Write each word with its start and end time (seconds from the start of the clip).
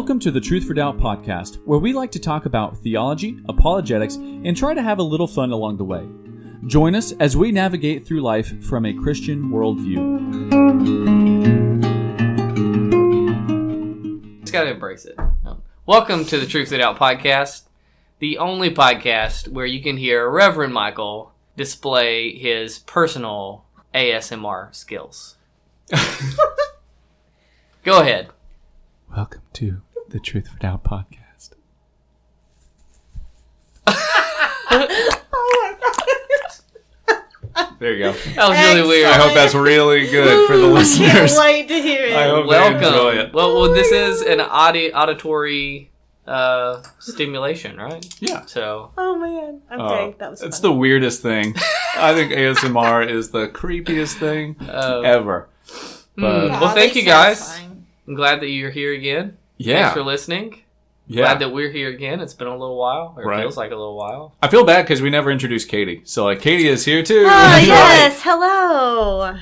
Welcome 0.00 0.20
to 0.20 0.30
the 0.30 0.40
Truth 0.40 0.64
for 0.64 0.72
Doubt 0.72 0.96
podcast, 0.96 1.56
where 1.66 1.78
we 1.78 1.92
like 1.92 2.10
to 2.12 2.18
talk 2.18 2.46
about 2.46 2.78
theology, 2.78 3.38
apologetics, 3.50 4.14
and 4.14 4.56
try 4.56 4.72
to 4.72 4.80
have 4.80 4.98
a 4.98 5.02
little 5.02 5.26
fun 5.26 5.52
along 5.52 5.76
the 5.76 5.84
way. 5.84 6.08
Join 6.66 6.94
us 6.94 7.12
as 7.20 7.36
we 7.36 7.52
navigate 7.52 8.06
through 8.06 8.22
life 8.22 8.64
from 8.64 8.86
a 8.86 8.94
Christian 8.94 9.50
worldview. 9.50 10.40
Just 14.40 14.54
gotta 14.54 14.70
embrace 14.70 15.04
it. 15.04 15.18
Um, 15.18 15.60
Welcome 15.84 16.24
to 16.24 16.38
the 16.38 16.46
Truth 16.46 16.70
for 16.70 16.78
Doubt 16.78 16.98
podcast, 16.98 17.64
the 18.20 18.38
only 18.38 18.74
podcast 18.74 19.48
where 19.48 19.66
you 19.66 19.82
can 19.82 19.98
hear 19.98 20.30
Reverend 20.30 20.72
Michael 20.72 21.34
display 21.58 22.38
his 22.38 22.78
personal 22.78 23.66
ASMR 23.94 24.74
skills. 24.74 25.36
Go 27.84 28.00
ahead. 28.00 28.30
Welcome 29.14 29.42
to 29.54 29.82
the 30.10 30.20
Truth 30.20 30.48
for 30.48 30.58
Doubt 30.58 30.84
podcast. 30.84 31.50
There 37.78 37.94
you 37.94 37.98
go. 37.98 38.12
That 38.12 38.48
was 38.50 38.58
really 38.76 38.88
weird. 38.88 39.06
I 39.08 39.14
hope 39.16 39.32
that's 39.34 39.54
really 39.54 40.06
good 40.10 40.46
for 40.46 40.56
the 40.56 40.64
Ooh, 40.66 40.72
listeners. 40.74 41.10
Can't 41.32 41.38
wait 41.38 41.68
to 41.68 41.74
hear 41.80 42.04
it. 42.04 42.12
I 42.12 42.28
hope 42.28 42.44
they 42.44 42.50
Welcome. 42.50 42.76
enjoy 42.84 43.10
it. 43.22 43.32
Well, 43.32 43.54
well, 43.58 43.72
this 43.72 43.90
is 43.90 44.20
an 44.20 44.40
audi- 44.40 44.92
auditory 44.92 45.90
uh, 46.26 46.82
stimulation, 46.98 47.78
right? 47.78 48.06
Yeah. 48.20 48.44
So 48.44 48.92
Oh 48.98 49.16
man. 49.18 49.62
Okay, 49.72 49.82
Oh, 49.82 50.14
that 50.18 50.30
was. 50.30 50.42
it's 50.42 50.60
fun. 50.60 50.70
the 50.70 50.76
weirdest 50.76 51.22
thing. 51.22 51.54
I 51.96 52.14
think 52.14 52.32
ASMR 52.32 53.08
is 53.08 53.30
the 53.30 53.48
creepiest 53.48 54.18
thing 54.18 54.56
uh, 54.68 55.00
ever. 55.00 55.48
But. 56.16 56.50
Well, 56.50 56.74
thank 56.74 56.94
you, 56.94 57.02
guys. 57.04 57.38
satisfying. 57.40 57.86
I'm 58.06 58.14
glad 58.14 58.40
that 58.40 58.48
you're 58.48 58.70
here 58.70 58.92
again. 58.92 59.38
Thanks 59.64 59.68
yeah, 59.68 59.92
for 59.92 60.02
listening. 60.02 60.62
yeah. 61.06 61.22
Glad 61.22 61.38
that 61.40 61.52
we're 61.52 61.70
here 61.70 61.88
again. 61.90 62.20
It's 62.20 62.34
been 62.34 62.46
a 62.48 62.56
little 62.56 62.78
while. 62.78 63.14
Or 63.16 63.24
Right. 63.24 63.40
It 63.40 63.42
feels 63.42 63.56
like 63.56 63.70
a 63.72 63.76
little 63.76 63.96
while. 63.96 64.34
I 64.42 64.48
feel 64.48 64.64
bad 64.64 64.82
because 64.82 65.02
we 65.02 65.10
never 65.10 65.30
introduced 65.30 65.68
Katie. 65.68 66.00
So 66.04 66.24
like 66.24 66.40
Katie 66.40 66.66
is 66.68 66.84
here 66.84 67.02
too. 67.02 67.24
Oh 67.26 67.56
yes, 67.62 68.20
hello. 68.22 69.36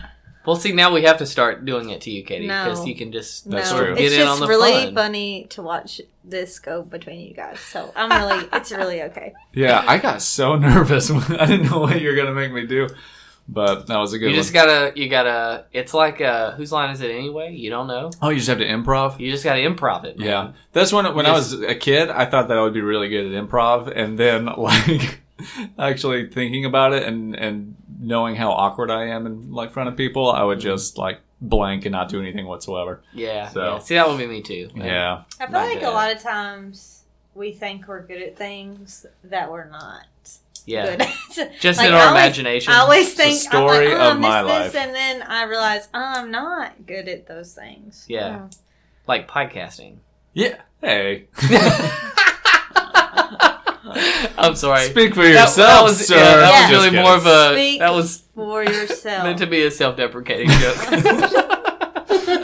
Well, 0.47 0.57
see, 0.57 0.73
now 0.73 0.95
we 0.95 1.03
have 1.03 1.19
to 1.19 1.27
start 1.27 1.67
doing 1.67 1.91
it 1.91 2.01
to 2.03 2.11
you, 2.11 2.25
Katie, 2.25 2.47
No. 2.47 2.65
because 2.65 2.87
you 2.87 2.97
can 2.97 3.13
just 3.13 3.51
That's 3.51 3.71
no, 3.71 3.85
true. 3.85 3.95
get 3.95 4.05
it's 4.07 4.15
in 4.15 4.21
just 4.21 4.31
on 4.33 4.41
the 4.41 4.47
really 4.47 4.87
fun. 4.87 4.95
funny 4.95 5.47
to 5.51 5.63
watch 5.63 6.01
this 6.25 6.59
go 6.59 6.83
between 6.83 7.21
you 7.21 7.35
guys. 7.35 7.61
So 7.61 7.93
I'm 7.95 8.11
really, 8.11 8.49
it's 8.55 8.73
really 8.73 9.03
okay. 9.03 9.35
Yeah, 9.53 9.85
I 9.87 9.99
got 9.99 10.23
so 10.23 10.57
nervous. 10.57 11.11
I 11.11 11.45
didn't 11.47 11.71
know 11.71 11.81
what 11.81 12.01
you 12.01 12.09
were 12.09 12.17
gonna 12.17 12.33
make 12.35 12.51
me 12.53 12.67
do, 12.67 12.89
but 13.49 13.87
that 13.87 13.97
was 13.97 14.13
a 14.13 14.19
good 14.19 14.27
one. 14.27 14.31
You 14.33 14.37
one. 14.39 14.43
just 14.45 14.53
gotta, 14.55 14.93
you 14.95 15.09
gotta. 15.09 15.65
It's 15.73 15.95
like, 15.95 16.21
uh, 16.21 16.53
whose 16.53 16.71
line 16.71 16.91
is 16.91 17.01
it 17.01 17.11
anyway? 17.11 17.55
You 17.55 17.71
don't 17.71 17.87
know. 17.87 18.11
oh, 18.21 18.29
you 18.29 18.37
just 18.37 18.49
have 18.49 18.59
to 18.59 18.67
improv. 18.67 19.19
You 19.19 19.31
just 19.31 19.45
gotta 19.45 19.61
improv 19.61 20.05
it. 20.05 20.19
Man. 20.19 20.27
Yeah, 20.29 20.53
that's 20.73 20.93
when 20.93 21.05
when 21.15 21.27
I 21.27 21.35
Just- 21.37 21.53
was 21.59 21.63
a 21.63 21.75
kid, 21.75 22.11
I 22.11 22.27
thought 22.27 22.49
that 22.49 22.59
I 22.59 22.63
would 22.63 22.75
be 22.75 22.83
really 22.83 23.09
good 23.09 23.33
at 23.35 23.49
improv, 23.49 23.91
and 23.95 24.19
then 24.19 24.45
like 24.57 25.21
actually 25.79 26.29
thinking 26.29 26.65
about 26.65 26.93
it 26.93 27.03
and 27.05 27.35
and 27.35 27.75
knowing 28.01 28.37
how 28.37 28.51
awkward 28.53 28.91
I 28.91 29.07
am 29.07 29.27
in 29.27 29.53
like 29.53 29.73
front 29.73 29.89
of 29.89 29.97
people, 29.97 30.31
I 30.31 30.43
would 30.43 30.61
just 30.61 30.99
like 30.99 31.21
blank 31.41 31.85
and 31.85 31.93
not 31.93 32.09
do 32.09 32.21
anything 32.21 32.47
whatsoever. 32.47 33.03
yeah, 33.13 33.49
So- 33.49 33.63
yeah. 33.75 33.79
See, 33.79 33.95
that 33.95 34.09
would 34.09 34.19
be 34.19 34.27
me 34.27 34.43
too. 34.43 34.69
Yeah, 34.75 35.23
I 35.41 35.47
feel 35.47 35.61
like 35.61 35.83
a 35.83 35.91
lot 35.91 36.13
of 36.15 36.21
times 36.23 37.05
we 37.35 37.53
think 37.53 37.87
we're 37.89 38.03
good 38.03 38.21
at 38.23 38.37
things 38.37 39.07
that 39.25 39.51
we're 39.51 39.69
not 39.69 40.03
yeah. 40.69 40.97
good. 40.97 41.51
Just 41.61 41.79
Like, 41.79 41.89
in 41.89 41.95
I 41.95 41.99
our 41.99 42.07
always- 42.09 42.23
imagination. 42.23 42.73
I 42.73 42.79
always 42.79 43.07
It's 43.09 43.17
the 43.17 43.23
think 43.23 43.41
story 43.41 43.93
I'm 43.93 43.93
like, 43.93 44.01
oh, 44.01 44.11
of 44.11 44.13
I'm 44.17 44.21
my 44.21 44.43
this, 44.43 44.75
life. 44.75 44.77
and 44.77 44.95
then 44.95 45.23
I 45.23 45.45
realize 45.45 45.89
oh, 45.95 46.13
I'm 46.17 46.31
not 46.31 46.87
good 46.87 47.09
at 47.09 47.27
those 47.27 47.55
things. 47.55 48.05
Yeah. 48.09 48.49
like 49.07 49.29
podcasting. 49.29 49.99
yeah. 50.35 50.57
Hey, 50.81 51.27
I'm 54.39 54.55
sorry. 54.55 54.83
speak 54.87 55.15
for 55.15 55.25
yourself, 55.25 55.57
that 55.57 55.83
was, 55.83 56.07
sir. 56.07 56.17
Yeah, 56.17 56.37
that 56.37 56.41
Yeah. 56.41 56.51
was 56.51 56.61
Just 56.61 56.73
really 56.73 56.91
kidding. 56.91 57.03
more 57.05 57.17
of 57.17 57.27
a. 57.27 57.55
Speak 57.55 57.79
That 57.81 57.93
was 57.95 58.23
for 58.35 58.63
yourself. 58.63 59.25
meant 59.25 59.39
to 59.39 59.47
be 59.47 59.63
a 59.65 59.71
self-deprecating 59.71 60.49
joke. 60.49 60.77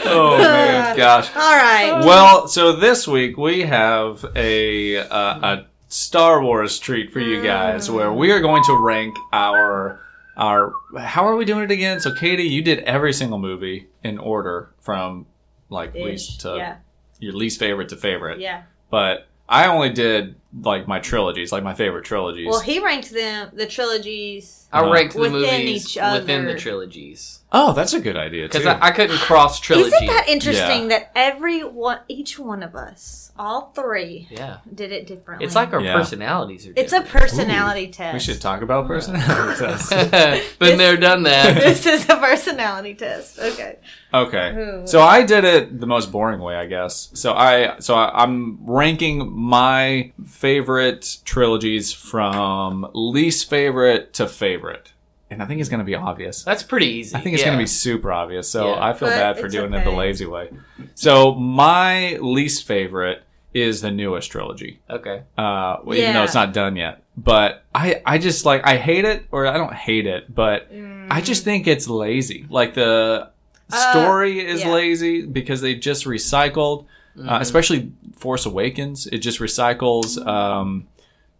oh 0.07 0.39
man, 0.39 0.97
gosh. 0.97 1.29
All 1.35 1.57
right. 1.57 2.01
Well, 2.05 2.49
so 2.49 2.73
this 2.73 3.07
week 3.07 3.37
we 3.37 3.61
have 3.63 4.25
a 4.35 4.99
uh, 4.99 5.07
a 5.13 5.67
Star 5.95 6.43
Wars 6.43 6.81
treat 6.81 7.13
for 7.13 7.21
you 7.21 7.41
guys, 7.41 7.89
where 7.89 8.13
we 8.13 8.33
are 8.33 8.41
going 8.41 8.65
to 8.65 8.77
rank 8.77 9.17
our 9.33 10.01
our. 10.37 10.73
How 10.99 11.25
are 11.29 11.37
we 11.37 11.45
doing 11.45 11.63
it 11.63 11.71
again? 11.71 12.01
So, 12.01 12.13
Katie, 12.13 12.43
you 12.43 12.63
did 12.63 12.81
every 12.81 13.13
single 13.13 13.39
movie 13.39 13.87
in 14.03 14.19
order 14.19 14.71
from 14.81 15.27
like 15.71 15.95
Ish. 15.95 16.05
least 16.05 16.41
to 16.41 16.57
yeah. 16.57 16.77
your 17.21 17.35
least 17.35 17.61
favorite 17.61 17.91
to 17.91 17.97
favorite. 17.97 18.41
Yeah. 18.41 18.65
But 18.91 19.29
I 19.49 19.69
only 19.69 19.91
did 19.91 20.35
like 20.61 20.87
my 20.87 21.01
trilogies, 21.01 21.53
like 21.53 21.63
my 21.63 21.75
favorite 21.75 22.05
trilogies. 22.05 22.47
Well, 22.49 22.61
he 22.61 22.81
ranked 22.81 23.11
them 23.11 23.51
the 23.53 23.67
trilogies. 23.67 24.69
I 24.73 24.81
uh, 24.81 24.91
ranked 24.93 25.15
the 25.15 25.21
Within 25.21 25.41
movies 25.41 25.97
each 25.97 26.03
within 26.03 26.47
the 26.47 26.55
trilogies 26.55 27.45
oh, 27.55 27.73
that's 27.73 27.95
a 27.95 28.01
good 28.01 28.17
idea 28.17 28.49
too. 28.49 28.59
because 28.59 28.67
I, 28.67 28.89
I 28.89 28.91
couldn't 28.91 29.17
cross 29.19 29.61
trilogy. 29.61 29.95
Isn't 29.95 30.07
that 30.09 30.29
interesting 30.29 30.83
Yeah. 30.83 30.89
that 30.99 31.13
every 31.15 31.63
one, 31.63 32.01
each 32.09 32.39
one 32.39 32.63
of 32.63 32.75
us, 32.75 33.33
all 33.39 33.73
three, 33.75 34.27
yeah, 34.31 34.59
did 34.75 34.93
it 34.93 35.07
differently? 35.07 35.47
it's 35.47 35.55
like 35.55 35.73
our 35.73 35.81
Yeah. 35.81 35.97
personalities 35.97 36.67
are. 36.67 36.73
it's 36.77 36.93
a 36.93 37.01
different. 37.01 37.23
personality 37.23 37.89
test. 37.89 38.13
we 38.13 38.21
should 38.21 38.41
talk 38.41 38.61
about 38.61 38.87
personality 38.87 39.65
tests. 39.65 39.91
Been 40.59 40.79
there, 40.79 40.97
done 40.97 41.23
that. 41.23 41.55
this 41.63 41.87
is 41.87 42.05
a 42.09 42.17
personality 42.17 42.95
test. 42.95 43.39
Okay. 43.39 43.79
Okay. 44.13 44.55
Ooh. 44.57 44.87
So 44.87 45.01
I 45.01 45.25
did 45.25 45.45
it 45.45 45.81
the 45.81 45.87
most 45.87 46.13
boring 46.13 46.41
way, 46.41 46.57
I 46.57 46.67
guess. 46.67 47.11
So 47.15 47.33
I 47.35 47.79
so 47.79 47.95
I, 47.95 48.23
I'm 48.23 48.59
ranking 48.65 49.33
my 49.33 50.13
favorite 50.49 51.19
trilogies 51.25 51.91
from 51.91 52.87
least 52.93 53.49
favorite 53.49 54.13
to 54.13 54.29
favorite. 54.29 54.93
And 55.31 55.43
I 55.43 55.47
think 55.47 55.59
it's 55.61 55.71
going 55.71 55.79
to 55.79 55.85
be 55.87 55.95
obvious. 55.95 56.43
That's 56.45 56.63
pretty 56.63 56.87
easy. 56.87 57.17
I 57.17 57.21
think 57.21 57.33
it's 57.33 57.41
yeah. 57.43 57.49
going 57.49 57.59
to 57.59 57.63
be 57.63 57.67
super 57.67 58.13
obvious. 58.13 58.47
So 58.47 58.75
Yeah. 58.75 58.85
I 58.85 58.93
feel 58.93 59.09
But 59.09 59.17
bad 59.17 59.39
for 59.39 59.47
it's 59.47 59.55
doing 59.55 59.73
it 59.73 59.83
the 59.85 59.91
lazy 59.91 60.27
way. 60.27 60.51
So 60.95 61.35
my 61.35 62.17
least 62.19 62.67
favorite 62.67 63.23
is 63.55 63.81
the 63.81 63.91
newest 63.91 64.31
trilogy. 64.31 64.81
okay. 64.91 65.23
Uh, 65.39 65.79
well, 65.83 65.97
even 65.97 66.13
though 66.13 66.25
it's 66.25 66.35
not 66.35 66.53
done 66.53 66.77
yet. 66.77 67.03
But 67.17 67.65
I, 67.75 68.03
I 68.05 68.19
just 68.19 68.45
like, 68.45 68.67
I 68.67 68.77
hate 68.77 69.07
it, 69.07 69.25
or 69.31 69.47
I 69.47 69.57
don't 69.57 69.73
hate 69.73 70.07
it, 70.07 70.33
but 70.35 70.69
I 71.09 71.23
just 71.23 71.43
think 71.45 71.67
it's 71.67 71.89
lazy. 71.89 72.45
Like 72.51 72.75
the 72.75 73.31
Uh, 73.73 73.93
story 73.93 74.45
is 74.45 74.61
yeah. 74.61 74.73
lazy 74.75 75.25
because 75.25 75.63
they 75.63 75.75
just 75.75 76.05
recycled, 76.05 76.85
Mm-hmm. 77.17 77.29
uh, 77.29 77.39
especially 77.39 77.93
Force 78.17 78.47
Awakens. 78.47 79.07
It 79.07 79.19
just 79.19 79.39
recycles. 79.41 80.25
Um, 80.27 80.89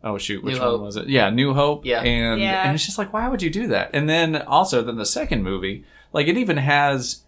oh 0.03 0.19
shoot, 0.19 0.43
which 0.45 0.55
New 0.55 0.61
one 0.61 0.69
Hope. 0.71 0.81
was 0.83 0.97
it? 0.97 1.09
Yeah, 1.09 1.31
New 1.31 1.55
Hope. 1.55 1.85
Yeah. 1.85 2.03
and 2.03 2.41
Yeah. 2.41 2.65
and 2.67 2.75
it's 2.75 2.85
just 2.87 2.99
like, 2.99 3.13
why 3.13 3.29
would 3.29 3.43
you 3.43 3.51
do 3.51 3.67
that? 3.69 3.91
And 3.95 4.09
then 4.09 4.37
also, 4.37 4.83
then 4.83 4.97
the 4.97 5.07
second 5.07 5.43
movie, 5.43 5.85
like 6.13 6.27
it 6.29 6.37
even 6.37 6.57
has. 6.59 7.21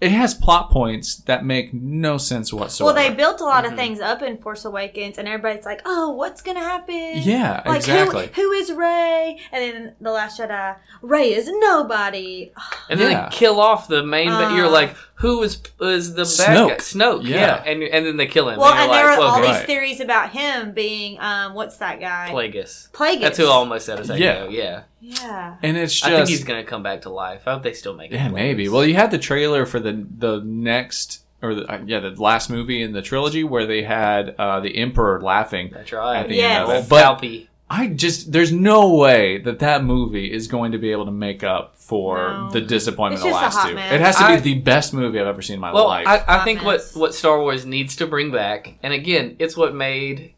It 0.00 0.12
has 0.12 0.32
plot 0.32 0.70
points 0.70 1.16
that 1.22 1.44
make 1.44 1.74
no 1.74 2.18
sense 2.18 2.52
whatsoever. 2.52 2.94
Well, 2.94 3.02
they 3.08 3.12
built 3.12 3.40
a 3.40 3.44
lot 3.44 3.64
Mm-hmm. 3.64 3.72
of 3.72 3.78
things 3.80 3.98
up 3.98 4.22
in 4.22 4.38
Force 4.38 4.64
Awakens, 4.64 5.18
and 5.18 5.26
everybody's 5.26 5.64
like, 5.64 5.82
"Oh, 5.84 6.10
what's 6.12 6.40
gonna 6.40 6.60
happen?" 6.60 7.14
Yeah, 7.16 7.62
like 7.66 7.78
exactly. 7.78 8.28
who 8.36 8.42
who 8.42 8.52
is 8.52 8.70
Rey? 8.70 9.40
And 9.50 9.60
then 9.60 9.94
the 10.00 10.12
Last 10.12 10.38
Jedi, 10.38 10.76
Rey 11.02 11.32
is 11.34 11.48
nobody. 11.52 12.52
And 12.88 13.00
then 13.00 13.10
Yeah. 13.10 13.28
they 13.28 13.34
kill 13.36 13.60
off 13.60 13.88
the 13.88 14.04
main. 14.04 14.28
but 14.28 14.54
you're 14.54 14.66
Uh. 14.66 14.70
like, 14.70 14.94
who 15.20 15.42
is 15.42 15.60
was 15.78 16.14
the 16.14 16.22
bad 16.22 16.56
Snoke. 16.56 16.68
guy? 16.68 16.76
Snoke. 16.76 17.24
Yeah. 17.24 17.36
Yeah. 17.36 17.62
And 17.66 17.82
and 17.82 18.06
then 18.06 18.16
they 18.16 18.26
kill 18.26 18.48
him. 18.48 18.58
Well, 18.58 18.70
and 18.72 18.78
and 18.82 18.86
you're 18.92 18.96
there 19.02 19.10
like, 19.10 19.18
were 19.18 19.24
all 19.24 19.40
well, 19.40 19.52
these 19.52 19.62
theories 19.66 20.00
about 20.00 20.30
him 20.30 20.72
being, 20.72 21.18
um, 21.20 21.54
what's 21.54 21.76
that 21.78 21.98
guy? 22.00 22.28
Plagueis. 22.32 22.90
Plagueis. 22.92 23.20
That's 23.20 23.38
who 23.38 23.46
I 23.46 23.50
almost 23.50 23.86
said 23.86 23.98
a 24.00 24.04
second 24.04 24.22
Yeah. 24.22 24.32
ago. 24.44 24.50
Yeah. 24.50 24.82
Yeah. 25.00 25.56
and 25.62 25.76
it's 25.76 25.94
just 25.94 26.04
I 26.06 26.16
think 26.16 26.28
he's 26.28 26.44
gonna 26.44 26.64
come 26.64 26.82
back 26.82 27.02
to 27.02 27.10
life. 27.10 27.42
I 27.46 27.54
hope 27.54 27.62
they 27.62 27.72
still 27.72 27.94
make 27.94 28.10
it. 28.10 28.14
Yeah, 28.14 28.28
maybe. 28.28 28.68
Well, 28.68 28.84
you 28.84 28.94
had 28.94 29.10
the 29.10 29.18
trailer 29.18 29.66
for 29.66 29.80
the 29.80 30.06
the 30.18 30.40
next 30.44 31.24
or 31.40 31.54
the, 31.54 31.72
uh, 31.72 31.80
yeah 31.86 32.00
the 32.00 32.10
last 32.20 32.50
movie 32.50 32.82
in 32.82 32.92
the 32.92 33.02
trilogy 33.02 33.44
where 33.44 33.64
they 33.66 33.82
had 33.82 34.34
uh, 34.38 34.58
the 34.60 34.76
Emperor 34.76 35.20
laughing. 35.20 35.70
that's 35.72 35.92
right. 35.92 36.18
at 36.20 36.28
the 36.28 36.40
end 36.40 36.52
yeah, 36.52 36.62
of 36.64 36.70
it. 36.70 36.74
old 36.74 36.88
But- 36.88 37.02
Palpy. 37.20 37.46
I 37.70 37.88
just 37.88 38.32
there's 38.32 38.50
no 38.50 38.94
way 38.94 39.36
that 39.38 39.58
that 39.58 39.84
movie 39.84 40.32
is 40.32 40.48
going 40.48 40.72
to 40.72 40.78
be 40.78 40.90
able 40.90 41.04
to 41.04 41.10
make 41.12 41.44
up 41.44 41.76
for 41.88 42.28
No. 42.28 42.50
the 42.50 42.60
disappointment 42.60 43.22
of 43.22 43.28
the 43.30 43.34
last 43.34 43.66
two. 43.66 43.74
mess. 43.74 43.92
It 43.92 44.00
has 44.02 44.16
to 44.16 44.24
I- 44.24 44.36
be 44.36 44.42
the 44.42 44.54
best 44.60 44.92
movie 44.92 45.18
I've 45.18 45.26
ever 45.26 45.40
seen 45.40 45.54
in 45.54 45.60
my 45.60 45.72
Well, 45.72 45.86
life. 45.88 46.06
I, 46.06 46.22
I 46.28 46.44
think 46.44 46.62
what 46.62 46.74
mess. 46.80 46.94
what 46.94 47.14
Star 47.14 47.40
Wars 47.40 47.64
needs 47.64 47.96
to 47.96 48.06
bring 48.06 48.30
back, 48.30 48.74
and 48.82 48.92
again, 48.92 49.36
it's 49.38 49.56
what 49.56 49.74
made. 49.74 50.34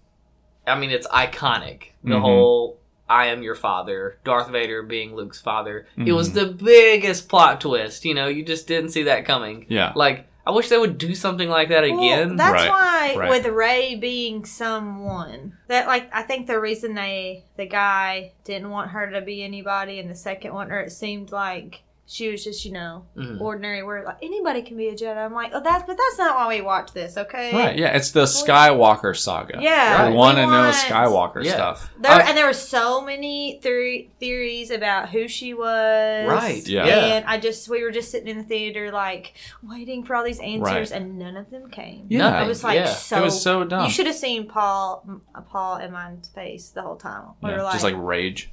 I 0.67 0.79
mean, 0.79 0.91
it's 0.91 1.08
iconic. 1.08 1.88
The 2.05 2.14
Mhm. 2.14 2.20
whole 2.20 2.79
"I 3.08 3.26
am 3.26 3.43
your 3.43 3.56
father," 3.56 4.19
Darth 4.25 4.49
Vader 4.50 4.85
being 4.85 5.17
Luke's 5.17 5.41
father. 5.41 5.87
It 5.97 6.02
Mhm. 6.11 6.14
was 6.17 6.32
the 6.32 6.47
biggest 6.47 7.29
plot 7.29 7.61
twist. 7.61 8.05
You 8.05 8.14
know, 8.14 8.29
you 8.29 8.44
just 8.44 8.69
didn't 8.69 8.91
see 8.91 9.03
that 9.05 9.25
coming. 9.25 9.67
yeah, 9.69 9.93
Like, 9.96 10.26
I 10.46 10.52
wish 10.52 10.69
they 10.69 10.78
would 10.78 10.96
do 10.98 11.14
something 11.14 11.48
like 11.48 11.69
that 11.69 11.82
Well, 11.82 11.98
again. 11.98 12.37
that's 12.37 12.52
Right, 12.54 12.69
why 12.69 13.14
right. 13.16 13.31
with 13.31 13.46
Rey 13.46 13.94
being 13.96 14.44
someone 14.44 15.56
that 15.69 15.87
like 15.87 16.08
I 16.12 16.22
think 16.22 16.46
the 16.46 16.58
reason 16.60 16.94
they 16.94 17.44
the 17.56 17.66
guy 17.66 18.32
didn't 18.44 18.70
want 18.70 18.90
her 18.90 19.10
to 19.10 19.20
be 19.20 19.42
anybody 19.42 19.98
and 19.98 20.10
the 20.10 20.14
second 20.14 20.54
one 20.54 20.70
or 20.72 20.81
it 20.81 20.92
seemed 20.92 21.31
like 21.32 21.82
she 22.12 22.28
was 22.30 22.42
just 22.42 22.64
you 22.64 22.72
know 22.72 23.04
Mhm. 23.16 23.40
ordinary. 23.40 23.82
Where 23.82 24.04
like 24.04 24.18
anybody 24.22 24.62
can 24.62 24.76
be 24.76 24.88
a 24.88 24.94
Jedi. 24.94 25.16
I'm 25.16 25.32
like, 25.32 25.52
oh, 25.54 25.60
that's 25.60 25.84
but 25.86 25.96
that's 25.96 26.18
not 26.18 26.34
why 26.36 26.48
we 26.56 26.60
watch 26.60 26.92
this, 26.92 27.16
okay? 27.16 27.52
Right, 27.54 27.78
yeah, 27.78 27.96
it's 27.96 28.10
the 28.10 28.24
Skywalker 28.24 29.16
saga. 29.16 29.58
Yeah, 29.60 30.04
we 30.06 30.10
we 30.10 30.16
want 30.16 30.38
to 30.38 30.46
know 30.46 30.70
Skywalker 30.72 31.44
Yeah. 31.44 31.52
stuff. 31.52 31.90
There, 31.98 32.10
I- 32.10 32.20
and 32.28 32.36
there 32.36 32.46
were 32.46 32.52
so 32.52 33.00
many 33.00 33.60
theory, 33.62 34.10
theories 34.18 34.70
about 34.70 35.08
who 35.10 35.28
she 35.28 35.54
was. 35.54 36.28
Right, 36.28 36.66
Yeah. 36.66 36.84
And 36.86 37.24
I 37.26 37.38
just, 37.38 37.68
we 37.68 37.82
were 37.82 37.90
just 37.90 38.10
sitting 38.10 38.28
in 38.28 38.38
the 38.38 38.44
theater, 38.44 38.90
like, 38.90 39.34
waiting 39.62 40.04
for 40.04 40.16
all 40.16 40.24
these 40.24 40.40
answers, 40.40 40.90
Right. 40.90 41.00
and 41.00 41.18
none 41.18 41.36
of 41.36 41.50
them 41.50 41.70
came. 41.70 42.06
Yeah. 42.08 42.42
It 42.42 42.48
was 42.48 42.64
like 42.64 42.76
yeah. 42.76 42.86
so. 42.92 43.18
it 43.18 43.22
was 43.22 43.40
so 43.40 43.64
dumb. 43.64 43.84
You 43.84 43.90
should 43.90 44.06
have 44.06 44.16
seen 44.16 44.48
Paul, 44.48 45.04
Paul 45.50 45.76
and 45.76 45.92
mine's 45.92 46.28
face 46.28 46.70
the 46.70 46.82
whole 46.82 46.96
time. 46.96 47.22
We 47.42 47.50
Yeah, 47.50 47.56
were 47.58 47.62
like, 47.62 47.72
just 47.72 47.84
like 47.84 47.94
rage. 47.96 48.50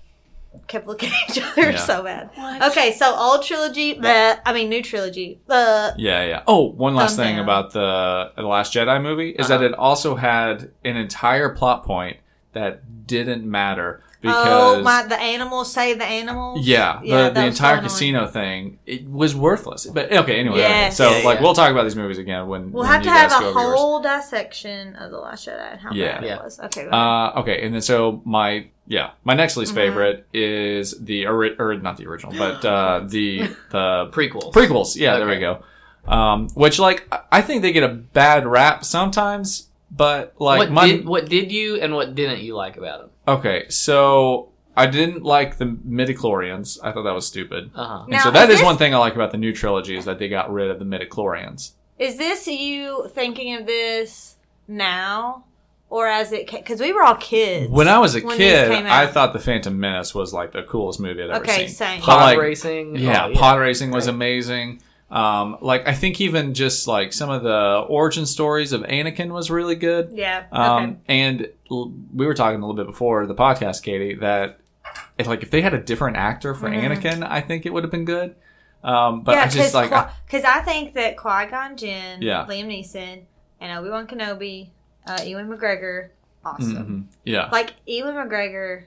Kept 0.68 0.88
looking 0.88 1.10
at 1.10 1.38
each 1.38 1.44
other 1.44 1.72
Yeah. 1.72 1.78
so 1.78 2.04
bad. 2.04 2.30
What? 2.36 2.62
Okay, 2.72 2.92
so 2.94 3.14
old 3.16 3.44
trilogy, 3.44 3.96
bleh, 3.96 4.40
I 4.46 4.54
mean 4.54 4.70
new 4.70 4.82
trilogy. 4.82 5.40
bleh. 5.48 5.94
Yeah, 5.98 6.26
yeah. 6.26 6.44
Oh, 6.48 6.70
one 6.72 6.96
last 6.96 7.16
Thumb 7.16 7.26
thing 7.26 7.36
down. 7.36 7.44
about 7.44 7.74
the 7.74 8.32
the 8.36 8.44
Last 8.48 8.74
Jedi 8.74 9.02
movie 9.02 9.30
is 9.32 9.50
Uh-huh. 9.50 9.60
that 9.60 9.66
it 9.66 9.74
also 9.74 10.16
had 10.16 10.72
an 10.84 10.98
entire 10.98 11.50
plot 11.50 11.84
point 11.84 12.18
that 12.54 13.06
didn't 13.08 13.46
matter 13.50 14.02
Oh 14.24 14.78
because 14.78 14.84
my! 14.84 15.04
The 15.04 15.20
animals 15.20 15.72
save 15.72 16.00
the 16.00 16.06
animals. 16.06 16.66
yeah, 16.66 17.00
Yeah, 17.04 17.18
the, 17.18 17.24
that 17.24 17.34
the 17.36 17.46
entire 17.46 17.74
annoying. 17.74 17.84
casino 17.84 18.28
thing 18.28 18.80
it 18.86 19.08
was 19.08 19.36
worthless. 19.36 19.86
But 19.86 20.12
okay, 20.12 20.40
anyway. 20.40 20.58
Yes. 20.58 20.98
So 20.98 21.10
Yeah, 21.10 21.24
like 21.26 21.38
yeah. 21.38 21.44
we'll 21.44 21.54
talk 21.54 21.72
about 21.72 21.84
these 21.84 21.96
movies 21.96 22.18
again 22.18 22.48
when 22.48 22.72
We'll 22.72 22.82
when 22.84 22.92
have 22.92 23.02
you 23.04 23.12
to 23.12 23.16
have 23.16 23.32
a 23.32 23.40
go 23.40 23.50
over 23.50 23.60
yours. 23.62 23.80
whole 23.80 24.00
dissection 24.02 24.96
of 24.96 25.12
the 25.12 25.20
Last 25.20 25.48
Jedi 25.48 25.72
and 25.72 25.80
how 25.80 25.92
Yeah. 25.94 26.20
bad 26.20 26.24
it 26.24 26.44
was. 26.44 26.60
Okay. 26.60 26.88
Uh, 26.92 27.40
okay, 27.42 27.62
and 27.64 27.74
then 27.74 27.82
so 27.82 28.22
my 28.26 28.68
yeah, 28.88 29.12
my 29.24 29.34
next 29.36 29.56
least 29.58 29.74
Mhm. 29.74 29.76
favorite 29.76 30.26
is 30.34 30.96
the 31.00 31.28
ori- 31.28 31.56
or 31.60 31.76
not 31.76 31.98
the 31.98 32.08
original, 32.08 32.34
but 32.38 32.66
uh, 32.66 33.02
the 33.06 33.42
the 33.72 34.10
Prequels. 34.12 34.52
prequels. 34.54 34.96
Yeah, 34.96 35.18
there 35.18 35.28
we 35.28 35.38
go. 35.40 35.62
Um, 36.08 36.48
which 36.56 36.80
like 36.80 37.06
I- 37.12 37.20
I 37.34 37.42
think 37.42 37.62
they 37.62 37.72
get 37.72 37.84
a 37.84 37.90
bad 37.90 38.48
rap 38.48 38.84
sometimes, 38.86 39.68
but 39.92 40.34
like 40.40 40.60
what 40.60 40.72
my 40.72 40.88
did 40.88 41.06
what 41.06 41.30
did 41.30 41.52
you 41.52 41.76
and 41.82 41.94
what 41.94 42.16
didn't 42.16 42.40
you 42.42 42.56
like 42.56 42.78
about 42.78 43.00
them? 43.02 43.10
Okay, 43.28 43.66
so 43.70 44.50
I 44.76 44.86
didn't 44.88 45.24
like 45.24 45.58
the 45.58 45.66
midichlorians. 45.66 46.78
I 46.84 46.92
thought 46.92 47.04
that 47.04 47.14
was 47.16 47.28
stupid. 47.28 47.72
Uh 47.76 47.86
huh. 47.88 48.00
And 48.04 48.10
Now, 48.12 48.24
so 48.24 48.32
that 48.32 48.50
is 48.50 48.56
is 48.56 48.60
this- 48.60 48.66
one 48.66 48.78
thing 48.78 48.94
I 48.94 48.98
like 48.98 49.16
about 49.16 49.32
the 49.32 49.38
new 49.38 49.54
trilogy 49.54 49.98
is 49.98 50.06
that 50.06 50.20
they 50.20 50.30
got 50.30 50.52
rid 50.52 50.70
of 50.72 50.80
the 50.80 50.86
midichlorians. 50.86 51.72
Is 52.00 52.18
this 52.18 52.48
you 52.48 53.10
thinking 53.14 53.56
of 53.56 53.66
this 53.66 54.36
now, 54.68 55.46
or 55.90 56.08
as 56.08 56.32
it? 56.32 56.50
Because 56.52 56.80
we 56.80 56.94
were 56.94 57.02
all 57.04 57.16
kids 57.16 57.72
When 57.72 57.88
I 57.88 57.98
was 57.98 58.16
a 58.16 58.20
when 58.22 58.38
these 58.38 58.48
kid, 58.52 58.72
came 58.72 58.86
I 58.86 59.06
out. 59.06 59.14
thought 59.14 59.34
the 59.34 59.40
Phantom 59.40 59.78
Menace 59.80 60.14
was 60.14 60.32
like 60.34 60.52
the 60.52 60.62
coolest 60.64 61.00
movie 61.00 61.24
I'd 61.24 61.32
ever 61.32 61.40
Okay, 61.44 61.66
seen. 61.68 61.70
same. 61.76 62.00
But, 62.02 62.06
Pod 62.06 62.22
like, 62.22 62.38
racing. 62.38 62.96
Yeah, 62.98 63.28
Oh, 63.28 63.34
pod 63.34 63.60
racing 63.60 63.90
was 63.92 64.06
Right. 64.06 64.14
amazing. 64.14 64.82
Um, 65.10 65.58
like 65.62 65.88
I 65.88 65.94
think 65.94 66.20
even 66.20 66.54
just 66.54 66.86
like 66.88 67.14
some 67.14 67.30
of 67.30 67.42
the 67.44 67.86
origin 67.88 68.26
stories 68.26 68.74
of 68.74 68.82
Anakin 68.82 69.30
was 69.32 69.50
really 69.50 69.76
good. 69.76 70.12
Yeah. 70.14 70.46
Um, 70.52 70.84
okay. 70.84 70.96
and 71.08 71.50
l- 71.72 71.94
we 72.14 72.26
were 72.26 72.34
talking 72.34 72.62
a 72.62 72.66
little 72.68 72.76
bit 72.76 72.88
before 72.88 73.26
the 73.26 73.36
podcast, 73.36 73.84
Katie, 73.84 74.16
that 74.16 74.60
if, 75.18 75.26
like 75.28 75.44
if 75.44 75.50
they 75.50 75.62
had 75.62 75.74
a 75.74 75.82
different 75.82 76.18
actor 76.18 76.54
for 76.54 76.70
Mhm. 76.70 76.84
Anakin, 76.98 77.26
I 77.26 77.40
think 77.42 77.66
it 77.66 77.72
would 77.74 77.84
have 77.84 77.92
been 77.92 78.04
good. 78.06 78.36
Um, 78.84 79.22
but 79.22 79.36
yeah, 79.36 79.44
I 79.44 79.48
just 79.48 79.74
like 79.74 79.92
I- 79.94 80.12
because 80.26 80.44
I 80.44 80.60
think 80.62 80.94
that 80.96 81.16
Qui 81.18 81.46
Gon 81.50 81.78
Jinn, 81.78 82.22
Yeah. 82.22 82.46
Liam 82.48 82.68
Neeson, 82.68 83.22
and 83.62 83.80
Obi 83.80 83.90
Wan 83.90 84.08
Kenobi, 84.08 84.70
uh, 85.08 85.22
Ewan 85.26 85.48
McGregor, 85.48 86.10
awesome. 86.46 87.08
mhm, 87.10 87.18
yeah, 87.24 87.48
Like 87.52 87.74
Ewan 87.86 88.16
McGregor, 88.16 88.84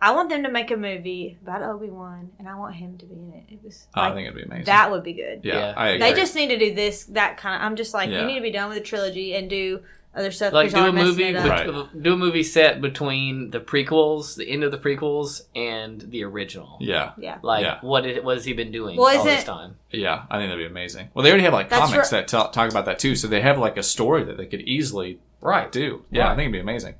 I 0.00 0.12
want 0.14 0.28
them 0.28 0.42
to 0.42 0.50
make 0.50 0.70
a 0.70 0.76
movie 0.76 1.38
about 1.42 1.62
Obi 1.62 1.88
Wan, 1.88 2.30
and 2.38 2.48
I 2.48 2.54
want 2.56 2.74
him 2.74 2.98
to 2.98 3.06
be 3.06 3.14
in 3.14 3.32
it. 3.32 3.54
It 3.54 3.60
was 3.64 3.86
Oh, 3.94 4.02
I 4.02 4.12
think 4.14 4.26
it'd 4.28 4.36
be 4.36 4.42
amazing. 4.42 4.66
that 4.66 4.90
would 4.90 5.02
be 5.02 5.14
good. 5.14 5.40
yeah, 5.42 5.54
Yeah. 5.54 5.74
I 5.76 5.88
agree. 5.90 6.10
They 6.10 6.14
just 6.20 6.34
need 6.34 6.48
to 6.48 6.58
do 6.58 6.74
this, 6.74 7.04
that 7.06 7.38
kind 7.38 7.56
of. 7.56 7.62
I'm 7.66 7.76
just 7.76 7.94
like, 7.94 8.10
Yeah. 8.10 8.20
you 8.20 8.26
need 8.26 8.34
to 8.36 8.40
be 8.42 8.50
done 8.50 8.68
with 8.68 8.76
the 8.78 8.84
trilogy 8.84 9.34
and 9.34 9.48
do 9.48 9.80
other 10.14 10.30
stuff. 10.30 10.52
Like 10.52 10.66
'cause 10.66 10.72
do 10.74 10.78
y'all 10.80 10.86
a 10.88 10.90
are 10.90 11.04
movie, 11.04 11.24
it 11.24 11.34
Right. 11.36 12.02
do 12.02 12.12
a 12.12 12.16
movie 12.16 12.42
set 12.42 12.80
between 12.80 13.50
the 13.50 13.60
prequels, 13.60 14.36
the 14.36 14.48
end 14.50 14.64
of 14.64 14.70
the 14.70 14.78
prequels, 14.78 15.42
and 15.54 16.00
the 16.10 16.24
original. 16.24 16.76
yeah, 16.80 17.12
Yeah. 17.18 17.38
Like 17.42 17.64
Yeah. 17.64 17.78
what 17.82 18.04
it, 18.06 18.22
what 18.24 18.36
has 18.36 18.44
he 18.44 18.52
been 18.54 18.70
doing 18.72 18.96
Well, 18.96 19.08
all 19.08 19.18
is 19.18 19.24
this 19.24 19.42
it- 19.42 19.46
time? 19.46 19.76
yeah, 19.90 20.22
I 20.30 20.38
think 20.38 20.50
that'd 20.50 20.58
be 20.62 20.66
amazing. 20.70 21.08
Well, 21.14 21.22
they 21.22 21.30
already 21.30 21.44
have 21.44 21.52
like 21.54 21.68
That's 21.70 21.90
comics 21.90 22.12
right. 22.12 22.20
that 22.20 22.28
ta- 22.28 22.48
talk 22.48 22.70
about 22.70 22.84
that 22.86 22.98
too, 22.98 23.14
so 23.14 23.28
they 23.28 23.40
have 23.42 23.58
like 23.58 23.76
a 23.78 23.82
story 23.82 24.24
that 24.24 24.36
they 24.36 24.46
could 24.46 24.62
easily 24.62 25.20
Right. 25.42 25.70
do. 25.72 26.02
Yeah, 26.10 26.26
I 26.26 26.36
think 26.36 26.40
it'd 26.48 26.52
be 26.52 26.60
amazing. 26.60 26.94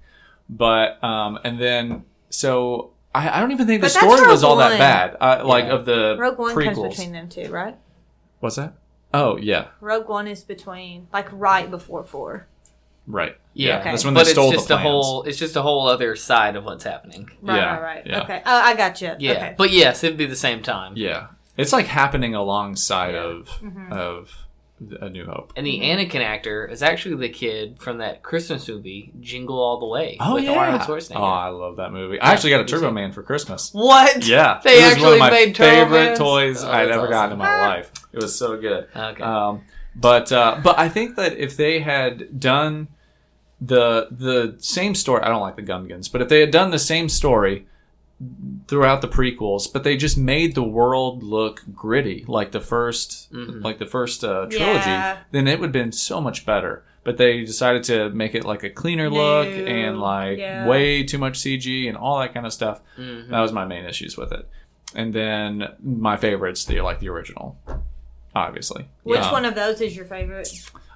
But 0.49 1.03
um, 1.03 1.39
and 1.45 1.59
then 1.59 2.05
so 2.37 2.91
I, 3.15 3.37
I 3.37 3.41
don't 3.41 3.53
even 3.53 3.67
think 3.67 3.81
the 3.81 3.87
But 3.87 3.94
that's 3.94 4.15
story 4.17 4.31
was 4.31 4.44
all 4.44 4.56
that 4.56 4.71
One. 4.71 4.79
bad. 4.79 5.17
Uh, 5.21 5.43
like 5.44 5.65
of 5.65 5.85
the 5.87 6.17
Rogue 6.19 6.38
One 6.38 6.55
prequels. 6.55 6.75
comes 6.75 6.88
between 6.97 7.12
them 7.12 7.29
two, 7.29 7.49
right? 7.50 7.77
What's 8.41 8.56
that? 8.56 8.75
Oh 9.15 9.37
yeah, 9.38 9.69
Rogue 9.81 10.09
One 10.09 10.27
is 10.29 10.43
between, 10.44 11.09
like, 11.12 11.29
right 11.33 11.71
before 11.71 12.05
four. 12.05 12.47
right. 13.06 13.37
Yeah. 13.55 13.79
Okay. 13.79 13.91
that's 13.93 14.05
when 14.05 14.12
but 14.12 14.25
they 14.25 14.33
it's 14.33 14.53
just 14.53 14.69
the 14.69 14.75
a 14.75 14.77
plans. 14.79 14.83
whole 15.06 15.23
it's 15.23 15.38
just 15.38 15.56
a 15.56 15.62
whole 15.62 15.88
other 15.88 16.15
side 16.17 16.56
of 16.56 16.65
what's 16.65 16.85
happening. 16.85 17.31
Right, 17.41 17.56
Yeah, 17.56 17.75
right, 17.77 17.83
right. 17.83 18.06
yeah. 18.06 18.23
Okay. 18.25 18.43
Oh, 18.44 18.61
I 18.61 18.75
got 18.77 19.00
you. 19.00 19.15
Yeah. 19.19 19.33
Okay. 19.33 19.55
But 19.56 19.71
yes, 19.71 20.05
it'd 20.05 20.19
be 20.19 20.27
the 20.27 20.37
same 20.37 20.62
time. 20.62 20.93
Yeah, 20.97 21.29
it's 21.56 21.73
like 21.73 21.87
happening 21.87 22.35
alongside 22.35 23.15
Yeah. 23.15 23.21
of 23.23 23.49
Mhm. 23.62 23.93
of 23.93 24.46
A 25.00 25.08
New 25.08 25.25
Hope. 25.25 25.52
And 25.56 25.67
the 25.67 25.81
Anakin 25.81 26.20
actor 26.20 26.67
is 26.67 26.82
actually 26.82 27.17
the 27.17 27.31
kid 27.31 27.78
from 27.81 27.99
that 27.99 28.23
Christmas 28.23 28.69
movie, 28.69 29.11
Jingle 29.20 29.58
All 29.58 29.81
the 29.81 29.87
Way, 29.87 30.19
Oh 30.20 30.34
with 30.34 30.44
yeah, 30.44 30.52
Arnold 30.52 30.82
Schwarzenegger. 30.82 31.17
oh 31.17 31.23
I 31.25 31.49
love 31.49 31.76
that 31.76 31.93
movie. 31.93 32.20
I 32.20 32.32
actually 32.34 32.50
got 32.50 32.61
a 32.61 32.64
Turbo. 32.67 32.90
Man 32.90 33.12
for 33.12 33.23
Christmas. 33.23 33.70
What? 33.73 34.26
Yeah, 34.26 34.61
They 34.64 34.75
it 34.75 34.76
was 34.76 34.84
one 34.84 34.93
actually 34.93 35.12
of 35.14 35.19
my 35.20 35.31
made 35.31 35.55
Turbo 35.55 35.70
favorite 35.84 36.05
Mans? 36.05 36.19
toys 36.19 36.64
Oh, 36.64 36.70
I'd 36.70 36.87
that's 36.87 36.96
ever 36.96 37.08
gotten 37.08 37.32
in 37.32 37.38
my 37.38 37.67
life. 37.69 37.90
It 38.12 38.20
was 38.23 38.38
so 38.38 38.58
good. 38.61 38.87
Okay. 38.94 39.23
Um, 39.23 39.62
but 39.94 40.31
uh, 40.31 40.61
but 40.62 40.78
I 40.78 40.90
think 40.90 41.17
that 41.17 41.38
if 41.38 41.56
they 41.56 41.81
had 41.81 42.38
done 42.38 42.88
the 43.61 44.08
the 44.11 44.56
same 44.58 44.94
story, 44.94 45.23
I 45.23 45.28
don't 45.28 45.40
like 45.40 45.56
the 45.56 45.62
Gungans, 45.62 46.12
but 46.12 46.20
if 46.20 46.28
they 46.28 46.40
had 46.40 46.50
done 46.50 46.70
the 46.70 46.78
same 46.78 47.08
story 47.08 47.67
throughout 48.67 49.03
the 49.03 49.09
prequels, 49.09 49.71
but 49.73 49.85
they 49.85 49.97
just 49.97 50.17
made 50.17 50.55
the 50.55 50.63
world 50.63 51.23
look 51.23 51.63
gritty 51.75 52.25
like 52.27 52.53
the 52.53 52.61
1st 52.61 53.31
Mhm. 53.33 53.63
like 53.63 53.79
the 53.79 53.87
first 53.87 54.25
uh, 54.25 54.47
trilogy, 54.47 54.89
Yeah. 54.91 55.19
then 55.33 55.47
it 55.47 55.61
would 55.61 55.67
have 55.67 55.73
been 55.73 55.93
so 55.93 56.21
much 56.21 56.47
better. 56.47 56.83
But 57.05 57.19
they 57.19 57.45
decided 57.45 57.85
to 57.85 58.09
make 58.11 58.35
it 58.35 58.45
like 58.45 58.65
a 58.65 58.71
cleaner 58.71 59.09
look 59.11 59.49
No. 59.49 59.65
and 59.67 60.01
like 60.01 60.39
Yeah. 60.39 60.67
way 60.67 61.03
too 61.05 61.19
much 61.19 61.39
CG 61.39 61.87
and 61.89 61.97
all 61.97 62.19
that 62.21 62.33
kind 62.35 62.47
of 62.47 62.53
stuff. 62.53 62.81
Mhm. 62.99 63.29
That 63.29 63.41
was 63.41 63.53
my 63.53 63.65
main 63.67 63.85
issues 63.85 64.17
with 64.17 64.33
it. 64.33 64.49
And 64.95 65.12
then 65.12 65.69
my 65.83 66.17
favorites, 66.17 66.65
the 66.65 66.81
like 66.81 67.01
the 67.01 67.11
original, 67.11 67.59
obviously. 68.35 68.87
Which 69.03 69.21
Um, 69.21 69.33
one 69.33 69.45
of 69.45 69.55
those 69.55 69.81
is 69.81 69.95
your 69.95 70.07
favorite? 70.07 70.49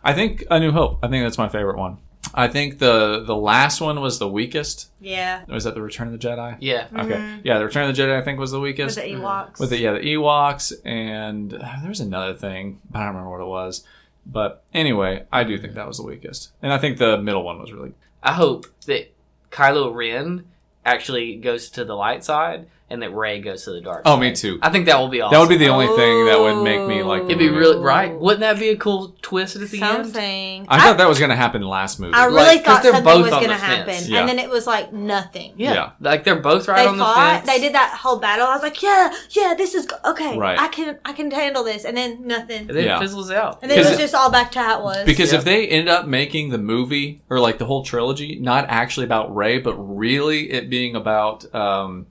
I 0.03 0.15
think 0.15 0.45
A 0.51 0.59
New 0.59 0.73
Hope. 0.73 0.99
I 1.03 1.09
think 1.09 1.23
that's 1.25 1.39
my 1.39 1.49
favorite 1.49 1.77
one. 1.77 1.99
I 2.35 2.49
think 2.49 2.79
the 2.79 3.25
the 3.27 3.35
last 3.37 3.81
one 3.81 4.01
was 4.01 4.19
the 4.19 4.29
weakest. 4.29 4.89
Yeah. 5.01 5.43
Was 5.49 5.65
that 5.65 5.75
the 5.75 5.83
Return 5.83 6.13
of 6.13 6.21
the 6.21 6.29
Jedi? 6.29 6.57
yeah. 6.61 6.87
Okay, 6.95 7.15
Mhm. 7.15 7.41
yeah, 7.45 7.59
the 7.59 7.65
Return 7.65 7.89
of 7.89 7.97
the 7.97 8.03
Jedi 8.03 8.17
I 8.17 8.23
think 8.23 8.39
was 8.39 8.51
the 8.53 8.61
With 8.61 8.69
weakest. 8.71 8.97
the 8.97 9.03
Mhm. 9.03 9.21
Ewoks. 9.21 9.59
With 9.59 9.71
the 9.71 9.79
yeah 9.79 9.93
the 9.93 10.01
Ewoks 10.01 10.73
and 10.85 11.55
uh, 11.55 11.59
there 11.81 11.89
was 11.89 12.01
another 12.01 12.35
thing, 12.35 12.81
but 12.91 12.99
I 13.01 13.05
don't 13.07 13.15
remember 13.17 13.31
what 13.31 13.41
it 13.41 13.49
was. 13.49 13.85
But 14.27 14.63
anyway, 14.75 15.25
I 15.33 15.45
do 15.45 15.59
think 15.59 15.75
that 15.75 15.89
was 15.89 15.97
the 15.97 16.05
weakest, 16.05 16.51
and 16.63 16.73
I 16.73 16.79
think 16.79 16.99
the 16.99 17.19
middle 17.19 17.43
one 17.43 17.59
was 17.59 17.73
really 17.73 17.93
I 18.23 18.33
hope 18.35 18.67
that 18.87 19.13
Kylo 19.51 19.93
Ren 19.95 20.45
actually 20.85 21.37
goes 21.37 21.69
to 21.71 21.85
the 21.85 21.95
light 21.97 22.23
side 22.23 22.67
and 22.91 23.03
that 23.03 23.15
Rey 23.15 23.41
goes 23.41 23.65
to 23.65 23.71
the 23.71 23.81
dark 23.81 24.03
Oh, 24.05 24.15
side. 24.17 24.21
me 24.21 24.33
too. 24.35 24.59
I 24.63 24.69
think 24.71 24.87
that 24.87 24.99
will 24.99 25.09
be 25.09 25.21
awesome. 25.21 25.33
That 25.35 25.41
would 25.41 25.49
be 25.49 25.57
the 25.57 25.69
only 25.69 25.87
thing 25.87 26.27
that 26.27 26.39
would 26.41 26.63
make 26.65 26.87
me 26.89 27.03
like. 27.03 27.23
The 27.23 27.27
It'd 27.29 27.39
be 27.39 27.49
movie. 27.49 27.59
really 27.61 27.79
right. 27.79 28.13
Wouldn't 28.19 28.41
that 28.41 28.59
be 28.59 28.71
a 28.71 28.77
cool 28.77 29.15
twist 29.23 29.55
at 29.57 29.63
the 29.71 29.81
end? 29.83 30.07
Something. 30.07 30.67
I 30.69 30.81
thought 30.81 30.99
that 30.99 31.09
was 31.09 31.19
going 31.19 31.31
to 31.31 31.37
happen 31.37 31.63
last 31.63 32.01
movie. 32.01 32.15
I 32.15 32.25
really 32.25 32.37
Like, 32.39 32.65
'cause 32.65 32.75
thought 32.75 32.83
they're 32.83 32.93
something 32.93 33.13
both 33.15 33.23
was 33.23 33.31
going 33.31 33.49
to 33.49 33.55
happen, 33.55 33.95
Yeah. 34.07 34.21
and 34.21 34.29
then 34.29 34.39
it 34.39 34.51
was 34.51 34.67
like 34.67 34.93
nothing. 34.93 35.53
Yeah. 35.57 35.73
Yeah. 35.73 35.91
Like 36.01 36.25
they're 36.25 36.37
both 36.37 36.67
right 36.69 36.83
they 36.83 36.87
on 36.89 36.99
the 36.99 37.05
fought. 37.05 37.17
fence. 37.45 37.47
They 37.47 37.61
did 37.61 37.75
that 37.75 37.91
whole 38.03 38.19
battle. 38.19 38.47
I 38.47 38.55
was 38.55 38.63
like, 38.63 38.83
yeah, 38.83 39.13
yeah, 39.31 39.55
this 39.57 39.75
is 39.75 39.87
okay. 40.05 40.37
Right. 40.37 40.59
I 40.59 40.69
can, 40.69 40.99
I 41.05 41.13
can 41.13 41.31
handle 41.31 41.63
this, 41.65 41.85
and 41.85 41.97
then 41.97 42.27
nothing. 42.27 42.61
And 42.69 42.71
then 42.71 42.85
Yeah. 42.85 42.97
it 42.97 43.01
fizzles 43.01 43.31
out. 43.31 43.61
And 43.63 43.71
then 43.71 43.79
it 43.79 43.87
was 43.89 43.97
just 43.99 44.15
all 44.15 44.31
back 44.31 44.51
to 44.53 44.59
how 44.61 44.81
it 44.81 44.83
was. 44.85 45.07
Because 45.07 45.33
Yeah. 45.33 45.39
if 45.39 45.45
they 45.45 45.69
end 45.69 45.89
up 45.89 46.07
making 46.07 46.51
the 46.51 46.59
movie 46.59 47.21
or 47.31 47.39
like 47.39 47.59
the 47.59 47.67
whole 47.67 47.85
trilogy 47.85 48.39
not 48.41 48.67
actually 48.69 49.05
about 49.07 49.35
Rey, 49.35 49.59
but 49.59 49.75
really 49.77 50.51
it 50.51 50.69
being 50.69 50.97
about 50.97 51.53
um 51.55 52.07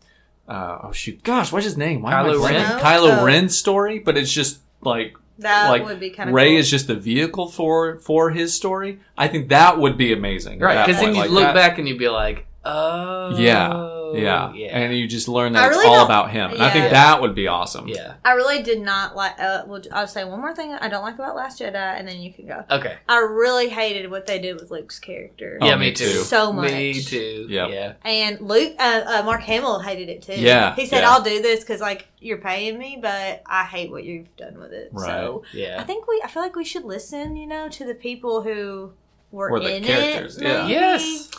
uh 0.50 0.79
oh 0.84 0.91
shoot 0.91 1.24
gosh 1.24 1.51
what's 1.51 1.63
his 1.65 1.77
name 1.77 2.01
Why 2.01 2.12
Kylo? 2.13 2.44
Ren? 2.50 2.79
Kylo 2.79 3.20
Oh. 3.20 3.24
Ren's 3.25 3.56
story, 3.58 4.00
but 4.00 4.18
it's 4.18 4.32
just 4.32 4.60
like 4.82 5.15
that 5.38 5.70
like, 5.70 5.86
would 5.86 6.00
be 6.01 6.10
kind 6.10 6.29
of 6.29 6.36
Rey 6.36 6.50
cool. 6.50 6.58
is 6.60 6.70
just 6.70 6.88
the 6.88 6.96
vehicle 6.96 7.48
for 7.48 8.00
for 8.00 8.32
his 8.32 8.53
story. 8.53 9.00
I 9.18 9.27
think 9.29 9.50
that 9.50 9.77
would 9.77 9.98
be 9.98 10.12
amazing. 10.12 10.60
Right, 10.60 10.86
because 10.86 11.00
then 11.01 11.13
you 11.15 11.22
Like 11.22 11.29
look 11.29 11.44
that- 11.44 11.56
back 11.56 11.77
and 11.79 11.88
you'd 11.88 11.98
be 12.00 12.10
like, 12.10 12.46
oh. 12.65 13.38
Yeah. 13.38 13.72
Yeah. 14.17 14.51
yeah, 14.53 14.67
and 14.77 14.95
you 14.95 15.07
just 15.07 15.27
learn 15.27 15.53
that 15.53 15.63
I 15.63 15.67
it's 15.67 15.75
really 15.77 15.87
all 15.87 15.95
don't- 15.95 16.05
about 16.05 16.31
him. 16.31 16.51
And 16.51 16.61
I 16.63 16.69
think 16.69 16.85
Yeah. 16.85 16.89
that 16.91 17.21
would 17.21 17.35
be 17.35 17.47
awesome. 17.47 17.87
yeah. 17.87 18.13
I 18.25 18.31
really 18.33 18.61
did 18.63 18.81
not 18.81 19.15
like. 19.15 19.39
Uh, 19.39 19.63
well, 19.67 19.81
I'll 19.91 20.07
say 20.07 20.23
one 20.25 20.39
more 20.41 20.55
thing 20.55 20.73
I 20.73 20.87
don't 20.89 21.03
like 21.03 21.15
about 21.15 21.35
Last 21.35 21.59
Jedi, 21.59 21.75
and 21.75 22.07
then 22.07 22.19
you 22.21 22.31
can 22.33 22.47
go. 22.47 22.63
Okay. 22.71 22.97
I 23.07 23.17
really 23.19 23.69
hated 23.69 24.09
what 24.11 24.25
they 24.25 24.39
did 24.39 24.55
with 24.59 24.71
Luke's 24.71 24.99
character. 24.99 25.57
Oh, 25.61 25.65
yeah, 25.67 25.75
me 25.75 25.87
me 25.87 25.91
too. 25.93 26.05
too. 26.05 26.09
So 26.19 26.51
much. 26.53 26.71
Me 26.71 26.93
too. 27.01 27.47
Yep. 27.49 27.69
Yeah. 27.71 27.93
And 28.03 28.41
Luke, 28.41 28.73
uh, 28.79 29.01
uh, 29.05 29.23
Mark 29.23 29.41
Hamill 29.41 29.79
hated 29.79 30.09
it 30.09 30.21
too. 30.21 30.33
Yeah, 30.35 30.75
he 30.75 30.85
said, 30.85 31.01
yeah. 31.01 31.09
"I'll 31.11 31.21
do 31.23 31.41
this 31.41 31.61
because 31.61 31.81
like 31.81 32.07
you're 32.19 32.37
paying 32.37 32.77
me, 32.77 32.97
but 33.01 33.41
I 33.45 33.63
hate 33.63 33.91
what 33.91 34.03
you've 34.03 34.35
done 34.37 34.59
with 34.59 34.71
it." 34.73 34.89
Right. 34.91 35.05
So 35.07 35.43
I 35.53 35.57
Yeah. 35.57 35.83
think 35.83 36.07
we, 36.07 36.21
I 36.23 36.27
feel 36.27 36.41
like 36.43 36.55
we 36.55 36.65
should 36.65 36.85
listen, 36.85 37.35
you 37.35 37.47
know, 37.47 37.69
to 37.69 37.85
the 37.85 37.95
people 37.95 38.41
who 38.41 38.91
were, 39.31 39.51
Were 39.51 39.59
the 39.59 39.75
in 39.75 39.83
characters, 39.83 40.37
it. 40.37 40.43
yeah. 40.43 40.61
maybe. 40.63 40.73
Yes. 40.73 41.29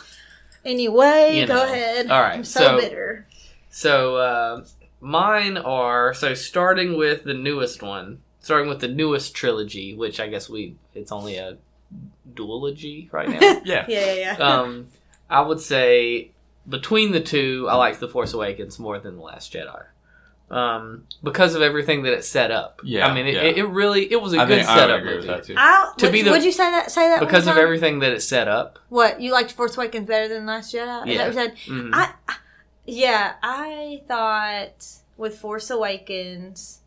Anyway, 0.65 1.39
You 1.39 1.47
go 1.47 1.55
know. 1.55 1.63
ahead. 1.63 2.09
All 2.11 2.21
right, 2.21 2.35
I'm 2.35 2.43
so, 2.43 2.59
so- 2.59 2.79
bitter. 2.79 3.27
So 3.69 4.15
uh, 4.17 4.65
mine 4.99 5.57
are 5.57 6.13
so 6.13 6.33
starting 6.33 6.97
with 6.97 7.23
the 7.23 7.33
newest 7.33 7.81
one, 7.81 8.19
starting 8.41 8.67
with 8.69 8.79
the 8.79 8.87
newest 8.89 9.33
trilogy, 9.33 9.93
which 9.95 10.19
I 10.19 10.27
guess 10.27 10.49
we 10.49 10.75
it's 10.93 11.11
only 11.11 11.37
a 11.37 11.57
duology 12.33 13.11
right 13.13 13.29
now. 13.29 13.39
Yeah. 13.65 13.85
Yeah, 13.87 14.13
yeah, 14.13 14.13
yeah. 14.13 14.33
um, 14.37 14.87
I 15.29 15.41
would 15.41 15.59
say 15.61 16.31
between 16.67 17.11
the 17.11 17.21
two, 17.21 17.67
I 17.69 17.75
like 17.75 17.99
the 17.99 18.07
Force 18.07 18.33
Awakens 18.33 18.77
more 18.79 18.99
than 18.99 19.15
the 19.15 19.21
Last 19.21 19.53
Jedi. 19.53 19.83
Um, 20.49 21.05
because 21.23 21.55
of 21.55 21.61
everything 21.61 22.03
that 22.03 22.11
it 22.13 22.25
set 22.25 22.51
up. 22.51 22.81
Yeah, 22.83 23.07
I 23.07 23.13
mean, 23.13 23.25
it, 23.25 23.35
yeah. 23.35 23.41
it, 23.43 23.57
it 23.59 23.63
really 23.65 24.11
it 24.11 24.21
was 24.21 24.33
a 24.33 24.39
I 24.39 24.45
good 24.45 24.57
think 24.57 24.67
I 24.67 24.75
would 24.75 24.81
setup 24.81 24.99
agree 24.99 25.15
with 25.15 25.25
movie. 25.25 25.27
that 25.27 25.43
too. 25.45 25.53
To 25.99 26.05
would, 26.07 26.11
be 26.11 26.21
the- 26.23 26.31
would 26.31 26.43
you 26.43 26.51
say 26.51 26.69
that? 26.71 26.91
Say 26.91 27.07
that 27.07 27.19
one 27.21 27.25
Because 27.27 27.47
of 27.47 27.53
time? 27.53 27.63
everything 27.63 27.99
that 27.99 28.11
it 28.11 28.19
set 28.21 28.49
up. 28.49 28.77
What 28.89 29.21
you 29.21 29.31
liked 29.31 29.53
Force 29.53 29.77
Awakens 29.77 30.07
better 30.07 30.27
than 30.27 30.45
Last 30.45 30.73
Jedi? 30.73 31.07
Is 31.07 31.15
Yeah. 31.15 31.29
that 31.29 31.35
what 31.35 31.35
you 31.35 31.41
said? 31.67 31.73
Mhm. 31.73 31.89
I, 31.93 32.11
I- 32.27 32.35
yeah, 32.85 33.33
I 33.41 34.01
thought 34.07 34.87
with 35.15 35.37
Force 35.37 35.69
Awakens 35.69 36.79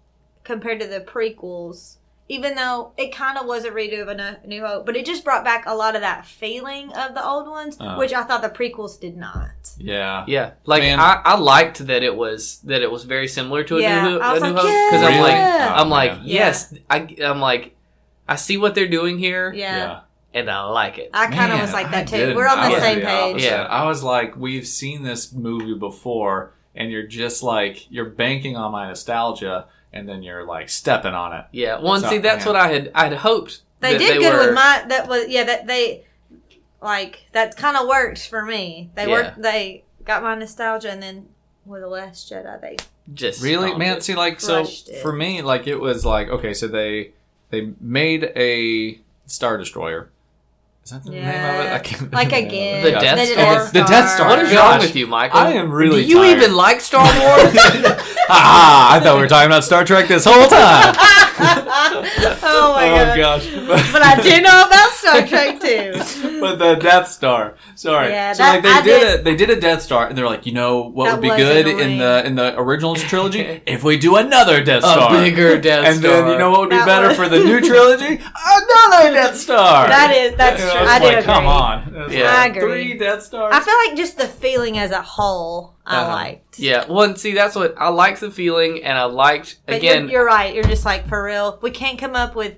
compared 0.42 0.78
to 0.80 0.86
the 0.86 1.00
prequels, 1.00 1.96
even 2.28 2.54
though 2.54 2.92
it 2.96 3.14
kind 3.14 3.36
of 3.36 3.44
was 3.46 3.64
a 3.64 3.70
redo 3.70 4.00
of 4.00 4.08
a 4.08 4.38
New 4.46 4.64
Hope, 4.64 4.86
but 4.86 4.96
it 4.96 5.04
just 5.04 5.24
brought 5.24 5.44
back 5.44 5.64
a 5.66 5.74
lot 5.74 5.94
of 5.94 6.00
that 6.00 6.24
feeling 6.24 6.90
of 6.94 7.14
the 7.14 7.22
old 7.24 7.46
ones, 7.48 7.76
Uh. 7.78 7.96
which 7.96 8.12
I 8.14 8.22
thought 8.22 8.40
the 8.42 8.48
prequels 8.48 8.98
did 8.98 9.16
not. 9.16 9.50
Yeah. 9.78 10.24
Yeah, 10.26 10.52
like 10.64 10.82
Man. 10.82 10.98
I, 11.00 11.20
I 11.24 11.36
liked 11.36 11.86
that 11.86 12.02
it 12.02 12.16
was 12.16 12.58
that 12.64 12.80
it 12.82 12.90
was 12.90 13.04
very 13.04 13.28
similar 13.28 13.62
to 13.64 13.76
a 13.76 13.82
Yeah, 13.82 14.04
New, 14.08 14.18
Ho- 14.20 14.26
I 14.26 14.32
was 14.32 14.42
a 14.42 14.46
new 14.48 14.52
like, 14.54 14.62
Hope 14.64 14.90
because 14.90 15.02
I'm 15.06 15.20
like 15.20 15.34
Yeah. 15.34 15.74
I'm 15.76 15.88
like 15.90 16.10
Oh, 16.12 16.16
man. 16.16 16.24
yes 16.26 16.74
I 16.88 17.14
I'm 17.22 17.40
like 17.40 17.76
I 18.26 18.36
see 18.36 18.56
what 18.56 18.74
they're 18.74 18.88
doing 18.88 19.18
here 19.18 19.52
Yeah, 19.52 19.76
Yeah. 19.76 20.00
and 20.32 20.50
I 20.50 20.64
like 20.64 20.96
it. 20.96 21.10
I 21.12 21.26
kind 21.26 21.52
of 21.52 21.60
was 21.60 21.74
like 21.74 21.88
I 21.88 21.90
that 21.90 22.08
too. 22.08 22.16
didn't. 22.16 22.36
We're 22.36 22.48
on 22.48 22.64
the 22.64 22.70
was 22.74 22.82
same 22.82 23.00
page. 23.02 23.32
opposite. 23.34 23.46
Yeah. 23.50 23.62
I 23.64 23.86
was 23.86 24.02
like, 24.02 24.34
we've 24.34 24.66
seen 24.66 25.02
this 25.02 25.30
movie 25.32 25.74
before, 25.74 26.54
and 26.74 26.90
you're 26.90 27.06
just 27.06 27.42
like, 27.42 27.84
you're 27.92 28.08
banking 28.08 28.56
on 28.56 28.72
my 28.72 28.88
nostalgia, 28.88 29.66
and 29.94 30.06
then 30.06 30.22
you're 30.22 30.44
like 30.44 30.68
stepping 30.68 31.14
on 31.14 31.32
it. 31.32 31.46
yeah, 31.52 31.78
one 31.80 32.00
So, 32.02 32.10
see 32.10 32.18
that's 32.18 32.44
yeah. 32.44 32.52
what 32.52 32.60
I 32.60 32.68
had 32.68 32.90
I 32.94 33.04
had 33.04 33.14
hoped 33.14 33.62
They 33.80 33.92
that 33.92 33.98
did 33.98 34.10
they 34.16 34.18
good 34.18 34.32
were, 34.34 34.46
with 34.46 34.54
my 34.54 34.84
that 34.88 35.08
was 35.08 35.26
yeah 35.28 35.44
that 35.44 35.66
they 35.66 36.04
like 36.82 37.24
that 37.32 37.56
kind 37.56 37.76
of 37.78 37.88
worked 37.88 38.28
for 38.28 38.44
me. 38.44 38.90
They 38.94 39.06
Yeah. 39.06 39.12
worked. 39.12 39.40
They 39.42 39.84
got 40.04 40.22
my 40.22 40.34
nostalgia, 40.34 40.90
and 40.90 41.02
then 41.02 41.28
with 41.64 41.80
the 41.80 41.88
Last 41.88 42.30
Jedi, 42.30 42.60
they 42.60 42.76
just 43.14 43.42
Really, 43.42 43.68
stomped 43.68 43.78
man. 43.78 44.00
See, 44.02 44.14
like, 44.14 44.38
so 44.40 44.62
it. 44.64 44.98
for 45.00 45.12
me, 45.12 45.40
like, 45.40 45.66
it 45.66 45.76
was 45.80 46.04
like, 46.04 46.28
okay, 46.28 46.52
so 46.52 46.68
they 46.68 47.12
they 47.50 47.72
made 47.80 48.24
a 48.36 49.00
star 49.26 49.56
destroyer. 49.56 50.10
Is 50.84 50.90
that 50.90 51.02
the 51.04 51.10
name 51.12 51.22
of 51.24 51.30
it? 51.66 51.72
I 51.72 51.78
can't 51.78 52.12
like 52.12 52.30
remember 52.30 52.48
again 52.48 52.82
The 52.84 52.90
Death 52.90 53.16
They 53.16 53.26
Star? 53.32 53.64
The 53.68 53.84
Death 53.84 54.10
Star. 54.10 54.28
What 54.28 54.38
is 54.40 54.52
Gosh. 54.52 54.58
wrong 54.72 54.80
with 54.80 54.94
you, 54.94 55.06
Michael? 55.06 55.38
I 55.40 55.52
am 55.52 55.70
really 55.72 56.02
Do 56.02 56.08
you 56.10 56.16
tired. 56.18 56.36
even 56.42 56.54
like 56.54 56.82
Star 56.82 57.04
Wars? 57.20 57.54
ah, 58.28 58.94
I 58.94 59.00
thought 59.00 59.16
we 59.16 59.22
were 59.22 59.28
talking 59.28 59.46
about 59.46 59.64
Star 59.64 59.84
Trek 59.84 60.08
this 60.08 60.24
whole 60.24 60.46
time. 60.48 60.94
oh 61.36 62.72
my 62.76 62.86
god. 62.88 63.16
gosh! 63.16 63.46
But 63.92 64.02
I 64.02 64.20
do 64.22 64.40
know 64.40 64.64
about 64.66 64.90
Star 64.90 65.26
Trek 65.26 65.60
too. 65.60 66.40
but 66.40 66.58
the 66.58 66.74
Death 66.76 67.08
Star. 67.08 67.54
Sorry. 67.74 68.10
Yeah, 68.10 68.32
so 68.32 68.42
that- 68.42 68.54
like 68.54 68.62
they 68.62 68.70
I 68.70 68.82
did, 68.82 69.00
did- 69.00 69.14
it. 69.20 69.24
They 69.24 69.36
did 69.36 69.50
a 69.50 69.60
Death 69.60 69.82
Star, 69.82 70.06
and 70.08 70.16
they're 70.16 70.26
like, 70.26 70.46
you 70.46 70.52
know 70.52 70.82
what 70.88 71.06
That 71.06 71.14
would 71.14 71.22
be 71.22 71.28
was 71.28 71.38
good 71.38 71.66
in 71.66 71.98
the 71.98 72.22
in 72.24 72.34
the 72.36 72.58
original 72.58 72.94
trilogy 72.94 73.40
if 73.66 73.82
we 73.84 73.96
do 73.98 74.16
another 74.16 74.62
Death 74.62 74.84
a 74.84 74.92
Star. 74.92 75.10
bigger 75.12 75.58
Death 75.60 75.84
and 75.86 75.98
Star. 75.98 76.12
And 76.12 76.26
then 76.26 76.32
you 76.32 76.38
know 76.38 76.50
what 76.50 76.60
would 76.60 76.70
be 76.70 76.76
That 76.76 76.86
better 76.86 77.08
was- 77.08 77.16
for 77.16 77.28
the 77.28 77.38
new 77.38 77.60
trilogy? 77.60 78.06
Another 78.16 79.12
Death 79.14 79.36
Star. 79.36 79.88
That 79.88 80.12
is 80.16 80.36
that's 80.36 80.60
And 80.62 80.70
true. 80.70 80.80
I 80.80 80.82
was 80.82 80.90
I 80.90 80.98
do 81.00 81.08
agree. 81.08 81.22
come 81.22 81.46
on. 81.46 81.94
Yeah. 82.10 82.24
like, 82.24 82.36
I 82.38 82.46
agree. 82.46 82.60
Three 82.90 82.98
Death 82.98 83.22
Stars. 83.22 83.52
I 83.54 83.60
feel 83.60 83.74
like 83.88 83.96
just 83.96 84.16
the 84.16 84.26
feeling 84.28 84.78
as 84.78 84.90
a 84.92 85.02
whole, 85.02 85.73
I 85.86 85.96
Uh-huh. 86.00 86.12
liked. 86.12 86.58
Yeah, 86.58 86.86
well, 86.88 87.14
see, 87.16 87.32
that's 87.34 87.54
what 87.54 87.74
I 87.78 87.88
liked 87.88 88.20
the 88.20 88.30
feeling, 88.30 88.82
and 88.82 88.96
I 88.96 89.04
liked 89.04 89.56
But 89.66 89.76
again. 89.76 90.04
you're, 90.04 90.12
you're 90.20 90.26
right. 90.26 90.54
You're 90.54 90.64
just 90.64 90.84
like 90.84 91.06
for 91.08 91.22
real. 91.22 91.58
We 91.62 91.70
can't 91.70 91.98
come 91.98 92.16
up 92.16 92.34
with 92.34 92.54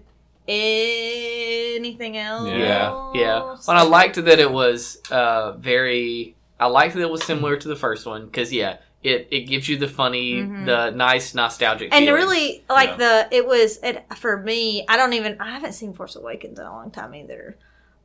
anything 0.49 2.16
else. 2.16 2.49
Yeah. 2.49 3.11
Yeah, 3.14 3.56
but 3.66 3.76
I 3.76 3.83
liked 3.83 4.16
that 4.16 4.38
it 4.38 4.50
was 4.50 4.99
uh, 5.11 5.52
very. 5.52 6.37
I 6.59 6.66
liked 6.66 6.95
that 6.95 7.02
it 7.02 7.11
was 7.11 7.25
similar 7.25 7.56
to 7.56 7.68
the 7.68 7.76
first 7.76 8.06
one 8.06 8.26
because 8.26 8.52
yeah, 8.52 8.78
it 9.02 9.28
it 9.30 9.40
gives 9.42 9.68
you 9.68 9.76
the 9.76 9.88
funny, 9.88 10.35
Mhm. 10.35 10.66
the 10.66 10.90
nice 10.90 11.35
nostalgic. 11.35 11.92
and 11.92 12.04
feelings. 12.06 12.25
really 12.25 12.64
like 12.68 12.90
Yeah. 12.90 12.97
the 13.28 13.37
it 13.37 13.47
was 13.47 13.78
it 13.83 14.04
for 14.16 14.38
me 14.38 14.85
i 14.88 14.97
don't 14.97 15.12
even 15.12 15.37
i 15.40 15.50
haven't 15.50 15.73
seen 15.75 15.92
force 15.92 16.16
awakens 16.16 16.59
in 16.59 16.64
a 16.66 16.71
long 16.73 16.90
time 16.90 17.14
either 17.14 17.59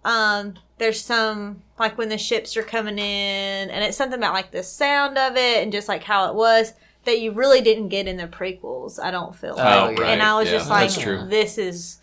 um 0.04 0.54
there's 0.78 1.00
some 1.04 1.62
like 1.78 1.98
when 1.98 2.10
the 2.10 2.18
ships 2.18 2.58
are 2.58 2.64
coming 2.64 2.98
in 2.98 3.70
and 3.70 3.84
it's 3.84 3.96
something 3.98 4.18
about 4.18 4.34
like 4.34 4.52
the 4.52 4.64
sound 4.64 5.18
of 5.18 5.36
it 5.36 5.62
and 5.62 5.72
just 5.72 5.88
like 5.88 6.04
how 6.04 6.28
it 6.30 6.36
was 6.36 6.74
that 7.06 7.20
you 7.20 7.32
really 7.32 7.62
didn't 7.62 7.90
get 7.90 8.08
in 8.08 8.18
the 8.18 8.28
prequels 8.28 9.00
i 9.00 9.12
don't 9.12 9.36
feel 9.36 9.54
Oh, 9.54 9.64
like 9.64 10.00
right. 10.00 10.10
and 10.10 10.22
i 10.24 10.36
was 10.36 10.48
Yeah, 10.50 10.58
just 10.58 10.70
like 10.70 10.92
true. 10.92 11.26
this 11.30 11.58
is 11.60 12.00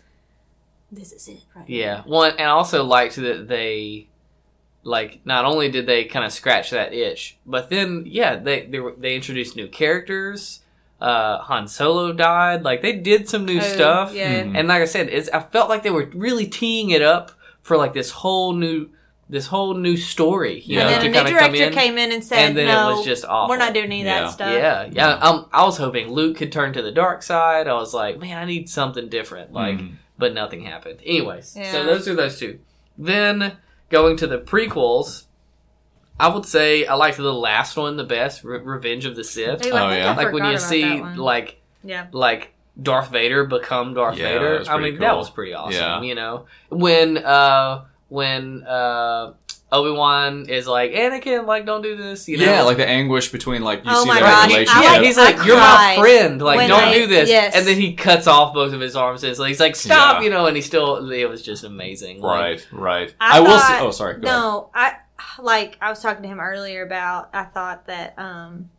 this 0.91 1.11
is 1.11 1.27
it 1.27 1.39
right 1.55 1.67
Yeah, 1.69 2.01
one, 2.05 2.31
and 2.31 2.41
I 2.41 2.51
also 2.51 2.83
liked 2.83 3.15
that 3.17 3.47
they, 3.47 4.07
like, 4.83 5.19
not 5.23 5.45
only 5.45 5.69
did 5.69 5.85
they 5.85 6.05
kind 6.05 6.25
of 6.25 6.31
scratch 6.31 6.71
that 6.71 6.93
itch, 6.93 7.37
but 7.45 7.69
then 7.69 8.05
yeah, 8.07 8.37
they 8.37 8.65
they 8.65 8.79
they 8.97 9.15
introduced 9.15 9.55
new 9.55 9.67
characters. 9.67 10.61
Uh, 10.99 11.37
Han 11.43 11.67
Solo 11.67 12.11
died. 12.11 12.63
Like 12.63 12.81
they 12.81 12.93
did 12.93 13.29
some 13.29 13.45
new 13.45 13.59
Oh, 13.59 13.61
stuff. 13.61 14.13
yeah 14.15 14.43
Mhm. 14.43 14.57
And 14.57 14.67
like 14.67 14.81
I 14.81 14.85
said, 14.85 15.09
it's 15.09 15.29
I 15.29 15.41
felt 15.41 15.69
like 15.69 15.83
they 15.83 15.91
were 15.91 16.09
really 16.15 16.47
teeing 16.47 16.89
it 16.89 17.03
up 17.03 17.33
for 17.69 17.77
like 17.77 17.93
this 17.93 18.09
whole 18.11 18.51
new 18.53 18.89
this 19.29 19.45
whole 19.45 19.75
new 19.75 19.95
story. 19.95 20.59
You 20.61 20.77
Yeah. 20.79 20.83
know, 20.85 20.89
and 20.89 21.01
to 21.03 21.09
a 21.09 21.13
kind 21.13 21.29
new 21.29 21.35
of 21.35 21.39
come 21.39 21.51
director 21.53 21.67
in. 21.67 21.73
came 21.73 21.97
in 21.99 22.11
and 22.11 22.23
said 22.23 22.39
and 22.39 22.57
then 22.57 22.65
no 22.67 22.89
it 22.89 22.95
was 22.95 23.05
just 23.05 23.25
awful. 23.25 23.49
we're 23.51 23.59
not 23.59 23.75
doing 23.75 23.85
any 23.85 24.01
of 24.01 24.07
Yeah. 24.07 24.21
that 24.21 24.31
stuff 24.31 24.51
Yeah, 24.53 24.89
yeah. 24.91 25.13
Um, 25.19 25.45
I 25.53 25.63
was 25.65 25.77
hoping 25.77 26.11
Luke 26.11 26.37
could 26.37 26.51
turn 26.51 26.73
to 26.73 26.81
the 26.81 26.91
dark 26.91 27.21
side. 27.21 27.67
I 27.67 27.73
was 27.75 27.93
like, 27.93 28.19
man, 28.19 28.39
I 28.39 28.45
need 28.45 28.67
something 28.69 29.07
different. 29.07 29.53
Like, 29.53 29.77
Mhm. 29.77 29.91
but 30.17 30.33
nothing 30.33 30.61
happened. 30.63 30.99
Anyways, 31.05 31.55
Yeah. 31.55 31.71
so 31.71 31.85
those 31.85 32.07
are 32.07 32.15
those 32.15 32.39
two. 32.39 32.57
Then 32.97 33.57
going 33.91 34.17
to 34.17 34.25
the 34.25 34.39
prequels, 34.39 35.25
I 36.19 36.27
would 36.29 36.47
say 36.47 36.87
I 36.87 36.95
liked 36.95 37.17
the 37.17 37.31
last 37.31 37.77
one 37.77 37.97
the 37.97 38.03
best, 38.03 38.43
Re- 38.43 38.57
Revenge 38.57 39.05
of 39.05 39.15
the 39.15 39.23
Sith. 39.23 39.63
Ooh, 39.67 39.73
I 39.75 39.85
Oh, 39.85 39.89
think 39.91 40.03
yeah. 40.03 40.11
I 40.11 40.15
like 40.15 40.33
when 40.33 40.43
you 40.45 40.49
about 40.49 40.61
see 40.61 41.01
like 41.03 41.61
yeah 41.83 42.07
like 42.11 42.51
Darth 42.81 43.09
Vader 43.11 43.45
become 43.45 43.93
Darth 43.93 44.17
Yeah, 44.17 44.33
Vader. 44.33 44.61
I 44.67 44.75
pretty 44.75 44.91
mean, 44.91 44.99
that 45.01 45.17
was 45.17 45.29
pretty 45.29 45.53
awesome. 45.53 45.73
Yeah. 45.73 46.01
You 46.01 46.15
know, 46.15 46.45
when 46.69 47.17
uh 47.17 47.85
when 48.07 48.63
uh 48.63 49.33
Obi 49.71 49.91
Wan 49.95 50.49
is 50.49 50.65
like 50.67 50.91
Anakin, 50.93 51.45
like 51.45 51.65
don't 51.65 51.83
do 51.83 51.95
this. 51.95 52.27
You 52.27 52.37
know, 52.37 52.45
yeah, 52.45 52.61
like 52.63 52.77
the 52.77 52.87
anguish 52.87 53.31
between 53.31 53.61
like 53.61 53.85
you 53.85 53.91
Oh 53.93 54.01
see 54.03 54.07
my 54.07 54.15
their 54.15 54.23
gosh, 54.23 54.43
I 54.43 54.47
relationship. 54.47 54.83
yeah, 54.83 54.91
like- 54.93 55.01
he's 55.03 55.17
like, 55.17 55.37
I 55.37 55.45
"You're 55.45 55.57
my 55.57 55.95
friend. 55.99 56.41
Like, 56.41 56.57
when 56.57 56.69
don't 56.69 56.83
I- 56.85 56.93
do 56.93 57.05
this." 57.05 57.29
yes. 57.29 57.55
And 57.55 57.67
then 57.67 57.75
he 57.79 57.93
cuts 57.93 58.25
off 58.25 58.53
both 58.55 58.73
of 58.73 58.79
his 58.81 58.95
arms. 58.95 59.23
And 59.23 59.37
he's 59.47 59.59
like, 59.59 59.75
"Stop!" 59.75 60.17
Yeah. 60.17 60.23
You 60.23 60.29
know, 60.31 60.47
and 60.47 60.55
he 60.55 60.63
still. 60.63 61.11
It 61.11 61.29
was 61.29 61.43
just 61.43 61.63
amazing. 61.63 62.19
Like, 62.19 62.39
right, 62.41 62.67
right. 62.71 63.15
I 63.21 63.37
I, 63.37 63.39
will. 63.41 63.59
Say, 63.59 63.79
oh, 63.79 63.91
sorry. 63.91 64.13
Go 64.19 64.27
ahead. 64.27 64.39
No, 64.39 64.69
I 64.73 64.93
like 65.39 65.77
I 65.81 65.89
was 65.91 66.01
talking 66.01 66.23
to 66.23 66.29
him 66.29 66.39
earlier 66.39 66.83
about 66.83 67.29
I 67.33 67.43
thought 67.43 67.85
that 67.85 68.17
um 68.17 68.71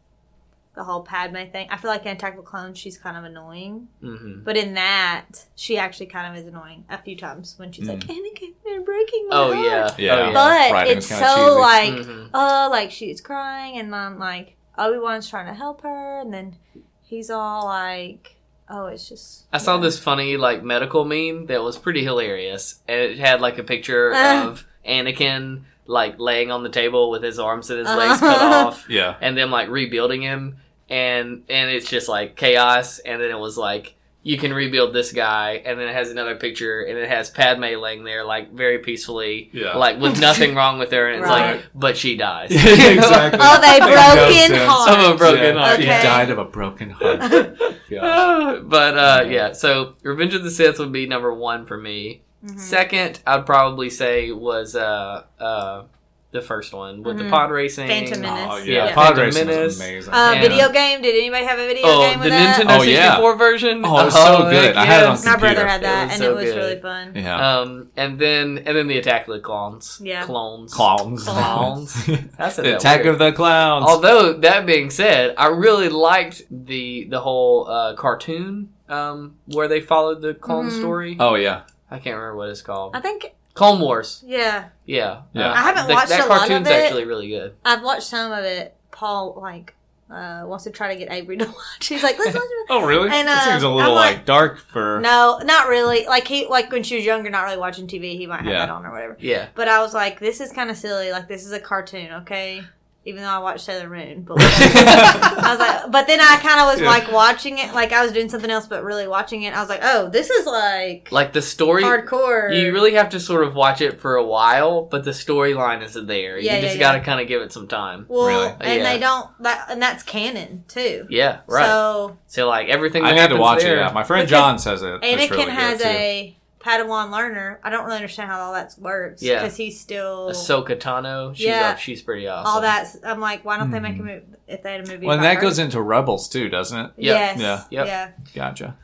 the 0.81 0.85
whole 0.85 1.03
Padme 1.03 1.45
thing. 1.53 1.69
I 1.71 1.77
feel 1.77 1.91
like 1.91 2.07
in 2.07 2.13
Attack 2.17 2.33
of 2.33 2.37
the 2.39 2.43
Clones 2.51 2.79
she's 2.79 2.97
kind 2.97 3.15
of 3.19 3.25
annoying, 3.25 3.89
mhm. 4.03 4.43
but 4.43 4.57
in 4.57 4.73
that 4.75 5.27
she 5.55 5.77
actually 5.77 6.07
kind 6.07 6.27
of 6.35 6.43
is 6.43 6.49
annoying 6.49 6.85
a 6.89 6.97
few 6.97 7.17
times 7.17 7.55
when 7.59 7.71
she's 7.71 7.87
like 7.87 7.99
Mm. 8.01 8.17
Anakin, 8.17 8.55
you're 8.67 8.81
breaking 8.81 9.27
my 9.29 9.37
Oh 9.37 9.53
heart." 9.53 9.67
yeah. 9.67 9.95
Yeah. 9.99 10.15
Oh, 10.15 10.19
yeah. 10.29 10.33
But 10.33 10.73
Right, 10.73 10.89
it's 10.97 11.07
so 11.07 11.15
kinda 11.17 11.35
cheesy. 11.35 11.51
like 11.61 11.95
Mhm. 12.07 12.31
oh 12.33 12.69
like 12.71 12.91
she's 12.91 13.21
crying 13.21 13.77
and 13.79 13.93
then 13.93 14.19
like 14.19 14.57
Obi 14.79 14.99
Wan's 14.99 15.29
trying 15.29 15.49
to 15.49 15.53
help 15.55 15.83
her 15.83 16.21
and 16.21 16.33
then 16.33 16.57
he's 17.03 17.29
all 17.29 17.67
like 17.67 18.37
oh 18.71 18.87
it's 18.87 19.07
just 19.07 19.45
I 19.53 19.59
saw 19.59 19.77
this 19.77 19.99
funny 19.99 20.39
like 20.39 20.63
medical 20.63 21.05
meme 21.05 21.45
that 21.47 21.63
was 21.63 21.77
pretty 21.77 22.03
hilarious, 22.05 22.81
and 22.89 22.99
it 22.99 23.19
had 23.19 23.43
like 23.43 23.59
a 23.59 23.65
picture 23.65 24.13
Ah. 24.15 24.47
of 24.49 24.65
Anakin 24.89 25.65
like 25.87 26.21
laying 26.21 26.53
on 26.53 26.63
the 26.63 26.69
table 26.69 27.11
with 27.11 27.21
his 27.23 27.39
arms 27.41 27.69
and 27.69 27.81
his 27.81 27.89
legs 27.89 28.21
cut 28.21 28.37
Uh-huh. 28.41 28.67
off, 28.69 28.87
Yeah. 28.89 29.17
and 29.21 29.37
them 29.37 29.51
like 29.51 29.69
rebuilding 29.69 30.23
him, 30.23 30.59
and 30.90 31.44
and 31.49 31.70
it's 31.70 31.88
just 31.88 32.09
like 32.09 32.37
chaos, 32.37 32.99
and 32.99 33.20
then 33.23 33.30
it 33.30 33.38
was 33.38 33.56
like 33.56 33.94
you 34.23 34.37
can 34.37 34.52
rebuild 34.52 34.92
this 34.92 35.12
guy, 35.12 35.62
and 35.64 35.80
then 35.80 35.88
it 35.88 35.94
has 35.94 36.11
another 36.11 36.37
picture, 36.37 36.82
and 36.82 36.99
it 36.99 37.09
has 37.09 37.30
Padme 37.30 37.62
laying 37.80 38.04
there, 38.04 38.23
like 38.23 38.52
very 38.52 38.78
peacefully, 38.80 39.49
Yeah. 39.54 39.78
like 39.78 39.99
with 39.99 40.20
nothing 40.28 40.54
wrong 40.54 40.78
with 40.78 40.90
her, 40.92 41.09
and 41.09 41.20
it's 41.23 41.26
Right. 41.30 41.54
like, 41.56 41.64
but 41.75 41.97
she 41.97 42.16
dies. 42.18 42.50
exactly. 42.52 43.40
Oh, 43.42 43.61
they 43.62 43.80
Makes 43.80 43.87
broken 43.87 44.59
sense. 44.59 44.70
heart. 44.70 44.99
Of 44.99 45.14
a 45.14 45.16
broken 45.16 45.54
Yeah, 45.56 45.59
heart. 45.64 45.80
She 45.80 45.87
died 45.87 46.30
of 46.30 46.38
a 46.38 46.44
broken 46.44 46.90
heart. 46.90 47.56
Yeah. 47.88 48.61
but 48.62 48.97
uh, 48.99 49.25
yeah, 49.28 49.52
so 49.52 49.94
Revenge 50.02 50.35
of 50.35 50.44
the 50.44 50.50
Sith 50.50 50.78
would 50.78 50.92
be 50.92 51.06
number 51.06 51.32
one 51.35 51.66
for 51.66 51.76
me. 51.76 52.23
Mm-hmm. 52.44 52.56
Second, 52.59 53.20
I'd 53.26 53.44
probably 53.47 53.90
say 53.90 54.30
was 54.32 54.76
uh, 54.76 55.25
uh, 55.40 55.85
the 56.33 56.41
first 56.41 56.73
one 56.73 57.03
with 57.03 57.19
the 57.19 57.25
Mhm. 57.25 57.31
pod 57.31 57.51
racing. 57.51 57.89
Phantom 57.89 58.21
Menace. 58.21 58.49
Oh 58.51 58.57
Yeah, 58.59 58.87
yeah, 58.87 58.95
pod 58.95 59.07
Phantom 59.17 59.25
racing 59.25 59.47
Menace. 59.49 59.73
is 59.75 59.81
amazing. 59.81 60.15
Uh, 60.15 60.33
Yeah. 60.35 60.41
video 60.41 60.69
game. 60.73 61.03
Did 61.03 61.17
anybody 61.17 61.45
have 61.45 61.59
a 61.59 61.67
video 61.67 61.83
Oh, 61.87 62.01
game 62.03 62.19
the 62.21 62.25
with 62.27 62.33
that? 62.33 62.61
Nintendo 62.61 62.79
Oh, 62.79 62.83
yeah. 62.83 63.03
64 63.11 63.37
version. 63.37 63.83
Oh, 63.85 64.01
it 64.01 64.05
was 64.05 64.15
so 64.15 64.39
good. 64.45 64.65
heck 64.65 64.77
I 64.77 64.85
had 64.85 65.03
it 65.03 65.07
on 65.07 65.13
yes. 65.13 65.25
My 65.27 65.37
brother 65.37 65.67
had 65.67 65.83
that, 65.83 66.09
It 66.09 66.13
and 66.13 66.23
so 66.23 66.31
it 66.31 66.35
was 66.37 66.45
good. 66.45 66.57
really 66.57 66.81
fun. 66.81 67.13
yeah. 67.17 67.59
Um, 67.61 67.89
and 67.97 68.19
then 68.19 68.63
and 68.65 68.77
then 68.77 68.87
the 68.87 68.99
Attack 68.99 69.27
of 69.27 69.35
the 69.35 69.41
Clones. 69.41 70.01
Yeah. 70.05 70.25
clones. 70.25 70.73
Clowns. 70.73 71.25
Clowns. 71.25 72.07
That's 72.39 72.57
the 72.57 72.77
attack 72.77 73.05
of 73.07 73.19
the 73.19 73.33
clowns. 73.33 73.87
Although 73.87 74.35
that 74.35 74.67
being 74.67 74.91
said, 74.91 75.35
I 75.37 75.49
really 75.49 75.89
liked 75.89 76.43
the 76.51 77.09
the 77.11 77.21
whole 77.21 77.67
uh, 77.69 77.95
cartoon 77.95 78.69
um, 78.89 79.35
where 79.47 79.67
they 79.69 79.81
followed 79.81 80.23
the 80.23 80.35
clone 80.35 80.69
Mhm. 80.71 80.79
story. 80.79 81.17
oh 81.19 81.35
yeah. 81.35 81.63
I 81.91 81.99
can't 81.99 82.15
remember 82.17 82.37
what 82.37 82.49
it's 82.51 82.63
called. 82.63 82.95
I 82.95 83.01
think, 83.01 83.33
Clone 83.54 83.80
Wars. 83.80 84.23
yeah, 84.26 84.69
Yeah, 84.87 85.23
Yeah. 85.33 85.50
Uh, 85.50 85.54
I 85.54 85.61
haven't 85.62 85.88
the- 85.88 85.95
watched 85.95 86.09
that 86.11 86.21
a 86.25 86.26
lot 86.26 86.42
of 86.42 86.49
cartoon's 86.49 86.69
it. 86.69 86.73
actually 86.73 87.04
really 87.04 87.28
good. 87.28 87.54
I've 87.64 87.83
watched 87.83 88.04
some 88.07 88.33
of 88.33 88.45
it. 88.45 88.75
Paul 88.92 89.38
like 89.40 89.75
uh, 90.11 90.42
wants 90.45 90.64
to 90.64 90.71
try 90.71 90.92
to 90.92 90.99
get 90.99 91.12
Avery 91.12 91.37
to 91.37 91.45
watch. 91.47 91.87
He's 91.87 92.02
like, 92.02 92.19
let's 92.19 92.35
watch 92.35 92.42
it. 92.45 92.66
Oh 92.69 92.85
really? 92.85 93.09
And, 93.11 93.28
that 93.28 93.45
seems 93.49 93.62
a 93.62 93.69
um, 93.69 93.75
little 93.76 93.92
I'm 93.92 93.97
like, 93.97 94.16
like- 94.19 94.26
dark 94.26 94.59
for. 94.59 95.00
No, 95.00 95.38
not 95.45 95.69
really. 95.69 96.07
Like 96.07 96.26
he, 96.26 96.47
like 96.49 96.71
when 96.73 96.83
she 96.83 96.97
was 96.97 97.04
younger, 97.04 97.30
not 97.30 97.45
really 97.45 97.59
watching 97.59 97.87
TV. 97.87 98.16
He 98.16 98.26
might 98.26 98.38
have 98.42 98.47
Yeah. 98.47 98.59
that 98.66 98.71
on 98.71 98.85
or 98.87 98.90
whatever. 98.92 99.16
Yeah, 99.21 99.47
But 99.54 99.69
I 99.69 99.80
was 99.80 99.95
like, 99.95 100.19
this 100.21 100.40
is 100.40 100.52
kind 100.52 100.69
of 100.71 100.76
silly. 100.76 101.12
Like 101.12 101.28
this 101.28 101.45
is 101.47 101.52
a 101.52 101.61
cartoon, 101.61 102.12
okay? 102.23 102.62
Even 103.07 103.23
though 103.23 103.30
I 103.30 103.38
watched 103.38 103.64
Sailor 103.64 103.88
Moon, 103.88 104.23
but 104.25 104.37
I 104.40 105.47
was 105.52 105.59
like, 105.59 105.90
but 105.90 106.07
then 106.07 106.21
I 106.21 106.37
kind 106.37 106.61
of 106.61 106.66
was 106.66 106.80
Yeah. 106.83 106.88
like 106.88 107.11
watching 107.11 107.57
it, 107.57 107.73
like 107.75 107.92
I 107.92 108.02
was 108.02 108.12
doing 108.12 108.28
something 108.28 108.50
else, 108.50 108.66
but 108.66 108.85
really 108.85 109.09
watching 109.09 109.42
it. 109.42 109.54
I 109.54 109.61
was 109.61 109.71
like, 109.71 109.80
oh, 109.83 110.11
this 110.11 110.28
is 110.28 110.45
like 110.45 111.09
like 111.11 111.33
the 111.33 111.40
story. 111.40 111.83
hardcore. 111.83 112.54
You 112.54 112.73
really 112.75 112.92
have 112.95 113.09
to 113.11 113.21
sort 113.21 113.45
of 113.47 113.54
watch 113.54 113.80
it 113.80 114.00
for 114.00 114.16
a 114.16 114.25
while, 114.25 114.83
but 114.83 115.04
the 115.04 115.12
storyline 115.12 115.83
is 115.83 115.95
there. 115.95 116.38
Yeah, 116.38 116.57
you 116.57 116.61
just 116.61 116.75
yeah, 116.76 116.80
got 116.80 116.92
to 116.92 117.00
kind 117.00 117.23
of 117.23 117.26
give 117.26 117.40
it 117.40 117.52
some 117.52 117.69
time. 117.69 118.04
well, 118.09 118.26
Really? 118.26 118.54
and 118.61 118.83
Yeah. 118.83 118.92
they 118.92 118.99
don't 118.99 119.30
that, 119.42 119.66
and 119.71 119.80
that's 119.80 120.02
canon 120.02 120.64
too. 120.69 121.07
Yeah, 121.09 121.38
right. 121.47 121.64
So, 121.66 122.19
So 122.26 122.49
like 122.49 122.69
everything. 122.69 123.02
I 123.04 123.14
that 123.14 123.30
need 123.30 123.35
to 123.37 123.40
watch 123.40 123.62
there, 123.62 123.76
it. 123.78 123.80
Yeah. 123.80 123.92
My 123.92 124.04
friend 124.04 124.28
John 124.28 124.59
says 124.59 124.83
it. 124.83 125.00
it's 125.02 125.07
Anakin 125.07 125.30
really 125.30 125.45
good, 125.47 125.54
has 125.54 125.78
too. 125.80 125.88
a 125.88 126.37
Padawan 126.61 127.11
learner. 127.11 127.59
I 127.64 127.71
don't 127.71 127.85
really 127.85 127.97
understand 127.97 128.31
how 128.31 128.40
all 128.40 128.52
that 128.52 128.75
works. 128.79 129.23
Yeah. 129.23 129.40
because 129.43 129.57
he's 129.57 129.81
still 129.81 130.29
Ahsoka 130.31 130.76
Tano. 130.79 131.35
She's 131.35 131.47
Yeah. 131.47 131.71
up. 131.71 131.79
She's 131.79 132.02
pretty 132.02 132.29
awesome. 132.29 132.52
all 132.52 132.61
that. 132.61 132.95
I'm 133.05 133.19
like, 133.21 133.45
why 133.45 133.57
don't 133.57 133.71
they 133.71 133.81
make 133.81 133.97
a 133.97 134.00
Mhm. 134.00 134.05
movie 134.05 134.23
if 134.47 134.62
they 134.62 134.73
had 134.73 134.87
a 134.87 134.93
movie? 134.93 135.07
Well, 135.07 135.17
and 135.17 135.25
that 135.25 135.37
her? 135.37 135.40
goes 135.40 135.59
into 135.59 135.81
Rebels 135.81 136.29
too, 136.29 136.49
doesn't 136.50 136.79
it? 136.79 136.90
Yep. 136.99 137.17
Yes. 137.17 137.38
Yeah. 137.40 137.64
Yep. 137.71 137.87
Yeah. 137.87 138.09
Gotcha. 138.35 138.76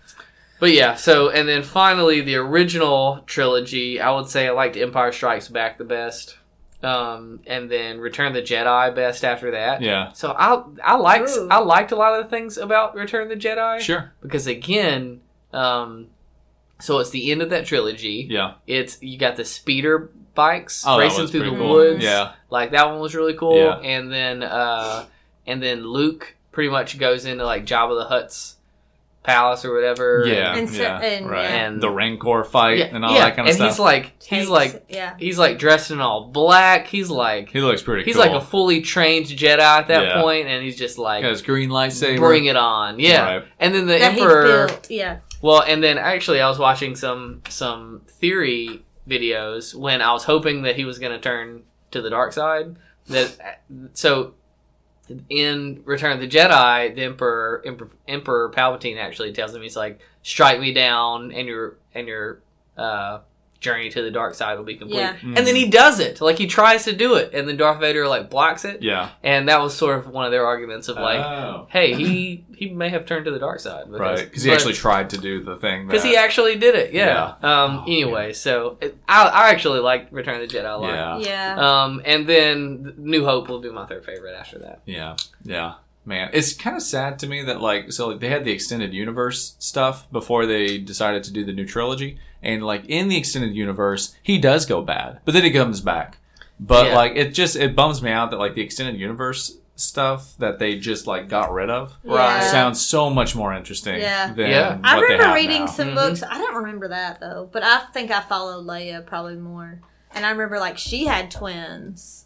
But 0.59 0.71
yeah, 0.73 0.95
so 0.95 1.29
and 1.29 1.47
then 1.47 1.63
finally 1.63 2.23
the 2.23 2.37
original 2.37 3.21
trilogy, 3.27 4.01
I 4.01 4.11
would 4.11 4.29
say 4.31 4.49
I 4.49 4.53
liked 4.53 4.79
Empire 4.79 5.13
Strikes 5.13 5.49
Back 5.49 5.77
the 5.77 5.85
best. 5.85 6.39
Um, 6.83 7.41
and 7.47 7.71
then 7.71 7.99
Return 8.01 8.29
of 8.29 8.35
the 8.35 8.43
Jedi 8.43 8.95
best 8.95 9.23
after 9.25 9.51
that. 9.51 9.83
Yeah. 9.83 10.13
So 10.13 10.31
I 10.39 10.63
I 10.83 10.97
liked 10.97 11.29
Ooh. 11.31 11.49
I 11.51 11.59
liked 11.59 11.93
a 11.93 11.97
lot 11.97 12.19
of 12.19 12.25
the 12.25 12.31
things 12.31 12.57
about 12.57 12.95
Return 12.95 13.25
of 13.25 13.29
the 13.29 13.37
Jedi 13.37 13.81
Sure. 13.81 14.13
because 14.23 14.47
again, 14.47 15.21
um, 15.53 16.07
so 16.79 16.99
it's 16.99 17.11
the 17.11 17.31
end 17.33 17.43
of 17.43 17.51
that 17.51 17.67
trilogy. 17.67 18.27
Yeah. 18.31 18.55
It's 18.67 19.03
you 19.03 19.19
got 19.19 19.37
the 19.37 19.45
speeder 19.45 20.11
bikes 20.35 20.85
Oh, 20.87 20.99
racing 20.99 21.29
through 21.29 21.51
the 21.51 21.57
cool. 21.57 21.71
woods. 21.71 22.05
Yeah. 22.05 22.33
like 22.51 22.73
that 22.73 22.89
one 22.91 23.01
was 23.01 23.15
really 23.15 23.35
cool. 23.35 23.57
Yeah. 23.57 23.79
And 23.79 24.13
then 24.13 24.43
uh, 24.43 25.07
and 25.47 25.63
then 25.63 25.87
Luke 25.87 26.37
pretty 26.53 26.71
much 26.71 26.99
goes 26.99 27.25
into 27.25 27.45
like 27.45 27.65
Jabba 27.67 27.99
the 27.99 28.07
Hutt's 28.09 28.55
palace 29.23 29.65
or 29.65 29.75
whatever. 29.75 30.25
Yeah. 30.27 30.55
And 30.57 30.69
so- 30.71 30.83
yeah. 30.83 31.01
and- 31.01 31.29
right. 31.29 31.45
And- 31.47 31.81
the 31.83 31.91
Rancor 31.91 32.45
fight 32.45 32.79
yeah, 32.79 32.85
and 32.95 33.05
all 33.05 33.13
yeah. 33.15 33.25
that 33.25 33.37
kind 33.37 33.49
of 33.49 33.55
and 33.55 33.57
stuff. 33.57 33.71
he's 33.73 33.79
like 33.81 34.05
he's 34.23 34.29
Takes- 34.29 34.49
like 34.51 34.85
yeah. 34.89 35.15
he's 35.19 35.37
like 35.39 35.59
dressed 35.59 35.91
in 35.91 36.01
all 36.01 36.29
black. 36.29 36.87
He's 36.87 37.11
like 37.11 37.49
he 37.49 37.61
looks 37.61 37.83
pretty. 37.83 38.05
he's 38.05 38.15
cool. 38.15 38.25
like 38.27 38.33
a 38.41 38.45
fully 38.45 38.83
trained 38.83 39.27
Jedi 39.27 39.59
at 39.59 39.89
that 39.89 40.05
Yeah. 40.05 40.23
point, 40.23 40.47
and 40.47 40.63
he's 40.63 40.77
just 40.77 40.97
like 40.99 41.23
Got 41.23 41.31
his 41.31 41.43
green 41.43 41.71
lightsaber. 41.71 42.19
bring 42.19 42.45
it 42.45 42.57
on, 42.57 43.01
yeah. 43.01 43.25
Right. 43.37 43.45
And 43.59 43.75
then 43.75 43.87
the 43.87 43.99
that 43.99 44.13
he 44.13 44.21
emperor, 44.21 44.67
built. 44.69 44.91
Yeah. 44.91 45.19
Well, 45.43 45.63
and 45.63 45.83
then 45.83 45.99
actually 45.99 46.41
I 46.41 46.49
was 46.49 46.59
watching 46.59 46.97
some 46.97 47.43
some 47.49 48.03
theory 48.07 48.85
videos 49.09 49.75
when 49.75 50.03
I 50.03 50.13
was 50.13 50.25
hoping 50.25 50.63
that 50.63 50.77
he 50.77 50.85
was 50.85 50.99
going 50.99 51.13
to 51.13 51.21
turn 51.21 51.63
to 51.91 52.03
the 52.03 52.11
dark 52.11 52.33
side. 52.33 52.77
That 53.09 53.61
so 53.95 54.35
in 55.29 55.83
Return 55.85 56.13
of 56.13 56.21
the 56.21 56.29
Jedi, 56.29 56.95
the 56.95 57.05
Emperor 57.05 57.65
Emperor, 58.09 58.51
Palpatine 58.51 58.99
actually 58.99 59.33
tells 59.33 59.55
him 59.55 59.63
he's 59.63 59.77
like, 59.77 60.01
"Strike 60.23 60.61
me 60.61 60.73
down, 60.73 61.33
and 61.33 61.47
your 61.47 61.77
and 61.95 62.09
your 62.09 62.41
uh, 62.77 63.21
journey 63.67 63.91
to 63.91 64.01
the 64.03 64.11
dark 64.11 64.35
side 64.35 64.57
will 64.59 64.65
be 64.65 64.77
complete." 64.77 65.01
Yeah. 65.01 65.17
And 65.23 65.43
then 65.47 65.57
he 65.57 65.69
does 65.69 66.01
it, 66.01 66.21
like 66.21 66.39
he 66.39 66.47
tries 66.47 66.85
to 66.85 66.93
do 67.05 67.15
it, 67.17 67.35
and 67.35 67.47
then 67.49 67.57
Darth 67.57 67.81
Vader 67.81 68.07
like 68.09 68.31
blocks 68.31 68.65
it, 68.65 68.83
Yeah. 68.83 69.11
and 69.23 69.49
that 69.49 69.61
was 69.61 69.75
sort 69.77 69.99
of 69.99 70.09
one 70.09 70.25
of 70.25 70.31
their 70.33 70.47
arguments 70.47 70.89
of 70.89 70.97
like, 70.97 71.21
oh. 71.25 71.67
"Hey, 71.71 71.93
he 71.95 72.45
he 72.57 72.71
may 72.71 72.89
have 72.89 73.05
turned 73.05 73.25
to 73.27 73.31
the 73.31 73.39
dark 73.39 73.61
side, 73.61 73.85
Right. 73.89 74.17
Because 74.25 74.43
he 74.45 74.49
but- 74.51 74.55
actually 74.57 74.73
tried 74.87 75.11
to 75.11 75.19
do 75.19 75.43
the 75.45 75.57
thing. 75.57 75.87
because 75.87 76.03
he 76.05 76.17
actually 76.17 76.57
did 76.57 76.75
it, 76.75 76.93
yeah. 76.95 77.35
Um. 77.43 77.79
Oh, 77.81 77.83
anyway, 77.87 78.33
so 78.33 78.79
it, 78.81 78.97
I 79.09 79.27
I 79.29 79.51
actually 79.51 79.81
like 79.81 80.09
Return 80.11 80.41
of 80.41 80.49
the 80.49 80.57
Jedi 80.57 80.73
a 80.75 80.77
lot. 80.79 81.21
Yeah. 81.21 81.29
Yeah. 81.57 81.83
Um. 81.85 82.01
And 82.05 82.27
then 82.27 82.95
New 82.97 83.25
Hope 83.27 83.49
will 83.49 83.61
be 83.61 83.71
my 83.71 83.85
third 83.87 84.05
favorite 84.05 84.35
after 84.35 84.59
that. 84.61 84.81
Yeah, 84.87 85.17
yeah, 85.45 85.75
man. 86.05 86.31
It's 86.33 86.53
kind 86.55 86.77
of 86.77 86.83
sad 86.83 87.19
to 87.21 87.27
me 87.27 87.43
that 87.43 87.61
like 87.61 87.93
so 87.93 88.09
like, 88.09 88.21
they 88.21 88.29
had 88.29 88.45
the 88.45 88.53
extended 88.53 88.95
universe 88.95 89.57
stuff 89.59 90.11
before 90.11 90.47
they 90.47 90.79
decided 90.79 91.25
to 91.25 91.33
do 91.33 91.45
the 91.45 91.53
new 91.53 91.67
trilogy, 91.67 92.19
and 92.47 92.65
like 92.65 92.85
in 92.87 93.09
the 93.09 93.17
extended 93.17 93.55
universe, 93.55 94.15
he 94.23 94.39
does 94.39 94.65
go 94.67 94.83
bad, 94.83 95.21
but 95.25 95.33
then 95.35 95.45
he 95.45 95.51
comes 95.51 95.81
back. 95.81 96.19
But 96.59 96.87
Yeah. 96.87 96.95
like 96.97 97.13
it 97.17 97.35
just 97.35 97.57
it 97.57 97.77
bums 97.77 98.01
me 98.03 98.11
out 98.11 98.31
that 98.31 98.39
like 98.39 98.55
the 98.55 98.63
extended 98.63 98.99
universe 98.99 99.59
stuff 99.79 100.35
that 100.39 100.59
they 100.59 100.79
just 100.79 101.07
like 101.07 101.29
got 101.29 101.53
rid 101.53 101.69
of 101.69 101.95
Right. 102.03 102.37
Yeah. 102.39 102.51
sounds 102.51 102.81
so 102.81 103.11
much 103.11 103.37
more 103.37 103.53
interesting. 103.53 104.01
Yeah. 104.01 104.33
than 104.33 104.49
Yeah. 104.51 104.79
I 104.83 104.95
what 104.97 105.01
they 105.03 105.13
remember 105.15 105.25
have 105.27 105.35
reading 105.35 105.61
now. 105.67 105.71
some 105.71 105.89
Mhm. 105.89 105.95
books. 105.97 106.23
I 106.23 106.39
don't 106.39 106.55
remember 106.55 106.89
that 106.89 107.21
though, 107.21 107.51
but 107.53 107.63
I 107.63 107.81
think 107.93 108.11
I 108.11 108.21
followed 108.23 108.65
Leia 108.67 109.05
probably 109.05 109.37
more. 109.37 109.81
And 110.15 110.25
I 110.25 110.31
remember 110.31 110.59
like 110.59 110.79
she 110.79 111.05
had 111.05 111.31
twins 111.31 112.25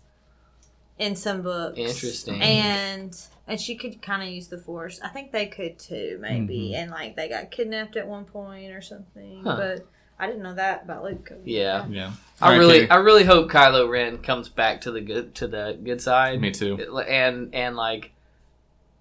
in 0.96 1.16
some 1.16 1.42
books. 1.42 1.76
Interesting. 1.78 2.40
And 2.40 3.16
and 3.48 3.60
she 3.60 3.74
could 3.74 4.00
kind 4.00 4.22
of 4.22 4.28
use 4.28 4.46
the 4.46 4.58
force. 4.58 5.00
I 5.02 5.08
think 5.08 5.32
they 5.32 5.46
could 5.46 5.76
too, 5.76 6.18
maybe. 6.20 6.70
Mhm. 6.72 6.82
And 6.82 6.90
like 6.92 7.16
they 7.16 7.28
got 7.28 7.50
kidnapped 7.50 7.96
at 7.96 8.06
one 8.06 8.26
point 8.26 8.70
or 8.72 8.80
something. 8.80 9.42
Huh. 9.42 9.56
But 9.56 9.86
I 10.20 10.26
didn't 10.26 10.42
know 10.42 10.54
that 10.54 10.84
about 10.84 11.02
Luke. 11.02 11.32
Yeah. 11.44 11.86
Yeah, 11.88 12.12
I 12.40 12.44
All 12.46 12.52
right, 12.52 12.58
really, 12.58 12.78
Katie. 12.80 12.90
I 12.90 12.96
really 12.96 13.24
hope 13.24 13.50
Kylo 13.50 13.88
Ren 13.88 14.18
comes 14.18 14.48
back 14.48 14.82
to 14.82 14.90
the 14.92 15.00
good, 15.00 15.34
to 15.36 15.48
the 15.48 15.78
good 15.82 16.00
side. 16.00 16.40
me 16.40 16.50
too. 16.50 16.76
And 17.08 17.54
and 17.54 17.74
like 17.76 18.12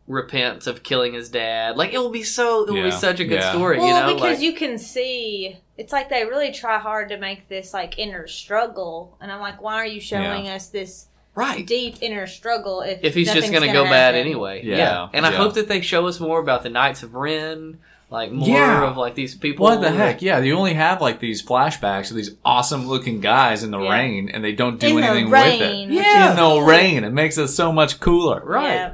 repents 0.08 0.66
of 0.66 0.82
killing 0.82 1.14
his 1.14 1.30
dad. 1.30 1.78
Like 1.78 1.94
it 1.94 2.00
will 2.00 2.10
be 2.10 2.24
so, 2.24 2.64
it 2.66 2.72
will 2.72 2.84
be 2.84 2.92
such 2.92 3.20
a 3.20 3.26
good 3.26 3.42
Yeah. 3.42 3.52
story. 3.52 3.78
Well, 3.78 3.88
you 3.88 3.94
know, 3.94 4.14
because 4.16 4.38
like, 4.38 4.42
you 4.42 4.54
can 4.54 4.78
see 4.80 5.58
it's 5.78 5.94
like 5.94 6.10
they 6.10 6.26
really 6.26 6.52
try 6.52 6.80
hard 6.80 7.10
to 7.10 7.18
make 7.18 7.48
this 7.48 7.74
like 7.74 8.00
inner 8.00 8.28
struggle, 8.28 9.16
and 9.22 9.32
I'm 9.32 9.40
like, 9.40 9.62
why 9.62 9.76
are 9.76 9.86
you 9.86 10.02
showing 10.02 10.48
us 10.50 10.68
this 10.70 11.06
right. 11.36 11.66
deep 11.66 11.98
inner 12.02 12.26
struggle 12.28 12.82
if 12.82 13.04
If 13.04 13.14
he's 13.14 13.32
just 13.32 13.52
going 13.52 13.62
to 13.62 13.68
gonna 13.68 13.86
go 13.86 13.86
bad 13.86 14.16
anyway, 14.16 14.62
Yeah. 14.66 14.78
yeah. 14.78 15.10
And 15.14 15.26
I 15.26 15.32
hope 15.32 15.54
that 15.54 15.68
they 15.68 15.82
show 15.82 16.08
us 16.08 16.20
more 16.20 16.40
about 16.40 16.64
the 16.64 16.70
Knights 16.70 17.04
of 17.04 17.14
Ren, 17.14 17.78
like 18.12 18.32
more 18.32 18.48
Yeah. 18.48 18.88
of 18.90 18.98
like 18.98 19.16
these 19.16 19.36
people. 19.36 19.64
What 19.66 19.82
the 19.82 19.92
heck? 19.92 20.22
Yeah, 20.22 20.40
you 20.40 20.56
only 20.56 20.74
have 20.74 21.02
like 21.02 21.20
these 21.20 21.44
flashbacks 21.44 22.10
of 22.10 22.16
these 22.18 22.32
awesome 22.44 22.88
looking 22.88 23.20
guys 23.22 23.64
in 23.64 23.72
the 23.72 23.80
Yeah. 23.80 23.92
rain, 23.92 24.30
and 24.34 24.44
they 24.44 24.52
don't 24.54 24.80
do 24.80 24.88
In 24.88 24.96
the 24.98 25.02
anything 25.08 25.30
rain, 25.30 25.60
with 25.60 25.62
it. 25.62 25.88
which 25.96 26.06
Yeah. 26.06 26.32
in 26.32 26.36
the 26.38 26.62
rain, 26.66 27.04
it 27.04 27.14
makes 27.14 27.38
it 27.38 27.50
so 27.50 27.72
much 27.72 28.00
cooler. 28.00 28.42
Right. 28.44 28.74
Yeah. 28.74 28.94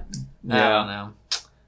I 0.51 0.69
don't 0.69 0.88
know. 0.88 1.10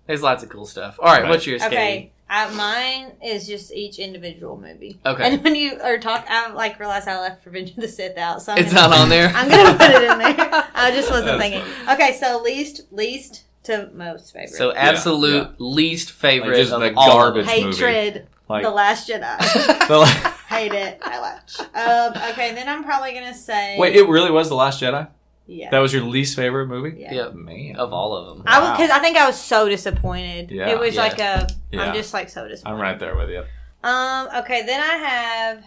There's 0.07 0.21
lots 0.23 0.43
of 0.43 0.49
cool 0.49 0.65
stuff. 0.65 0.97
All 0.99 1.05
right, 1.05 1.23
Right. 1.23 1.29
what's 1.29 1.45
yours, 1.47 1.61
Okay. 1.63 1.75
Katie? 1.75 2.11
Uh, 2.29 2.49
mine 2.55 3.11
is 3.23 3.47
just 3.47 3.71
each 3.73 3.99
individual 3.99 4.57
movie. 4.57 4.99
Okay. 5.05 5.23
And 5.25 5.41
when 5.43 5.55
you 5.55 5.79
are 5.81 5.97
talk, 5.97 6.25
I 6.29 6.51
like 6.51 6.77
realized 6.77 7.07
I 7.07 7.19
left 7.21 7.45
Revenge 7.45 7.69
of 7.71 7.77
the 7.77 7.87
Sith 7.87 8.17
out. 8.17 8.41
So 8.41 8.51
I'm 8.51 8.57
It's 8.57 8.73
gonna, 8.73 8.89
not 8.89 8.99
on 8.99 9.07
there. 9.09 9.31
I'm 9.33 9.47
gonna 9.47 9.77
put 9.77 9.89
it 9.91 10.03
in 10.11 10.17
there. 10.19 10.35
I 10.75 10.91
just 10.91 11.09
wasn't 11.09 11.39
That's 11.39 11.41
thinking. 11.41 11.63
Okay, 11.89 12.11
so 12.19 12.41
least 12.43 12.81
least 12.91 13.43
to 13.67 13.89
most 13.93 14.33
favorite. 14.33 14.49
So 14.49 14.73
absolute 14.73 15.43
yeah. 15.43 15.49
least 15.59 16.11
favorite 16.11 16.49
Like 16.49 16.57
just 16.57 16.73
of 16.73 16.81
the 16.81 16.93
all 16.95 17.07
garbage 17.07 17.41
Of 17.43 17.47
them. 17.47 17.63
movie. 17.65 17.75
hatred, 17.77 18.27
Like 18.49 18.63
the 18.63 18.69
Last 18.71 19.07
Jedi. 19.09 19.37
the 19.87 19.97
la- 19.97 20.05
Hate 20.47 20.73
it. 20.73 20.99
I 21.03 21.19
watch. 21.19 21.59
Um, 21.59 22.31
okay, 22.31 22.53
then 22.55 22.67
I'm 22.69 22.83
probably 22.83 23.13
gonna 23.13 23.33
say. 23.33 23.77
wait, 23.77 23.95
it 23.95 24.07
really 24.07 24.31
was 24.31 24.49
the 24.49 24.55
Last 24.55 24.81
Jedi. 24.81 25.07
Yeah. 25.49 25.69
That 25.69 25.79
was 25.79 25.93
your 25.93 26.03
least 26.03 26.35
favorite 26.35 26.67
movie? 26.67 26.97
yeah. 26.99 27.13
Yep. 27.13 27.33
Man. 27.35 27.75
Of 27.77 27.93
all 27.93 28.15
of 28.15 28.25
them. 28.37 28.43
I 28.45 28.59
was 28.59 28.69
Wow. 28.69 28.75
because 28.75 28.89
I 28.91 28.99
think 28.99 29.15
I 29.17 29.25
was 29.27 29.39
so 29.39 29.69
disappointed. 29.69 30.51
Yeah. 30.51 30.69
it 30.69 30.77
was 30.79 30.95
Yeah. 30.95 31.01
like 31.01 31.19
a. 31.19 31.47
Yeah. 31.71 31.83
am 31.85 31.93
just 31.93 32.13
like 32.13 32.29
so 32.29 32.47
disappointed. 32.47 32.75
I'm 32.75 32.81
right 32.81 32.99
there 32.99 33.15
with 33.15 33.29
you. 33.29 33.43
Um. 33.83 34.27
Okay. 34.37 34.65
Then 34.65 34.81
I 34.81 34.95
have. 34.97 35.63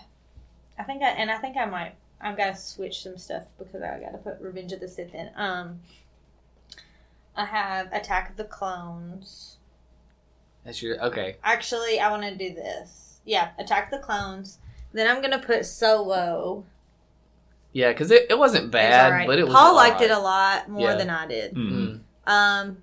I 0.79 0.83
think 0.83 1.03
I 1.03 1.09
and 1.11 1.31
I 1.31 1.39
think 1.39 1.57
I 1.57 1.65
might. 1.67 1.95
I've 2.21 2.37
got 2.37 2.55
to 2.55 2.61
switch 2.61 3.03
some 3.03 3.17
stuff 3.17 3.45
because 3.59 3.81
I 3.83 3.99
got 3.99 4.13
to 4.13 4.19
put 4.19 4.39
Revenge 4.41 4.73
of 4.73 4.81
the 4.81 4.89
Sith 4.89 5.15
in. 5.15 5.31
Um. 5.37 5.81
I 7.37 7.45
have 7.47 7.93
Attack 7.93 8.31
of 8.31 8.37
the 8.37 8.45
Clones. 8.45 9.59
That's 10.65 10.83
your 10.83 11.03
okay. 11.07 11.37
Actually, 11.43 12.01
I 12.01 12.11
want 12.11 12.23
to 12.25 12.35
do 12.37 12.55
this. 12.55 13.21
Yeah, 13.25 13.51
Attack 13.59 13.93
of 13.93 14.01
the 14.01 14.05
Clones. 14.07 14.59
Then 14.93 15.07
I'm 15.09 15.23
gonna 15.23 15.39
put 15.39 15.65
Solo. 15.65 16.65
Yeah, 17.73 17.91
because 17.93 18.11
it, 18.11 18.27
it 18.31 18.39
wasn't 18.39 18.65
It's 18.65 18.73
bad, 18.73 19.13
alright. 19.13 19.27
but 19.29 19.39
it 19.39 19.45
was. 19.45 19.55
Paul 19.55 19.77
liked 19.77 19.95
alright. 20.03 20.11
it 20.11 20.15
a 20.15 20.19
lot 20.19 20.69
more 20.69 20.91
Yeah. 20.91 20.97
than 20.97 21.11
I 21.11 21.27
did. 21.27 21.55
Mm. 21.55 22.01
Mm. 22.27 22.31
Um. 22.31 22.83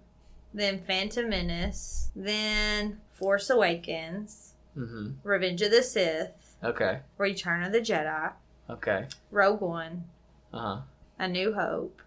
Then 0.53 0.79
Phantom 0.81 1.29
Menace. 1.29 2.09
Then 2.15 2.99
Force 3.11 3.49
Awakens. 3.49 4.53
hmm 4.73 5.11
Revenge 5.23 5.61
of 5.61 5.71
the 5.71 5.83
Sith. 5.83 6.55
Okay. 6.63 6.99
Return 7.17 7.63
of 7.63 7.71
the 7.73 7.81
Jedi. 7.81 8.31
Okay. 8.69 9.05
Rogue 9.29 9.61
One. 9.61 10.05
Uh 10.53 10.59
huh. 10.59 10.81
A 11.19 11.27
New 11.27 11.53
Hope, 11.53 12.01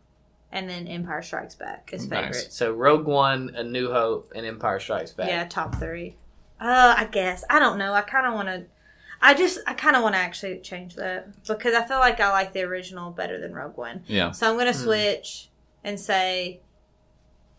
and 0.52 0.68
then 0.68 0.86
Empire 0.88 1.22
Strikes 1.22 1.54
Back 1.54 1.90
is 1.92 2.08
Nice. 2.08 2.20
favorite. 2.36 2.52
So 2.52 2.72
Rogue 2.72 3.06
One, 3.06 3.52
A 3.54 3.62
New 3.62 3.90
Hope, 3.92 4.32
and 4.34 4.44
Empire 4.46 4.80
Strikes 4.80 5.12
Back. 5.12 5.28
Yeah, 5.28 5.44
top 5.46 5.76
three. 5.76 6.16
Uh, 6.60 6.94
I 6.98 7.04
guess 7.06 7.44
I 7.48 7.58
don't 7.58 7.78
know. 7.78 7.92
I 7.94 8.02
kind 8.02 8.26
of 8.26 8.34
want 8.34 8.48
to. 8.48 8.64
I 9.22 9.34
just 9.34 9.58
I 9.66 9.74
kind 9.74 9.96
of 9.96 10.02
want 10.02 10.14
to 10.14 10.18
actually 10.18 10.58
change 10.60 10.94
that 10.96 11.28
because 11.46 11.74
I 11.74 11.84
feel 11.86 11.98
like 11.98 12.20
I 12.20 12.30
like 12.30 12.52
the 12.52 12.62
original 12.62 13.10
better 13.10 13.38
than 13.40 13.52
Rogue 13.54 13.76
One. 13.76 14.02
Yeah. 14.06 14.30
So 14.32 14.50
I'm 14.50 14.56
gonna 14.58 14.72
Hmm. 14.72 14.78
switch 14.78 15.48
and 15.84 15.98
say 16.00 16.60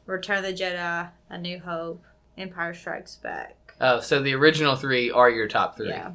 Return 0.05 0.37
of 0.39 0.43
the 0.43 0.53
Jedi, 0.53 1.09
A 1.29 1.37
New 1.37 1.59
Hope, 1.59 2.03
Empire 2.37 2.73
Strikes 2.73 3.15
Back. 3.15 3.75
Oh, 3.79 3.99
so 3.99 4.21
the 4.21 4.33
original 4.35 4.75
three 4.75 5.09
are 5.09 5.29
your 5.29 5.47
top 5.47 5.77
three. 5.77 5.89
Yeah, 5.89 6.11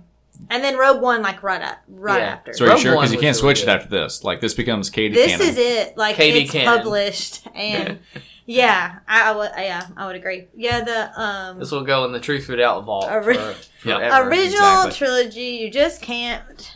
and 0.50 0.62
then 0.64 0.76
Rogue 0.76 1.00
One 1.02 1.22
like 1.22 1.42
right 1.42 1.60
at 1.60 1.82
right 1.88 2.18
Yeah. 2.20 2.26
after. 2.26 2.52
So 2.52 2.64
are 2.64 2.68
you 2.68 2.72
Rogue 2.74 2.80
sure? 2.82 2.94
One 2.96 3.02
Because 3.04 3.12
you 3.12 3.18
was 3.18 3.24
can't 3.24 3.42
really 3.42 3.54
switch 3.54 3.62
it 3.62 3.66
good. 3.66 3.76
after 3.76 3.88
this. 3.88 4.24
Like 4.24 4.40
this 4.40 4.54
becomes 4.54 4.90
Katie 4.90 5.14
this 5.14 5.32
Canon. 5.32 5.46
is 5.48 5.58
it. 5.58 5.96
Like 5.96 6.16
Katie 6.16 6.40
it's 6.40 6.52
Canon. 6.52 6.76
published, 6.78 7.46
and 7.54 7.98
yeah, 8.46 8.98
I, 9.08 9.30
I 9.30 9.36
would. 9.36 9.50
Yeah, 9.56 9.86
I 9.96 10.06
would 10.06 10.16
agree. 10.16 10.48
Yeah, 10.54 10.82
the 10.84 11.20
um 11.20 11.58
This 11.58 11.70
will 11.70 11.84
go 11.84 12.04
in 12.04 12.12
the 12.12 12.20
Truth 12.20 12.46
for 12.46 12.56
Doubt 12.56 12.84
vault 12.84 13.10
Ori- 13.10 13.34
for, 13.34 13.54
Yeah. 13.88 13.98
forever. 13.98 14.28
original 14.30 14.84
exactly. 14.86 14.92
trilogy. 14.92 15.40
You 15.62 15.70
just 15.70 16.02
can't 16.02 16.72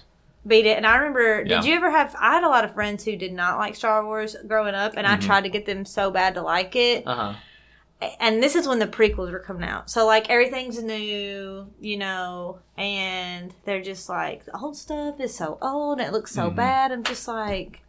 beat 0.47 0.65
it. 0.65 0.77
And 0.79 0.87
I 0.87 0.97
remember, 0.97 1.43
Yeah. 1.47 1.61
did 1.61 1.67
you 1.67 1.75
ever 1.77 1.91
have? 1.91 2.17
I 2.19 2.33
had 2.33 2.45
a 2.45 2.49
lot 2.49 2.65
of 2.65 2.73
friends 2.73 3.05
who 3.05 3.15
did 3.15 3.33
not 3.33 3.59
like 3.59 3.77
Star 3.77 4.05
Wars 4.05 4.35
growing 4.47 4.75
up, 4.75 4.95
and 4.97 5.07
I 5.07 5.17
Mhm. 5.17 5.23
tried 5.27 5.43
to 5.45 5.51
get 5.51 5.67
them 5.67 5.85
so 5.85 6.11
bad 6.11 6.35
to 6.35 6.43
like 6.43 6.75
it. 6.77 7.07
Uh 7.07 7.15
huh. 7.15 7.33
And 8.19 8.43
this 8.43 8.55
is 8.57 8.67
when 8.67 8.79
the 8.79 8.87
prequels 8.87 9.31
were 9.31 9.39
coming 9.41 9.69
out, 9.69 9.91
so 9.91 10.07
like 10.07 10.31
everything's 10.31 10.83
new, 10.83 11.67
you 11.81 11.97
know, 11.99 12.61
and 12.79 13.55
they're 13.65 13.83
just 13.83 14.09
like 14.09 14.45
the 14.47 14.57
old 14.59 14.77
stuff 14.77 15.21
is 15.21 15.35
so 15.35 15.59
old 15.61 15.99
and 15.99 16.09
it 16.09 16.13
looks 16.13 16.33
so 16.33 16.51
Mhm. 16.51 16.57
bad. 16.57 16.93
I'm 16.93 17.03
just 17.05 17.29
like, 17.29 17.83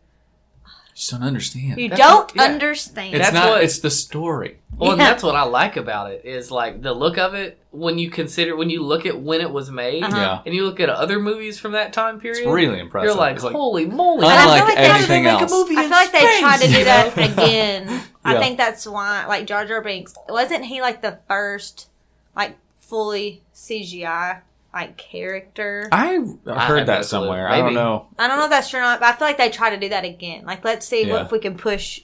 just 0.95 1.11
don't 1.11 1.23
understand. 1.23 1.79
you 1.79 1.89
That's 1.89 2.01
don't 2.01 2.25
what- 2.27 2.35
yeah. 2.35 2.43
understand. 2.43 3.15
it's 3.15 3.23
That's 3.25 3.33
not. 3.33 3.49
what- 3.49 3.63
It's 3.63 3.79
the 3.79 3.89
story. 3.91 4.57
Well, 4.77 4.91
and 4.93 4.99
that's 5.01 5.21
what 5.21 5.35
I 5.35 5.43
like 5.43 5.77
about 5.77 6.11
it 6.11 6.25
is 6.25 6.49
like 6.49 6.81
the 6.81 6.91
look 6.93 7.17
of 7.19 7.35
it 7.35 7.59
when 7.69 7.99
you 7.99 8.09
consider 8.09 8.55
when 8.55 8.69
you 8.71 8.81
look 8.81 9.05
at 9.05 9.21
when 9.21 9.39
it 9.41 9.51
was 9.51 9.69
made 9.69 10.03
Uh-huh. 10.03 10.17
Yeah. 10.17 10.39
and 10.45 10.55
you 10.55 10.65
look 10.65 10.79
at 10.79 10.89
other 10.89 11.19
movies 11.19 11.59
from 11.59 11.73
that 11.73 11.93
time 11.93 12.19
period. 12.19 12.39
It's 12.45 12.47
really 12.51 12.79
impressive. 12.79 13.09
You're 13.09 13.15
like, 13.15 13.41
like 13.43 13.53
holy 13.53 13.85
moly! 13.85 14.25
And 14.25 14.33
I 14.33 14.37
feel 14.57 14.65
like 14.65 14.75
they- 14.75 14.81
everything 14.83 15.23
how 15.25 15.33
make 15.33 15.41
else. 15.43 15.51
a 15.51 15.55
movie 15.55 15.75
I 15.77 15.81
feel 15.83 15.89
like 15.91 16.11
they 16.11 16.39
tried 16.39 16.61
to 16.61 16.67
do 16.67 16.83
that 16.85 17.15
know? 17.17 17.23
again. 17.43 18.01
I 18.25 18.39
think 18.39 18.57
that's 18.57 18.87
why, 18.87 19.25
like 19.27 19.45
Jar 19.45 19.65
Jar 19.65 19.81
Binks, 19.81 20.15
wasn't 20.27 20.65
he 20.65 20.81
like 20.81 21.01
the 21.01 21.19
first, 21.27 21.87
like 22.35 22.57
fully 22.79 23.43
CGI 23.53 24.41
like 24.73 24.97
character? 24.97 25.87
I, 25.91 26.15
I 26.47 26.51
I 26.53 26.65
heard 26.65 26.85
that 26.87 26.99
clue. 26.99 27.03
somewhere. 27.03 27.47
I 27.49 27.57
don't 27.59 27.73
know. 27.73 28.07
I 28.17 28.27
don't 28.27 28.37
know 28.37 28.45
if 28.45 28.49
that's 28.51 28.69
true 28.69 28.79
or 28.79 28.83
not, 28.83 28.99
but 28.99 29.07
I 29.13 29.17
feel 29.17 29.27
like 29.27 29.37
they 29.37 29.49
try 29.49 29.69
to 29.69 29.77
do 29.77 29.89
that 29.89 30.05
again. 30.05 30.45
Like, 30.45 30.63
let's 30.63 30.85
see 30.87 31.05
Yeah. 31.05 31.13
what 31.13 31.21
if 31.23 31.31
we 31.31 31.39
can 31.39 31.57
push 31.57 32.01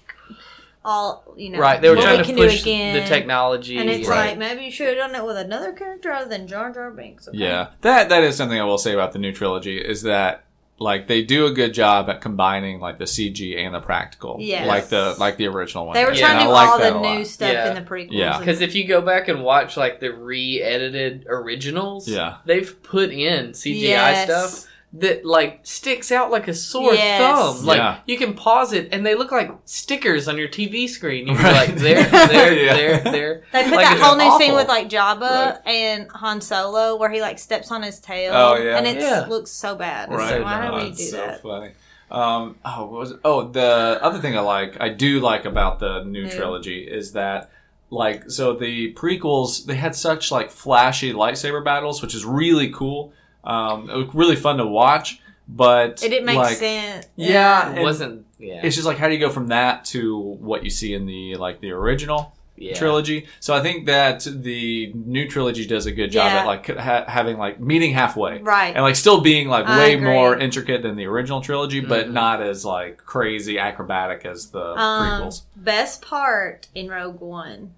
all, 0.85 1.23
you 1.35 1.49
know, 1.49 1.59
right, 1.59 1.81
they 1.81 1.89
were 1.89 1.95
what 1.97 2.03
trying 2.03 2.17
we 2.19 2.23
to 2.27 2.33
push 2.33 2.63
do 2.63 2.69
again. 2.69 2.93
the 2.95 3.05
technology. 3.05 3.77
And 3.77 3.89
it's 3.89 4.07
Right. 4.07 4.29
like 4.29 4.37
maybe 4.37 4.63
you 4.65 4.71
should 4.71 4.87
have 4.87 4.97
done 4.97 5.15
it 5.15 5.25
with 5.25 5.35
another 5.37 5.73
character 5.73 6.11
other 6.11 6.29
than 6.29 6.47
Jar 6.47 6.71
Jar 6.71 6.91
Binks. 6.91 7.27
okay? 7.27 7.37
Yeah, 7.37 7.67
that 7.81 8.07
that 8.09 8.23
is 8.23 8.37
something 8.37 8.59
I 8.59 8.63
will 8.63 8.77
say 8.77 8.93
about 8.93 9.11
the 9.11 9.19
new 9.19 9.33
trilogy 9.33 9.77
is 9.79 10.03
that 10.03 10.43
like 10.79 11.07
they 11.07 11.23
do 11.23 11.47
a 11.47 11.51
good 11.51 11.73
job 11.73 12.07
at 12.09 12.21
combining 12.21 12.79
like 12.79 12.99
the 12.99 13.05
CG 13.05 13.57
and 13.57 13.73
the 13.73 13.79
practical. 13.79 14.37
Yes. 14.39 14.67
like 14.67 14.89
the 14.89 15.15
like 15.17 15.37
the 15.37 15.47
original 15.47 15.87
one. 15.87 15.95
They 15.95 16.05
were 16.05 16.11
did. 16.11 16.19
Trying 16.19 16.33
to 16.33 16.39
And 16.41 16.47
do 16.49 16.51
like 16.53 16.69
all 16.69 16.77
the 16.79 17.15
new 17.15 17.25
stuff 17.25 17.51
Yeah. 17.51 17.69
in 17.69 17.75
the 17.75 17.81
prequels. 17.89 18.09
Yeah. 18.11 18.37
Because 18.37 18.61
if 18.61 18.75
you 18.75 18.87
go 18.87 19.01
back 19.01 19.27
and 19.27 19.43
watch 19.43 19.75
like 19.75 19.99
the 19.99 20.09
re-edited 20.13 21.25
originals, 21.27 22.07
Yeah. 22.07 22.37
they've 22.45 22.81
put 22.83 23.09
in 23.11 23.53
CGI 23.53 23.81
Yes. 23.89 24.25
stuff 24.25 24.71
that 24.93 25.25
like 25.25 25.59
sticks 25.63 26.11
out 26.13 26.31
like 26.31 26.47
a 26.47 26.53
sore 26.53 26.93
Yes. 26.93 27.19
thumb. 27.21 27.65
Like 27.65 27.77
Yeah. 27.77 27.97
you 28.05 28.17
can 28.17 28.33
pause 28.33 28.71
it 28.71 28.87
and 28.91 29.05
they 29.05 29.15
look 29.15 29.31
like 29.31 29.51
stickers 29.65 30.27
on 30.29 30.37
your 30.37 30.47
TV 30.47 30.87
screen. 30.87 31.27
You're 31.27 31.35
Right. 31.35 31.67
like 31.69 31.75
there, 31.75 32.03
there, 32.27 32.53
Yeah. 32.53 32.73
there, 32.73 32.99
there. 33.11 33.43
They 33.51 33.63
put 33.63 33.73
Like, 33.73 33.85
that 33.85 33.99
whole 33.99 34.15
new 34.15 34.37
scene 34.39 34.55
with 34.55 34.67
like 34.69 34.89
Jabba 34.89 35.19
Right. 35.21 35.57
and 35.67 36.09
Han 36.11 36.39
Solo 36.39 36.95
where 36.95 37.09
he 37.11 37.21
like 37.21 37.37
steps 37.37 37.69
on 37.69 37.83
his 37.83 37.99
tail. 37.99 38.31
Oh, 38.33 38.55
yeah. 38.55 38.77
and 38.77 38.87
it 38.87 38.97
Yeah. 39.01 39.25
looks 39.27 39.51
so 39.51 39.75
bad. 39.75 40.09
Right. 40.09 40.29
So 40.29 40.43
why 40.43 40.67
Oh, 40.67 40.79
do 40.79 40.85
we 40.85 40.91
do 40.91 41.03
so 41.03 41.17
that? 41.17 41.41
funny. 41.43 41.71
Um, 42.09 42.55
oh, 42.63 42.85
what 42.85 42.99
was 42.99 43.11
it? 43.11 43.19
Oh, 43.25 43.49
the 43.49 43.99
other 44.01 44.19
thing 44.19 44.37
I 44.37 44.41
like, 44.41 44.77
I 44.79 44.87
do 44.87 45.19
like 45.19 45.43
about 45.43 45.79
the 45.79 46.03
new 46.05 46.23
New. 46.23 46.31
trilogy 46.31 46.79
is 46.89 47.11
that, 47.11 47.49
like, 47.89 48.31
so 48.31 48.53
the 48.53 48.93
prequels 48.93 49.65
they 49.65 49.75
had 49.75 49.93
such 49.95 50.31
like 50.31 50.49
flashy 50.49 51.11
lightsaber 51.11 51.61
battles, 51.63 52.01
which 52.01 52.15
is 52.15 52.23
really 52.23 52.69
cool. 52.69 53.11
Um, 53.47 53.89
it 53.89 53.95
was 53.95 54.07
really 54.13 54.35
fun 54.35 54.57
to 54.57 54.65
watch, 54.67 55.19
but 55.47 56.03
It 56.03 56.09
didn't 56.09 56.25
make 56.25 56.35
like, 56.37 56.57
sense. 56.57 57.07
Yeah, 57.15 57.73
It 57.73 57.81
wasn't. 57.81 58.25
Yeah. 58.39 58.61
It's 58.63 58.75
just 58.75 58.85
like 58.85 58.97
how 58.97 59.07
do 59.07 59.13
you 59.13 59.19
go 59.19 59.29
from 59.31 59.47
that 59.47 59.85
to 59.85 60.19
what 60.19 60.63
you 60.63 60.69
see 60.69 60.93
in 60.93 61.05
the 61.07 61.35
like 61.37 61.59
the 61.61 61.71
original 61.71 62.33
yeah. 62.57 62.75
trilogy? 62.75 63.25
So 63.39 63.53
I 63.55 63.61
think 63.61 63.85
that 63.87 64.27
the 64.29 64.91
new 64.93 65.27
trilogy 65.29 65.65
does 65.65 65.85
a 65.87 65.91
good 65.91 66.11
job 66.11 66.25
Yeah. 66.31 66.39
at 66.41 66.45
like 66.45 66.67
ha- 66.77 67.05
having 67.07 67.37
like 67.37 67.59
meeting 67.59 67.93
halfway 67.93 68.39
Right. 68.41 68.75
and 68.75 68.83
like 68.83 68.95
still 68.97 69.21
being 69.21 69.47
like 69.47 69.65
I 69.65 69.77
way 69.79 69.93
agree. 69.93 70.05
more 70.11 70.37
intricate 70.37 70.83
than 70.83 70.97
the 70.97 71.05
original 71.05 71.39
trilogy, 71.41 71.79
but 71.79 72.07
Mhm. 72.07 72.11
not 72.11 72.41
as 72.43 72.63
like 72.65 72.97
crazy 73.05 73.57
acrobatic 73.57 74.25
as 74.25 74.51
the 74.51 74.59
um, 74.77 75.21
prequels. 75.23 75.41
best 75.55 76.01
part 76.03 76.67
in 76.75 76.89
Rogue 76.89 77.21
One 77.21 77.73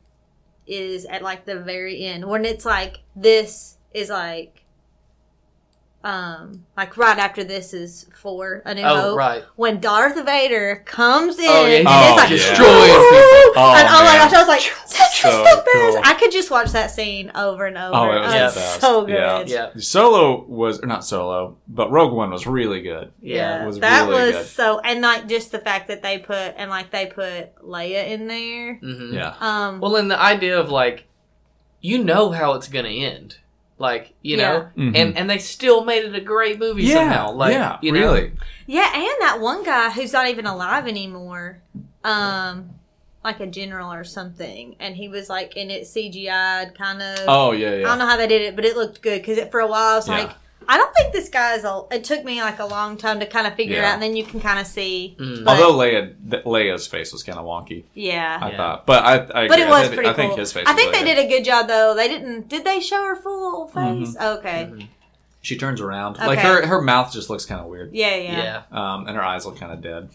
is 0.67 1.05
at 1.05 1.21
like 1.21 1.45
the 1.45 1.59
very 1.59 2.03
end 2.05 2.25
when 2.27 2.43
it's 2.43 2.65
like 2.65 2.99
this 3.15 3.77
is 3.93 4.09
like 4.09 4.58
um 6.01 6.65
like 6.77 6.95
right 6.95 7.17
after 7.17 7.43
this 7.43 7.73
is 7.73 8.05
for 8.15 8.61
a 8.65 8.73
new 8.73 8.81
Oh 8.83 9.01
hope 9.01 9.17
right. 9.17 9.43
when 9.57 9.81
Darth 9.81 10.15
Vader 10.25 10.81
comes 10.85 11.37
in 11.37 11.45
Oh, 11.45 11.65
yeah, 11.65 11.79
and 11.79 11.87
Oh, 11.89 12.13
it's 12.13 12.17
like 12.17 12.29
yeah. 12.29 12.55
People. 12.55 13.61
Oh, 13.61 13.75
and 13.77 13.87
oh 13.89 14.03
my 14.05 14.15
gosh 14.17 14.31
I 14.33 14.39
was 14.39 14.47
like 14.47 14.61
this 14.61 15.19
So 15.19 15.27
is 15.29 15.35
the 15.35 15.57
best 15.57 15.95
cool. 15.95 16.01
I 16.05 16.13
could 16.17 16.31
just 16.31 16.49
watch 16.49 16.71
that 16.71 16.89
scene 16.91 17.31
over 17.35 17.65
and 17.65 17.77
over 17.77 17.93
Oh, 17.97 18.11
it 18.15 18.19
was 18.21 18.33
Oh, 18.33 18.37
the 18.39 18.45
it's 18.45 18.55
best. 18.55 18.79
so 18.81 19.05
good 19.05 19.49
Yeah. 19.49 19.71
Yeah. 19.75 19.81
Solo 19.81 20.45
was 20.45 20.79
or 20.81 20.87
not 20.87 21.03
Solo, 21.03 21.57
but 21.67 21.91
Rogue 21.91 22.13
One 22.13 22.31
was 22.31 22.47
really 22.47 22.81
good. 22.81 23.11
Yeah, 23.21 23.63
It 23.63 23.65
was 23.67 23.79
that 23.79 24.07
really 24.07 24.27
was 24.27 24.31
good. 24.37 24.45
so, 24.47 24.79
and 24.79 25.01
like 25.01 25.27
just 25.27 25.51
the 25.51 25.59
fact 25.59 25.89
that 25.89 26.01
they 26.01 26.17
put 26.17 26.53
and 26.55 26.69
like 26.69 26.91
they 26.91 27.07
put 27.07 27.53
Leia 27.57 28.07
in 28.07 28.27
there. 28.27 28.75
hmm 28.75 29.13
Yeah, 29.13 29.33
Um, 29.41 29.81
Well, 29.81 29.97
and 29.97 30.09
the 30.09 30.17
idea 30.19 30.57
of 30.57 30.69
like, 30.71 31.07
you 31.81 32.01
know 32.01 32.31
how 32.31 32.53
it's 32.53 32.69
gonna 32.69 32.87
end, 32.87 33.35
like 33.79 34.13
you 34.21 34.37
know, 34.37 34.67
Mhm. 34.77 34.95
and 34.95 35.17
and 35.17 35.29
they 35.29 35.37
still 35.39 35.83
made 35.85 36.03
it 36.05 36.13
a 36.13 36.21
great 36.21 36.59
movie 36.59 36.87
somehow. 36.91 37.31
Like, 37.31 37.53
yeah, 37.53 37.77
you 37.81 37.91
know, 37.91 37.99
really. 38.13 38.33
yeah, 38.67 38.91
and 38.93 39.07
that 39.21 39.39
one 39.41 39.63
guy 39.63 39.89
who's 39.89 40.13
not 40.13 40.27
even 40.27 40.45
alive 40.45 40.85
anymore, 40.87 41.61
um, 42.03 42.71
like 43.23 43.39
a 43.39 43.47
general 43.47 43.91
or 43.91 44.03
something, 44.03 44.75
and 44.79 44.95
he 44.95 45.07
was 45.07 45.29
like 45.29 45.55
in 45.57 45.71
it 45.71 45.83
CGI'd 45.83 46.77
kind 46.77 47.01
of. 47.01 47.19
Oh 47.27 47.51
yeah, 47.53 47.75
yeah. 47.75 47.85
I 47.85 47.89
don't 47.89 47.99
know 47.99 48.05
how 48.07 48.17
they 48.17 48.27
did 48.27 48.41
it, 48.41 48.55
but 48.55 48.65
it 48.65 48.75
looked 48.75 49.01
good 49.01 49.21
because 49.21 49.39
for 49.49 49.59
a 49.61 49.67
while 49.67 49.93
I 49.93 49.95
was 49.95 50.07
Yeah. 50.07 50.17
like, 50.19 50.31
I 50.67 50.77
don't 50.77 50.93
think 50.95 51.13
this 51.13 51.29
guy's. 51.29 51.63
A, 51.63 51.83
it 51.91 52.03
took 52.03 52.23
me 52.23 52.41
like 52.41 52.59
a 52.59 52.65
long 52.65 52.95
time 52.97 53.19
to 53.21 53.25
kind 53.25 53.47
of 53.47 53.55
figure 53.55 53.77
it 53.77 53.79
Yeah. 53.79 53.87
out, 53.89 53.93
and 53.95 54.03
then 54.03 54.15
you 54.15 54.23
can 54.23 54.39
kind 54.39 54.59
of 54.59 54.67
see. 54.67 55.15
Mm. 55.19 55.43
But- 55.45 55.59
Although 55.59 55.77
Leia, 55.79 56.13
th- 56.29 56.43
Leia's 56.43 56.85
face 56.85 57.11
was 57.11 57.23
kind 57.23 57.39
of 57.39 57.45
wonky. 57.45 57.85
Yeah. 57.95 58.37
I 58.41 58.51
Yeah. 58.51 58.57
thought, 58.57 58.85
but 58.85 59.03
I, 59.03 59.13
I 59.13 59.17
But 59.17 59.43
agree. 59.51 59.61
it 59.63 59.69
was 59.69 59.77
I 59.77 59.81
think, 59.83 59.93
pretty 59.95 60.09
I 60.09 60.13
think 60.13 60.37
his 60.37 60.53
face. 60.53 60.65
I 60.67 60.73
was 60.73 60.79
think 60.81 60.93
they 60.93 61.03
really 61.03 61.15
did 61.15 61.25
a 61.25 61.29
good 61.29 61.45
job 61.45 61.67
though. 61.67 61.95
They 61.95 62.07
didn't. 62.07 62.49
Did 62.49 62.63
they 62.65 62.79
show 62.79 63.03
her 63.03 63.15
full 63.15 63.67
face? 63.67 64.15
Mm-hmm. 64.15 64.23
Okay. 64.39 64.69
Mhm. 64.71 64.87
She 65.41 65.57
turns 65.57 65.79
around, 65.79 66.17
like 66.17 66.37
Okay. 66.39 66.47
her 66.47 66.67
her 66.67 66.81
mouth 66.81 67.13
just 67.13 67.29
looks 67.29 67.45
kind 67.45 67.61
of 67.61 67.67
weird, 67.67 67.91
Yeah, 67.93 68.15
yeah. 68.17 68.61
yeah. 68.71 68.93
um, 68.93 69.07
and 69.07 69.15
her 69.15 69.23
eyes 69.23 69.45
look 69.45 69.57
kind 69.57 69.71
of 69.71 69.81
dead. 69.81 70.09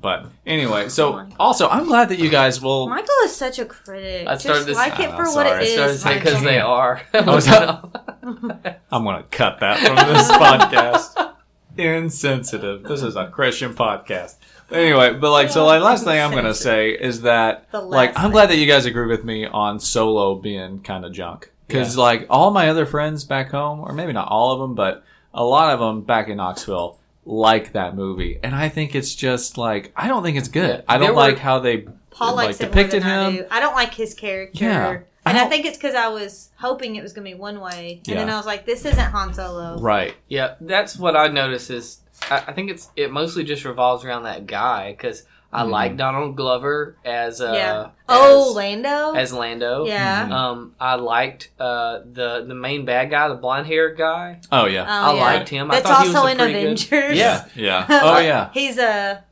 But 0.00 0.28
anyway, 0.46 0.88
so 0.88 1.18
Oh 1.18 1.26
also 1.38 1.68
I'm 1.68 1.84
glad 1.86 2.08
that 2.08 2.18
you 2.18 2.30
guys 2.30 2.60
will. 2.62 2.88
Michael 2.88 3.14
is 3.24 3.36
such 3.36 3.58
a 3.58 3.66
critic. 3.66 4.26
I 4.26 4.38
started 4.38 4.66
Just 4.66 4.68
to- 4.68 4.74
like 4.74 4.98
it 4.98 5.10
for 5.10 5.24
what 5.24 5.32
sorry. 5.46 5.50
it 5.50 5.54
I 5.56 5.60
is. 5.62 5.72
Started 5.74 5.92
to 5.92 5.98
say 5.98 6.18
because 6.18 6.42
they 6.42 6.58
are. 6.58 7.02
Oh, 7.14 7.36
is 7.36 7.44
that- 7.46 8.80
I'm 8.90 9.04
gonna 9.04 9.24
cut 9.30 9.60
that 9.60 9.78
from 9.78 9.96
this 9.96 10.30
podcast. 10.32 11.34
insensitive. 11.76 12.82
This 12.84 13.02
is 13.02 13.16
a 13.16 13.26
Christian 13.28 13.74
podcast. 13.74 14.36
Anyway, 14.70 15.14
but 15.14 15.30
like, 15.32 15.50
so 15.50 15.66
like, 15.66 15.82
last 15.82 16.04
thing 16.04 16.20
I'm 16.20 16.30
gonna 16.32 16.54
say 16.54 16.90
is 16.90 17.22
that, 17.22 17.66
like, 17.72 18.12
I'm 18.18 18.30
glad 18.30 18.50
that 18.50 18.56
you 18.56 18.66
guys 18.66 18.86
agree 18.86 19.06
with 19.06 19.24
me 19.24 19.44
on 19.46 19.80
Solo 19.80 20.36
being 20.36 20.80
kind 20.80 21.04
of 21.04 21.12
junk. 21.12 21.50
Because 21.66 21.96
like 21.96 22.26
all 22.30 22.50
my 22.50 22.68
other 22.68 22.86
friends 22.86 23.24
back 23.24 23.50
home, 23.50 23.80
or 23.80 23.92
maybe 23.92 24.12
not 24.12 24.28
all 24.28 24.52
of 24.52 24.60
them, 24.60 24.74
but 24.74 25.04
a 25.34 25.44
lot 25.44 25.72
of 25.74 25.80
them 25.80 26.02
back 26.02 26.28
in 26.28 26.36
Knoxville 26.38 26.98
like 27.30 27.72
that 27.72 27.94
movie, 27.94 28.38
and 28.42 28.54
I 28.54 28.68
think 28.68 28.94
it's 28.94 29.14
just 29.14 29.56
like 29.56 29.92
I 29.96 30.08
don't 30.08 30.22
think 30.22 30.36
it's 30.36 30.48
good. 30.48 30.84
I 30.88 30.98
don't 30.98 31.10
were- 31.10 31.14
like 31.20 31.38
how 31.38 31.60
they 31.60 31.86
Paul 32.10 32.34
like 32.34 32.46
likes 32.48 32.60
it 32.60 32.64
more 32.64 32.70
depicted 32.74 33.02
than 33.02 33.10
I 33.10 33.28
him. 33.30 33.36
do. 33.36 33.46
I 33.50 33.60
don't 33.60 33.74
like 33.74 33.94
his 33.94 34.14
character. 34.14 34.64
Yeah. 34.64 34.88
I 35.24 35.30
And 35.30 35.36
I, 35.38 35.42
don't- 35.42 35.50
think 35.50 35.66
it's 35.66 35.76
because 35.76 35.94
I 35.94 36.08
was 36.08 36.50
hoping 36.58 36.96
it 36.96 37.02
was 37.02 37.12
going 37.12 37.24
to 37.26 37.30
be 37.30 37.38
one 37.38 37.60
way, 37.60 38.00
and 38.08 38.18
then 38.18 38.28
I 38.30 38.36
was 38.36 38.46
like, 38.46 38.66
"This 38.66 38.84
isn't 38.84 38.98
Han 38.98 39.32
Solo." 39.34 39.76
Right. 39.78 40.14
Yeah, 40.28 40.54
that's 40.60 40.96
what 40.96 41.14
I 41.16 41.28
notice 41.28 41.70
is 41.70 42.00
I, 42.30 42.38
I 42.48 42.52
think 42.52 42.70
it's 42.70 42.90
it 42.96 43.12
mostly 43.12 43.44
just 43.44 43.64
revolves 43.64 44.04
around 44.04 44.24
that 44.24 44.46
guy 44.46 44.90
because 44.92 45.24
I 45.52 45.64
Mhm. 45.64 45.70
like 45.70 45.96
Donald 45.96 46.36
Glover 46.36 46.96
as 47.04 47.40
uh 47.40 47.52
yeah. 47.54 47.80
as, 47.80 47.86
Oh, 48.08 48.52
Lando. 48.54 49.14
as 49.14 49.32
Lando. 49.32 49.84
yeah. 49.84 50.26
Mhm. 50.28 50.32
Um, 50.32 50.74
I 50.80 50.94
liked 50.94 51.50
uh 51.58 52.00
the 52.12 52.44
the 52.46 52.54
main 52.54 52.84
bad 52.84 53.10
guy, 53.10 53.26
the 53.28 53.34
blonde 53.34 53.66
haired 53.66 53.98
guy. 53.98 54.38
Oh 54.52 54.66
yeah. 54.66 54.82
Oh, 54.88 55.10
I 55.10 55.14
yeah. 55.14 55.20
liked 55.22 55.48
him. 55.48 55.70
I 55.70 55.74
That's 55.80 55.88
thought 55.88 56.02
he 56.02 56.08
was 56.08 56.16
also 56.16 56.28
a 56.28 56.30
in 56.32 56.36
pretty 56.38 56.52
good- 56.52 56.62
Avengers. 56.64 57.18
Yeah. 57.18 57.44
Yeah. 57.56 57.86
Oh 57.88 58.18
yeah. 58.20 58.50
He's 58.54 58.78
a 58.78 59.24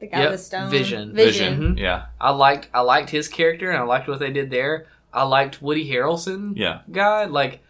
the 0.00 0.06
guy 0.06 0.20
Yep, 0.20 0.30
with 0.30 0.40
the 0.40 0.44
stone. 0.44 0.70
Vision. 0.70 1.14
Vision. 1.14 1.74
Mhm. 1.76 1.78
Yeah. 1.78 2.04
I 2.20 2.30
liked 2.30 2.68
I 2.72 2.80
liked 2.80 3.10
his 3.10 3.28
character 3.28 3.70
and 3.70 3.78
I 3.78 3.82
liked 3.82 4.08
what 4.08 4.18
they 4.18 4.30
did 4.30 4.50
there. 4.50 4.86
I 5.12 5.24
liked 5.24 5.60
Woody 5.62 5.90
Harrelson 5.90 6.52
Yeah. 6.56 6.78
guy. 6.90 7.24
Like 7.26 7.60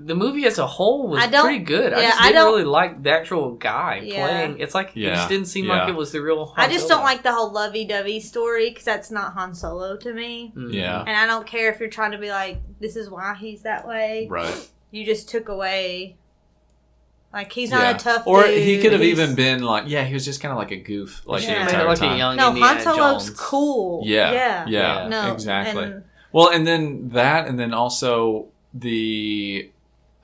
the 0.00 0.14
movie 0.14 0.44
as 0.46 0.58
a 0.58 0.66
whole 0.66 1.08
was 1.08 1.22
I 1.22 1.26
don't- 1.26 1.42
pretty 1.44 1.64
good. 1.64 1.92
I 1.92 2.00
yeah, 2.00 2.08
just 2.10 2.20
I 2.22 2.26
didn't 2.28 2.42
don't- 2.42 2.52
really 2.52 2.64
like 2.64 3.02
the 3.02 3.10
actual 3.10 3.52
guy 3.56 4.00
Yeah. 4.04 4.26
playing. 4.26 4.60
It's 4.60 4.74
like 4.74 4.92
yeah, 4.94 5.08
it 5.10 5.14
just 5.16 5.28
didn't 5.28 5.46
seem 5.46 5.64
yeah. 5.66 5.80
like 5.80 5.88
it 5.88 5.96
was 5.96 6.12
the 6.12 6.20
real. 6.22 6.46
Han 6.46 6.54
I 6.64 6.72
just 6.72 6.86
Solo. 6.86 6.98
don't 7.00 7.04
like 7.04 7.22
the 7.22 7.32
whole 7.32 7.50
lovey-dovey 7.52 8.20
story 8.20 8.68
because 8.70 8.84
that's 8.84 9.10
not 9.10 9.32
Han 9.34 9.54
Solo 9.54 9.96
to 9.96 10.12
me. 10.14 10.52
Mhm. 10.56 10.72
Yeah. 10.72 11.00
And 11.00 11.16
I 11.16 11.26
don't 11.26 11.46
care 11.46 11.70
if 11.72 11.80
you're 11.80 11.88
trying 11.90 12.12
to 12.12 12.18
be 12.18 12.30
like, 12.30 12.60
"This 12.80 12.94
is 12.96 13.10
why 13.10 13.34
he's 13.38 13.62
that 13.62 13.86
way." 13.88 14.28
Right. 14.30 14.68
You 14.90 15.04
just 15.04 15.28
took 15.28 15.48
away. 15.48 16.16
Like 17.32 17.52
he's 17.52 17.70
not 17.70 17.82
Yeah. 17.82 17.90
a 17.90 17.98
tough. 17.98 18.26
Or 18.26 18.44
dude. 18.44 18.62
he 18.62 18.80
could 18.80 18.92
have 18.92 19.02
He's- 19.02 19.18
even 19.18 19.34
been 19.34 19.62
like, 19.62 19.84
yeah, 19.86 20.04
he 20.04 20.14
was 20.14 20.24
just 20.24 20.40
kind 20.40 20.50
of 20.52 20.58
like 20.58 20.70
a 20.70 20.76
goof, 20.76 21.22
like 21.26 21.42
Yeah. 21.42 21.48
the 21.48 21.52
Made 21.52 21.60
it 21.60 21.64
Made 21.66 21.70
entire 21.74 21.88
like 21.88 21.98
time. 21.98 22.12
a 22.12 22.16
young 22.16 22.36
No, 22.36 22.48
Indiana 22.48 22.72
Han 22.74 22.80
Solo's 22.82 23.26
Jones. 23.26 23.38
cool. 23.40 24.02
Yeah. 24.06 24.32
Yeah. 24.32 24.64
Yeah. 24.66 25.02
Yeah. 25.02 25.08
No. 25.08 25.32
Exactly. 25.34 25.84
and- 25.84 26.04
Well, 26.32 26.48
and 26.48 26.66
then 26.66 27.08
that, 27.10 27.46
and 27.48 27.58
then 27.58 27.74
also 27.74 28.46
the, 28.74 29.70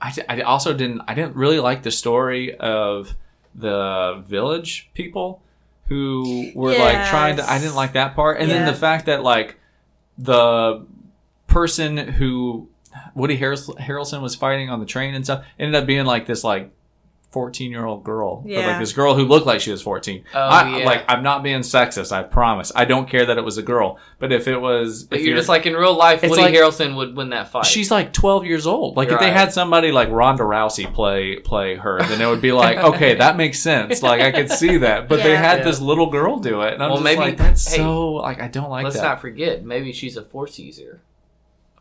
I, 0.05 0.13
I 0.29 0.41
also 0.41 0.73
didn't, 0.73 1.01
I 1.07 1.13
didn't 1.15 1.35
really 1.35 1.59
like 1.59 1.81
the 1.83 1.91
story 1.91 2.55
of 2.55 3.15
the 3.55 4.23
village 4.27 4.89
people 4.93 5.41
who 5.87 6.51
were 6.53 6.73
like 6.79 7.09
trying 7.09 7.37
to. 7.37 7.49
I 7.49 7.57
didn't 7.59 7.75
like 7.75 7.93
that 7.93 8.15
part, 8.15 8.39
and 8.39 8.49
then 8.49 8.65
the 8.65 8.73
fact 8.73 9.07
that 9.07 9.23
like 9.23 9.57
the 10.17 10.85
person 11.47 11.97
who 11.97 12.67
Woody 13.13 13.37
Harrelson 13.37 14.21
was 14.21 14.35
fighting 14.35 14.69
on 14.69 14.79
the 14.79 14.85
train 14.85 15.15
and 15.15 15.23
stuff 15.23 15.45
ended 15.59 15.75
up 15.75 15.87
being 15.87 16.05
like 16.05 16.25
this 16.27 16.43
like. 16.43 16.71
14 17.35 17.69
year 17.69 17.85
old 17.85 18.03
girl 18.05 18.43
Or, 18.45 18.61
like 18.61 18.79
this 18.79 18.93
girl 18.93 19.13
who 19.13 19.25
looked 19.25 19.45
like 19.45 19.59
she 19.59 19.71
was 19.71 19.81
14 19.81 20.23
Oh, 20.33 20.39
I, 20.39 20.77
yeah. 20.79 20.85
like 20.85 21.03
i'm 21.09 21.21
not 21.21 21.43
being 21.43 21.59
sexist 21.59 22.13
i 22.13 22.23
promise 22.23 22.71
i 22.75 22.85
don't 22.85 23.09
care 23.09 23.25
that 23.25 23.37
it 23.37 23.43
was 23.43 23.57
a 23.57 23.61
girl 23.61 23.99
but 24.19 24.31
if 24.31 24.47
it 24.47 24.57
was 24.57 25.03
But 25.03 25.19
if 25.19 25.25
you're 25.25 25.35
just 25.35 25.49
like 25.49 25.65
in 25.65 25.73
real 25.73 25.93
life, 25.97 26.21
Woody 26.23 26.41
like- 26.41 26.53
Harrelson 26.55 26.95
would 26.95 27.17
win 27.17 27.29
that 27.31 27.49
fight. 27.49 27.65
She's 27.65 27.91
like 27.91 28.13
12 28.13 28.45
years 28.45 28.65
old. 28.65 28.95
Like 28.95 29.09
if 29.09 29.19
they 29.19 29.31
had 29.31 29.51
somebody 29.51 29.91
like 29.91 30.09
Ronda 30.09 30.43
Rousey 30.43 30.91
play 30.93 31.35
play 31.39 31.75
her, 31.75 31.99
then 32.01 32.21
it 32.21 32.25
would 32.27 32.41
be 32.41 32.53
like, 32.53 32.77
okay, 32.91 33.15
that 33.15 33.35
makes 33.35 33.59
sense. 33.59 34.01
Like 34.01 34.21
I 34.21 34.31
could 34.31 34.49
see 34.49 34.77
that. 34.77 35.09
But 35.09 35.21
they 35.23 35.35
had 35.35 35.59
Yeah. 35.59 35.65
this 35.65 35.81
little 35.81 36.09
girl 36.09 36.37
do 36.39 36.61
it, 36.61 36.73
and 36.73 36.81
I'm 36.81 36.89
Well, 36.91 36.97
just 36.99 37.03
maybe- 37.03 37.19
like, 37.19 37.37
that's 37.45 37.67
hey, 37.69 37.77
so 37.77 38.13
like 38.13 38.39
I 38.41 38.47
don't 38.47 38.69
like 38.69 38.85
Let's 38.85 38.95
that. 38.95 39.03
not 39.03 39.21
forget, 39.21 39.65
maybe 39.65 39.91
she's 39.91 40.15
a 40.15 40.23
force 40.23 40.57
user. 40.57 41.01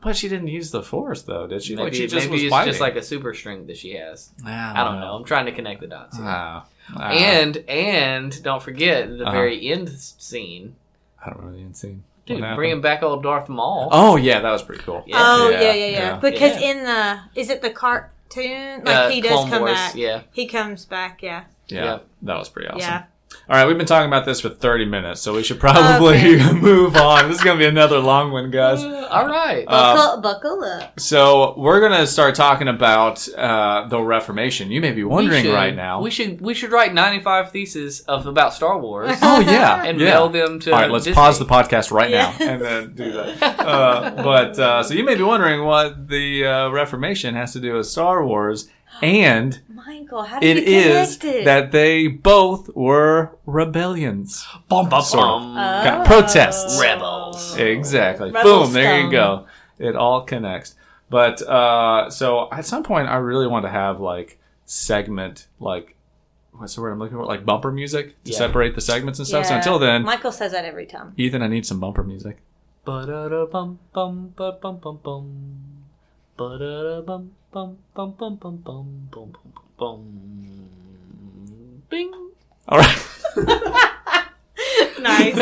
But 0.05 0.17
she 0.17 0.29
didn't 0.29 0.49
use 0.49 0.71
the 0.71 0.83
force 0.83 1.23
though, 1.23 1.47
did 1.47 1.62
she? 1.62 1.75
Maybe, 1.75 1.85
like 1.85 1.95
she 1.95 2.07
just 2.07 2.27
maybe 2.27 2.33
was 2.33 2.43
it's 2.45 2.51
fighting. 2.51 2.71
just 2.73 2.81
like 2.81 2.95
a 2.97 3.03
super 3.03 3.35
strength 3.35 3.67
that 3.69 3.77
she 3.79 3.95
has. 3.95 4.31
Ah, 4.47 4.81
I 4.81 4.85
don't 4.85 5.01
know. 5.01 5.14
I'm 5.17 5.25
trying 5.25 5.47
to 5.47 5.53
connect 5.53 5.81
the 5.81 5.87
dots. 5.88 6.17
here. 6.17 6.27
Ah, 6.29 6.67
ah. 6.97 7.11
And 7.11 7.57
and 7.69 8.43
don't 8.43 8.62
forget 8.62 9.09
the 9.09 9.25
Uh-huh. 9.25 9.33
very 9.33 9.71
end 9.73 9.88
scene, 9.90 10.77
I 11.25 11.31
don't 11.31 11.38
remember 11.38 11.59
the 11.59 11.64
end 11.64 11.77
scene. 11.77 12.05
dude, 12.27 12.37
What 12.37 12.43
happened? 12.45 12.57
bringing 12.59 12.81
back 12.81 13.03
old 13.03 13.23
Darth 13.23 13.49
Maul. 13.49 13.88
Oh 13.93 14.17
yeah, 14.17 14.40
that 14.40 14.51
was 14.51 14.62
pretty 14.62 14.83
cool. 14.83 15.03
Yeah. 15.07 15.17
Oh 15.19 15.51
Yeah, 15.51 15.61
yeah, 15.61 15.73
yeah, 15.73 15.87
yeah. 15.87 15.99
yeah. 15.99 16.17
Because 16.17 16.61
Yeah. 16.61 16.71
in 16.71 16.85
the 16.85 17.40
is 17.40 17.51
it 17.51 17.62
the 17.62 17.71
cartoon? 17.71 18.83
Like 18.85 18.95
Uh, 18.97 19.09
he 19.11 19.21
does 19.21 19.31
Clone 19.33 19.51
come 19.51 19.62
Wars, 19.62 19.73
back. 19.75 19.95
Yeah, 19.95 20.23
He 20.33 20.47
comes 20.47 20.85
back. 20.85 21.23
Yeah. 21.23 21.45
Yeah, 21.69 21.85
Yeah. 21.85 21.99
that 22.23 22.38
was 22.38 22.49
pretty 22.49 22.69
awesome. 22.69 22.81
Yeah. 22.81 23.03
All 23.49 23.57
right, 23.57 23.66
we've 23.66 23.77
been 23.77 23.87
talking 23.87 24.07
about 24.09 24.25
this 24.25 24.40
for 24.40 24.49
30 24.49 24.87
minutes, 24.87 25.20
so 25.20 25.35
we 25.35 25.42
should 25.42 25.61
probably 25.61 26.16
Okay. 26.16 26.53
move 26.61 26.97
on. 26.97 27.29
This 27.29 27.38
is 27.38 27.44
going 27.44 27.59
to 27.59 27.62
be 27.62 27.68
another 27.68 27.99
long 27.99 28.33
one, 28.33 28.51
guys. 28.51 28.83
Uh, 28.83 29.07
all 29.11 29.27
right. 29.27 29.64
Uh, 29.68 29.94
Buckle, 29.94 30.20
buckle 30.23 30.64
up. 30.64 30.99
So 30.99 31.55
we're 31.59 31.81
gonna 31.81 32.07
start 32.07 32.35
talking 32.35 32.68
about 32.68 33.29
uh, 33.37 33.87
the 33.88 34.01
Reformation. 34.01 34.70
You 34.70 34.81
may 34.81 34.92
be 34.92 35.05
wondering 35.05 35.44
should- 35.44 35.55
right 35.55 35.75
now. 35.75 36.01
We 36.01 36.11
should 36.11 36.40
we 36.40 36.55
should 36.55 36.73
write 36.73 36.94
95 36.94 37.51
theses 37.53 38.01
of 38.03 38.27
about 38.27 38.55
Star 38.55 38.79
Wars 38.79 39.16
oh 39.23 39.40
yeah, 39.40 39.83
and 39.87 40.01
yeah. 40.01 40.07
mail 40.07 40.29
them 40.31 40.59
to. 40.61 40.73
All 40.73 40.81
right, 40.81 40.90
let's 40.90 41.05
Disney. 41.05 41.14
pause 41.14 41.38
the 41.38 41.44
podcast 41.44 41.90
right 41.90 42.11
Yes. 42.11 42.40
now 42.40 42.47
and 42.53 42.62
then 42.62 42.94
do 42.94 43.12
that. 43.12 43.42
Uh, 43.61 44.11
but 44.23 44.59
uh, 44.59 44.83
so 44.83 44.94
you 44.94 45.05
may 45.05 45.14
be 45.16 45.23
wondering 45.23 45.64
what 45.64 46.09
the 46.09 46.47
uh, 46.47 46.68
Reformation 46.70 47.35
has 47.35 47.53
to 47.53 47.61
do 47.61 47.75
with 47.75 47.87
Star 47.87 48.25
Wars, 48.25 48.68
and 49.02 49.61
Michael, 49.68 50.22
how 50.22 50.38
did 50.40 50.57
it 50.59 50.68
you 50.68 50.78
is 50.78 51.22
it? 51.24 51.44
that 51.44 51.72
they 51.72 52.07
both 52.07 52.68
were 52.74 53.37
rebellions, 53.46 54.46
Bum, 54.68 54.88
bum, 54.88 55.02
Sort 55.02 55.24
of. 55.24 55.40
bum. 55.42 55.54
Kind 55.57 56.00
of 56.00 56.07
protests. 56.07 56.80
Rebels. 56.80 57.57
Exactly. 57.57 58.30
Rebel 58.30 58.64
Boom. 58.64 58.72
There 58.72 59.00
you 59.00 59.11
go. 59.11 59.46
It 59.78 59.96
all 59.96 60.22
connects. 60.22 60.74
But 61.11 61.42
uh, 61.42 62.11
so 62.11 62.48
at 62.52 62.64
some 62.66 62.83
point, 62.83 63.09
I 63.09 63.16
really 63.16 63.46
want 63.46 63.64
to 63.64 63.70
have 63.70 64.00
like 64.00 64.38
segment, 64.64 65.46
like 65.61 65.96
what's 66.52 66.74
the 66.76 66.80
word 66.80 66.92
I'm 66.92 66.98
looking 66.98 67.16
for? 67.18 67.24
Like 67.26 67.44
bumper 67.44 67.70
music 67.72 68.22
to 68.24 68.30
Yeah. 68.33 68.38
separate 68.38 68.74
the 68.74 68.80
segments 68.80 69.18
and 69.18 69.26
stuff. 69.28 69.46
So 69.46 69.54
until 69.57 69.78
then, 69.78 70.02
Michael 70.02 70.33
says 70.33 70.52
that 70.52 70.64
every 70.64 70.87
time. 70.87 71.12
Ethan, 71.16 71.42
I 71.42 71.48
need 71.48 71.66
some 71.66 71.80
bumper 71.80 72.02
music. 72.04 72.38
Ba-da-da-bum, 72.85 73.78
bum, 73.92 74.33
ba- 74.37 74.59
bum, 74.61 74.76
bum, 74.78 75.00
bum. 75.02 75.85
Ba-da-da-bum, 76.37 77.30
bum, 77.55 77.79
bum, 77.95 78.11
bum, 78.19 78.35
bum, 78.35 78.57
bum, 78.57 79.09
bum, 79.12 79.31
bum, 79.31 79.53
bum. 79.79 80.69
Bing. 81.88 82.12
All 82.69 82.79
right. 82.79 83.07
nice, 85.01 85.37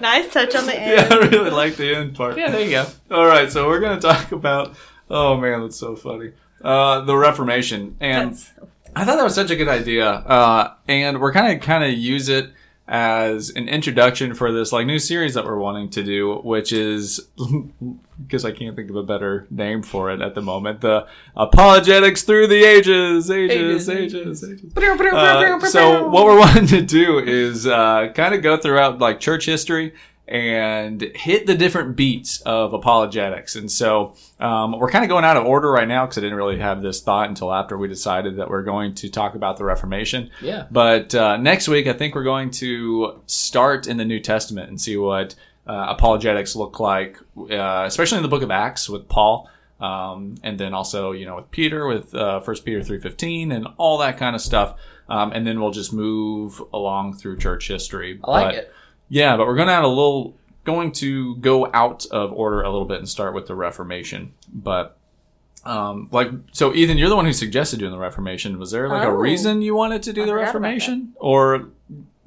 nice 0.00 0.32
touch 0.32 0.56
on 0.56 0.66
the 0.66 0.76
end. 0.76 0.90
yeah. 1.10 1.16
I 1.16 1.28
really 1.28 1.50
like 1.50 1.76
the 1.76 1.94
end 1.94 2.16
part. 2.16 2.36
Yeah, 2.36 2.50
there 2.50 2.64
you 2.64 2.70
go. 2.72 2.86
All 3.12 3.26
right, 3.26 3.50
so 3.52 3.68
we're 3.68 3.78
gonna 3.78 4.00
talk 4.00 4.32
about. 4.32 4.74
Oh 5.08 5.36
man, 5.36 5.60
that's 5.60 5.76
so 5.76 5.94
funny. 5.94 6.32
Uh, 6.60 7.02
the 7.02 7.16
Reformation, 7.16 7.96
and 8.00 8.32
That's- 8.32 8.52
I 8.96 9.04
thought 9.04 9.16
that 9.16 9.24
was 9.24 9.34
such 9.36 9.52
a 9.52 9.56
good 9.56 9.68
idea. 9.68 10.08
Uh, 10.08 10.74
and 10.88 11.20
we're 11.20 11.32
kind 11.32 11.56
of 11.56 11.64
kind 11.64 11.84
of 11.84 11.92
use 11.92 12.28
it 12.28 12.50
as 12.88 13.50
an 13.50 13.68
introduction 13.68 14.34
for 14.34 14.50
this 14.52 14.72
like 14.72 14.86
new 14.86 14.98
series 14.98 15.34
that 15.34 15.44
we're 15.44 15.58
wanting 15.58 15.88
to 15.90 16.02
do, 16.02 16.34
which 16.38 16.72
is 16.72 17.20
because 18.26 18.44
I 18.44 18.52
can't 18.52 18.76
think 18.76 18.90
of 18.90 18.96
a 18.96 19.02
better 19.02 19.46
name 19.50 19.82
for 19.82 20.10
it 20.10 20.20
at 20.20 20.34
the 20.34 20.42
moment. 20.42 20.80
The 20.80 21.06
apologetics 21.36 22.22
through 22.22 22.48
the 22.48 22.64
ages, 22.64 23.30
ages, 23.30 23.88
Ages, 23.88 24.14
ages, 24.14 24.44
ages. 24.44 24.72
Uh, 25.16 25.40
so 25.72 26.08
what 26.08 26.24
we're 26.24 26.38
wanting 26.40 26.66
to 26.68 26.82
do 26.82 27.18
is 27.18 27.66
uh, 27.66 28.08
kind 28.14 28.34
of 28.34 28.42
go 28.42 28.56
throughout 28.56 28.98
like 28.98 29.20
church 29.20 29.46
history 29.46 29.94
and 30.28 31.00
hit 31.14 31.46
the 31.46 31.54
different 31.54 31.96
beats 31.96 32.40
of 32.42 32.72
apologetics. 32.72 33.56
And 33.56 33.70
so 33.70 34.14
um, 34.38 34.78
we're 34.78 34.90
kind 34.90 35.04
of 35.04 35.08
going 35.08 35.24
out 35.24 35.36
of 35.36 35.44
order 35.44 35.70
right 35.70 35.88
now 35.88 36.06
because 36.06 36.18
I 36.18 36.20
didn't 36.20 36.36
really 36.36 36.58
have 36.58 36.80
this 36.80 37.02
thought 37.02 37.28
until 37.28 37.52
after 37.52 37.76
we 37.76 37.88
decided 37.88 38.36
that 38.36 38.48
we're 38.48 38.62
going 38.62 38.94
to 38.96 39.10
talk 39.10 39.34
about 39.34 39.56
the 39.56 39.64
Reformation. 39.64 40.30
Yeah. 40.40 40.66
But 40.70 41.14
uh, 41.14 41.36
next 41.38 41.68
week, 41.68 41.86
I 41.86 41.92
think 41.92 42.14
we're 42.14 42.22
going 42.22 42.50
to 42.52 43.20
start 43.26 43.86
in 43.86 43.96
the 43.96 44.04
New 44.04 44.20
Testament 44.20 44.68
and 44.68 44.80
see 44.80 44.96
what 44.96 45.34
uh, 45.66 45.86
apologetics 45.90 46.54
look 46.56 46.78
like, 46.80 47.18
uh, 47.36 47.84
especially 47.86 48.16
in 48.18 48.22
the 48.22 48.28
book 48.28 48.42
of 48.42 48.50
Acts 48.50 48.88
with 48.88 49.08
Paul. 49.08 49.50
Um, 49.80 50.36
and 50.44 50.58
then 50.60 50.72
also, 50.72 51.10
you 51.10 51.26
know, 51.26 51.34
with 51.36 51.50
Peter, 51.50 51.88
with 51.88 52.14
uh, 52.14 52.40
1 52.40 52.56
Peter 52.64 52.80
3.15 52.80 53.52
and 53.52 53.66
all 53.76 53.98
that 53.98 54.16
kind 54.18 54.36
of 54.36 54.40
stuff. 54.40 54.78
Um, 55.08 55.32
and 55.32 55.44
then 55.44 55.60
we'll 55.60 55.72
just 55.72 55.92
move 55.92 56.62
along 56.72 57.16
through 57.16 57.38
church 57.38 57.66
history. 57.66 58.20
I 58.22 58.30
like 58.30 58.46
But- 58.46 58.54
it. 58.54 58.72
Yeah, 59.12 59.36
but 59.36 59.46
we're 59.46 59.56
going 59.56 59.68
to 59.68 59.74
add 59.74 59.84
a 59.84 59.88
little, 59.88 60.34
going 60.64 60.90
to 60.92 61.36
go 61.36 61.68
out 61.74 62.06
of 62.10 62.32
order 62.32 62.62
a 62.62 62.70
little 62.70 62.86
bit 62.86 62.96
and 62.98 63.06
start 63.08 63.34
with 63.34 63.46
the 63.46 63.54
Reformation. 63.54 64.32
But, 64.50 64.96
um, 65.66 66.08
like, 66.10 66.30
so 66.52 66.72
Ethan, 66.74 66.96
you're 66.96 67.10
the 67.10 67.16
one 67.16 67.26
who 67.26 67.32
suggested 67.34 67.78
doing 67.80 67.92
the 67.92 67.98
Reformation. 67.98 68.58
Was 68.58 68.70
there 68.70 68.88
like 68.88 69.02
a 69.04 69.08
Oh. 69.08 69.10
reason 69.10 69.60
you 69.60 69.74
wanted 69.74 70.02
to 70.04 70.12
do 70.14 70.22
I 70.22 70.26
the 70.26 70.34
Reformation? 70.34 71.12
Or 71.16 71.68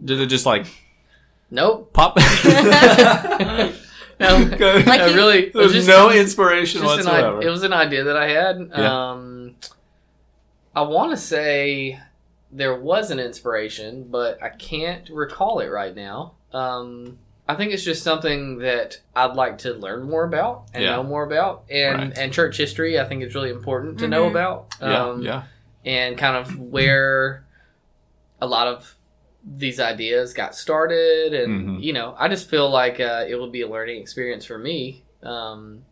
did 0.04 0.19
it 0.21 0.28
just 0.28 0.45
like 0.45 0.67
Nope. 1.50 1.91
pop? 1.93 2.17
No. 4.17 4.38
Like 4.38 4.60
I 5.02 5.13
really. 5.13 5.50
There's 5.50 5.74
just- 5.74 5.88
no 5.89 6.10
inspiration 6.10 6.80
an 6.82 6.88
whatsoever. 6.88 7.38
idea, 7.39 7.50
it 7.50 7.52
was 7.52 7.63
an 7.63 7.74
idea 7.74 8.04
that 8.06 8.15
I 8.15 8.30
had. 8.30 8.69
Yeah. 8.78 9.10
Um, 9.12 9.56
I 10.74 10.84
want 10.84 11.12
to 11.12 11.17
say 11.17 12.00
there 12.55 12.75
was 12.79 13.11
an 13.11 13.19
inspiration, 13.19 14.07
but 14.09 14.41
I 14.41 14.49
can't 14.49 15.07
recall 15.09 15.59
it 15.59 15.67
right 15.67 15.95
now. 15.95 16.33
Um, 16.53 17.17
I 17.47 17.55
think 17.55 17.73
it's 17.73 17.83
just 17.83 18.01
something 18.03 18.59
that 18.59 18.99
I'd 19.15 19.35
like 19.35 19.59
to 19.59 19.73
learn 19.73 20.03
more 20.03 20.23
about 20.23 20.65
and 20.73 20.83
Yeah. 20.83 20.95
know 20.95 21.03
more 21.03 21.23
about, 21.23 21.63
and 21.69 21.97
Right. 21.99 22.17
and 22.17 22.33
church 22.33 22.57
history. 22.57 22.99
I 22.99 23.03
think 23.05 23.23
it's 23.23 23.35
really 23.35 23.51
important 23.51 23.99
to 23.99 24.07
know 24.07 24.23
Mhm. 24.23 24.29
about. 24.31 24.65
Yeah, 24.81 25.03
Um, 25.05 25.21
yeah, 25.21 25.43
and 25.85 26.17
kind 26.17 26.37
of 26.37 26.57
where 26.57 27.43
a 28.41 28.47
lot 28.47 28.67
of 28.67 28.95
these 29.47 29.79
ideas 29.79 30.33
got 30.33 30.55
started 30.55 31.31
and 31.35 31.77
Mhm. 31.77 31.83
you 31.83 31.93
know 31.93 32.15
i 32.17 32.27
just 32.27 32.49
feel 32.49 32.67
like 32.67 32.99
uh, 32.99 33.23
it 33.27 33.35
would 33.39 33.51
be 33.51 33.61
a 33.61 33.67
learning 33.67 34.01
experience 34.01 34.43
for 34.43 34.57
me 34.57 35.03
um, 35.21 35.85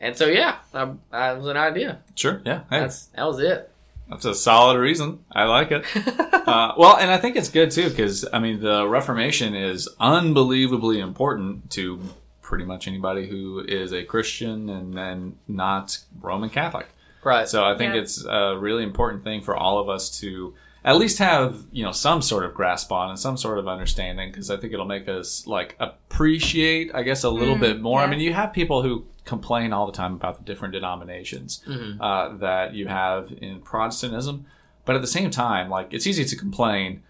and 0.00 0.14
so 0.14 0.26
yeah 0.26 0.56
I, 0.74 0.90
I 1.10 1.32
was 1.32 1.46
an 1.46 1.56
idea 1.56 2.00
sure, 2.14 2.42
yeah. 2.44 2.60
Hey, 2.68 2.80
that's 2.80 3.06
that 3.06 3.24
was 3.26 3.38
it 3.40 3.70
that's 4.10 4.24
a 4.26 4.34
solid 4.34 4.78
reason. 4.78 5.20
I 5.32 5.44
like 5.44 5.70
it. 5.72 5.84
Uh, 6.40 6.72
well, 6.76 6.96
and 6.96 7.12
I 7.12 7.16
think 7.18 7.36
it's 7.36 7.48
good 7.50 7.70
too 7.70 7.90
because 7.90 8.26
I 8.32 8.40
mean 8.40 8.60
the 8.60 8.88
Reformation 8.88 9.54
is 9.54 9.88
unbelievably 10.00 10.98
important 10.98 11.70
to 11.72 12.00
pretty 12.42 12.64
much 12.64 12.88
anybody 12.88 13.28
who 13.28 13.60
is 13.60 13.92
a 13.92 14.02
Christian 14.02 14.68
and 14.68 14.92
then 14.94 15.36
not 15.46 15.98
Roman 16.20 16.50
Catholic. 16.50 16.88
right 17.22 17.46
So 17.46 17.62
I 17.64 17.76
think 17.76 17.94
Yeah. 17.94 18.00
it's 18.00 18.24
a 18.24 18.56
really 18.58 18.82
important 18.82 19.22
thing 19.22 19.42
for 19.42 19.54
all 19.54 19.78
of 19.78 19.88
us 19.88 20.10
to 20.20 20.54
at 20.84 20.96
least 20.96 21.18
have 21.18 21.58
you 21.70 21.84
know 21.84 21.92
some 21.92 22.20
sort 22.20 22.44
of 22.44 22.52
grasp 22.54 22.90
on 22.90 23.10
and 23.10 23.18
some 23.18 23.36
sort 23.36 23.58
of 23.58 23.68
understanding 23.68 24.30
because 24.32 24.50
I 24.50 24.56
think 24.56 24.72
it'll 24.72 24.86
make 24.86 25.06
us 25.08 25.46
like 25.46 25.76
appreciate 25.78 26.90
I 26.94 27.02
guess 27.04 27.22
a 27.22 27.30
little 27.30 27.56
Mm, 27.56 27.60
bit 27.60 27.80
more. 27.80 28.00
I 28.00 28.06
mean, 28.08 28.18
you 28.20 28.32
have 28.32 28.52
people 28.52 28.82
who 28.82 29.04
complain 29.34 29.72
all 29.72 29.86
the 29.86 29.98
time 30.02 30.14
about 30.20 30.34
the 30.38 30.44
different 30.50 30.72
denominations 30.78 31.62
Mhm. 31.66 31.96
uh, 32.08 32.36
that 32.38 32.66
you 32.78 32.86
have 32.88 33.22
in 33.46 33.60
Protestantism, 33.72 34.44
but 34.84 34.96
at 34.96 35.02
the 35.06 35.12
same 35.18 35.30
time, 35.30 35.66
like 35.76 35.88
it's 35.96 36.06
easy 36.06 36.24
to 36.32 36.36
complain 36.44 37.02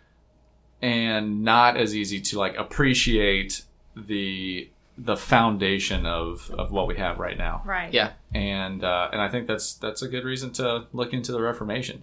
and 0.82 1.42
not 1.44 1.76
as 1.76 1.94
easy 1.94 2.20
to 2.28 2.38
like 2.38 2.54
appreciate 2.56 3.52
the 3.96 4.70
the 4.96 5.16
foundation 5.16 6.04
of 6.06 6.50
of 6.58 6.70
what 6.72 6.86
we 6.86 6.96
have 6.96 7.18
right 7.18 7.38
now 7.38 7.62
Right. 7.64 7.92
yeah 7.92 8.10
and 8.34 8.84
uh, 8.84 9.08
and 9.12 9.20
I 9.20 9.28
think 9.32 9.46
that's 9.46 9.74
that's 9.74 10.02
a 10.02 10.08
good 10.08 10.24
reason 10.24 10.52
to 10.60 10.86
look 10.92 11.12
into 11.12 11.32
the 11.32 11.40
Reformation. 11.40 12.02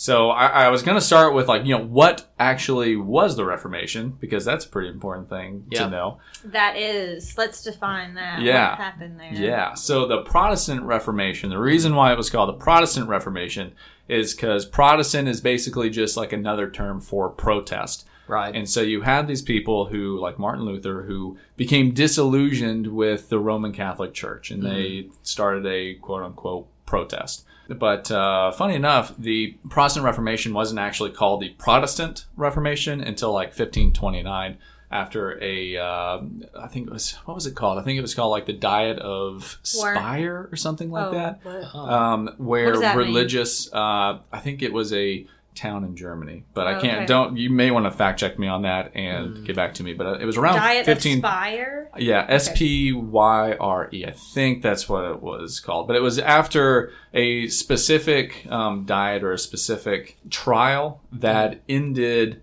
So 0.00 0.30
I, 0.30 0.46
I 0.46 0.68
was 0.68 0.84
going 0.84 0.94
to 0.94 1.00
start 1.00 1.34
with 1.34 1.48
like 1.48 1.64
you 1.66 1.76
know 1.76 1.84
what 1.84 2.32
actually 2.38 2.94
was 2.94 3.34
the 3.34 3.44
Reformation 3.44 4.16
because 4.20 4.44
that's 4.44 4.64
a 4.64 4.68
pretty 4.68 4.90
important 4.90 5.28
thing 5.28 5.66
Yeah. 5.70 5.84
to 5.84 5.90
know. 5.90 6.18
That 6.44 6.76
is. 6.76 7.36
Let's 7.36 7.64
define 7.64 8.14
that. 8.14 8.40
Yeah. 8.40 8.70
What 8.70 8.78
happened 8.78 9.18
there? 9.18 9.34
Yeah. 9.34 9.74
So 9.74 10.06
the 10.06 10.22
Protestant 10.22 10.84
Reformation, 10.84 11.50
the 11.50 11.58
reason 11.58 11.96
why 11.96 12.12
it 12.12 12.16
was 12.16 12.30
called 12.30 12.48
the 12.48 12.64
Protestant 12.64 13.08
Reformation 13.08 13.72
is 14.06 14.34
because 14.34 14.64
Protestant 14.64 15.26
is 15.26 15.40
basically 15.40 15.90
just 15.90 16.16
like 16.16 16.32
another 16.32 16.70
term 16.70 17.00
for 17.00 17.28
protest. 17.28 18.06
right 18.28 18.54
And 18.54 18.70
so 18.70 18.82
you 18.82 19.00
had 19.00 19.26
these 19.26 19.42
people 19.42 19.86
who, 19.86 20.20
like 20.20 20.38
Martin 20.38 20.64
Luther, 20.64 21.02
who 21.02 21.38
became 21.56 21.90
disillusioned 21.90 22.86
with 22.86 23.30
the 23.30 23.40
Roman 23.40 23.72
Catholic 23.72 24.14
Church 24.14 24.52
and 24.52 24.62
mm-hmm. 24.62 24.74
they 24.74 25.08
started 25.24 25.66
a 25.66 25.94
quote 25.96 26.22
unquote 26.22 26.68
protest. 26.86 27.44
But 27.68 28.10
uh, 28.10 28.50
funny 28.52 28.74
enough, 28.74 29.14
the 29.18 29.56
Protestant 29.68 30.04
Reformation 30.04 30.54
wasn't 30.54 30.80
actually 30.80 31.10
called 31.10 31.42
the 31.42 31.50
Protestant 31.50 32.24
Reformation 32.36 33.00
until 33.00 33.32
like 33.32 33.48
1529 33.48 34.56
after 34.90 35.38
a, 35.44 35.76
uh, 35.76 36.18
I 36.58 36.66
think 36.68 36.86
it 36.86 36.92
was, 36.92 37.12
what 37.26 37.34
was 37.34 37.46
it 37.46 37.54
called? 37.54 37.78
I 37.78 37.82
think 37.82 37.98
it 37.98 38.02
was 38.02 38.14
called 38.14 38.30
like 38.30 38.46
the 38.46 38.54
Diet 38.54 38.98
of 38.98 39.58
War. 39.76 39.92
Speyer 39.94 40.48
or 40.50 40.56
something 40.56 40.90
like 40.90 41.04
Oh, 41.08 41.10
that 41.12 41.40
what? 41.44 41.74
um, 41.74 42.30
where 42.38 42.64
What 42.66 42.72
does 42.72 42.80
that 42.80 42.96
mean? 42.96 43.06
religious 43.06 43.70
uh, 43.72 44.18
i 44.32 44.38
think 44.40 44.62
it 44.62 44.72
was 44.72 44.94
a 44.94 45.26
town 45.58 45.84
in 45.84 45.96
germany 45.96 46.44
but 46.54 46.66
i 46.66 46.74
Oh, 46.76 46.80
can't 46.80 46.96
okay. 46.98 47.06
don't 47.06 47.36
you 47.36 47.50
may 47.50 47.70
want 47.70 47.84
to 47.86 47.90
fact 47.90 48.20
check 48.20 48.38
me 48.38 48.46
on 48.46 48.62
that 48.62 48.94
and 48.94 49.44
get 49.44 49.56
back 49.56 49.74
to 49.74 49.82
me 49.82 49.92
but 49.92 50.06
uh, 50.06 50.12
it 50.18 50.24
was 50.24 50.36
around 50.36 50.54
Diet 50.56 50.86
15 50.86 51.18
of 51.18 51.18
Speyer. 51.20 51.90
yeah 51.98 52.24
s-p-y-r-e 52.28 54.06
i 54.06 54.10
think 54.10 54.62
that's 54.62 54.88
what 54.88 55.04
it 55.04 55.22
was 55.22 55.60
called 55.60 55.86
but 55.86 55.96
it 55.96 56.02
was 56.02 56.18
after 56.18 56.92
a 57.14 57.48
specific 57.48 58.46
um, 58.50 58.84
diet 58.84 59.22
or 59.24 59.32
a 59.32 59.38
specific 59.38 60.16
trial 60.30 61.00
that 61.12 61.60
ended 61.68 62.40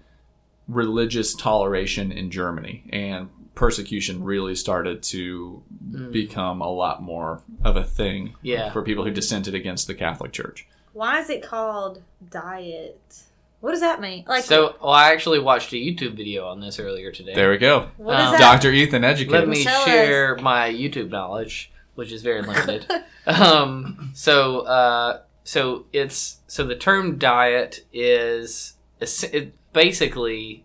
religious 0.68 1.34
toleration 1.36 2.12
in 2.12 2.30
germany 2.32 2.84
and 2.92 3.30
persecution 3.54 4.22
really 4.24 4.54
started 4.56 5.02
to 5.02 5.64
become 6.12 6.60
a 6.62 6.68
lot 6.70 7.02
more 7.02 7.42
of 7.64 7.78
a 7.78 7.84
thing 7.86 8.34
Yeah. 8.42 8.70
for 8.74 8.82
people 8.82 9.06
who 9.06 9.12
dissented 9.12 9.54
against 9.56 9.88
the 9.88 9.94
catholic 9.94 10.34
church 10.34 10.68
Why 10.96 11.20
is 11.20 11.30
it 11.30 11.44
called 11.44 12.02
diet? 12.32 13.24
What 13.60 13.72
does 13.72 13.82
that 13.82 14.00
mean? 14.00 14.24
Like, 14.28 14.46
so 14.46 14.76
well, 14.82 14.92
i 14.94 15.12
actually 15.12 15.40
watched 15.40 15.74
a 15.74 15.76
youtube 15.76 16.16
video 16.16 16.48
on 16.48 16.60
this 16.62 16.80
earlier 16.80 17.12
today 17.12 17.34
there 17.34 17.50
we 17.50 17.58
go 17.58 17.90
what 17.98 18.20
is 18.20 18.28
um, 18.28 18.38
dr 18.38 18.72
ethan 18.72 19.04
educated 19.04 19.32
let 19.40 19.48
me 19.50 19.64
Tell 19.64 19.82
us. 19.82 19.86
share 19.86 20.36
my 20.38 20.72
youtube 20.72 21.10
knowledge 21.10 21.72
which 21.96 22.12
is 22.12 22.22
very 22.22 22.42
limited 22.44 22.86
um, 23.26 24.12
so 24.14 24.60
uh, 24.62 25.22
so 25.44 25.86
it's 25.92 26.38
so 26.48 26.64
the 26.64 26.76
term 26.76 27.18
diet 27.18 27.86
is 27.92 28.76
it 29.02 29.54
basically 29.74 30.64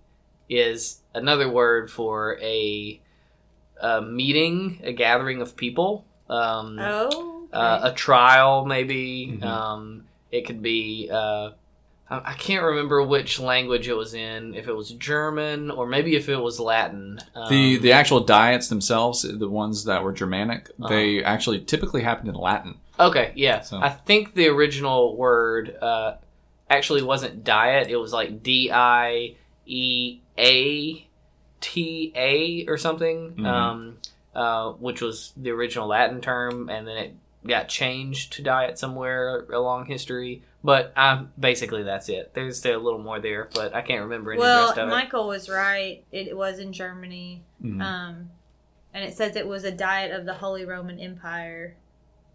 is 0.49 1.01
another 1.15 1.49
word 1.51 1.91
for 1.91 2.39
a, 2.41 3.01
a 3.81 4.03
meeting, 4.03 4.81
a 4.85 4.93
gathering 4.93 5.41
of 5.41 5.57
people, 5.57 6.05
um, 6.29 6.77
Oh. 6.81 7.49
uh, 7.53 7.81
a 7.85 7.93
trial 7.93 8.65
maybe. 8.67 9.39
Mhm. 9.41 10.03
It 10.31 10.47
could 10.47 10.63
be. 10.63 11.09
Uh, 11.13 11.51
I 12.13 12.33
can't 12.35 12.65
remember 12.65 13.03
which 13.05 13.39
language 13.39 13.87
it 13.87 13.95
was 13.97 14.15
in. 14.15 14.55
If 14.55 14.67
it 14.67 14.75
was 14.75 14.91
German 14.91 15.71
or 15.71 15.87
maybe 15.87 16.17
if 16.17 16.29
it 16.29 16.37
was 16.37 16.59
Latin. 16.59 17.21
Um, 17.37 17.49
the 17.49 17.77
the 17.79 17.93
actual 17.93 18.21
diets 18.21 18.69
themselves 18.69 19.23
the 19.23 19.49
ones 19.49 19.85
that 19.85 20.03
were 20.03 20.13
germanic 20.13 20.71
Uh-huh. 20.71 20.89
they 20.89 21.23
actually 21.23 21.61
typically 21.61 22.03
happened 22.03 22.29
in 22.31 22.35
latin 22.35 22.75
Okay, 22.99 23.33
yeah. 23.37 23.61
So- 23.61 23.79
I 23.81 23.89
think 23.91 24.35
the 24.35 24.49
original 24.49 25.17
word 25.17 25.75
uh, 25.81 26.17
actually 26.69 27.03
wasn't 27.03 27.45
diet. 27.45 27.89
It 27.89 27.97
was 27.97 28.13
like 28.13 28.43
D 28.43 28.71
I 28.73 29.37
E 29.67 30.19
A 30.37 31.07
T 31.61 32.13
A 32.17 32.65
or 32.69 32.77
something, 32.77 33.35
Mhm. 33.39 33.47
um, 33.47 33.97
uh, 34.35 34.73
which 34.73 35.01
was 35.01 35.33
the 35.37 35.51
original 35.51 35.87
Latin 35.89 36.21
term, 36.21 36.69
and 36.69 36.87
then 36.89 36.97
it 36.97 37.15
got 37.47 37.69
changed 37.69 38.33
to 38.35 38.43
diet 38.43 38.79
somewhere 38.79 39.47
along 39.53 39.87
history. 39.87 40.43
But 40.63 40.93
um, 40.97 41.33
basically, 41.39 41.83
that's 41.85 42.09
it. 42.11 42.33
There's 42.35 42.59
still 42.59 42.79
a 42.79 42.83
little 42.83 42.99
more 42.99 43.19
there, 43.19 43.49
but 43.55 43.75
I 43.75 43.81
can't 43.81 44.03
remember 44.03 44.33
any 44.33 44.41
Well, 44.41 44.67
rest 44.67 44.79
of 44.79 44.89
it. 44.89 44.91
Michael 44.91 45.27
was 45.27 45.49
right. 45.49 46.05
It 46.13 46.37
was 46.37 46.59
in 46.59 46.73
Germany. 46.73 47.43
Mhm. 47.65 47.81
Um, 47.83 48.31
and 48.93 49.05
it 49.05 49.15
says 49.17 49.37
it 49.37 49.47
was 49.47 49.65
a 49.65 49.71
diet 49.71 50.13
of 50.13 50.27
the 50.27 50.35
Holy 50.35 50.65
Roman 50.67 50.99
Empire 50.99 51.77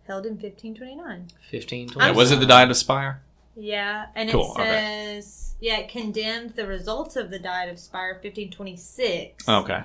held 0.08 0.26
in 0.26 0.34
1529. 0.38 1.28
1529. 1.52 2.16
Was 2.16 2.32
it 2.32 2.40
the 2.40 2.46
diet 2.46 2.72
of 2.72 2.78
Speyer 2.78 3.22
Yeah, 3.56 4.08
and 4.16 4.30
Cool, 4.32 4.56
it 4.58 4.62
okay. 4.62 4.64
says, 5.22 5.56
yeah, 5.60 5.80
it 5.80 5.90
condemned 5.90 6.52
the 6.52 6.66
results 6.66 7.16
of 7.16 7.30
the 7.30 7.40
diet 7.40 7.70
of 7.70 7.78
Speyer 7.80 8.14
1526 8.14 9.48
okay 9.48 9.84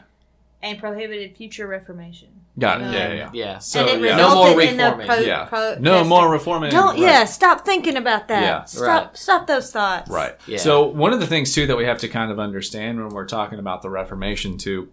and 0.62 0.78
prohibited 0.78 1.36
future 1.36 1.66
reformation. 1.66 2.39
Got 2.58 2.80
it 2.80 2.84
Um, 2.84 2.92
yeah 2.92 3.08
yeah, 3.08 3.14
yeah. 3.14 3.30
Yeah. 3.32 3.58
so 3.58 3.80
and 3.86 4.04
it 4.04 4.08
yeah. 4.08 4.16
No 4.16 4.34
more 4.34 4.46
resulted 4.56 4.68
in 4.70 4.76
reforming. 4.78 5.06
pro- 5.06 5.16
Yeah. 5.18 5.44
pro- 5.44 5.76
no 5.78 6.04
more 6.04 6.30
reforming 6.30 6.70
Don't, 6.70 6.90
right. 6.90 6.98
yeah, 6.98 7.24
stop 7.24 7.64
thinking 7.64 7.96
about 7.96 8.28
that. 8.28 8.42
Yeah. 8.42 8.64
Stop, 8.64 9.06
Right. 9.08 9.16
stop 9.16 9.46
those 9.46 9.70
thoughts. 9.72 10.10
Right. 10.10 10.34
Yeah. 10.46 10.58
So 10.58 10.84
one 10.84 11.12
of 11.12 11.20
the 11.20 11.26
things 11.26 11.54
too 11.54 11.66
that 11.68 11.76
we 11.76 11.84
have 11.84 11.98
to 11.98 12.08
kind 12.08 12.30
of 12.30 12.38
understand 12.38 12.98
when 12.98 13.08
we're 13.14 13.26
talking 13.26 13.58
about 13.58 13.82
the 13.82 13.90
Reformation 13.90 14.58
too 14.58 14.88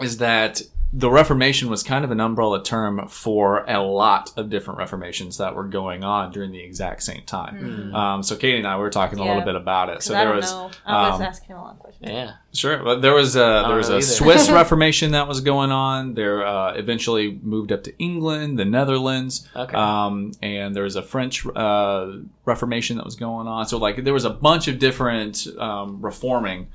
is 0.00 0.18
that 0.18 0.62
the 0.94 1.10
Reformation 1.10 1.70
was 1.70 1.82
kind 1.82 2.04
of 2.04 2.10
an 2.10 2.20
umbrella 2.20 2.62
term 2.62 3.08
for 3.08 3.64
a 3.66 3.80
lot 3.82 4.30
of 4.36 4.50
different 4.50 4.78
reformations 4.78 5.38
that 5.38 5.54
were 5.56 5.64
going 5.64 6.04
on 6.04 6.30
during 6.32 6.52
the 6.52 6.60
exact 6.60 7.02
same 7.02 7.22
time. 7.24 7.94
Um, 7.94 8.22
so 8.22 8.36
Katie 8.36 8.58
and 8.58 8.66
I 8.66 8.76
were 8.76 8.90
talking 8.90 9.18
a 9.18 9.24
little 9.24 9.40
bit 9.42 9.54
about 9.54 9.88
it. 9.88 10.02
So 10.02 10.14
I 10.14 10.18
there 10.18 10.26
don't 10.26 10.36
was 10.36 10.50
know. 10.52 10.70
I 10.84 11.08
was 11.10 11.20
um, 11.20 11.26
asking 11.26 11.56
a 11.56 11.62
lot 11.62 11.72
of 11.74 11.78
questions. 11.78 12.10
Yeah. 12.10 12.32
Sure. 12.52 12.84
Well, 12.84 13.00
there 13.00 13.14
was 13.14 13.36
a 13.36 13.64
there 13.66 13.76
was 13.76 13.88
a 13.88 13.92
either. 13.94 14.02
Swiss 14.02 14.50
Reformation 14.60 15.12
that 15.12 15.26
was 15.26 15.40
going 15.40 15.72
on. 15.72 16.12
There 16.12 16.46
uh, 16.46 16.74
eventually 16.74 17.38
moved 17.42 17.72
up 17.72 17.84
to 17.84 17.98
England, 17.98 18.58
the 18.58 18.66
Netherlands, 18.66 19.48
Okay. 19.56 19.74
um, 19.74 20.32
and 20.42 20.76
there 20.76 20.82
was 20.82 20.96
a 20.96 21.02
French 21.02 21.46
uh, 21.46 22.18
Reformation 22.44 22.98
that 22.98 23.06
was 23.06 23.16
going 23.16 23.46
on. 23.46 23.66
So 23.66 23.78
like 23.78 24.04
there 24.04 24.12
was 24.12 24.26
a 24.26 24.30
bunch 24.30 24.68
of 24.68 24.78
different 24.78 25.46
um, 25.58 26.02
reforming 26.02 26.68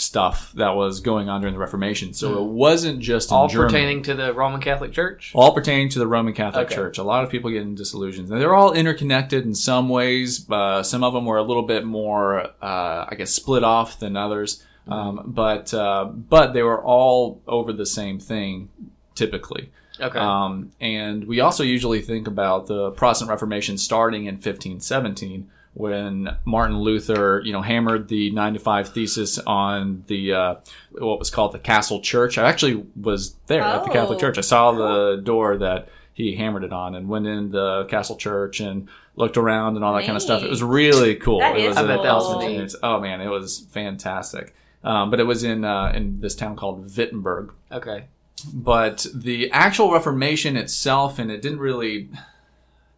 stuff 0.00 0.52
that 0.54 0.70
was 0.74 1.00
going 1.00 1.28
on 1.28 1.40
during 1.40 1.54
the 1.54 1.60
Reformation. 1.60 2.12
So 2.14 2.42
it 2.42 2.50
wasn't 2.50 3.00
just 3.00 3.30
All 3.30 3.48
Germany. 3.48 3.68
pertaining 3.72 4.02
to 4.04 4.14
the 4.14 4.32
Roman 4.32 4.60
Catholic 4.60 4.92
Church. 4.92 5.32
all 5.34 5.52
pertaining 5.52 5.88
to 5.90 5.98
the 5.98 6.06
Roman 6.06 6.32
Catholic 6.32 6.66
Okay. 6.66 6.74
Church. 6.74 6.98
A 6.98 7.02
lot 7.02 7.22
of 7.24 7.30
people 7.30 7.50
getting 7.50 7.74
disillusioned. 7.74 8.30
And 8.30 8.40
they're 8.40 8.54
all 8.54 8.72
interconnected 8.72 9.44
in 9.44 9.54
some 9.54 9.88
ways. 9.88 10.48
Uh, 10.50 10.82
some 10.82 11.04
of 11.04 11.12
them 11.12 11.26
were 11.26 11.36
a 11.38 11.42
little 11.42 11.62
bit 11.64 11.84
more, 11.84 12.40
uh, 12.62 13.06
I 13.08 13.14
guess, 13.16 13.30
split 13.30 13.62
off 13.62 13.98
than 14.00 14.16
others. 14.16 14.62
Um, 14.88 15.22
but 15.26 15.72
uh, 15.74 16.06
but 16.06 16.52
they 16.54 16.62
were 16.62 16.82
all 16.82 17.42
over 17.46 17.72
the 17.72 17.86
same 17.86 18.18
thing, 18.18 18.70
typically. 19.14 19.70
Okay. 20.00 20.18
Um, 20.18 20.72
and 20.80 21.26
we 21.26 21.40
also 21.40 21.62
usually 21.62 22.00
think 22.00 22.26
about 22.26 22.66
the 22.66 22.90
Protestant 22.92 23.28
Reformation 23.30 23.76
starting 23.76 24.24
in 24.24 24.36
1517, 24.36 25.48
when 25.74 26.36
Martin 26.44 26.78
Luther, 26.80 27.40
you 27.44 27.52
know, 27.52 27.62
hammered 27.62 28.08
the 28.08 28.30
ninety-five 28.32 28.88
thesis 28.88 29.38
on 29.38 30.04
the 30.08 30.32
uh, 30.32 30.54
what 30.92 31.18
was 31.18 31.30
called 31.30 31.52
the 31.52 31.58
Castle 31.58 32.00
Church. 32.00 32.38
I 32.38 32.48
actually 32.48 32.84
was 33.00 33.36
there 33.46 33.62
at 33.62 33.84
the 33.84 33.90
Catholic 33.90 34.16
Oh, 34.16 34.20
Church. 34.20 34.38
I 34.38 34.42
saw 34.42 34.72
the 34.72 35.20
door 35.22 35.56
that 35.58 35.88
he 36.12 36.34
hammered 36.34 36.64
it 36.64 36.72
on 36.72 36.94
and 36.94 37.08
went 37.08 37.26
in 37.26 37.50
the 37.50 37.84
Castle 37.84 38.16
Church 38.16 38.60
and 38.60 38.88
looked 39.16 39.36
around 39.36 39.76
and 39.76 39.84
all 39.84 39.94
that 39.94 40.04
kind 40.04 40.16
of 40.16 40.22
stuff. 40.22 40.42
It 40.42 40.50
was 40.50 40.62
really 40.62 41.14
cool. 41.14 41.38
That 41.38 41.56
it 41.56 41.62
is 41.62 41.68
was 41.68 41.76
I 41.78 41.80
an 41.82 41.86
bet 41.86 42.02
that 42.02 42.14
was 42.14 42.24
awesome 42.24 42.38
neat. 42.40 42.46
experience. 42.46 42.76
Oh 42.82 43.00
man, 43.00 43.20
it 43.20 43.28
was 43.28 43.66
fantastic. 43.70 44.54
Um, 44.82 45.10
but 45.10 45.20
it 45.20 45.24
was 45.24 45.44
in 45.44 45.64
uh, 45.64 45.92
in 45.94 46.20
this 46.20 46.34
town 46.34 46.56
called 46.56 46.96
Wittenberg. 46.96 47.52
Okay. 47.70 48.06
But 48.52 49.06
the 49.14 49.50
actual 49.52 49.92
Reformation 49.92 50.56
itself, 50.56 51.18
and 51.18 51.30
it 51.30 51.42
didn't 51.42 51.58
really 51.60 52.08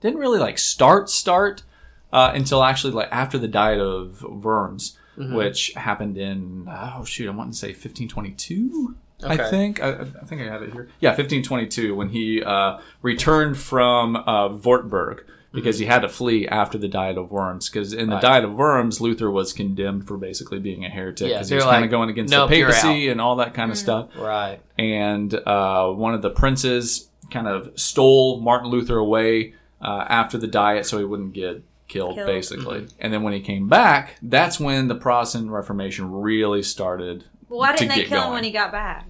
didn't 0.01 0.21
really 0.21 0.39
like 0.39 0.59
start 0.59 1.11
start 1.11 1.65
uh, 2.13 2.33
until 2.35 2.63
actually 2.63 2.93
like 2.93 3.09
after 3.13 3.39
the 3.39 3.49
Diet 3.49 3.81
of 3.81 4.23
Worms, 4.23 4.99
Mm-hmm. 5.19 5.35
which 5.35 5.73
happened 5.77 6.17
in 6.17 6.67
oh 6.71 7.05
shoot, 7.05 7.29
I 7.29 7.33
want 7.37 7.53
to 7.53 7.59
say 7.59 7.69
1522. 7.69 8.97
I 9.25 9.37
think 9.51 9.81
I, 9.83 9.91
I 10.01 10.05
think 10.25 10.41
I 10.41 10.45
had 10.51 10.63
it 10.63 10.73
here. 10.73 10.89
Yeah, 11.01 11.11
1522 11.11 11.95
when 11.95 12.09
he 12.09 12.43
uh, 12.43 12.79
returned 13.03 13.59
from 13.59 14.17
uh, 14.17 14.49
Wartburg 14.49 15.25
because 15.53 15.79
he 15.79 15.85
had 15.85 16.01
to 16.01 16.09
flee 16.09 16.49
after 16.49 16.79
the 16.79 16.89
Diet 16.89 17.19
of 17.19 17.31
Worms. 17.31 17.69
Because 17.69 17.93
in 17.93 18.09
the 18.09 18.15
Right. 18.15 18.23
Diet 18.23 18.45
of 18.45 18.55
Worms, 18.55 19.03
Luther 19.03 19.31
was 19.31 19.53
condemned 19.53 20.09
for 20.09 20.17
basically 20.17 20.59
being 20.61 20.85
a 20.87 20.89
heretic 20.89 21.29
because 21.29 21.51
they're 21.51 21.59
he 21.59 21.65
was 21.65 21.71
kind 21.71 21.85
of 21.85 21.91
going 21.91 22.09
against 22.09 22.33
"Nope, 22.33 22.49
the 22.49 22.63
papacy 22.65 23.09
and 23.11 23.21
all 23.21 23.37
that 23.37 23.53
kind 23.53 23.71
of 23.71 23.77
stuff 23.77 24.09
Right. 24.19 24.61
and 24.79 25.33
uh, 25.35 25.89
one 25.93 26.15
of 26.15 26.23
the 26.23 26.31
princes 26.31 27.11
kind 27.31 27.47
of 27.47 27.79
stole 27.79 28.41
Martin 28.41 28.71
Luther 28.71 28.97
away 28.97 29.55
uh, 29.83 30.07
after 30.09 30.39
the 30.39 30.47
diet 30.47 30.87
so 30.87 30.97
he 30.99 31.05
wouldn't 31.05 31.35
get 31.35 31.63
killed, 31.93 32.15
Killed. 32.17 32.27
basically. 32.27 32.81
Mm-hmm. 32.81 32.97
And 33.01 33.13
then 33.13 33.23
when 33.23 33.33
he 33.33 33.41
came 33.41 33.69
back, 33.69 34.17
that's 34.23 34.59
when 34.59 34.89
the 34.89 34.95
Protestant 34.95 35.51
Reformation 35.51 36.11
really 36.11 36.63
started. 36.63 37.25
Well, 37.49 37.61
why 37.61 37.73
didn't 37.77 37.89
they 37.91 37.97
get 37.97 38.09
kill 38.09 38.25
him 38.27 38.33
when 38.33 38.45
he 38.45 38.51
got 38.51 38.73
back? 38.73 39.07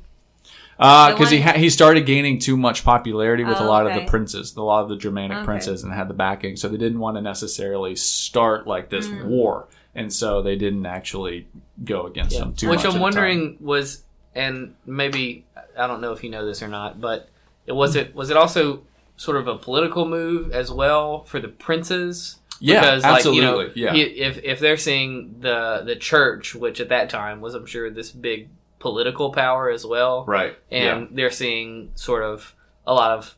Because 0.78 1.30
The 1.30 1.36
he 1.36 1.42
ha- 1.42 1.52
he 1.52 1.70
started 1.70 2.06
gaining 2.06 2.38
too 2.40 2.56
much 2.56 2.84
popularity 2.84 3.44
with 3.44 3.58
a 3.58 3.62
Oh, 3.64 3.68
lot 3.68 3.86
of 3.86 3.94
the 3.94 4.04
princes, 4.10 4.56
a 4.56 4.62
lot 4.62 4.82
of 4.82 4.88
the 4.88 4.96
Germanic 4.96 5.38
Okay. 5.38 5.44
princes, 5.44 5.84
and 5.84 5.92
had 5.92 6.08
the 6.08 6.14
backing. 6.14 6.56
So 6.56 6.68
they 6.68 6.76
didn't 6.78 6.98
want 6.98 7.16
to 7.16 7.20
necessarily 7.20 7.94
start 7.94 8.66
like 8.66 8.88
this 8.90 9.06
Mm. 9.06 9.26
war, 9.26 9.68
and 9.94 10.12
so 10.12 10.42
they 10.42 10.56
didn't 10.56 10.86
actually 10.86 11.46
go 11.84 12.06
against 12.06 12.36
him 12.36 12.52
too 12.54 12.68
Which 12.68 12.78
much. 12.78 12.84
at 12.86 12.88
I'm 12.88 12.92
the 12.94 12.98
time. 12.98 13.02
wondering 13.02 13.56
was, 13.60 14.02
and 14.34 14.74
maybe 14.84 15.44
I 15.78 15.86
don't 15.86 16.00
know 16.00 16.12
if 16.12 16.24
you 16.24 16.30
know 16.30 16.44
this 16.44 16.62
or 16.62 16.68
not, 16.68 17.00
but 17.00 17.28
it 17.66 17.72
was 17.72 17.94
it 17.94 18.14
was 18.16 18.30
it 18.30 18.36
also 18.36 18.82
sort 19.16 19.36
of 19.36 19.46
a 19.46 19.56
political 19.56 20.04
move 20.08 20.50
as 20.50 20.72
well 20.72 21.22
for 21.24 21.38
the 21.38 21.48
princes? 21.48 22.38
Yeah, 22.64 22.80
because, 22.80 23.04
absolutely. 23.04 23.64
Like, 23.66 23.76
you 23.76 23.86
know, 23.86 23.92
yeah. 23.92 24.04
he- 24.04 24.20
if 24.20 24.42
if 24.44 24.60
they're 24.60 24.76
seeing 24.76 25.36
the 25.40 25.82
the 25.84 25.96
church, 25.96 26.54
which 26.54 26.80
at 26.80 26.88
that 26.90 27.10
time 27.10 27.40
was, 27.40 27.54
I'm 27.54 27.66
sure, 27.66 27.90
this 27.90 28.10
big 28.12 28.48
political 28.78 29.30
power 29.32 29.68
as 29.70 29.84
well, 29.86 30.24
right. 30.26 30.56
and 30.70 31.08
they're 31.12 31.30
seeing 31.30 31.90
sort 31.94 32.22
of 32.22 32.54
a 32.86 32.94
lot 32.94 33.12
of 33.18 33.34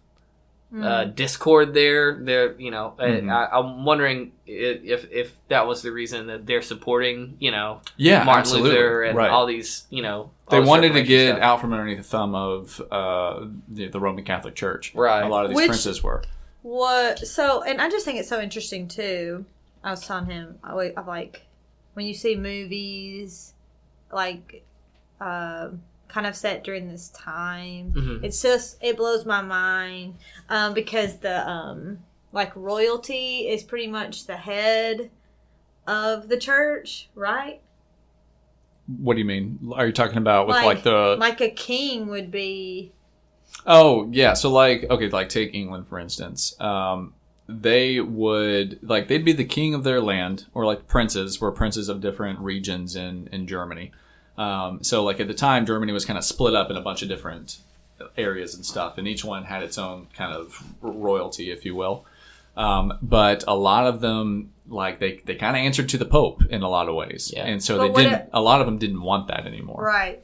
Mm. 0.73 0.85
uh, 0.85 1.05
discord 1.05 1.73
there. 1.73 2.15
They're, 2.21 2.55
you 2.59 2.73
know, 2.73 2.95
uh, 2.99 3.05
Mhm. 3.05 3.31
I, 3.31 3.57
I'm 3.57 3.85
wondering 3.85 4.33
if 4.45 5.07
if 5.13 5.33
that 5.47 5.69
was 5.69 5.83
the 5.83 5.93
reason 5.93 6.27
that 6.27 6.47
they're 6.47 6.63
supporting, 6.63 7.37
you 7.39 7.53
know, 7.53 7.81
Yeah, 7.97 8.25
Martin 8.25 8.41
absolutely. 8.41 8.71
Luther 8.71 9.03
and 9.05 9.17
right. 9.17 9.31
all 9.31 9.47
these, 9.47 9.87
you 9.91 10.03
know, 10.03 10.31
they 10.51 10.59
wanted 10.59 10.95
to 10.95 11.03
get 11.05 11.29
stuff. 11.37 11.43
out 11.43 11.61
from 11.61 11.73
underneath 11.75 11.99
the 11.99 12.03
thumb 12.03 12.35
of 12.35 12.83
uh, 12.91 13.45
the, 13.69 13.87
the 13.87 14.01
Roman 14.01 14.25
Catholic 14.25 14.57
Church. 14.57 14.93
Right. 14.97 15.23
A 15.23 15.29
lot 15.29 15.45
of 15.45 15.51
these 15.51 15.57
Which- 15.57 15.69
princes 15.69 16.03
were. 16.03 16.25
What? 16.65 17.19
So, 17.19 17.63
and 17.63 17.79
I 17.79 17.91
just 17.91 18.07
think 18.07 18.19
it's 18.19 18.29
so 18.31 18.41
interesting 18.41 18.89
too. 18.89 19.45
I 19.83 19.91
was 19.91 20.07
telling 20.07 20.25
him, 20.31 20.59
I, 20.65 20.95
I'm 20.97 21.07
like, 21.07 21.43
when 21.93 22.07
you 22.07 22.15
see 22.15 22.37
movies, 22.37 23.53
like, 24.11 24.65
um 25.21 25.83
kind 26.09 26.27
of 26.27 26.35
set 26.37 26.65
during 26.65 26.89
this 26.89 27.11
time, 27.11 27.93
Mhm. 27.93 28.25
it's 28.25 28.41
just 28.41 28.79
it 28.83 28.97
blows 28.97 29.27
my 29.27 29.43
mind 29.43 30.15
um, 30.49 30.73
because 30.73 31.19
the 31.19 31.47
um, 31.49 31.99
like 32.33 32.55
royalty 32.57 33.49
is 33.49 33.63
pretty 33.63 33.87
much 33.89 34.27
the 34.27 34.37
head 34.37 35.11
of 35.87 36.29
the 36.29 36.39
church, 36.39 37.09
right? 37.15 37.61
What 38.87 39.15
do 39.15 39.19
you 39.21 39.25
mean? 39.27 39.59
Are 39.75 39.87
you 39.87 39.93
talking 39.93 40.19
about 40.19 40.47
with 40.47 40.57
like, 40.57 40.65
Like- 40.65 40.83
the? 40.83 41.17
Like 41.19 41.41
a 41.43 41.51
king 41.51 42.07
would 42.07 42.31
be. 42.31 42.93
Oh 43.67 44.09
yeah, 44.13 44.35
so 44.35 44.51
like 44.51 44.85
okay, 44.91 45.09
like 45.09 45.29
take 45.29 45.55
England 45.55 45.89
for 45.89 45.99
instance. 45.99 46.59
Um, 46.61 47.15
they 47.49 48.01
would 48.01 48.79
like 48.83 49.09
they'd 49.09 49.25
be 49.25 49.33
the 49.33 49.45
king 49.45 49.75
of 49.75 49.85
their 49.85 50.01
land, 50.01 50.47
or 50.55 50.65
like 50.65 50.87
princes 50.87 51.41
were 51.41 51.53
princes 51.53 51.89
of 51.89 52.01
different 52.01 52.39
regions 52.41 52.97
in 52.97 53.29
in 53.33 53.47
Germany. 53.47 53.93
Um, 54.37 54.83
so 54.83 55.05
like 55.05 55.21
at 55.21 55.29
the 55.29 55.35
time, 55.35 55.67
Germany 55.67 55.93
was 55.93 56.05
kind 56.05 56.19
of 56.19 56.25
split 56.25 56.55
up 56.55 56.71
in 56.71 56.77
a 56.77 56.81
bunch 56.81 57.03
of 57.03 57.09
different 57.09 57.59
areas 58.17 58.55
and 58.55 58.65
stuff, 58.67 58.99
and 58.99 59.07
each 59.07 59.25
one 59.25 59.45
had 59.45 59.63
its 59.63 59.79
own 59.79 60.09
kind 60.17 60.33
of 60.33 60.63
royalty, 60.83 61.51
if 61.51 61.65
you 61.65 61.75
will. 61.75 62.05
Um, 62.57 62.99
but 63.03 63.43
a 63.49 63.55
lot 63.57 63.87
of 63.87 64.01
them, 64.01 64.53
like 64.69 64.99
they, 65.01 65.21
they 65.25 65.35
kind 65.35 65.57
of 65.57 65.61
answered 65.61 65.89
to 65.91 65.99
the 65.99 66.05
Pope 66.05 66.45
in 66.51 66.63
a 66.63 66.69
lot 66.69 66.89
of 66.89 66.95
ways, 66.95 67.33
Yeah. 67.35 67.45
and 67.47 67.63
so 67.63 67.79
But 67.79 67.95
they 67.95 68.03
didn't. 68.05 68.19
it- 68.21 68.31
a 68.33 68.41
lot 68.41 68.61
of 68.61 68.67
them 68.67 68.79
didn't 68.79 69.01
want 69.03 69.27
that 69.29 69.47
anymore. 69.47 69.83
Right. 69.83 70.23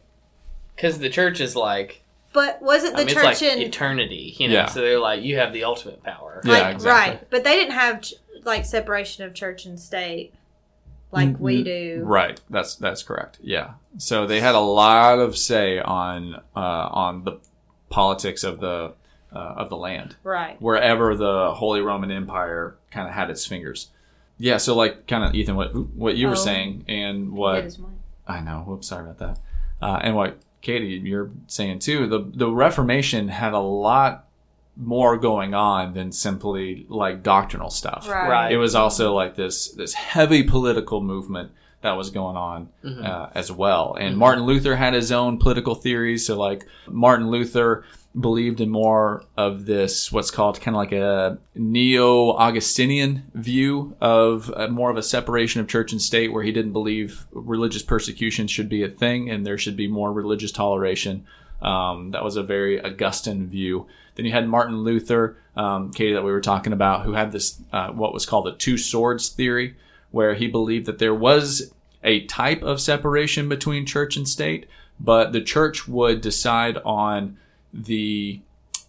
because 0.77 0.99
the 1.01 1.11
church 1.11 1.41
is 1.41 1.55
like, 1.57 2.03
But 2.33 2.63
was 2.63 2.85
it 2.85 2.95
I 2.95 3.01
the 3.01 3.07
mean, 3.07 3.15
church 3.15 3.25
it's 3.27 3.43
like 3.43 3.53
in 3.53 3.59
eternity, 3.63 4.35
you 4.39 4.49
know. 4.49 4.55
Yeah. 4.55 4.67
So 4.67 4.81
they're 4.81 5.01
like, 5.01 5.23
you 5.23 5.37
have 5.39 5.53
the 5.53 5.65
ultimate 5.65 6.03
power. 6.03 6.41
Yeah, 6.45 6.71
exactly. 6.71 6.89
Right, 6.91 7.31
but 7.31 7.43
they 7.45 7.55
didn't 7.57 7.75
have 7.75 8.05
like 8.45 8.65
separation 8.65 9.25
of 9.25 9.35
church 9.35 9.67
and 9.67 9.79
state 9.79 10.33
like 11.13 11.39
we 11.41 11.65
do. 11.65 12.03
Right. 12.05 12.41
That's 12.49 12.77
that's 12.77 13.03
correct. 13.03 13.39
Yeah. 13.43 13.73
So 13.99 14.27
they 14.27 14.41
had 14.41 14.55
a 14.55 14.61
lot 14.61 15.19
of 15.19 15.37
say 15.37 15.79
on 15.81 16.37
uh, 16.55 16.61
on 16.93 17.25
the 17.25 17.39
politics 17.89 18.45
of 18.45 18.61
the 18.61 18.95
uh, 19.33 19.39
of 19.39 19.69
the 19.69 19.77
land 19.77 20.17
Right. 20.23 20.61
wherever 20.63 21.17
the 21.17 21.53
Holy 21.55 21.81
Roman 21.81 22.11
Empire 22.13 22.77
kind 22.93 23.09
of 23.09 23.15
had 23.15 23.29
its 23.31 23.45
fingers. 23.45 23.89
Yeah. 24.39 24.59
So 24.59 24.77
like 24.77 25.07
kind 25.09 25.25
of 25.25 25.35
Ethan, 25.35 25.57
what 25.57 25.75
what 25.75 26.17
you 26.17 26.29
were 26.29 26.35
Oh. 26.35 26.37
saying 26.37 26.85
and 26.87 27.27
That 27.29 27.33
what 27.35 27.65
is 27.65 27.79
mine. 27.79 27.99
I 28.29 28.41
know. 28.41 28.61
Whoops, 28.61 28.87
sorry 28.89 29.03
about 29.11 29.19
that. 29.19 29.39
Uh, 29.83 29.99
and 30.03 30.15
what 30.15 30.39
Katie, 30.63 31.01
you're 31.05 31.31
saying 31.47 31.79
too, 31.81 32.07
the 32.07 32.21
the 32.35 32.51
Reformation 32.51 33.29
had 33.29 33.53
a 33.53 33.59
lot 33.59 34.27
more 34.77 35.17
going 35.19 35.53
on 35.55 35.93
than 35.95 36.13
simply 36.13 36.87
like 36.89 37.23
doctrinal 37.23 37.71
stuff. 37.71 38.09
Right. 38.09 38.29
Right. 38.29 38.53
It 38.53 38.57
was 38.57 38.75
also 38.75 39.15
like 39.15 39.37
this 39.37 39.69
this 39.73 39.95
heavy 39.95 40.43
political 40.43 41.01
movement 41.01 41.51
that 41.83 41.93
was 41.93 42.11
going 42.11 42.37
on 42.37 42.69
Mhm. 42.85 43.05
uh, 43.05 43.29
as 43.35 43.51
well. 43.51 43.97
And 43.99 44.17
Martin 44.19 44.45
Luther 44.45 44.77
had 44.77 44.93
his 44.93 45.11
own 45.11 45.39
political 45.39 45.75
theories. 45.75 46.27
So 46.27 46.39
like 46.39 46.67
Martin 46.87 47.31
Luther 47.31 47.85
believed 48.19 48.61
in 48.61 48.69
more 48.69 49.25
of 49.37 49.67
this 49.67 50.11
what's 50.11 50.33
called 50.33 50.61
kind 50.61 50.75
of 50.75 50.79
like 50.79 50.93
a 50.93 51.39
neo-augustinian 51.55 53.23
view 53.35 53.97
of 54.01 54.53
uh, 54.57 54.67
more 54.67 54.91
of 54.91 54.97
a 54.97 55.03
separation 55.03 55.61
of 55.61 55.69
church 55.69 55.93
and 55.93 56.03
state 56.03 56.33
where 56.33 56.43
he 56.43 56.51
didn't 56.51 56.73
believe 56.73 57.27
religious 57.31 57.83
persecution 57.83 58.49
should 58.49 58.69
be 58.69 58.83
a 58.83 58.89
thing 58.89 59.31
and 59.31 59.47
there 59.47 59.59
should 59.59 59.77
be 59.77 59.87
more 59.87 60.13
religious 60.13 60.51
toleration. 60.51 61.25
Um, 61.63 62.11
that 62.11 62.25
was 62.25 62.37
a 62.37 62.43
very 62.43 62.83
augustine 62.83 63.47
view. 63.47 63.87
Then 64.17 64.27
you 64.27 64.33
had 64.33 64.49
martin 64.49 64.79
luther 64.79 65.37
um, 65.55 65.93
katie 65.93 66.13
that 66.13 66.25
we 66.25 66.33
were 66.33 66.41
talking 66.41 66.73
about 66.73 67.05
who 67.05 67.13
had 67.13 67.31
this 67.31 67.61
uh, 67.73 67.91
what 67.91 68.13
was 68.13 68.27
called 68.27 68.47
the 68.47 68.53
two 68.53 68.77
swords 68.77 69.29
theory 69.29 69.77
where 70.11 70.35
he 70.35 70.49
believed 70.49 70.87
that 70.87 70.99
there 70.99 71.15
was 71.15 71.73
a 72.03 72.27
type 72.27 72.63
of 72.63 72.81
separation 72.81 73.49
between 73.49 73.87
church 73.87 74.17
and 74.17 74.29
state 74.29 74.67
but 74.99 75.33
the 75.33 75.41
church 75.41 75.87
would 75.87 76.21
decide 76.21 76.77
on 76.79 77.39
the 77.73 78.41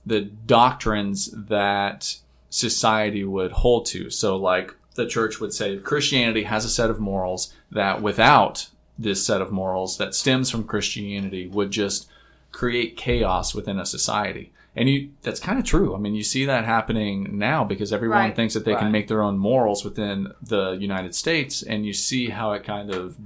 the 0.05 0.21
doctrines 0.21 1.29
that 1.31 2.15
society 2.49 3.23
would 3.23 3.51
hold 3.51 3.85
to. 3.85 4.09
So, 4.09 4.35
like 4.35 4.73
the 4.95 5.05
church 5.07 5.39
would 5.39 5.53
say, 5.53 5.77
Christianity 5.77 6.43
has 6.43 6.65
a 6.65 6.69
set 6.69 6.89
of 6.89 6.99
morals 6.99 7.53
that, 7.71 8.01
without 8.01 8.67
this 8.97 9.25
set 9.25 9.41
of 9.41 9.51
morals 9.51 9.97
that 9.97 10.15
stems 10.15 10.49
from 10.49 10.63
Christianity, 10.65 11.47
would 11.47 11.71
just 11.71 12.09
create 12.51 12.97
chaos 12.97 13.53
within 13.55 13.79
a 13.79 13.85
society. 13.85 14.51
And 14.75 14.89
you, 14.89 15.09
that's 15.21 15.39
kind 15.39 15.59
of 15.59 15.65
true. 15.65 15.95
I 15.95 15.99
mean, 15.99 16.15
you 16.15 16.23
see 16.23 16.45
that 16.45 16.65
happening 16.65 17.37
now 17.37 17.63
because 17.63 17.91
everyone 17.93 18.17
Right. 18.19 18.35
thinks 18.35 18.53
that 18.53 18.65
they 18.65 18.71
Right. 18.73 18.79
can 18.81 18.91
make 18.91 19.07
their 19.07 19.21
own 19.21 19.37
morals 19.37 19.83
within 19.85 20.33
the 20.41 20.71
United 20.71 21.13
States, 21.13 21.61
and 21.61 21.85
you 21.85 21.93
see 21.93 22.29
how 22.29 22.53
it 22.53 22.63
kind 22.63 22.89
of 22.89 23.17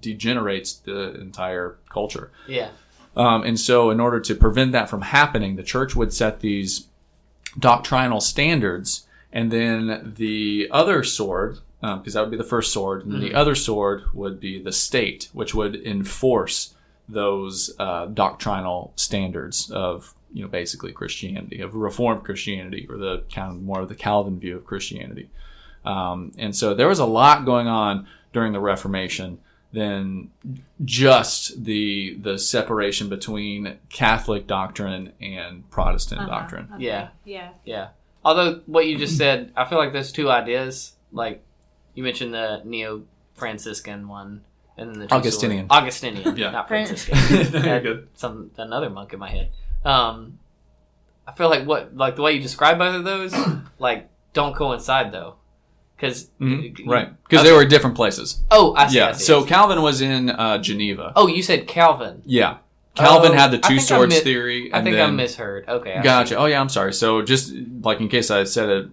degenerates 0.00 0.72
the 0.74 1.14
entire 1.20 1.76
culture. 1.88 2.30
Yeah. 2.48 2.68
Um, 3.16 3.44
and 3.44 3.58
so, 3.58 3.90
in 3.90 4.00
order 4.00 4.20
to 4.20 4.34
prevent 4.34 4.72
that 4.72 4.90
from 4.90 5.02
happening, 5.02 5.56
the 5.56 5.62
church 5.62 5.94
would 5.94 6.12
set 6.12 6.40
these 6.40 6.88
doctrinal 7.58 8.20
standards, 8.20 9.06
and 9.32 9.50
then 9.50 10.14
the 10.16 10.68
other 10.70 11.04
sword, 11.04 11.58
because 11.80 12.14
that 12.14 12.22
would 12.22 12.30
be 12.30 12.36
the 12.36 12.44
first 12.44 12.72
sword, 12.72 13.06
and 13.06 13.22
the 13.22 13.34
other 13.34 13.54
sword 13.54 14.04
would 14.12 14.40
be 14.40 14.60
the 14.60 14.72
state, 14.72 15.28
which 15.32 15.54
would 15.54 15.76
enforce 15.76 16.74
those 17.08 17.74
uh, 17.78 18.06
doctrinal 18.06 18.92
standards 18.96 19.70
of, 19.70 20.14
you 20.32 20.42
know, 20.42 20.48
basically 20.48 20.90
Christianity, 20.92 21.60
of 21.60 21.74
Reformed 21.74 22.24
Christianity, 22.24 22.86
or 22.88 22.96
the 22.96 23.24
kind 23.32 23.52
of 23.52 23.62
more 23.62 23.82
of 23.82 23.88
the 23.88 23.94
Calvin 23.94 24.40
view 24.40 24.56
of 24.56 24.64
Christianity. 24.64 25.28
Um, 25.84 26.32
and 26.38 26.56
so 26.56 26.74
there 26.74 26.88
was 26.88 26.98
a 26.98 27.04
lot 27.04 27.44
going 27.44 27.68
on 27.68 28.06
during 28.32 28.52
the 28.52 28.60
Reformation 28.60 29.38
than 29.74 30.30
just 30.84 31.64
the 31.64 32.16
the 32.20 32.38
separation 32.38 33.08
between 33.08 33.78
Catholic 33.90 34.46
doctrine 34.46 35.12
and 35.20 35.68
Protestant 35.70 36.20
Uh-huh. 36.22 36.30
doctrine. 36.30 36.68
Okay. 36.74 36.84
Yeah. 36.84 37.08
Yeah. 37.24 37.48
Yeah. 37.64 37.88
Although 38.24 38.60
what 38.66 38.86
you 38.86 38.96
just 38.96 39.16
said, 39.18 39.52
I 39.56 39.64
feel 39.64 39.78
like 39.78 39.92
those 39.92 40.12
two 40.12 40.30
ideas, 40.30 40.92
like 41.12 41.42
you 41.94 42.02
mentioned 42.02 42.32
the 42.34 42.62
neo 42.64 43.02
Franciscan 43.34 44.08
one, 44.08 44.42
and 44.78 44.90
then 44.90 44.98
the 45.00 45.06
two 45.08 45.14
Augustinian. 45.14 45.68
sword- 45.68 45.82
Augustinian, 45.82 46.36
Yeah. 46.36 46.50
not 46.50 46.68
Franciscan. 46.68 47.16
Very 47.62 47.80
good. 47.82 48.08
Some 48.14 48.50
another 48.56 48.88
monk 48.90 49.12
in 49.12 49.18
my 49.18 49.30
head. 49.30 49.50
Um, 49.84 50.38
I 51.26 51.32
feel 51.32 51.48
like 51.50 51.66
what 51.66 51.96
like 51.96 52.16
the 52.16 52.22
way 52.22 52.32
you 52.32 52.40
describe 52.40 52.78
both 52.78 52.94
of 52.94 53.04
those, 53.04 53.34
like 53.78 54.08
don't 54.32 54.54
coincide 54.54 55.10
though, 55.12 55.36
because 55.96 56.30
Mhm. 56.40 56.86
Right, 56.86 57.08
because 57.28 57.44
they 57.44 57.52
were 57.52 57.64
different 57.64 57.96
places. 57.96 58.42
Oh, 58.50 58.74
I 58.76 58.88
see. 58.88 58.96
yeah. 58.98 59.08
I 59.08 59.12
see, 59.12 59.24
so 59.24 59.42
see. 59.42 59.48
Calvin 59.48 59.82
was 59.82 60.00
in 60.00 60.30
uh, 60.30 60.58
Geneva. 60.58 61.12
oh, 61.16 61.26
you 61.28 61.42
said 61.42 61.66
Calvin. 61.66 62.22
Yeah. 62.24 62.58
Calvin 62.94 63.32
Oh, 63.32 63.34
had 63.34 63.50
the 63.50 63.58
two 63.58 63.80
swords 63.80 64.14
mi- 64.14 64.20
theory. 64.20 64.70
I 64.72 64.80
think 64.82 64.96
I 64.96 65.10
misheard. 65.10 65.68
Okay, 65.68 65.94
I 65.94 66.02
Gotcha. 66.02 66.28
see. 66.30 66.34
Oh 66.36 66.44
yeah, 66.46 66.60
I'm 66.60 66.68
sorry. 66.68 66.92
So 66.92 67.22
just 67.22 67.52
like 67.82 68.00
in 68.00 68.08
case 68.08 68.30
I 68.30 68.44
said 68.44 68.68
it 68.68 68.88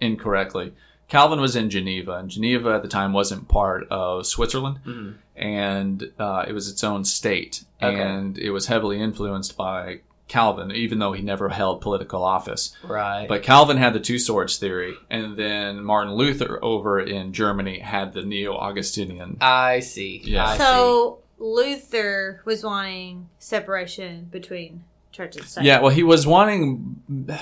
incorrectly, 0.00 0.72
Calvin 1.08 1.40
was 1.40 1.56
in 1.56 1.68
Geneva, 1.70 2.12
and 2.12 2.30
Geneva 2.30 2.70
at 2.74 2.82
the 2.82 2.88
time 2.88 3.12
wasn't 3.12 3.48
part 3.48 3.86
of 3.90 4.24
Switzerland, 4.26 4.78
Mhm. 4.86 5.14
and 5.34 6.12
uh, 6.18 6.44
it 6.46 6.52
was 6.52 6.68
its 6.70 6.84
own 6.84 7.04
state, 7.04 7.64
Okay. 7.82 8.00
and 8.00 8.38
it 8.38 8.50
was 8.50 8.66
heavily 8.68 9.00
influenced 9.00 9.56
by 9.56 10.00
Calvin, 10.30 10.70
even 10.70 11.00
though 11.00 11.12
he 11.12 11.22
never 11.22 11.48
held 11.48 11.80
political 11.80 12.22
office. 12.22 12.72
Right. 12.84 13.26
But 13.28 13.42
Calvin 13.42 13.76
had 13.78 13.92
the 13.92 14.00
two 14.00 14.18
swords 14.18 14.58
theory, 14.58 14.94
and 15.10 15.36
then 15.36 15.82
Martin 15.82 16.14
Luther 16.14 16.58
over 16.62 17.00
in 17.00 17.32
Germany 17.32 17.80
had 17.80 18.12
the 18.12 18.22
Neo 18.22 18.54
Augustinian. 18.54 19.36
I 19.40 19.80
see. 19.80 20.22
Yeah. 20.24 20.46
I 20.46 20.52
see. 20.52 20.62
So 20.62 21.18
Luther 21.38 22.42
was 22.44 22.62
wanting 22.62 23.28
separation 23.40 24.28
between 24.30 24.84
church 25.10 25.34
and 25.36 25.44
state. 25.46 25.64
Yeah, 25.64 25.80
well, 25.80 25.92
he 25.92 26.04
was 26.04 26.28
wanting, 26.28 27.36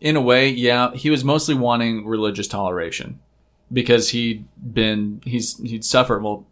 in 0.00 0.14
a 0.14 0.20
way, 0.20 0.50
yeah, 0.50 0.92
he 0.94 1.10
was 1.10 1.24
mostly 1.24 1.56
wanting 1.56 2.06
religious 2.06 2.46
toleration 2.46 3.18
because 3.72 4.10
he'd 4.10 4.44
been 4.56 5.20
he's 5.24 5.58
he'd 5.58 5.84
suffered. 5.84 6.22
Well, 6.22 6.46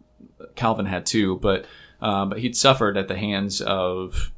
Calvin 0.55 0.87
had 0.87 1.05
too, 1.05 1.37
but 1.37 1.65
um, 2.01 2.29
but 2.29 2.39
he'd 2.39 2.57
suffered 2.57 2.97
at 2.97 3.07
the 3.07 3.15
hands 3.15 3.61
of 3.61 4.32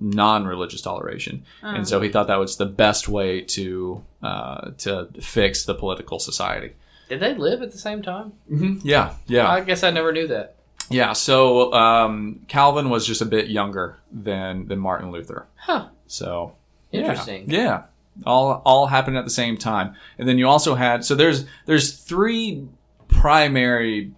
non-religious 0.00 0.80
toleration, 0.82 1.44
and 1.62 1.86
so 1.88 2.00
he 2.00 2.08
thought 2.08 2.26
that 2.28 2.38
was 2.38 2.56
the 2.56 2.66
best 2.66 3.08
way 3.08 3.40
to 3.40 4.02
uh, 4.22 4.70
to 4.78 5.08
fix 5.20 5.64
the 5.64 5.74
political 5.74 6.18
society. 6.18 6.72
Did 7.08 7.20
they 7.20 7.34
live 7.34 7.62
at 7.62 7.72
the 7.72 7.78
same 7.78 8.02
time? 8.02 8.32
hmm 8.48 8.78
Yeah, 8.82 9.14
yeah. 9.26 9.48
I 9.50 9.60
guess 9.60 9.82
I 9.82 9.90
never 9.90 10.12
knew 10.12 10.26
that. 10.28 10.56
Yeah, 10.90 11.12
so 11.14 11.72
um, 11.72 12.40
Calvin 12.48 12.90
was 12.90 13.06
just 13.06 13.22
a 13.22 13.26
bit 13.26 13.48
younger 13.48 13.98
than 14.10 14.68
than 14.68 14.78
Martin 14.78 15.10
Luther. 15.10 15.46
Huh. 15.56 15.88
So 16.06 16.56
yeah, 16.90 17.00
Interesting. 17.00 17.50
Yeah, 17.50 17.84
all 18.26 18.62
all 18.64 18.86
happened 18.86 19.16
at 19.16 19.24
the 19.24 19.30
same 19.30 19.56
time, 19.56 19.94
and 20.18 20.28
then 20.28 20.38
you 20.38 20.48
also 20.48 20.74
had 20.74 21.04
so 21.04 21.14
there's 21.14 21.46
there's 21.66 21.92
three 21.96 22.66
primary 23.08 24.12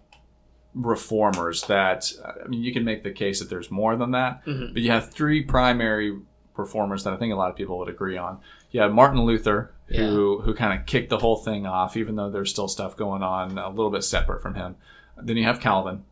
reformers 0.74 1.62
that 1.66 2.12
I 2.44 2.48
mean 2.48 2.62
you 2.62 2.72
can 2.72 2.84
make 2.84 3.02
the 3.04 3.12
case 3.12 3.38
that 3.40 3.48
there's 3.48 3.70
more 3.70 3.96
than 3.96 4.10
that, 4.12 4.44
Mhm. 4.44 4.72
but 4.74 4.82
you 4.82 4.90
have 4.90 5.10
three 5.10 5.42
primary 5.42 6.18
reformers 6.56 7.04
that 7.04 7.12
I 7.12 7.16
think 7.16 7.32
a 7.32 7.36
lot 7.36 7.50
of 7.50 7.56
people 7.56 7.78
would 7.78 7.88
agree 7.88 8.16
on. 8.16 8.38
You 8.70 8.80
have 8.80 8.92
Martin 8.92 9.20
Luther, 9.22 9.72
who 9.86 10.40
who 10.42 10.54
kind 10.54 10.78
of 10.78 10.86
kicked 10.86 11.10
the 11.10 11.18
whole 11.18 11.36
thing 11.36 11.66
off, 11.66 11.96
even 11.96 12.16
though 12.16 12.30
there's 12.30 12.50
still 12.50 12.68
stuff 12.68 12.96
going 12.96 13.22
on 13.22 13.56
a 13.58 13.68
little 13.70 13.90
bit 13.90 14.02
separate 14.04 14.42
from 14.42 14.54
him. 14.54 14.76
Then 15.16 15.36
you 15.36 15.44
have 15.44 15.60
Calvin, 15.60 16.02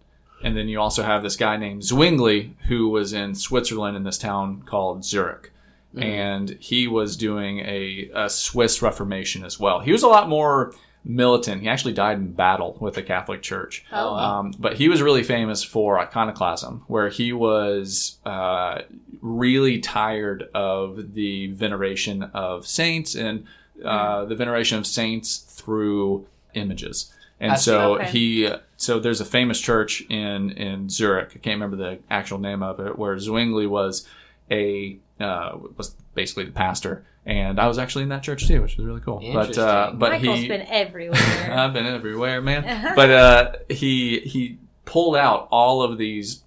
and 0.45 0.57
then 0.57 0.69
you 0.69 0.81
also 0.81 1.03
have 1.03 1.23
this 1.23 1.37
guy 1.37 1.57
named 1.57 1.83
Zwingli, 1.83 2.55
who 2.69 2.89
was 2.89 3.13
in 3.13 3.35
Switzerland 3.35 3.97
in 3.97 4.05
this 4.05 4.19
town 4.19 4.63
called 4.65 5.05
Zurich. 5.05 5.53
And 5.95 6.57
he 6.59 6.89
was 6.89 7.19
doing 7.19 7.59
a, 7.61 8.11
a 8.15 8.31
Swiss 8.31 8.81
Reformation 8.81 9.45
as 9.45 9.61
well. 9.61 9.81
He 9.81 9.93
was 9.93 10.03
a 10.03 10.09
lot 10.09 10.27
more 10.27 10.73
militant. 11.05 11.63
He 11.63 11.69
actually 11.69 11.95
died 11.95 12.19
in 12.19 12.33
battle 12.33 12.77
with 12.81 12.95
the 12.95 13.03
Catholic 13.03 13.43
Church. 13.43 13.85
Oh, 13.93 14.13
wow. 14.13 14.41
Um, 14.41 14.55
but 14.59 14.75
he 14.75 14.89
was 14.89 15.03
really 15.03 15.23
famous 15.23 15.63
for 15.63 15.99
iconoclasm, 15.99 16.85
where 16.87 17.09
he 17.09 17.33
was 17.33 18.19
uh, 18.25 18.83
really 19.21 19.79
tired 19.81 20.49
of 20.55 21.15
the 21.15 21.49
veneration 21.49 22.23
of 22.35 22.67
saints 22.67 23.15
and 23.15 23.47
uh, 23.85 24.25
the 24.27 24.37
veneration 24.37 24.79
of 24.79 24.87
saints 24.87 25.39
through 25.39 26.27
images. 26.55 27.13
And 27.41 27.59
see. 27.59 27.65
so 27.65 27.95
Okay. 27.95 28.11
he, 28.11 28.55
so 28.77 29.01
there's 29.01 29.21
a 29.21 29.25
famous 29.25 29.61
church 29.61 30.03
in 30.09 30.51
in 30.53 30.89
Zurich. 30.89 31.31
I 31.35 31.39
can't 31.39 31.61
remember 31.61 31.77
the 31.77 31.99
actual 32.09 32.39
name 32.39 32.63
of 32.63 32.79
it, 32.79 32.97
where 32.97 33.19
Zwingli 33.19 33.67
was 33.67 34.07
a 34.51 34.97
uh, 35.19 35.59
was 35.77 35.97
basically 36.15 36.45
the 36.45 36.53
pastor, 36.53 37.05
and 37.25 37.61
I 37.61 37.69
was 37.69 37.79
actually 37.79 38.03
in 38.03 38.09
that 38.09 38.23
church 38.23 38.47
too, 38.47 38.63
which 38.63 38.77
was 38.77 38.85
really 38.85 39.01
cool. 39.01 39.21
But 39.33 39.57
uh, 39.57 39.93
but 39.95 40.13
Michael's 40.13 40.41
he, 40.41 40.49
been 40.49 40.63
everywhere. 40.63 41.21
I've 41.51 41.73
been 41.73 41.87
everywhere, 41.87 42.41
man. 42.41 42.93
but 42.97 43.11
uh, 43.11 43.53
he 43.69 44.21
he 44.21 44.59
pulled 44.85 45.17
out 45.17 45.49
all 45.51 45.83
of 45.83 45.99
these 45.99 46.43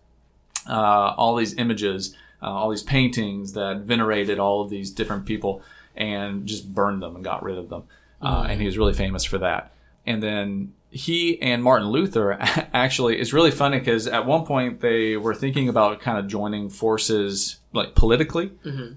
uh, 0.67 1.13
all 1.17 1.35
these 1.35 1.53
images, 1.55 2.15
uh, 2.41 2.47
all 2.47 2.69
these 2.69 2.83
paintings 2.83 3.53
that 3.53 3.81
venerated 3.81 4.39
all 4.39 4.61
of 4.61 4.69
these 4.69 4.91
different 4.91 5.25
people, 5.25 5.61
and 5.95 6.45
just 6.45 6.73
burned 6.73 7.01
them 7.01 7.15
and 7.15 7.23
got 7.23 7.43
rid 7.43 7.57
of 7.57 7.69
them. 7.69 7.83
Uh, 8.21 8.47
and 8.49 8.59
he 8.59 8.65
was 8.65 8.77
really 8.77 8.93
famous 8.93 9.23
for 9.23 9.37
that. 9.37 9.71
And 10.05 10.21
then 10.21 10.73
he 10.89 11.41
and 11.41 11.63
Martin 11.63 11.89
Luther 11.89 12.37
actually 12.73 13.19
is 13.19 13.33
really 13.33 13.51
funny 13.51 13.79
because 13.79 14.07
at 14.07 14.25
one 14.25 14.45
point 14.45 14.81
they 14.81 15.17
were 15.17 15.35
thinking 15.35 15.69
about 15.69 15.99
kind 15.99 16.17
of 16.17 16.27
joining 16.27 16.69
forces 16.69 17.57
like 17.75 17.93
politically, 17.95 18.51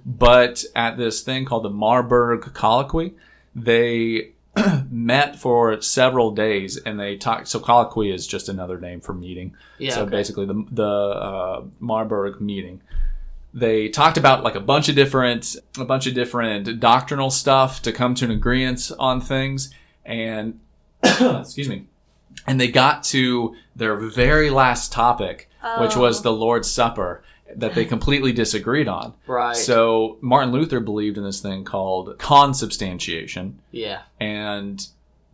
but 0.07 0.64
at 0.74 0.97
this 0.97 1.20
thing 1.22 1.45
called 1.45 1.64
the 1.64 1.70
Marburg 1.70 2.55
Colloquy, 2.55 3.14
they 3.55 4.33
met 4.91 5.39
for 5.39 5.81
several 5.83 6.31
days 6.31 6.76
and 6.79 6.99
they 6.99 7.16
talked. 7.16 7.49
So 7.49 7.59
colloquy 7.61 8.11
is 8.11 8.26
just 8.26 8.49
another 8.49 8.79
name 8.81 9.01
for 9.01 9.12
meeting. 9.12 9.55
Yeah, 9.79 9.95
so 9.95 10.03
okay. 10.03 10.11
basically, 10.11 10.47
the 10.47 10.64
the 10.70 10.85
uh, 10.89 11.62
Marburg 11.81 12.41
meeting. 12.41 12.81
They 13.55 13.89
talked 13.89 14.18
about 14.18 14.45
like 14.45 14.55
a 14.55 14.61
bunch 14.61 14.89
of 14.89 14.95
different 14.95 15.57
a 15.79 15.85
bunch 15.85 16.07
of 16.07 16.14
different 16.14 16.81
doctrinal 16.81 17.31
stuff 17.31 17.83
to 17.83 17.93
come 17.93 18.14
to 18.16 18.24
an 18.24 18.31
agreement 18.31 18.91
on 18.99 19.20
things, 19.20 19.70
and 20.05 20.61
excuse 21.03 21.68
me, 21.68 21.87
and 22.47 22.61
they 22.61 22.68
got 22.68 23.03
to 23.05 23.55
their 23.74 23.97
very 23.97 24.51
last 24.51 24.93
topic, 24.93 25.49
which 25.81 25.97
was 25.97 26.20
Oh. 26.20 26.22
the 26.24 26.33
Lord's 26.33 26.70
Supper 26.70 27.22
that 27.57 27.75
they 27.75 27.85
completely 27.85 28.33
disagreed 28.33 28.89
on. 28.89 29.15
Right. 29.27 29.57
So 29.57 30.19
Martin 30.21 30.53
Luther 30.53 30.81
believed 30.81 31.17
in 31.19 31.25
this 31.25 31.41
thing 31.41 31.65
called 31.65 32.19
consubstantiation, 32.19 33.59
yeah. 33.71 34.03
and 34.21 34.87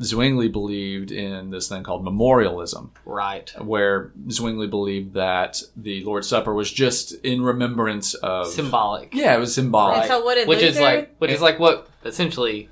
Zwingli 0.02 0.48
believed 0.48 1.10
in 1.12 1.50
this 1.50 1.68
thing 1.68 1.82
called 1.82 2.02
memorialism, 2.04 2.92
Right. 3.04 3.52
where 3.60 4.10
Zwingli 4.30 4.66
believed 4.66 5.14
that 5.14 5.62
the 5.76 6.02
Lord's 6.04 6.28
Supper 6.28 6.52
was 6.52 6.72
just 6.72 7.12
in 7.24 7.42
remembrance 7.42 8.14
of. 8.14 8.48
Symbolic. 8.48 9.14
yeah, 9.14 9.34
it 9.36 9.38
was 9.38 9.54
symbolic. 9.54 9.98
And 9.98 10.08
so 10.08 10.24
what 10.24 10.34
did 10.34 10.48
Which 10.48 10.62
is 10.62 10.78
like 10.80 11.14
which 11.18 11.30
is 11.30 11.40
like 11.40 11.58
what 11.58 11.88
essentially 12.04 12.68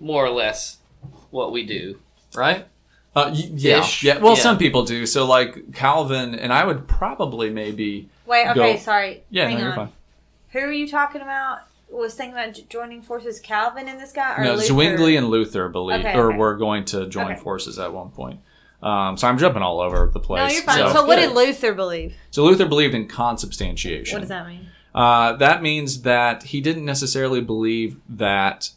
more 0.00 0.24
or 0.24 0.30
less 0.30 0.78
what 1.30 1.52
we 1.52 1.64
do, 1.64 1.98
right? 2.34 2.66
Uh, 3.16 3.30
yeah, 3.32 3.78
Ish. 3.80 4.02
yeah. 4.02 4.18
Well, 4.18 4.34
Yeah. 4.34 4.42
some 4.42 4.58
people 4.58 4.84
do. 4.84 5.06
So, 5.06 5.24
like 5.24 5.72
Calvin, 5.72 6.34
and 6.34 6.52
I 6.52 6.64
would 6.64 6.88
probably 6.88 7.48
maybe. 7.50 8.08
Wait, 8.26 8.48
okay, 8.48 8.74
go- 8.74 8.78
sorry. 8.78 9.22
Yeah, 9.30 9.46
Hang 9.48 9.54
no, 9.54 9.60
you're 9.60 9.70
on. 9.70 9.76
fine. 9.76 9.92
Who 10.50 10.58
are 10.60 10.72
you 10.72 10.88
talking 10.88 11.20
about? 11.20 11.60
Was 11.90 12.14
thinking 12.14 12.34
about 12.36 12.58
joining 12.68 13.02
forces? 13.02 13.38
Calvin 13.38 13.86
and 13.88 14.00
this 14.00 14.12
guy, 14.12 14.36
or 14.38 14.44
No, 14.44 14.54
Luther? 14.54 14.66
Zwingli 14.66 15.16
and 15.16 15.28
Luther 15.28 15.68
believe, 15.68 16.00
Okay, 16.00 16.16
or 16.16 16.28
okay. 16.30 16.38
were 16.38 16.56
going 16.56 16.84
to 16.86 17.06
join 17.06 17.32
Okay. 17.32 17.36
forces 17.40 17.78
at 17.78 17.92
one 17.92 18.08
point. 18.10 18.40
Um, 18.82 19.16
so 19.16 19.28
I'm 19.28 19.38
jumping 19.38 19.62
all 19.62 19.80
over 19.80 20.10
the 20.12 20.18
place. 20.20 20.48
No, 20.48 20.54
you're 20.54 20.62
fine. 20.64 20.78
So, 20.78 20.92
So, 20.92 21.06
what 21.06 21.16
did 21.16 21.32
Luther 21.32 21.72
believe? 21.72 22.14
so 22.30 22.42
Luther 22.44 22.66
believed 22.66 22.94
in 22.94 23.06
consubstantiation. 23.08 24.14
What 24.16 24.20
does 24.20 24.28
that 24.28 24.46
mean? 24.46 24.66
Uh, 24.94 25.32
that 25.36 25.62
means 25.62 26.02
that 26.02 26.44
he 26.44 26.60
didn't 26.60 26.84
necessarily 26.84 27.40
believe 27.40 27.96
that 28.08 28.70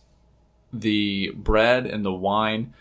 the 0.71 1.31
bread 1.35 1.85
and 1.85 2.05
the 2.05 2.13
wine 2.13 2.73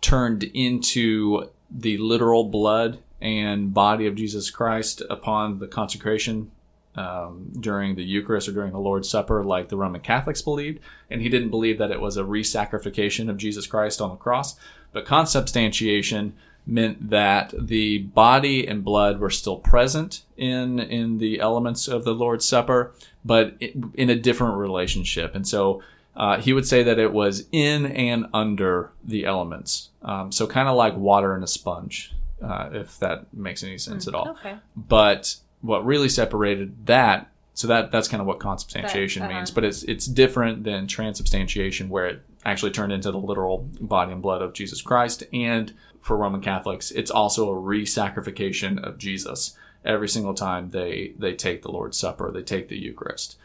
turned 0.00 0.42
into 0.44 1.48
the 1.70 1.96
literal 1.98 2.44
blood 2.44 2.98
and 3.20 3.74
body 3.74 4.06
of 4.06 4.14
Jesus 4.14 4.50
Christ 4.50 5.02
upon 5.10 5.58
the 5.58 5.66
consecration 5.66 6.50
um, 6.94 7.52
during 7.60 7.94
the 7.94 8.04
Eucharist 8.04 8.48
or 8.48 8.52
during 8.52 8.72
the 8.72 8.78
Lord's 8.78 9.08
Supper, 9.08 9.44
like 9.44 9.68
the 9.68 9.76
Roman 9.76 10.00
Catholics 10.00 10.42
believed. 10.42 10.80
And 11.10 11.22
he 11.22 11.28
didn't 11.28 11.50
believe 11.50 11.78
that 11.78 11.90
it 11.90 12.00
was 12.00 12.16
a 12.16 12.24
re-sacrification 12.24 13.30
of 13.30 13.36
Jesus 13.36 13.66
Christ 13.66 14.00
on 14.00 14.10
the 14.10 14.16
cross. 14.16 14.56
But 14.92 15.04
consubstantiation 15.04 16.32
meant 16.66 17.10
that 17.10 17.54
the 17.56 17.98
body 17.98 18.66
and 18.66 18.84
blood 18.84 19.20
were 19.20 19.30
still 19.30 19.56
present 19.56 20.24
in 20.36 20.78
in 20.78 21.18
the 21.18 21.40
elements 21.40 21.88
of 21.88 22.04
the 22.04 22.14
Lord's 22.14 22.44
Supper, 22.44 22.92
but 23.24 23.54
in 23.94 24.10
a 24.10 24.16
different 24.16 24.56
relationship. 24.56 25.34
And 25.34 25.46
so 25.46 25.82
Uh, 26.18 26.40
he 26.40 26.52
would 26.52 26.66
say 26.66 26.82
that 26.82 26.98
it 26.98 27.12
was 27.12 27.46
in 27.52 27.86
and 27.86 28.26
under 28.34 28.90
the 29.04 29.24
elements. 29.24 29.90
Um, 30.02 30.32
so 30.32 30.48
kind 30.48 30.68
of 30.68 30.74
like 30.74 30.96
water 30.96 31.36
in 31.36 31.44
a 31.44 31.46
sponge, 31.46 32.12
uh, 32.42 32.70
if 32.72 32.98
that 32.98 33.32
makes 33.32 33.62
any 33.62 33.78
sense 33.78 34.06
at 34.06 34.14
all. 34.14 34.30
Okay. 34.30 34.56
But 34.76 35.36
what 35.60 35.84
really 35.84 36.08
separated 36.08 36.86
that, 36.86 37.30
so 37.54 37.66
that 37.66 37.90
that's 37.90 38.08
kind 38.08 38.20
of 38.20 38.26
what 38.26 38.38
consubstantiation 38.38 39.22
uh-huh. 39.22 39.34
means. 39.34 39.50
But 39.50 39.64
it's 39.64 39.82
it's 39.84 40.06
different 40.06 40.64
than 40.64 40.86
transubstantiation, 40.86 41.88
where 41.88 42.06
it 42.06 42.22
actually 42.44 42.70
turned 42.70 42.92
into 42.92 43.10
the 43.10 43.18
literal 43.18 43.68
body 43.80 44.12
and 44.12 44.22
blood 44.22 44.42
of 44.42 44.52
Jesus 44.52 44.80
Christ. 44.80 45.24
And 45.32 45.74
for 46.00 46.16
Roman 46.16 46.40
Catholics, 46.40 46.90
it's 46.92 47.10
also 47.10 47.50
a 47.50 47.58
re-sacrification 47.58 48.78
of 48.78 48.98
Jesus. 48.98 49.56
Every 49.84 50.08
single 50.08 50.34
time 50.34 50.70
they 50.70 51.14
they 51.18 51.34
take 51.34 51.62
the 51.62 51.72
Lord's 51.72 51.98
Supper, 51.98 52.30
they 52.30 52.42
take 52.42 52.68
the 52.68 52.78
Eucharist, 52.78 53.36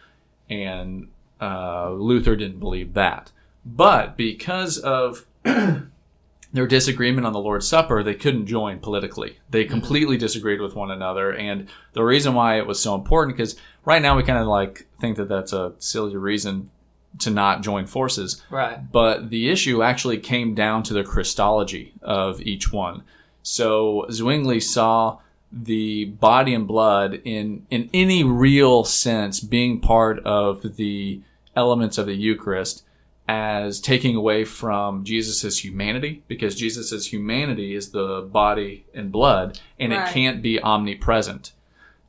and 0.49 1.07
uh, 1.41 1.91
Luther 1.91 2.35
didn't 2.35 2.59
believe 2.59 2.93
that. 2.93 3.31
But 3.65 4.17
because 4.17 4.77
of 4.77 5.25
their 6.53 6.67
disagreement 6.67 7.25
on 7.25 7.33
the 7.33 7.39
Lord's 7.39 7.67
Supper, 7.67 8.03
they 8.03 8.13
couldn't 8.13 8.45
join 8.45 8.79
politically. 8.79 9.39
They 9.49 9.63
mm-hmm. 9.63 9.71
completely 9.71 10.17
disagreed 10.17 10.61
with 10.61 10.75
one 10.75 10.91
another, 10.91 11.33
and 11.33 11.67
the 11.93 12.03
reason 12.03 12.35
why 12.35 12.57
it 12.57 12.67
was 12.67 12.79
so 12.79 12.95
important 12.95 13.35
because 13.35 13.55
right 13.85 14.01
now 14.01 14.15
we 14.15 14.23
kind 14.23 14.39
of 14.39 14.47
like 14.47 14.87
think 14.99 15.17
that 15.17 15.27
that's 15.27 15.51
a 15.51 15.73
silly 15.79 16.15
reason 16.15 16.69
to 17.19 17.29
not 17.29 17.61
join 17.61 17.85
forces, 17.85 18.41
Right. 18.49 18.91
but 18.91 19.29
the 19.29 19.49
issue 19.49 19.83
actually 19.83 20.17
came 20.17 20.55
down 20.55 20.83
to 20.83 20.93
the 20.93 21.03
Christology 21.03 21.93
of 22.01 22.41
each 22.41 22.71
one. 22.71 23.03
So 23.43 24.05
Zwingli 24.09 24.59
saw 24.59 25.19
the 25.51 26.05
body 26.05 26.53
and 26.53 26.67
blood 26.67 27.21
in 27.23 27.65
in 27.69 27.89
any 27.93 28.23
real 28.23 28.83
sense 28.83 29.39
being 29.39 29.79
part 29.79 30.17
of 30.25 30.77
the 30.77 31.21
elements 31.55 31.99
of 31.99 32.07
the 32.07 32.15
Eucharist 32.15 32.83
as 33.33 33.79
taking 33.81 34.15
away 34.15 34.43
from 34.45 35.03
Jesus' 35.03 35.63
humanity 35.63 36.23
because 36.27 36.55
Jesus' 36.55 37.07
humanity 37.07 37.73
is 37.73 37.89
the 37.91 38.21
body 38.31 38.85
and 38.93 39.11
blood 39.11 39.59
and 39.79 39.91
Right. 39.91 40.07
it 40.07 40.13
can't 40.13 40.41
be 40.41 40.59
omnipresent. 40.61 41.51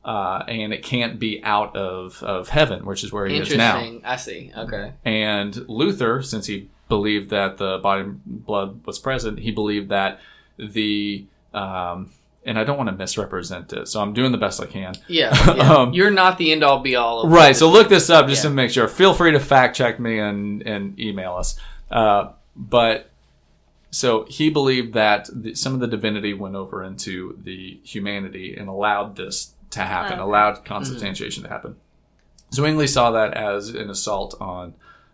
Uh, 0.03 0.43
and 0.47 0.71
it 0.71 0.83
can't 0.83 1.19
be 1.19 1.41
out 1.43 1.75
of, 1.75 2.21
of 2.21 2.49
heaven, 2.49 2.85
which 2.85 3.03
is 3.03 3.11
where 3.11 3.25
he 3.25 3.37
is 3.37 3.49
now. 3.55 3.77
Interesting. 3.79 4.05
I 4.05 4.15
see. 4.17 4.51
Okay. 4.55 4.93
And 5.03 5.67
Luther, 5.67 6.21
since 6.21 6.45
he 6.45 6.69
believed 6.87 7.31
that 7.31 7.57
the 7.57 7.79
body 7.79 8.01
and 8.03 8.21
blood 8.45 8.85
was 8.85 8.99
present, 8.99 9.39
he 9.39 9.49
believed 9.49 9.89
that 9.89 10.19
the 10.59 11.25
um, 11.55 12.11
and 12.45 12.57
I 12.59 12.63
don't 12.63 12.77
want 12.77 12.89
to 12.89 12.95
misrepresent 12.95 13.73
it, 13.73 13.87
so 13.87 14.01
I'm 14.01 14.13
doing 14.13 14.31
the 14.31 14.37
best 14.37 14.61
I 14.61 14.65
can. 14.67 14.93
Yeah. 15.07 15.33
yeah. 15.55 15.73
Um, 15.73 15.93
You're 15.93 16.11
not 16.11 16.37
the 16.37 16.51
end 16.51 16.63
all 16.63 16.79
be 16.79 16.95
all 16.95 17.21
of 17.21 17.31
Right. 17.31 17.55
So 17.55 17.69
look 17.69 17.89
this 17.89 18.09
up 18.09 18.27
just 18.27 18.43
Yeah. 18.43 18.49
to 18.49 18.55
make 18.55 18.71
sure. 18.71 18.87
Feel 18.87 19.13
free 19.13 19.31
to 19.31 19.39
fact 19.39 19.75
check 19.75 19.99
me 19.99 20.19
and 20.19 20.61
and 20.63 20.99
email 20.99 21.35
us. 21.35 21.59
Uh, 21.91 22.31
but 22.55 23.09
so 23.91 24.25
he 24.25 24.49
believed 24.49 24.93
that 24.93 25.29
the, 25.33 25.55
some 25.55 25.73
of 25.73 25.79
the 25.79 25.87
divinity 25.87 26.33
went 26.33 26.55
over 26.55 26.83
into 26.83 27.37
the 27.41 27.79
humanity 27.83 28.55
and 28.57 28.67
allowed 28.69 29.15
this 29.15 29.53
to 29.71 29.81
happen, 29.81 30.13
Okay. 30.13 30.21
allowed 30.21 30.65
consubstantiation 30.65 31.43
to 31.43 31.49
happen. 31.49 31.75
Zwingli 32.53 32.87
saw 32.87 33.11
that 33.11 33.33
as 33.33 33.69
an 33.69 33.89
assault 33.89 34.35
on 34.39 34.73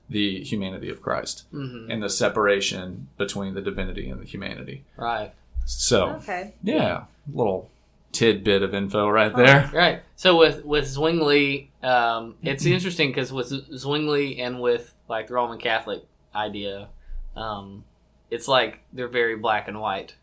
the 0.10 0.44
humanity 0.44 0.90
of 0.90 1.02
Christ 1.02 1.46
Mhm. 1.54 1.88
and 1.90 2.04
the 2.04 2.10
separation 2.10 3.08
between 3.18 3.54
the 3.54 3.62
divinity 3.62 4.10
and 4.10 4.20
the 4.22 4.26
humanity. 4.26 4.84
Right. 4.98 5.32
So, 5.66 6.10
Okay. 6.22 6.54
yeah, 6.64 7.04
little 7.34 7.70
tidbit 8.12 8.62
of 8.62 8.74
info 8.74 9.08
right 9.10 9.34
there. 9.36 9.70
Right. 9.74 10.02
So 10.16 10.38
with 10.38 10.64
with 10.66 10.86
Zwingli, 10.88 11.72
um, 11.84 12.36
it's 12.44 12.66
interesting 12.66 13.10
because 13.10 13.32
with 13.32 13.48
Zwingli 13.78 14.40
and 14.40 14.62
with 14.62 14.94
like 15.08 15.28
the 15.28 15.34
Roman 15.34 15.58
Catholic 15.60 16.04
idea, 16.36 16.90
um, 17.36 17.84
it's 18.30 18.48
like 18.48 18.82
they're 18.94 19.08
very 19.08 19.36
black 19.38 19.68
and 19.68 19.80
white. 19.80 20.16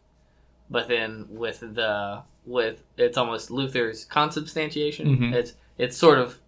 But 0.71 0.89
then 0.89 1.27
with 1.31 1.61
the 1.61 2.23
with 2.45 2.83
it's 2.97 3.17
almost 3.19 3.51
Luther's 3.51 4.05
consubstantiation. 4.05 5.17
Mhm. 5.19 5.35
It's 5.35 5.55
it's 5.79 5.97
sort 5.97 6.19
of 6.19 6.39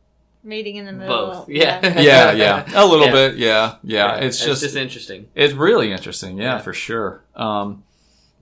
Meeting 0.43 0.77
in 0.77 0.87
the 0.87 0.93
middle. 0.93 1.27
both. 1.27 1.49
Yeah. 1.51 2.01
Yeah, 2.01 2.33
yeah, 2.65 2.65
a 2.75 2.87
little 2.87 3.07
Yeah. 3.09 3.13
bit. 3.13 3.37
Yeah, 3.37 3.75
yeah. 3.83 4.05
Right. 4.13 4.23
It's 4.25 4.43
just 4.43 4.75
interesting. 4.75 5.29
It's 5.35 5.53
really 5.53 5.93
interesting, 5.93 6.39
yeah, 6.39 6.55
Yeah. 6.55 6.59
for 6.61 6.73
sure. 6.73 7.23
Um, 7.37 7.85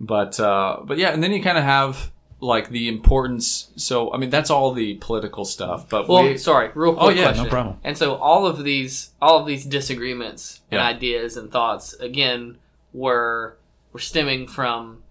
but 0.01 0.39
uh, 0.41 0.81
but 0.85 0.99
yeah, 0.99 1.11
and 1.11 1.23
then 1.23 1.33
you 1.33 1.43
kind 1.43 1.59
of 1.59 1.65
have 1.65 2.11
like 2.41 2.69
the 2.71 2.87
importance. 2.89 3.71
So 3.77 4.13
I 4.13 4.17
mean, 4.19 4.31
that's 4.31 4.49
all 4.51 4.73
the 4.73 4.95
political 4.97 5.45
stuff. 5.45 5.89
But 5.89 6.09
Well, 6.09 6.23
we, 6.25 6.39
sorry, 6.39 6.71
real 6.75 6.95
quick 6.95 7.17
Oh, 7.17 7.21
yeah, 7.21 7.33
no 7.33 7.47
problem. 7.47 7.79
And 7.83 7.97
so 7.99 8.15
all 8.17 8.47
of 8.47 8.63
these 8.65 9.11
all 9.21 9.41
of 9.41 9.47
these 9.47 9.65
disagreements 9.65 10.61
and 10.71 10.79
Yeah. 10.79 10.87
ideas 10.87 11.37
and 11.37 11.51
thoughts 11.51 11.95
again 11.95 12.59
were 12.93 13.57
were 13.93 13.99
stemming 13.99 14.47
from 14.47 15.03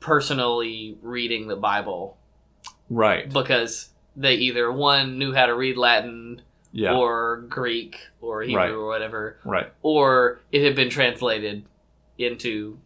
personally 0.00 0.98
reading 1.02 1.48
the 1.48 1.56
Bible 1.56 2.16
right, 2.90 3.32
because 3.32 3.90
they 4.14 4.34
either 4.34 4.70
one 4.70 5.18
knew 5.18 5.34
how 5.34 5.46
to 5.46 5.54
read 5.54 5.76
Latin 5.76 6.42
yeah, 6.72 6.94
or 6.94 7.44
Greek 7.48 7.98
or 8.20 8.42
Hebrew 8.42 8.56
Right. 8.58 8.70
or 8.70 8.86
whatever, 8.86 9.38
right, 9.44 9.72
or 9.82 10.40
it 10.52 10.62
had 10.64 10.76
been 10.76 10.90
translated 10.90 11.64
into 12.18 12.78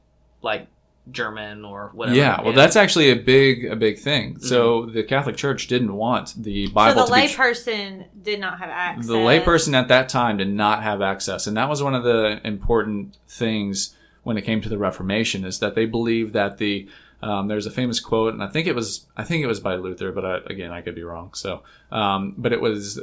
like 0.43 0.67
German 1.11 1.65
or 1.65 1.91
whatever. 1.95 2.17
yeah. 2.17 2.41
Well, 2.43 2.53
that's 2.53 2.77
actually 2.77 3.11
a 3.11 3.17
big 3.17 3.65
a 3.65 3.77
big 3.77 3.99
thing. 3.99 4.39
So 4.39 4.87
the 4.87 5.03
Catholic 5.03 5.37
Church 5.37 5.67
didn't 5.67 5.95
want 5.95 6.35
the 6.37 6.69
Bible 6.69 7.03
So 7.03 7.07
the 7.07 7.15
to 7.17 7.21
be 7.23 7.29
layperson 7.35 8.05
did 8.23 8.41
not 8.41 8.59
have 8.59 8.69
access. 8.71 9.07
the 9.07 9.15
layperson 9.15 9.75
at 9.75 9.89
that 9.89 10.09
time 10.09 10.37
did 10.37 10.49
not 10.53 10.83
have 10.83 11.01
access 11.03 11.47
and 11.47 11.57
that 11.57 11.69
was 11.69 11.83
one 11.83 11.95
of 11.95 12.05
the 12.05 12.41
important 12.45 13.17
things 13.27 13.97
when 14.23 14.37
it 14.37 14.43
came 14.43 14.61
to 14.61 14.69
the 14.69 14.79
reformation 14.79 15.45
is 15.45 15.59
that 15.61 15.75
they 15.75 15.87
believed 15.87 16.33
that 16.35 16.59
the 16.59 16.87
um, 17.23 17.49
there's 17.49 17.67
a 17.67 17.71
famous 17.71 17.99
quote 18.01 18.33
and 18.35 18.43
i 18.43 18.47
think 18.47 18.67
it 18.67 18.75
was 18.75 19.07
i 19.17 19.25
think 19.25 19.43
it 19.43 19.47
was 19.47 19.61
by 19.61 19.75
luther 19.75 20.13
but 20.13 20.25
I, 20.25 20.37
again 20.47 20.71
i 20.71 20.81
could 20.83 20.95
be 20.95 21.03
wrong 21.03 21.33
so 21.35 21.63
um, 21.91 22.35
but 22.39 22.53
it 22.53 22.61
was 22.61 23.01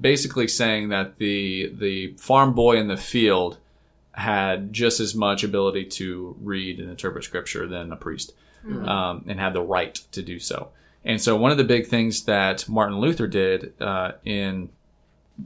basically 0.00 0.48
saying 0.48 0.88
that 0.88 1.18
the 1.18 1.72
the 1.74 2.14
farm 2.14 2.54
boy 2.54 2.76
in 2.78 2.88
the 2.88 2.96
field 2.96 3.58
had 4.12 4.72
just 4.72 5.00
as 5.00 5.14
much 5.14 5.42
ability 5.44 5.84
to 5.86 6.36
read 6.40 6.78
and 6.78 6.90
interpret 6.90 7.24
scripture 7.24 7.66
than 7.66 7.92
a 7.92 7.96
priest 7.96 8.34
um, 8.84 9.24
and 9.26 9.40
had 9.40 9.52
the 9.54 9.62
right 9.62 9.94
to 10.12 10.22
do 10.22 10.38
so. 10.38 10.68
And 11.04 11.20
so, 11.20 11.34
one 11.36 11.50
of 11.50 11.56
the 11.58 11.64
big 11.64 11.86
things 11.88 12.24
that 12.24 12.68
Martin 12.68 12.98
Luther 13.00 13.26
did 13.26 13.72
uh, 13.80 14.12
in 14.24 14.68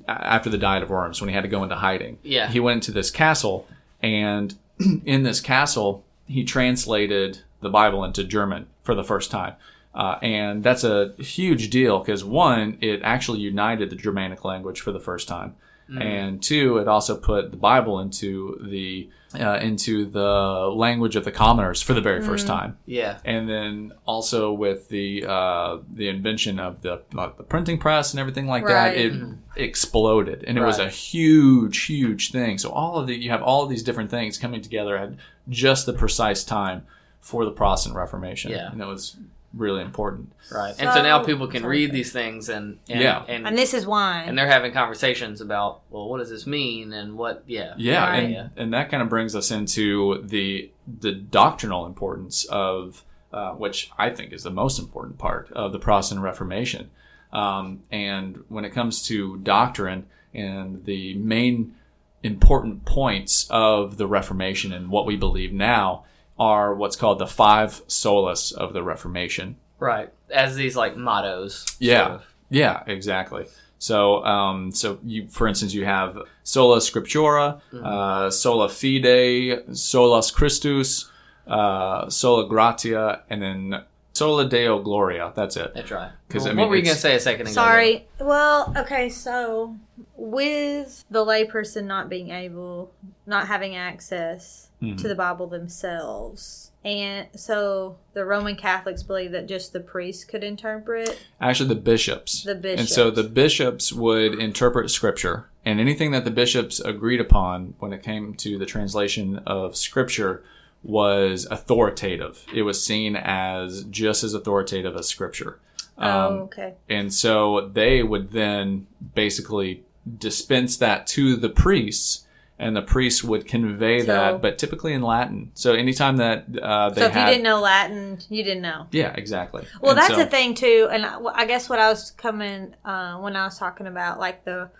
after 0.08 0.50
the 0.50 0.58
Diet 0.58 0.82
of 0.82 0.90
Worms, 0.90 1.20
when 1.20 1.28
he 1.28 1.34
had 1.34 1.42
to 1.44 1.48
go 1.48 1.62
into 1.62 1.76
hiding, 1.76 2.18
Yeah. 2.22 2.48
he 2.48 2.60
went 2.60 2.76
into 2.78 2.92
this 2.92 3.10
castle, 3.10 3.66
and 4.02 4.54
in 5.04 5.22
this 5.22 5.40
castle, 5.40 6.04
he 6.26 6.44
translated 6.44 7.38
the 7.60 7.70
Bible 7.70 8.04
into 8.04 8.22
German 8.24 8.66
for 8.82 8.94
the 8.94 9.04
first 9.04 9.30
time. 9.30 9.54
Uh, 9.94 10.18
and 10.20 10.62
that's 10.62 10.84
a 10.84 11.14
huge 11.18 11.70
deal 11.70 12.00
because 12.00 12.22
one, 12.22 12.76
it 12.82 13.00
actually 13.02 13.38
united 13.38 13.88
the 13.88 13.96
Germanic 13.96 14.44
language 14.44 14.80
for 14.82 14.92
the 14.92 15.00
first 15.00 15.26
time, 15.26 15.54
and 15.88 16.42
two, 16.42 16.78
it 16.78 16.88
also 16.88 17.16
put 17.16 17.50
the 17.50 17.56
Bible 17.56 18.00
into 18.00 18.58
the 18.70 19.08
uh, 19.38 19.58
into 19.62 20.04
the 20.06 20.70
language 20.74 21.14
of 21.16 21.24
the 21.24 21.32
commoners 21.32 21.82
for 21.82 21.94
the 21.94 22.00
very 22.00 22.22
first 22.22 22.46
time 22.46 22.78
yeah. 22.86 23.18
and 23.24 23.48
then 23.48 23.92
also 24.06 24.52
with 24.52 24.88
the 24.88 25.24
uh, 25.26 25.78
the 25.92 26.08
invention 26.08 26.58
of 26.58 26.80
the 26.82 27.02
like 27.12 27.36
the 27.36 27.42
printing 27.42 27.76
press 27.78 28.12
and 28.12 28.20
everything 28.20 28.46
like 28.46 28.64
Right. 28.64 28.94
that, 28.94 28.96
it 28.96 29.12
exploded, 29.56 30.44
and 30.46 30.56
it 30.56 30.62
was 30.62 30.78
a 30.78 30.88
huge, 30.88 31.84
huge 31.84 32.30
thing. 32.32 32.56
So 32.58 32.70
all 32.70 32.96
of 32.98 33.06
the 33.06 33.14
you 33.14 33.30
have 33.30 33.42
all 33.42 33.62
of 33.62 33.68
these 33.68 33.82
different 33.82 34.10
things 34.10 34.38
coming 34.38 34.62
together 34.62 34.96
at 34.96 35.10
just 35.48 35.86
the 35.86 35.92
precise 35.92 36.42
time 36.44 36.86
for 37.20 37.44
the 37.44 37.50
Protestant 37.50 37.94
Reformation, 37.96 38.52
Yeah. 38.52 38.70
and 38.72 38.80
it 38.80 38.86
was 38.86 39.16
really 39.56 39.82
important. 39.82 40.32
Right. 40.52 40.74
And 40.78 40.92
so 40.92 41.02
now 41.02 41.24
people 41.24 41.46
can 41.46 41.64
read 41.64 41.90
these 41.92 42.12
things 42.12 42.48
and, 42.48 42.78
and 42.88 43.00
Yeah. 43.00 43.24
and, 43.26 43.46
And 43.46 43.56
this 43.58 43.74
is 43.74 43.86
why. 43.86 44.22
and 44.26 44.36
they're 44.36 44.46
having 44.46 44.72
conversations 44.72 45.40
about 45.40 45.80
well 45.90 46.08
what 46.08 46.18
does 46.18 46.30
this 46.30 46.46
mean 46.46 46.92
and 46.92 47.16
what 47.16 47.42
yeah 47.46 47.74
Yeah, 47.76 48.04
Right. 48.08 48.22
and, 48.24 48.32
Yeah. 48.32 48.48
and 48.56 48.72
that 48.74 48.90
kind 48.90 49.02
of 49.02 49.08
brings 49.08 49.34
us 49.34 49.50
into 49.50 50.22
the 50.22 50.70
the 51.00 51.12
doctrinal 51.12 51.86
importance 51.86 52.44
of 52.46 53.02
uh, 53.32 53.52
which 53.52 53.90
I 53.98 54.10
think 54.10 54.32
is 54.32 54.44
the 54.44 54.50
most 54.50 54.78
important 54.78 55.18
part 55.18 55.50
of 55.52 55.72
the 55.72 55.78
Protestant 55.78 56.20
Reformation. 56.20 56.90
Um, 57.32 57.80
and 57.90 58.44
when 58.48 58.64
it 58.64 58.70
comes 58.70 59.04
to 59.08 59.36
doctrine 59.38 60.06
and 60.32 60.84
the 60.84 61.14
main 61.14 61.74
important 62.22 62.84
points 62.84 63.46
of 63.50 63.96
the 63.98 64.06
Reformation 64.06 64.72
and 64.72 64.90
what 64.90 65.06
we 65.06 65.16
believe 65.16 65.52
now 65.52 66.04
are 66.38 66.74
what's 66.74 66.96
called 66.96 67.18
the 67.18 67.26
five 67.26 67.86
solas 67.88 68.52
of 68.52 68.72
the 68.72 68.82
Reformation. 68.82 69.56
right 69.78 70.10
as 70.30 70.56
these 70.56 70.74
like 70.74 70.96
mottos 70.96 71.66
Yeah. 71.78 72.02
sort 72.06 72.10
of. 72.16 72.26
Yeah, 72.50 72.82
exactly. 72.86 73.46
So, 73.78 74.24
um, 74.24 74.72
so 74.72 74.98
you, 75.04 75.28
for 75.28 75.46
instance, 75.46 75.74
you 75.74 75.84
have 75.84 76.18
sola 76.44 76.78
scriptura, 76.78 77.60
uh, 77.84 78.30
sola 78.30 78.68
fide, 78.70 79.76
solus 79.76 80.30
Christus, 80.30 81.10
uh, 81.46 82.08
sola 82.08 82.48
gratia, 82.48 83.22
and 83.30 83.42
then 83.42 83.82
Sola 84.14 84.48
Deo 84.48 84.78
Gloria. 84.80 85.30
That's 85.36 85.56
it. 85.58 85.72
That's 85.74 85.90
right. 85.90 86.10
'Cause, 86.30 86.44
Well, 86.44 86.52
I 86.54 86.56
what 86.56 86.70
were 86.70 86.76
you 86.76 86.82
gonna 86.82 86.96
say 86.96 87.14
a 87.14 87.20
second 87.20 87.42
ago? 87.42 87.52
Sorry. 87.52 88.08
Well, 88.18 88.72
okay, 88.78 89.10
so 89.10 89.76
with 90.16 91.04
the 91.10 91.22
layperson 91.24 91.84
not 91.84 92.08
being 92.08 92.30
able, 92.30 92.92
not 93.26 93.46
having 93.48 93.76
access 93.76 94.65
Mhm. 94.82 94.98
to 95.00 95.08
the 95.08 95.14
Bible 95.14 95.46
themselves, 95.46 96.70
and 96.84 97.26
so 97.34 97.96
the 98.12 98.24
Roman 98.24 98.56
Catholics 98.56 99.02
believe 99.02 99.32
that 99.32 99.46
just 99.48 99.72
the 99.72 99.80
priests 99.80 100.24
could 100.24 100.44
interpret. 100.44 101.18
Actually, 101.40 101.68
the 101.70 101.74
bishops. 101.76 102.44
The 102.44 102.54
bishops. 102.54 102.80
And 102.80 102.88
so 102.88 103.10
the 103.10 103.22
bishops 103.24 103.92
would 103.92 104.34
interpret 104.38 104.90
scripture, 104.90 105.48
and 105.64 105.80
anything 105.80 106.10
that 106.12 106.24
the 106.24 106.30
bishops 106.30 106.78
agreed 106.80 107.20
upon 107.20 107.74
when 107.78 107.92
it 107.92 108.02
came 108.02 108.34
to 108.34 108.58
the 108.58 108.66
translation 108.66 109.38
of 109.46 109.76
scripture 109.76 110.42
was 110.82 111.46
authoritative. 111.50 112.44
It 112.54 112.62
was 112.62 112.84
seen 112.84 113.16
as 113.16 113.84
just 113.84 114.22
as 114.22 114.34
authoritative 114.34 114.94
as 114.96 115.08
scripture. 115.08 115.58
oh, 115.98 116.08
Um, 116.28 116.32
okay. 116.42 116.74
and 116.90 117.12
so 117.12 117.70
they 117.72 118.02
would 118.02 118.32
then 118.32 118.86
basically 119.14 119.82
dispense 120.18 120.76
that 120.76 121.06
to 121.08 121.34
the 121.36 121.48
priests, 121.48 122.25
and 122.58 122.74
the 122.74 122.82
priests 122.82 123.22
would 123.22 123.46
convey 123.46 124.00
So- 124.00 124.06
that, 124.06 124.40
but 124.42 124.56
typically 124.58 124.92
in 124.94 125.02
Latin. 125.02 125.50
So 125.54 125.72
anytime 125.74 126.16
that 126.18 126.44
uh, 126.62 126.90
they 126.90 127.02
So 127.02 127.06
if 127.08 127.12
had, 127.12 127.26
you 127.28 127.34
didn't 127.34 127.44
know 127.44 127.60
Latin, 127.60 128.18
you 128.30 128.42
didn't 128.42 128.62
know. 128.62 128.86
yeah, 128.92 129.12
exactly. 129.14 129.66
Well, 129.80 129.90
And 129.90 129.98
that's 129.98 130.14
so- 130.14 130.18
the 130.24 130.26
thing 130.26 130.54
too, 130.54 130.88
and 130.90 131.04
I, 131.04 131.18
I 131.34 131.46
guess 131.46 131.68
what 131.68 131.78
I 131.78 131.88
was 131.88 132.10
coming 132.12 132.74
uh, 132.84 133.16
when 133.18 133.36
I 133.36 133.44
was 133.44 133.58
talking 133.58 133.86
about 133.86 134.18
like 134.18 134.44
the 134.44 134.70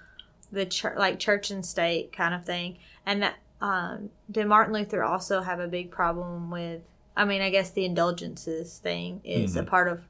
the 0.53 0.64
church, 0.64 0.97
like 0.97 1.18
church 1.18 1.51
and 1.51 1.66
state 1.66 2.12
kind 2.12 2.33
of 2.33 2.45
thing, 2.45 2.79
and 3.05 3.22
that 3.22 3.35
um, 3.61 4.11
did 4.31 4.47
Martin 4.47 4.72
Luther 4.74 5.03
also 5.03 5.41
have 5.43 5.61
a 5.61 5.66
big 5.66 5.91
problem 5.91 6.51
with? 6.51 6.83
I 7.16 7.24
mean, 7.24 7.41
I 7.43 7.51
guess 7.51 7.70
the 7.70 7.85
indulgences 7.85 8.79
thing 8.79 9.20
is 9.24 9.51
Mm-hmm. 9.53 9.61
a 9.61 9.70
part 9.70 9.89
of 9.89 10.03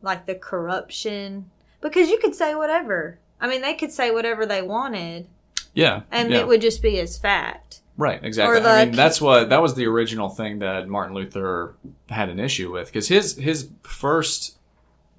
like 0.00 0.26
the 0.26 0.34
corruption 0.34 1.50
because 1.80 2.08
you 2.08 2.18
could 2.18 2.34
say 2.34 2.54
whatever. 2.54 3.18
I 3.40 3.48
mean, 3.48 3.60
they 3.62 3.74
could 3.74 3.92
say 3.92 4.10
whatever 4.12 4.46
they 4.46 4.62
wanted, 4.62 5.26
Yeah, 5.74 6.02
and 6.10 6.30
yeah. 6.30 6.40
it 6.40 6.46
would 6.46 6.60
just 6.60 6.82
be 6.82 6.98
as 7.00 7.16
fact. 7.16 7.80
Right, 7.96 8.22
exactly. 8.22 8.60
Or 8.60 8.66
I 8.66 8.86
mean, 8.86 8.94
that's 8.94 9.20
what 9.20 9.50
that 9.50 9.62
was 9.62 9.74
the 9.74 9.86
original 9.86 10.28
thing 10.28 10.60
that 10.60 10.88
Martin 10.88 11.14
Luther 11.14 11.74
had 12.08 12.28
an 12.28 12.40
issue 12.40 12.72
with 12.72 12.88
because 12.88 13.08
his 13.08 13.36
his 13.36 13.68
first 13.82 14.58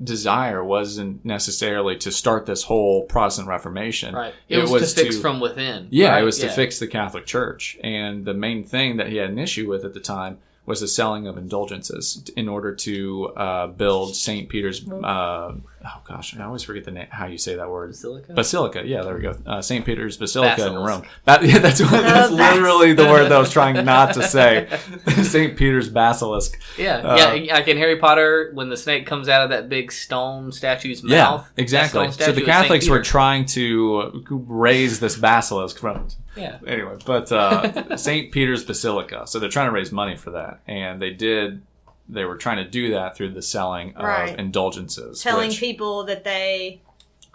desire 0.04 0.64
wasn't 0.64 1.24
necessarily 1.24 1.96
to 1.98 2.12
start 2.12 2.46
this 2.46 2.64
whole 2.64 3.04
Protestant 3.04 3.48
Reformation. 3.48 4.16
Right. 4.16 4.34
It, 4.50 4.68
was, 4.70 4.94
to 4.94 5.04
fix 5.04 5.18
from 5.18 5.40
within. 5.40 5.88
yeah, 5.92 6.10
right? 6.10 6.22
it 6.22 6.26
was 6.26 6.40
to 6.40 6.50
fix 6.50 6.80
the 6.80 6.88
Catholic 6.88 7.26
Church, 7.26 7.78
and 7.84 8.26
the 8.26 8.34
main 8.34 8.64
thing 8.64 8.98
that 8.98 9.08
he 9.08 9.18
had 9.18 9.30
an 9.30 9.40
issue 9.40 9.70
with 9.70 9.86
at 9.86 9.94
the 9.94 10.00
time 10.00 10.40
was 10.66 10.80
the 10.80 10.88
selling 10.88 11.28
of 11.28 11.38
indulgences 11.38 12.24
in 12.36 12.48
order 12.48 12.74
to 12.74 13.28
uh, 13.36 13.68
build 13.68 14.16
Saint 14.16 14.50
Peter's. 14.50 14.88
Uh, 14.90 15.56
oh 15.86 16.02
gosh, 16.06 16.38
I 16.38 16.44
always 16.44 16.64
forget 16.64 16.84
the 16.84 16.92
name. 16.92 17.08
How 17.10 17.26
you 17.26 17.38
say 17.38 17.56
that 17.56 17.70
word? 17.70 17.90
Basilica? 17.92 18.34
Basilica. 18.34 18.82
Yeah, 18.86 19.02
there 19.04 19.16
we 19.16 19.22
go. 19.22 19.36
Uh, 19.46 19.62
Saint 19.62 19.86
Peter's 19.86 20.18
Basilica 20.18 20.68
in 20.68 20.74
Rome. 20.76 21.04
That, 21.26 21.44
yeah, 21.46 21.60
that's 21.60 21.82
what, 21.82 21.92
that's 22.04 22.32
literally 22.32 22.94
the 22.94 23.06
word 23.06 23.24
that 23.26 23.34
I 23.34 23.40
was 23.40 23.52
trying 23.52 23.84
not 23.86 24.14
to 24.16 24.24
say. 24.24 24.68
Saint 25.24 25.58
Peter's 25.58 25.90
Basilisk. 25.90 26.60
Yeah, 26.78 26.98
Uh, 26.98 27.34
yeah. 27.34 27.54
Like 27.56 27.68
in 27.68 27.78
Harry 27.78 27.98
Potter, 27.98 28.52
when 28.54 28.70
the 28.70 28.78
snake 28.78 29.06
comes 29.06 29.28
out 29.30 29.44
of 29.44 29.50
that 29.50 29.70
big 29.70 29.92
stone 29.92 30.52
statue's 30.52 31.04
Yeah, 31.04 31.24
mouth. 31.24 31.50
exactly. 31.58 32.12
So 32.12 32.32
the 32.32 32.42
Catholics 32.42 32.88
were 32.90 33.02
trying 33.02 33.46
to 33.48 34.24
raise 34.30 35.00
this 35.00 35.16
basilisk 35.18 35.78
from. 35.80 36.08
Yeah. 36.36 36.58
Anyway, 36.66 36.96
but 37.06 37.32
uh, 37.32 37.96
Saint 37.98 38.32
Peter's 38.32 38.64
Basilica. 38.64 39.28
So 39.28 39.40
they're 39.40 39.50
trying 39.50 39.68
to 39.68 39.72
raise 39.74 39.92
money 39.92 40.16
for 40.16 40.32
that, 40.32 40.62
and 40.68 41.00
they 41.00 41.12
did. 41.12 41.62
They 42.10 42.26
were 42.26 42.36
trying 42.36 42.58
to 42.58 42.70
do 42.70 42.92
that 42.92 43.16
through 43.16 43.30
the 43.32 43.42
selling 43.42 43.96
of 43.96 44.04
Right. 44.04 44.38
indulgences, 44.38 45.22
Telling 45.22 45.50
which- 45.50 45.60
people 45.60 46.04
that 46.06 46.24
they 46.24 46.82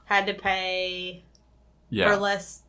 had 0.05 0.27
to 0.27 0.35
pay 0.35 1.23
yeah, 1.91 2.09
for 2.11 2.17
less 2.17 2.63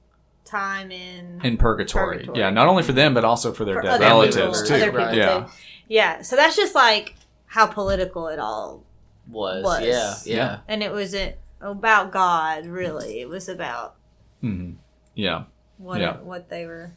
time 0.46 0.92
in 0.92 1.42
in 1.44 1.58
purgatory. 1.58 2.18
Purgatory. 2.20 2.40
Yeah, 2.40 2.50
not 2.50 2.68
only 2.68 2.84
for 2.84 2.92
them 2.94 3.14
but 3.14 3.24
also 3.26 3.52
for 3.54 3.66
their 3.66 3.76
for 3.76 3.82
dead 3.84 3.92
other 3.96 4.06
relatives 4.06 4.62
people, 4.62 4.68
too. 4.68 4.74
Other 4.76 4.86
people 4.92 5.00
right. 5.06 5.16
yeah, 5.16 5.40
too. 5.42 5.46
Yeah. 5.88 6.22
So 6.22 6.36
that's 6.36 6.56
just 6.56 6.74
like 6.76 7.16
how 7.48 7.68
political 7.68 8.28
it 8.28 8.40
all 8.40 8.84
Was. 9.30 9.64
Was. 9.64 9.84
Yeah, 9.86 10.14
yeah. 10.26 10.36
Yeah. 10.36 10.60
and 10.68 10.82
it 10.82 10.92
wasn't 10.92 11.36
about 11.62 12.12
God 12.12 12.66
really. 12.66 13.20
It 13.22 13.30
was 13.30 13.48
about 13.50 13.96
hmm 14.42 14.72
yeah. 15.16 15.44
what 15.78 16.00
Yeah. 16.00 16.18
what 16.18 16.50
they 16.50 16.66
were 16.66 16.92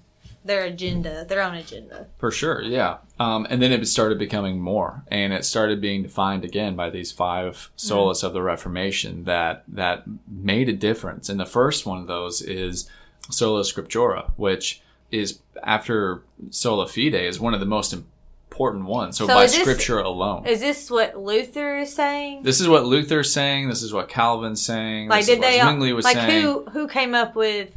their 0.44 0.64
agenda, 0.64 1.24
their 1.24 1.42
own 1.42 1.54
agenda. 1.54 2.06
For 2.18 2.30
sure, 2.30 2.62
yeah. 2.62 2.98
Um, 3.18 3.46
and 3.48 3.62
then 3.62 3.72
it 3.72 3.86
started 3.86 4.18
becoming 4.18 4.60
more, 4.60 5.04
and 5.08 5.32
it 5.32 5.44
started 5.44 5.80
being 5.80 6.02
defined 6.02 6.44
again 6.44 6.74
by 6.76 6.90
these 6.90 7.12
five 7.12 7.70
solas 7.76 8.24
of 8.24 8.32
the 8.32 8.42
Reformation 8.42 9.24
that 9.24 9.64
that 9.68 10.04
made 10.28 10.68
a 10.68 10.72
difference. 10.72 11.28
And 11.28 11.38
the 11.38 11.46
first 11.46 11.86
one 11.86 12.00
of 12.00 12.06
those 12.06 12.42
is 12.42 12.88
sola 13.30 13.62
scriptura, 13.62 14.32
which 14.36 14.82
is 15.10 15.40
after 15.62 16.22
sola 16.50 16.88
fide 16.88 17.14
is 17.14 17.38
one 17.38 17.54
of 17.54 17.60
the 17.60 17.66
most 17.66 17.92
important 17.92 18.84
ones. 18.86 19.16
So, 19.16 19.26
So 19.26 19.34
by 19.34 19.42
this- 19.46 19.54
scripture 19.54 20.00
alone. 20.00 20.46
Is 20.46 20.60
this 20.60 20.90
what 20.90 21.16
Luther 21.16 21.78
is 21.78 21.94
saying? 21.94 22.42
This 22.42 22.60
is 22.60 22.68
what 22.68 22.84
Luther's 22.84 23.32
saying. 23.32 23.68
This 23.68 23.82
is 23.82 23.92
what 23.92 24.08
Calvin's 24.08 24.64
saying. 24.64 25.08
like 25.08 25.26
did 25.26 25.40
they 25.40 25.60
Zwingli 25.60 25.92
was 25.92 26.04
like 26.04 26.16
saying. 26.16 26.42
who 26.42 26.64
who 26.70 26.88
came 26.88 27.14
up 27.14 27.34
with 27.34 27.70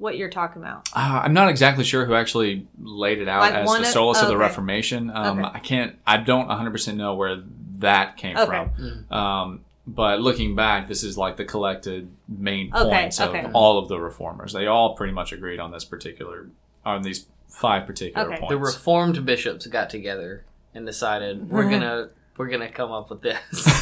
what 0.00 0.16
you're 0.16 0.30
talking 0.30 0.60
about? 0.62 0.88
Uh, 0.94 1.20
I'm 1.24 1.32
not 1.34 1.48
exactly 1.48 1.84
sure 1.84 2.04
who 2.06 2.14
actually 2.14 2.66
laid 2.82 3.20
it 3.20 3.28
out 3.28 3.40
Like 3.42 3.54
as 3.54 3.66
one 3.66 3.82
the 3.82 3.88
of- 3.88 3.94
solas 3.94 4.20
of 4.22 4.28
the 4.28 4.34
okay. 4.34 4.36
Reformation. 4.36 5.10
Um, 5.14 5.38
Okay. 5.38 5.50
I 5.54 5.58
can't. 5.60 5.96
I 6.06 6.16
don't 6.16 6.48
100 6.48 6.70
percent 6.72 6.96
know 6.98 7.14
where 7.14 7.42
that 7.78 8.16
came 8.16 8.36
Okay. 8.36 8.68
from. 8.76 9.16
Um, 9.16 9.60
but 9.86 10.20
looking 10.20 10.54
back, 10.56 10.88
this 10.88 11.02
is 11.02 11.16
like 11.18 11.36
the 11.36 11.44
collected 11.44 12.10
main 12.28 12.72
Okay, 12.74 12.84
points 12.90 13.20
of 13.20 13.30
okay. 13.30 13.46
all 13.52 13.78
of 13.78 13.88
the 13.88 13.98
reformers. 14.00 14.52
They 14.52 14.66
all 14.66 14.94
pretty 14.94 15.12
much 15.12 15.32
agreed 15.32 15.58
on 15.60 15.70
this 15.72 15.84
particular, 15.84 16.48
on 16.84 17.02
these 17.02 17.26
five 17.48 17.86
particular 17.86 18.26
Okay. 18.28 18.38
points. 18.38 18.50
The 18.52 18.58
reformed 18.58 19.24
bishops 19.26 19.66
got 19.66 19.90
together 19.90 20.44
and 20.74 20.86
decided 20.86 21.50
we're 21.50 21.68
gonna 21.68 22.08
we're 22.36 22.48
gonna 22.48 22.70
come 22.70 22.92
up 22.92 23.10
with 23.10 23.22
this. 23.22 23.36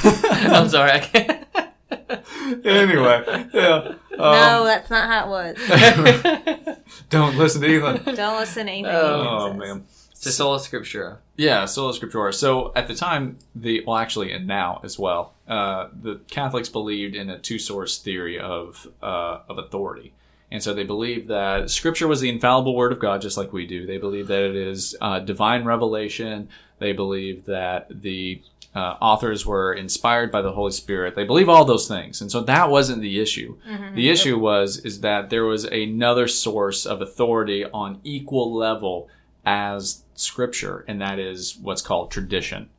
I'm 0.30 0.68
sorry, 0.68 0.90
I 0.92 0.98
can't. 1.00 1.46
anyway, 2.64 3.46
yeah. 3.52 3.94
No, 4.18 4.60
Um, 4.60 4.66
that's 4.66 4.90
not 4.90 5.08
how 5.08 5.26
it 5.26 5.56
was. 5.68 6.76
don't 7.10 7.36
listen 7.36 7.62
to 7.62 7.68
Ethan. 7.68 8.14
Don't 8.16 8.38
listen 8.38 8.66
to 8.66 8.72
anything. 8.72 8.90
Oh, 8.94 9.46
Ethan 9.48 9.58
man. 9.58 9.84
It's 10.10 10.34
sola 10.34 10.58
scriptura. 10.58 11.18
Yeah, 11.36 11.64
sola 11.66 11.92
scriptura. 11.92 12.34
So 12.34 12.72
at 12.74 12.88
the 12.88 12.94
time, 12.94 13.38
the 13.54 13.84
well, 13.86 13.96
actually, 13.96 14.32
and 14.32 14.46
now 14.48 14.80
as 14.82 14.98
well, 14.98 15.32
uh, 15.46 15.88
the 15.92 16.20
Catholics 16.28 16.68
believed 16.68 17.14
in 17.14 17.30
a 17.30 17.38
two-source 17.38 17.98
theory 17.98 18.36
of 18.38 18.88
uh, 19.00 19.38
of 19.48 19.58
authority, 19.58 20.12
and 20.50 20.60
so 20.60 20.74
they 20.74 20.82
believed 20.82 21.28
that 21.28 21.70
Scripture 21.70 22.08
was 22.08 22.20
the 22.20 22.28
infallible 22.28 22.74
Word 22.74 22.90
of 22.90 22.98
God, 22.98 23.20
just 23.22 23.36
like 23.36 23.52
we 23.52 23.64
do. 23.66 23.86
They 23.86 23.98
believe 23.98 24.26
that 24.26 24.42
it 24.42 24.56
is 24.56 24.96
uh, 25.00 25.20
divine 25.20 25.64
revelation. 25.64 26.48
They 26.80 26.92
believe 26.92 27.44
that 27.46 27.86
the 27.88 28.42
uh, 28.78 28.96
authors 29.00 29.44
were 29.44 29.72
inspired 29.72 30.30
by 30.30 30.40
the 30.40 30.52
Holy 30.52 30.70
Spirit. 30.70 31.16
They 31.16 31.24
believe 31.24 31.48
all 31.48 31.64
those 31.64 31.88
things, 31.88 32.20
and 32.20 32.30
so 32.30 32.40
that 32.42 32.70
wasn't 32.70 33.02
the 33.02 33.18
issue. 33.20 33.56
The 33.94 34.08
issue 34.08 34.38
was 34.38 34.78
is 34.78 35.00
that 35.00 35.30
there 35.30 35.44
was 35.44 35.64
another 35.64 36.28
source 36.28 36.86
of 36.86 37.00
authority 37.00 37.64
on 37.64 38.00
equal 38.04 38.54
level 38.54 39.08
as 39.44 40.04
Scripture, 40.14 40.84
and 40.86 41.00
that 41.00 41.18
is 41.18 41.56
what's 41.60 41.82
called 41.82 42.12
tradition. 42.12 42.70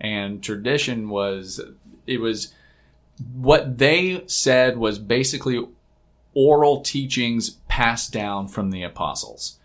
And 0.00 0.42
tradition 0.42 1.08
was 1.08 1.60
it 2.06 2.20
was 2.20 2.54
what 3.34 3.78
they 3.78 4.22
said 4.26 4.78
was 4.78 5.00
basically 5.00 5.66
oral 6.34 6.82
teachings 6.82 7.50
passed 7.66 8.12
down 8.12 8.46
from 8.46 8.70
the 8.70 8.84
apostles. 8.84 9.58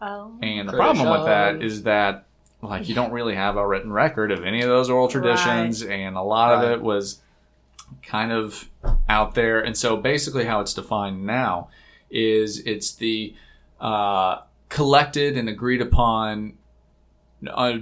Oh. 0.00 0.38
And 0.42 0.68
the 0.68 0.74
problem 0.74 1.10
with 1.10 1.24
that 1.24 1.60
is 1.60 1.82
that 1.82 2.26
like 2.64 2.88
you 2.88 2.94
don't 2.94 3.12
really 3.12 3.34
have 3.34 3.56
a 3.56 3.66
written 3.66 3.92
record 3.92 4.30
of 4.32 4.44
any 4.44 4.62
of 4.62 4.68
those 4.68 4.88
oral 4.90 5.08
traditions 5.08 5.82
and 5.82 6.16
a 6.16 6.22
lot 6.22 6.52
of 6.54 6.70
it 6.72 6.82
was 6.82 7.20
kind 8.02 8.32
of 8.32 8.68
out 9.08 9.34
there. 9.34 9.60
And 9.60 9.76
so 9.76 9.96
basically 9.96 10.44
how 10.44 10.60
it's 10.60 10.74
defined 10.74 11.24
now 11.26 11.68
is 12.10 12.58
it's 12.60 12.92
the 12.94 13.34
uh, 13.80 14.38
collected 14.68 15.36
and 15.36 15.48
agreed 15.48 15.80
upon 15.82 16.54
uh, 17.46 17.78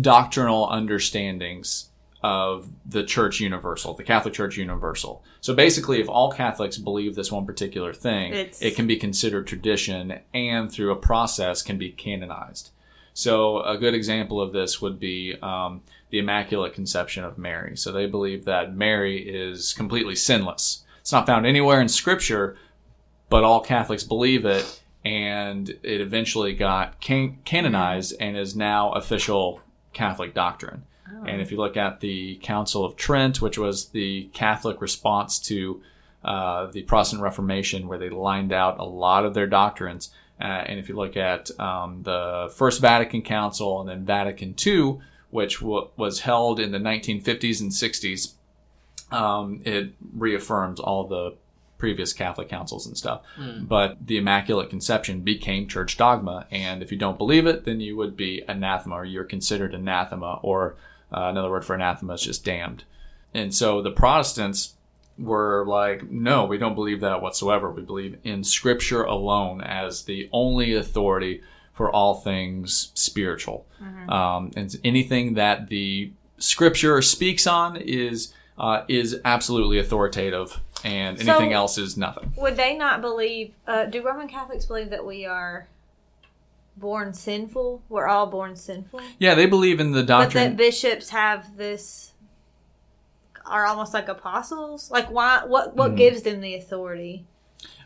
doctrinal 0.00 0.68
understandings 0.68 1.90
of 2.22 2.68
the 2.84 3.04
church 3.04 3.38
universal 3.40 3.94
the 3.94 4.02
catholic 4.02 4.34
church 4.34 4.56
universal. 4.56 5.22
So 5.40 5.54
basically 5.54 6.00
if 6.00 6.08
all 6.08 6.32
catholics 6.32 6.76
believe 6.76 7.14
this 7.14 7.30
one 7.30 7.46
particular 7.46 7.92
thing 7.92 8.32
It's- 8.32 8.60
it 8.62 8.74
can 8.74 8.86
be 8.88 8.96
considered 8.96 9.46
tradition 9.46 10.18
and 10.34 10.72
through 10.72 10.90
a 10.90 10.96
process 10.96 11.62
can 11.62 11.78
be 11.78 11.90
canonized 11.90 12.70
so 13.16 13.62
a 13.62 13.78
good 13.78 13.94
example 13.94 14.42
of 14.42 14.52
this 14.52 14.82
would 14.82 15.00
be 15.00 15.34
um, 15.40 15.80
the 16.10 16.18
Immaculate 16.18 16.74
Conception 16.74 17.24
of 17.24 17.38
Mary. 17.38 17.74
So 17.74 17.90
they 17.90 18.04
believe 18.04 18.44
that 18.44 18.76
Mary 18.76 19.16
is 19.26 19.72
completely 19.72 20.14
sinless. 20.14 20.84
It's 21.00 21.12
not 21.12 21.24
found 21.24 21.46
anywhere 21.46 21.80
in 21.80 21.88
Scripture, 21.88 22.58
but 23.30 23.42
all 23.42 23.62
Catholics 23.62 24.04
believe 24.04 24.44
it, 24.44 24.82
and 25.02 25.70
it 25.82 26.02
eventually 26.02 26.52
got 26.52 27.00
can- 27.00 27.38
canonized 27.46 28.14
and 28.20 28.36
is 28.36 28.54
now 28.54 28.92
official 28.92 29.62
Catholic 29.94 30.34
doctrine. 30.34 30.84
And 31.24 31.40
if 31.40 31.50
you 31.50 31.56
look 31.56 31.78
at 31.78 32.00
the 32.00 32.36
Council 32.42 32.84
of 32.84 32.96
Trent, 32.96 33.40
which 33.40 33.56
was 33.56 33.86
the 33.88 34.24
Catholic 34.34 34.82
response 34.82 35.38
to 35.38 35.80
uh, 36.22 36.66
the 36.66 36.82
Protestant 36.82 37.22
Reformation, 37.22 37.88
where 37.88 37.96
they 37.96 38.10
lined 38.10 38.52
out 38.52 38.78
a 38.78 38.84
lot 38.84 39.24
of 39.24 39.32
their 39.32 39.46
doctrines, 39.46 40.10
uh, 40.40 40.44
and 40.44 40.78
if 40.78 40.88
you 40.88 40.96
look 40.96 41.16
at 41.16 41.50
um, 41.58 42.02
the 42.02 42.52
First 42.54 42.80
Vatican 42.80 43.22
Council 43.22 43.80
and 43.80 43.88
then 43.88 44.04
Vatican 44.04 44.54
II, 44.64 44.98
which 45.30 45.60
w- 45.60 45.88
was 45.96 46.20
held 46.20 46.60
in 46.60 46.72
the 46.72 46.78
1950s 46.78 47.60
and 47.60 47.70
60s, 47.70 48.34
um, 49.12 49.62
it 49.64 49.92
reaffirms 50.14 50.80
all 50.80 51.06
the 51.06 51.34
previous 51.78 52.12
Catholic 52.12 52.48
councils 52.48 52.86
and 52.86 52.96
stuff. 52.96 53.22
But 53.66 54.06
the 54.06 54.16
Immaculate 54.16 54.70
Conception 54.70 55.20
became 55.20 55.68
church 55.68 55.96
dogma, 55.96 56.46
and 56.50 56.82
if 56.82 56.90
you 56.90 56.98
don't 56.98 57.18
believe 57.18 57.46
it, 57.46 57.64
then 57.64 57.80
you 57.80 57.96
would 57.96 58.16
be 58.16 58.42
anathema, 58.48 58.96
or 58.96 59.04
you're 59.04 59.24
considered 59.24 59.74
anathema, 59.74 60.40
or 60.42 60.76
uh, 61.12 61.28
another 61.28 61.50
word 61.50 61.64
for 61.64 61.74
anathema 61.74 62.14
is 62.14 62.22
just 62.22 62.44
damned. 62.44 62.84
And 63.34 63.54
so 63.54 63.82
the 63.82 63.90
Protestants 63.90 64.75
were 65.18 65.64
like, 65.66 66.10
no, 66.10 66.44
we 66.44 66.58
don't 66.58 66.74
believe 66.74 67.00
that 67.00 67.22
whatsoever. 67.22 67.70
We 67.70 67.82
believe 67.82 68.18
in 68.24 68.44
Scripture 68.44 69.02
alone 69.02 69.60
as 69.62 70.02
the 70.04 70.28
only 70.32 70.74
authority 70.74 71.42
for 71.72 71.90
all 71.90 72.14
things 72.16 72.90
spiritual. 72.94 73.66
Um, 74.08 74.50
and 74.56 74.74
anything 74.84 75.34
that 75.34 75.68
the 75.68 76.12
Scripture 76.38 77.00
speaks 77.02 77.46
on 77.46 77.76
is 77.76 78.32
uh, 78.58 78.84
is 78.88 79.20
absolutely 79.24 79.78
authoritative, 79.78 80.60
and 80.82 81.18
So- 81.20 81.30
anything 81.32 81.52
else 81.52 81.76
is 81.76 81.96
nothing. 81.98 82.32
Would 82.36 82.56
they 82.56 82.74
not 82.76 83.00
believe? 83.02 83.52
Uh, 83.66 83.84
do 83.84 84.02
Roman 84.02 84.28
Catholics 84.28 84.64
believe 84.64 84.88
that 84.90 85.04
we 85.04 85.26
are 85.26 85.68
born 86.76 87.12
sinful? 87.12 87.82
We're 87.90 88.06
all 88.06 88.26
born 88.26 88.56
sinful, 88.56 89.00
Yeah, 89.18 89.34
they 89.34 89.44
believe 89.46 89.78
in 89.80 89.92
the 89.92 90.02
doctrine. 90.02 90.28
but 90.28 90.32
doctrine. 90.32 90.50
that 90.52 90.56
bishops 90.56 91.10
have 91.10 91.56
this 91.58 92.12
are 93.48 93.66
almost 93.66 93.94
like 93.94 94.08
apostles. 94.08 94.90
Like, 94.90 95.10
why? 95.10 95.42
What? 95.46 95.76
What 95.76 95.90
Hmm. 95.92 95.96
gives 95.96 96.22
them 96.22 96.40
the 96.40 96.54
authority? 96.54 97.24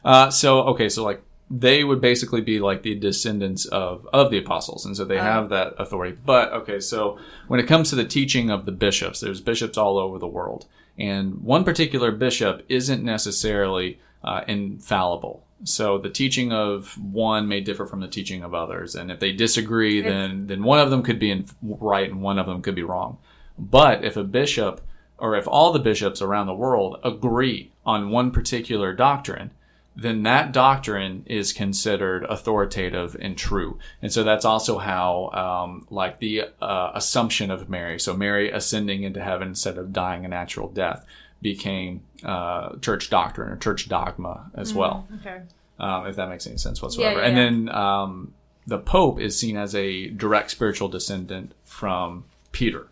Uh, 0.04 0.30
so 0.30 0.60
okay, 0.62 0.88
so 0.88 1.04
like 1.04 1.22
they 1.52 1.82
would 1.82 2.00
basically 2.00 2.40
be 2.40 2.60
like 2.60 2.82
the 2.82 2.94
descendants 2.94 3.66
of 3.66 4.06
of 4.12 4.30
the 4.30 4.38
apostles, 4.38 4.86
and 4.86 4.96
so 4.96 5.04
they 5.04 5.18
Oh. 5.18 5.22
have 5.22 5.48
that 5.50 5.74
authority. 5.78 6.16
But 6.24 6.52
okay, 6.52 6.80
so 6.80 7.18
when 7.48 7.60
it 7.60 7.66
comes 7.66 7.90
to 7.90 7.96
the 7.96 8.04
teaching 8.04 8.50
of 8.50 8.66
the 8.66 8.72
bishops, 8.72 9.20
there's 9.20 9.40
bishops 9.40 9.76
all 9.76 9.98
over 9.98 10.18
the 10.18 10.26
world, 10.28 10.66
and 10.98 11.42
one 11.42 11.64
particular 11.64 12.12
bishop 12.12 12.62
isn't 12.68 13.02
necessarily 13.04 13.98
uh, 14.22 14.42
infallible. 14.46 15.42
So 15.64 15.98
the 15.98 16.10
teaching 16.10 16.52
of 16.52 16.96
one 16.98 17.48
may 17.48 17.60
differ 17.60 17.84
from 17.86 18.00
the 18.00 18.08
teaching 18.08 18.42
of 18.42 18.54
others, 18.54 18.94
and 18.94 19.10
if 19.10 19.18
they 19.18 19.32
disagree, 19.32 20.00
then 20.00 20.46
then 20.46 20.62
one 20.62 20.78
of 20.78 20.90
them 20.90 21.02
could 21.02 21.18
be 21.18 21.30
in, 21.30 21.46
right 21.62 22.10
and 22.10 22.22
one 22.22 22.38
of 22.38 22.46
them 22.46 22.62
could 22.62 22.74
be 22.74 22.82
wrong. 22.82 23.18
But 23.58 24.04
if 24.04 24.16
a 24.16 24.24
bishop 24.24 24.80
or 25.20 25.36
if 25.36 25.46
all 25.46 25.72
the 25.72 25.78
bishops 25.78 26.20
around 26.22 26.46
the 26.46 26.54
world 26.54 26.98
agree 27.04 27.70
on 27.84 28.10
one 28.10 28.30
particular 28.30 28.92
doctrine, 28.94 29.50
then 29.96 30.22
that 30.22 30.52
doctrine 30.52 31.24
is 31.26 31.52
considered 31.52 32.24
authoritative 32.24 33.16
and 33.20 33.36
true. 33.36 33.78
And 34.00 34.12
so 34.12 34.22
that's 34.22 34.44
also 34.44 34.78
how, 34.78 35.30
um, 35.30 35.86
like 35.90 36.20
the 36.20 36.44
uh, 36.62 36.92
Assumption 36.94 37.50
of 37.50 37.68
Mary, 37.68 37.98
so 37.98 38.16
Mary 38.16 38.50
ascending 38.50 39.02
into 39.02 39.20
heaven 39.22 39.48
instead 39.48 39.76
of 39.76 39.92
dying 39.92 40.24
a 40.24 40.28
natural 40.28 40.68
death, 40.68 41.04
became 41.42 42.02
uh, 42.22 42.76
church 42.76 43.10
doctrine 43.10 43.50
or 43.50 43.56
church 43.56 43.88
dogma 43.88 44.50
as 44.54 44.72
well, 44.74 45.08
Okay. 45.20 45.40
um, 45.78 46.06
if 46.06 46.16
that 46.16 46.28
makes 46.28 46.46
any 46.46 46.58
sense 46.58 46.80
whatsoever. 46.80 47.20
Yeah, 47.20 47.26
and 47.26 47.36
yeah. 47.36 47.44
then 47.44 47.68
um, 47.70 48.34
the 48.66 48.78
Pope 48.78 49.20
is 49.20 49.38
seen 49.38 49.56
as 49.56 49.74
a 49.74 50.08
direct 50.08 50.50
spiritual 50.50 50.88
descendant 50.88 51.52
from 51.64 52.24
Peter. 52.52 52.88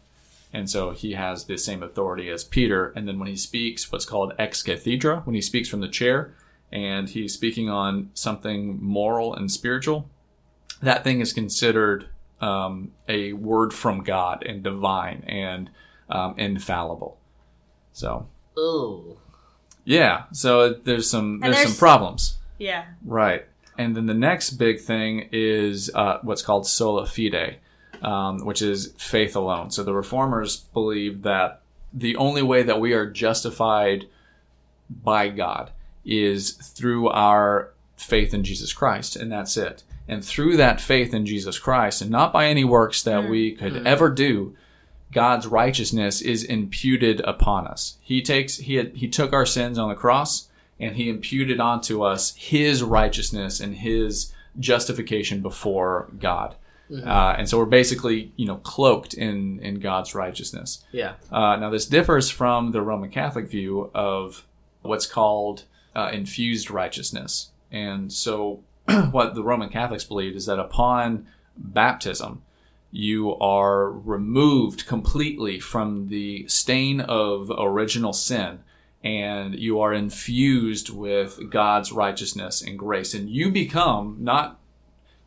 And 0.52 0.68
so 0.68 0.90
he 0.90 1.12
has 1.12 1.44
the 1.44 1.58
same 1.58 1.82
authority 1.82 2.30
as 2.30 2.44
Peter. 2.44 2.92
And 2.96 3.06
then 3.06 3.18
when 3.18 3.28
he 3.28 3.36
speaks, 3.36 3.92
what's 3.92 4.06
called 4.06 4.32
ex 4.38 4.62
cathedra, 4.62 5.20
when 5.24 5.34
he 5.34 5.42
speaks 5.42 5.68
from 5.68 5.80
the 5.80 5.88
chair 5.88 6.34
and 6.72 7.08
he's 7.08 7.34
speaking 7.34 7.68
on 7.68 8.10
something 8.14 8.82
moral 8.82 9.34
and 9.34 9.50
spiritual, 9.50 10.08
that 10.82 11.04
thing 11.04 11.20
is 11.20 11.32
considered 11.32 12.08
um, 12.40 12.92
a 13.08 13.32
word 13.32 13.72
from 13.72 14.02
God 14.02 14.44
and 14.44 14.62
divine 14.62 15.24
and 15.26 15.70
um, 16.08 16.34
infallible. 16.38 17.18
So 17.92 18.28
Ooh. 18.58 19.18
yeah, 19.84 20.24
so 20.32 20.72
there's 20.72 21.10
some 21.10 21.40
there's, 21.40 21.58
some 21.58 21.74
problems. 21.74 22.38
Yeah. 22.58 22.86
Right. 23.04 23.46
And 23.76 23.96
then 23.96 24.06
the 24.06 24.14
next 24.14 24.50
big 24.50 24.80
thing 24.80 25.28
is 25.30 25.90
uh, 25.94 26.18
what's 26.22 26.42
called 26.42 26.66
sola 26.66 27.06
fide, 27.06 27.58
um, 28.02 28.44
which 28.44 28.62
is 28.62 28.94
faith 28.96 29.34
alone. 29.36 29.70
So 29.70 29.82
the 29.82 29.94
reformers 29.94 30.56
believe 30.56 31.22
that 31.22 31.62
the 31.92 32.16
only 32.16 32.42
way 32.42 32.62
that 32.62 32.80
we 32.80 32.92
are 32.92 33.06
justified 33.10 34.06
by 34.90 35.28
God 35.28 35.70
is 36.04 36.52
through 36.52 37.08
our 37.08 37.72
faith 37.96 38.32
in 38.32 38.44
Jesus 38.44 38.72
Christ, 38.72 39.16
and 39.16 39.30
that's 39.30 39.56
it. 39.56 39.82
And 40.06 40.24
through 40.24 40.56
that 40.56 40.80
faith 40.80 41.12
in 41.12 41.26
Jesus 41.26 41.58
Christ, 41.58 42.00
and 42.00 42.10
not 42.10 42.32
by 42.32 42.46
any 42.46 42.64
works 42.64 43.02
that 43.02 43.28
we 43.28 43.52
could 43.52 43.86
ever 43.86 44.08
do, 44.08 44.56
God's 45.12 45.46
righteousness 45.46 46.20
is 46.20 46.44
imputed 46.44 47.20
upon 47.20 47.66
us. 47.66 47.98
He 48.00 48.22
takes 48.22 48.56
he 48.56 48.76
had, 48.76 48.96
he 48.96 49.08
took 49.08 49.32
our 49.32 49.46
sins 49.46 49.78
on 49.78 49.88
the 49.88 49.94
cross 49.94 50.48
and 50.80 50.96
he 50.96 51.08
imputed 51.08 51.60
onto 51.60 52.02
us 52.02 52.34
his 52.36 52.82
righteousness 52.82 53.60
and 53.60 53.76
his 53.76 54.32
justification 54.58 55.40
before 55.40 56.08
God. 56.18 56.54
Uh, 56.90 57.34
and 57.38 57.48
so 57.48 57.58
we're 57.58 57.66
basically, 57.66 58.32
you 58.36 58.46
know, 58.46 58.56
cloaked 58.56 59.14
in 59.14 59.60
in 59.60 59.80
God's 59.80 60.14
righteousness. 60.14 60.84
Yeah. 60.92 61.14
Uh, 61.30 61.56
now, 61.56 61.70
this 61.70 61.86
differs 61.86 62.30
from 62.30 62.72
the 62.72 62.82
Roman 62.82 63.10
Catholic 63.10 63.48
view 63.48 63.90
of 63.94 64.46
what's 64.82 65.06
called 65.06 65.64
uh, 65.94 66.10
infused 66.12 66.70
righteousness. 66.70 67.50
And 67.70 68.12
so, 68.12 68.62
what 69.10 69.34
the 69.34 69.42
Roman 69.42 69.68
Catholics 69.68 70.04
believe 70.04 70.34
is 70.34 70.46
that 70.46 70.58
upon 70.58 71.26
baptism, 71.56 72.42
you 72.90 73.36
are 73.36 73.90
removed 73.90 74.86
completely 74.86 75.60
from 75.60 76.08
the 76.08 76.48
stain 76.48 77.00
of 77.00 77.52
original 77.58 78.12
sin 78.12 78.60
and 79.02 79.54
you 79.54 79.80
are 79.80 79.92
infused 79.92 80.90
with 80.90 81.50
God's 81.50 81.92
righteousness 81.92 82.62
and 82.62 82.78
grace. 82.78 83.14
And 83.14 83.30
you 83.30 83.50
become 83.50 84.16
not 84.18 84.57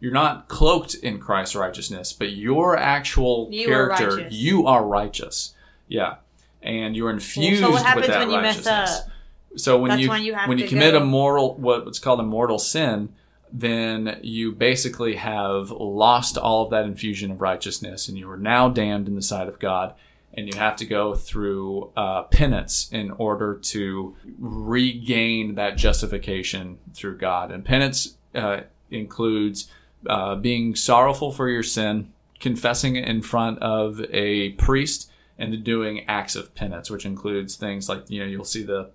you're 0.02 0.12
not 0.12 0.50
cloaked 0.50 0.96
in 0.96 1.20
Christ's 1.20 1.56
righteousness, 1.56 2.12
but 2.12 2.34
your 2.34 2.76
actual 2.78 3.48
You 3.52 3.68
character, 3.68 4.18
righteous. 4.18 4.34
you 4.34 4.68
are 4.68 4.84
righteous. 4.86 5.54
Yeah. 5.88 6.16
And 6.62 6.96
you're 6.96 7.12
infused 7.12 7.62
so 7.62 7.72
what 7.72 7.84
happens 7.86 8.08
with 8.08 8.16
that 8.16 8.28
when 8.28 8.36
you 8.36 8.42
mess 8.42 8.66
righteousness. 8.66 9.00
up? 9.02 9.12
So 9.58 9.78
when 9.80 9.90
That's 9.90 10.02
you 10.02 10.10
when 10.10 10.24
you 10.24 10.36
when 10.48 10.58
you 10.58 10.68
commit 10.68 10.94
go- 10.94 11.02
a 11.02 11.06
mortal 11.06 11.56
what's 11.56 12.00
called 12.00 12.20
a 12.20 12.24
mortal 12.24 12.58
sin, 12.60 13.10
then 13.54 14.20
you 14.24 14.54
basically 14.54 15.16
have 15.16 15.72
lost 15.72 16.38
all 16.38 16.64
of 16.64 16.72
that 16.72 16.86
infusion 16.86 17.32
of 17.32 17.42
righteousness, 17.42 18.08
and 18.08 18.18
you 18.18 18.30
are 18.30 18.38
now 18.38 18.70
damned 18.70 19.08
in 19.08 19.16
the 19.16 19.22
sight 19.22 19.48
of 19.50 19.60
God, 19.60 19.94
and 20.34 20.48
you 20.48 20.58
have 20.58 20.78
to 20.78 20.86
go 20.86 21.16
through 21.16 21.92
uh, 21.98 22.24
penance 22.24 22.88
in 22.94 23.12
order 23.12 23.56
to 23.56 24.16
regain 24.40 25.56
that 25.56 25.76
justification 25.78 26.78
through 26.94 27.18
God. 27.18 27.52
And 27.52 27.66
penance 27.66 28.16
uh, 28.34 28.62
includes 28.90 29.70
uh, 30.08 30.36
being 30.36 30.76
sorrowful 30.76 31.32
for 31.32 31.50
your 31.50 31.64
sin, 31.64 32.12
confessing 32.40 32.96
it 32.96 33.08
in 33.08 33.22
front 33.22 33.60
of 33.60 34.02
a 34.12 34.52
priest, 34.54 35.12
and 35.38 35.64
doing 35.64 36.06
acts 36.08 36.36
of 36.36 36.54
penance, 36.56 36.90
which 36.90 37.06
includes 37.06 37.56
things 37.56 37.90
like 37.90 38.10
you 38.10 38.20
know 38.20 38.26
you'll 38.26 38.44
see 38.44 38.64
the 38.64 38.92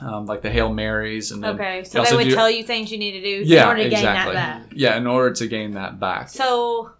um, 0.00 0.26
like 0.26 0.42
the 0.42 0.50
Hail 0.50 0.72
Marys, 0.72 1.30
and 1.30 1.42
then 1.42 1.54
Okay, 1.54 1.84
so 1.84 2.02
they 2.02 2.16
would 2.16 2.24
do- 2.24 2.34
tell 2.34 2.50
you 2.50 2.64
things 2.64 2.90
you 2.90 2.98
need 2.98 3.12
to 3.12 3.20
do 3.20 3.42
yeah, 3.44 3.62
in 3.62 3.68
order 3.68 3.82
to 3.84 3.88
gain 3.88 3.98
exactly. 3.98 4.34
that 4.34 4.68
back. 4.68 4.72
Yeah, 4.74 4.96
in 4.96 5.06
order 5.06 5.34
to 5.34 5.46
gain 5.46 5.72
that 5.72 6.00
back. 6.00 6.28
So, 6.28 6.92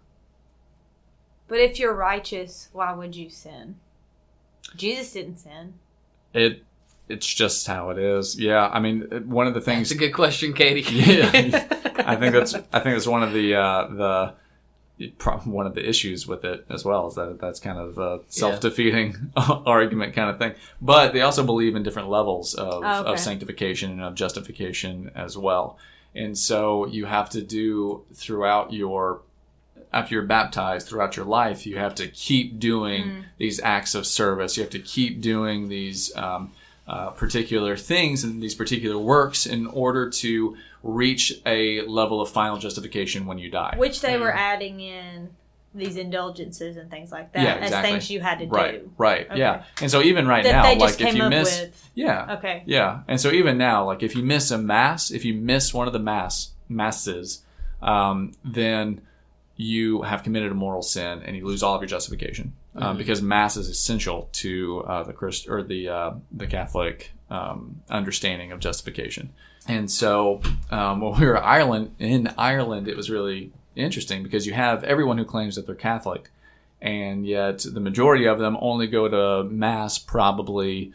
but 1.47 1.59
if 1.59 1.79
you're 1.79 1.93
righteous, 1.93 2.69
why 2.71 2.93
would 2.93 3.15
you 3.15 3.29
sin? 3.29 3.75
Jesus 4.75 5.11
didn't 5.11 5.37
sin. 5.37 5.73
It 6.33 6.63
it's 7.13 7.27
just 7.27 7.67
how 7.67 7.89
it 7.91 7.97
is. 7.97 8.37
Yeah, 8.39 8.67
I 8.67 8.79
mean 8.79 9.01
one 9.29 9.47
of 9.47 9.53
the 9.53 9.61
things 9.61 9.91
It's 9.91 9.97
a 9.99 10.03
good 10.05 10.13
question, 10.13 10.53
Katie. 10.53 10.81
Yeah. 10.93 11.29
I 12.05 12.15
think 12.15 12.33
that's 12.33 12.53
I 12.55 12.79
think 12.79 12.95
that's 12.95 13.07
one 13.07 13.23
of 13.23 13.33
the 13.33 13.55
uh, 13.55 13.87
the 13.87 14.33
one 15.45 15.65
of 15.65 15.73
the 15.75 15.87
issues 15.87 16.27
with 16.27 16.45
it 16.45 16.65
as 16.69 16.85
well 16.85 17.07
is 17.07 17.15
that 17.15 17.39
that's 17.41 17.59
kind 17.59 17.77
of 17.77 17.97
a 17.97 18.21
self 18.27 18.59
defeating 18.59 19.31
argument 19.37 20.13
kind 20.13 20.29
of 20.29 20.37
thing. 20.37 20.53
But 20.81 21.13
they 21.13 21.21
also 21.21 21.43
believe 21.45 21.75
in 21.75 21.83
different 21.83 22.09
levels 22.09 22.53
of, 22.53 22.83
Oh, 22.85 22.99
okay. 23.01 23.11
of 23.11 23.19
sanctification 23.19 23.91
and 23.91 24.01
of 24.01 24.15
justification 24.15 25.11
as 25.15 25.37
well. 25.37 25.77
And 26.15 26.37
so 26.37 26.85
you 26.87 27.05
have 27.05 27.29
to 27.31 27.41
do 27.41 28.03
throughout 28.13 28.71
your 28.71 29.21
after 29.91 30.15
you're 30.15 30.23
baptized 30.25 30.87
throughout 30.87 31.15
your 31.17 31.25
life, 31.25 31.65
you 31.67 31.77
have 31.77 31.95
to 31.95 32.07
keep 32.07 32.59
doing 32.59 33.03
Mm. 33.03 33.23
these 33.37 33.59
acts 33.61 33.93
of 33.95 34.05
service. 34.07 34.57
You 34.57 34.63
have 34.63 34.71
to 34.71 34.79
keep 34.79 35.21
doing 35.21 35.69
these 35.69 36.15
um, 36.15 36.51
uh, 36.87 37.09
particular 37.11 37.77
things 37.77 38.23
and 38.23 38.41
these 38.43 38.55
particular 38.55 38.97
works 38.97 39.45
in 39.45 39.67
order 39.67 40.09
to 40.09 40.57
reach 40.83 41.33
a 41.45 41.81
level 41.87 42.19
of 42.21 42.29
final 42.29 42.57
justification 42.57 43.25
when 43.25 43.37
you 43.37 43.49
die. 43.49 43.73
Which 43.77 44.01
they 44.01 44.17
were 44.17 44.33
adding 44.33 44.81
in 44.81 45.29
these 45.73 45.95
indulgences 45.95 46.77
and 46.77 46.91
things 46.91 47.11
like 47.11 47.31
that 47.33 47.41
Yeah, 47.41 47.55
as 47.55 47.71
things 47.83 48.09
you 48.11 48.19
had 48.19 48.39
to 48.39 48.45
right, 48.47 48.83
do. 48.83 48.91
right, 48.97 49.25
Okay. 49.31 49.39
yeah. 49.39 49.63
And 49.81 49.89
so 49.89 50.01
even 50.01 50.27
right 50.27 50.43
That 50.43 50.51
now, 50.51 50.63
they 50.63 50.77
just 50.77 50.99
like 50.99 51.01
if 51.01 51.07
came 51.13 51.15
you 51.17 51.23
up 51.23 51.29
miss, 51.31 51.61
with. 51.61 51.89
yeah, 51.95 52.35
Okay. 52.37 52.63
Yeah, 52.65 52.99
and 53.07 53.19
so 53.19 53.31
even 53.31 53.57
now, 53.57 53.85
like 53.85 54.03
if 54.03 54.15
you 54.15 54.21
miss 54.23 54.51
a 54.51 54.57
mass, 54.57 55.09
if 55.09 55.25
you 55.25 55.33
miss 55.33 55.73
one 55.73 55.87
of 55.87 55.93
the 55.93 55.99
mass 55.99 56.51
masses, 56.69 57.43
um, 57.81 58.33
then 58.43 59.01
you 59.55 60.01
have 60.03 60.21
committed 60.23 60.51
a 60.51 60.55
moral 60.55 60.81
sin 60.83 61.21
and 61.23 61.35
you 61.35 61.45
lose 61.45 61.63
all 61.63 61.75
of 61.75 61.81
your 61.81 61.87
justification 61.87 62.53
um, 62.75 62.97
because 62.97 63.21
mass 63.21 63.57
is 63.57 63.67
essential 63.69 64.29
to 64.33 64.83
uh, 64.87 65.03
the 65.03 65.13
Christ 65.13 65.47
or 65.47 65.63
the 65.63 65.89
uh, 65.89 66.13
the 66.31 66.47
Catholic 66.47 67.11
um, 67.29 67.81
understanding 67.89 68.51
of 68.51 68.59
justification. 68.59 69.31
And 69.67 69.89
so 69.89 70.41
um, 70.71 71.01
when 71.01 71.19
we 71.19 71.25
were 71.25 71.37
in 71.37 71.43
Ireland, 71.43 71.95
in 71.99 72.33
Ireland, 72.37 72.87
it 72.87 72.97
was 72.97 73.09
really 73.09 73.51
interesting 73.75 74.23
because 74.23 74.45
you 74.45 74.53
have 74.53 74.83
everyone 74.83 75.17
who 75.17 75.25
claims 75.25 75.55
that 75.55 75.65
they're 75.65 75.75
Catholic, 75.75 76.29
and 76.81 77.25
yet 77.25 77.59
the 77.59 77.79
majority 77.79 78.25
of 78.25 78.39
them 78.39 78.57
only 78.59 78.87
go 78.87 79.07
to 79.07 79.49
mass 79.49 79.97
probably 79.97 80.93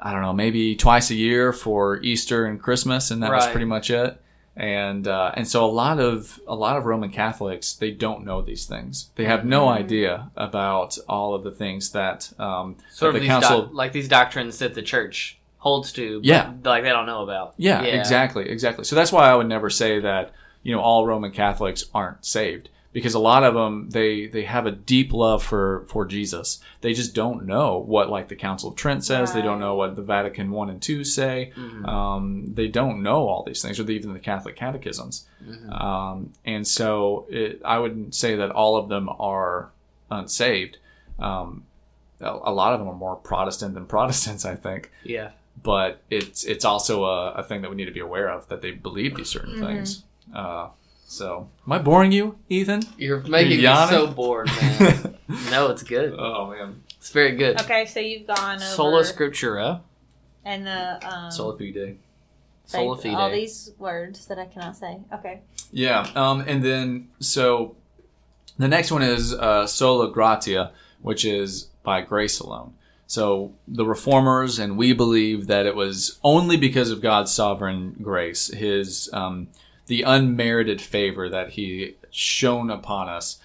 I 0.00 0.12
don't 0.12 0.20
know, 0.20 0.34
maybe 0.34 0.76
twice 0.76 1.10
a 1.10 1.14
year 1.14 1.52
for 1.52 1.98
Easter 2.02 2.44
and 2.44 2.60
Christmas, 2.60 3.10
and 3.10 3.22
that 3.22 3.30
was 3.30 3.46
pretty 3.46 3.64
much 3.64 3.90
it. 3.90 4.20
And 4.56 5.08
uh, 5.08 5.32
and 5.34 5.48
so 5.48 5.64
a 5.64 5.70
lot 5.70 5.98
of 5.98 6.38
a 6.46 6.54
lot 6.54 6.76
of 6.76 6.86
Roman 6.86 7.10
Catholics 7.10 7.72
they 7.74 7.90
don't 7.90 8.24
know 8.24 8.40
these 8.40 8.66
things. 8.66 9.10
They 9.16 9.24
have 9.24 9.44
no 9.44 9.62
Mm-hmm. 9.66 9.78
idea 9.84 10.30
about 10.36 10.96
all 11.08 11.34
of 11.34 11.42
the 11.42 11.50
things 11.50 11.90
that 11.90 12.32
um, 12.38 12.76
Sort 12.92 13.00
that 13.00 13.06
of 13.08 13.14
the 13.14 13.20
these 13.20 13.28
council. 13.28 13.62
doc- 13.62 13.74
like 13.74 13.92
these 13.92 14.06
doctrines 14.08 14.58
that 14.60 14.74
the 14.74 14.82
church 14.82 15.38
holds 15.58 15.92
to, 15.94 16.20
but, 16.20 16.26
Yeah. 16.26 16.52
like 16.64 16.82
they 16.84 16.90
don't 16.90 17.06
know 17.06 17.22
about. 17.22 17.54
yeah, 17.56 17.82
exactly, 17.82 18.48
exactly. 18.48 18.84
So 18.84 18.94
that's 18.94 19.10
why 19.10 19.28
I 19.30 19.34
would 19.34 19.48
never 19.48 19.70
say 19.70 19.98
that 20.00 20.32
you 20.62 20.72
know 20.74 20.80
all 20.80 21.04
Roman 21.06 21.32
Catholics 21.32 21.84
aren't 21.92 22.24
saved 22.24 22.68
because 22.94 23.14
a 23.14 23.18
lot 23.18 23.42
of 23.42 23.54
them 23.54 23.90
they 23.90 24.28
they 24.28 24.44
have 24.44 24.66
a 24.66 24.70
deep 24.70 25.12
love 25.12 25.42
for 25.42 25.84
for 25.88 26.06
Jesus. 26.06 26.60
They 26.80 26.94
just 26.94 27.12
don't 27.12 27.44
know 27.44 27.76
what 27.76 28.08
like 28.08 28.28
the 28.28 28.36
Council 28.36 28.70
of 28.70 28.76
Trent 28.76 29.04
says. 29.04 29.34
They 29.34 29.42
don't 29.42 29.58
know 29.58 29.74
what 29.74 29.96
the 29.96 30.02
Vatican 30.02 30.52
one 30.52 30.70
and 30.70 30.80
two 30.80 31.02
say. 31.02 31.52
Mm-hmm. 31.56 31.84
Um, 31.84 32.54
they 32.54 32.68
don't 32.68 33.02
know 33.02 33.28
all 33.28 33.42
these 33.42 33.60
things, 33.60 33.80
or 33.80 33.90
even 33.90 34.14
the 34.14 34.20
Catholic 34.20 34.54
catechisms. 34.54 35.26
Mm-hmm. 35.44 35.72
Um, 35.72 36.32
and 36.44 36.66
so 36.66 37.26
it, 37.28 37.60
I 37.64 37.78
wouldn't 37.78 38.14
say 38.14 38.36
that 38.36 38.52
all 38.52 38.76
of 38.76 38.88
them 38.88 39.10
are 39.18 39.72
unsaved. 40.08 40.78
Um, 41.18 41.64
a, 42.20 42.30
a 42.30 42.52
lot 42.52 42.74
of 42.74 42.78
them 42.78 42.88
are 42.88 42.94
more 42.94 43.16
Protestant 43.16 43.74
than 43.74 43.86
Protestants, 43.96 44.44
I 44.44 44.54
think. 44.54 44.92
Yeah. 45.02 45.32
But 45.60 46.00
it's 46.10 46.44
it's 46.44 46.64
also 46.64 47.06
a, 47.06 47.32
a 47.32 47.42
thing 47.42 47.62
that 47.62 47.70
we 47.70 47.76
need 47.76 47.86
to 47.86 47.92
be 47.92 48.00
aware 48.00 48.30
of 48.30 48.48
that 48.50 48.62
they 48.62 48.70
believe 48.70 49.16
these 49.16 49.30
certain 49.30 49.60
things. 49.60 50.04
Uh, 50.32 50.68
so, 51.14 51.48
am 51.64 51.72
I 51.72 51.78
boring 51.78 52.10
you, 52.10 52.36
Ethan? 52.48 52.82
You're 52.98 53.20
making 53.20 53.58
me 53.58 53.86
so 53.88 54.08
bored, 54.08 54.46
man. 54.46 55.16
no, 55.50 55.70
it's 55.70 55.84
good. 55.84 56.14
Oh 56.18 56.50
man, 56.50 56.82
It's 56.98 57.10
very 57.10 57.36
good. 57.36 57.60
Okay, 57.60 57.86
so 57.86 58.00
you've 58.00 58.26
gone 58.26 58.56
over 58.56 58.64
Sola 58.64 59.02
Scriptura, 59.02 59.80
and 60.44 60.66
the 60.66 61.08
um, 61.08 61.30
Sola 61.30 61.56
Fide. 61.56 61.98
Sola 62.66 62.94
like, 62.94 63.06
all 63.16 63.30
these 63.30 63.70
words 63.78 64.26
that 64.26 64.38
I 64.38 64.46
cannot 64.46 64.76
say. 64.76 64.98
Okay. 65.12 65.42
Yeah, 65.70 66.10
um, 66.16 66.40
and 66.46 66.64
then 66.64 67.08
so 67.20 67.76
the 68.58 68.68
next 68.68 68.90
one 68.90 69.02
is 69.02 69.32
uh, 69.32 69.68
Sola 69.68 70.10
Gratia, 70.10 70.72
which 71.00 71.24
is 71.24 71.68
by 71.84 72.00
grace 72.00 72.40
alone. 72.40 72.74
So 73.06 73.52
the 73.68 73.84
reformers 73.84 74.58
and 74.58 74.76
we 74.76 74.92
believe 74.92 75.46
that 75.46 75.66
it 75.66 75.76
was 75.76 76.18
only 76.24 76.56
because 76.56 76.90
of 76.90 77.00
God's 77.00 77.32
sovereign 77.32 77.94
grace, 78.02 78.48
His 78.48 79.10
um, 79.12 79.48
the 79.86 80.02
unmerited 80.02 80.80
favor 80.80 81.28
that 81.28 81.50
He 81.50 81.96
shone 82.10 82.70
upon 82.70 83.08
us, 83.08 83.38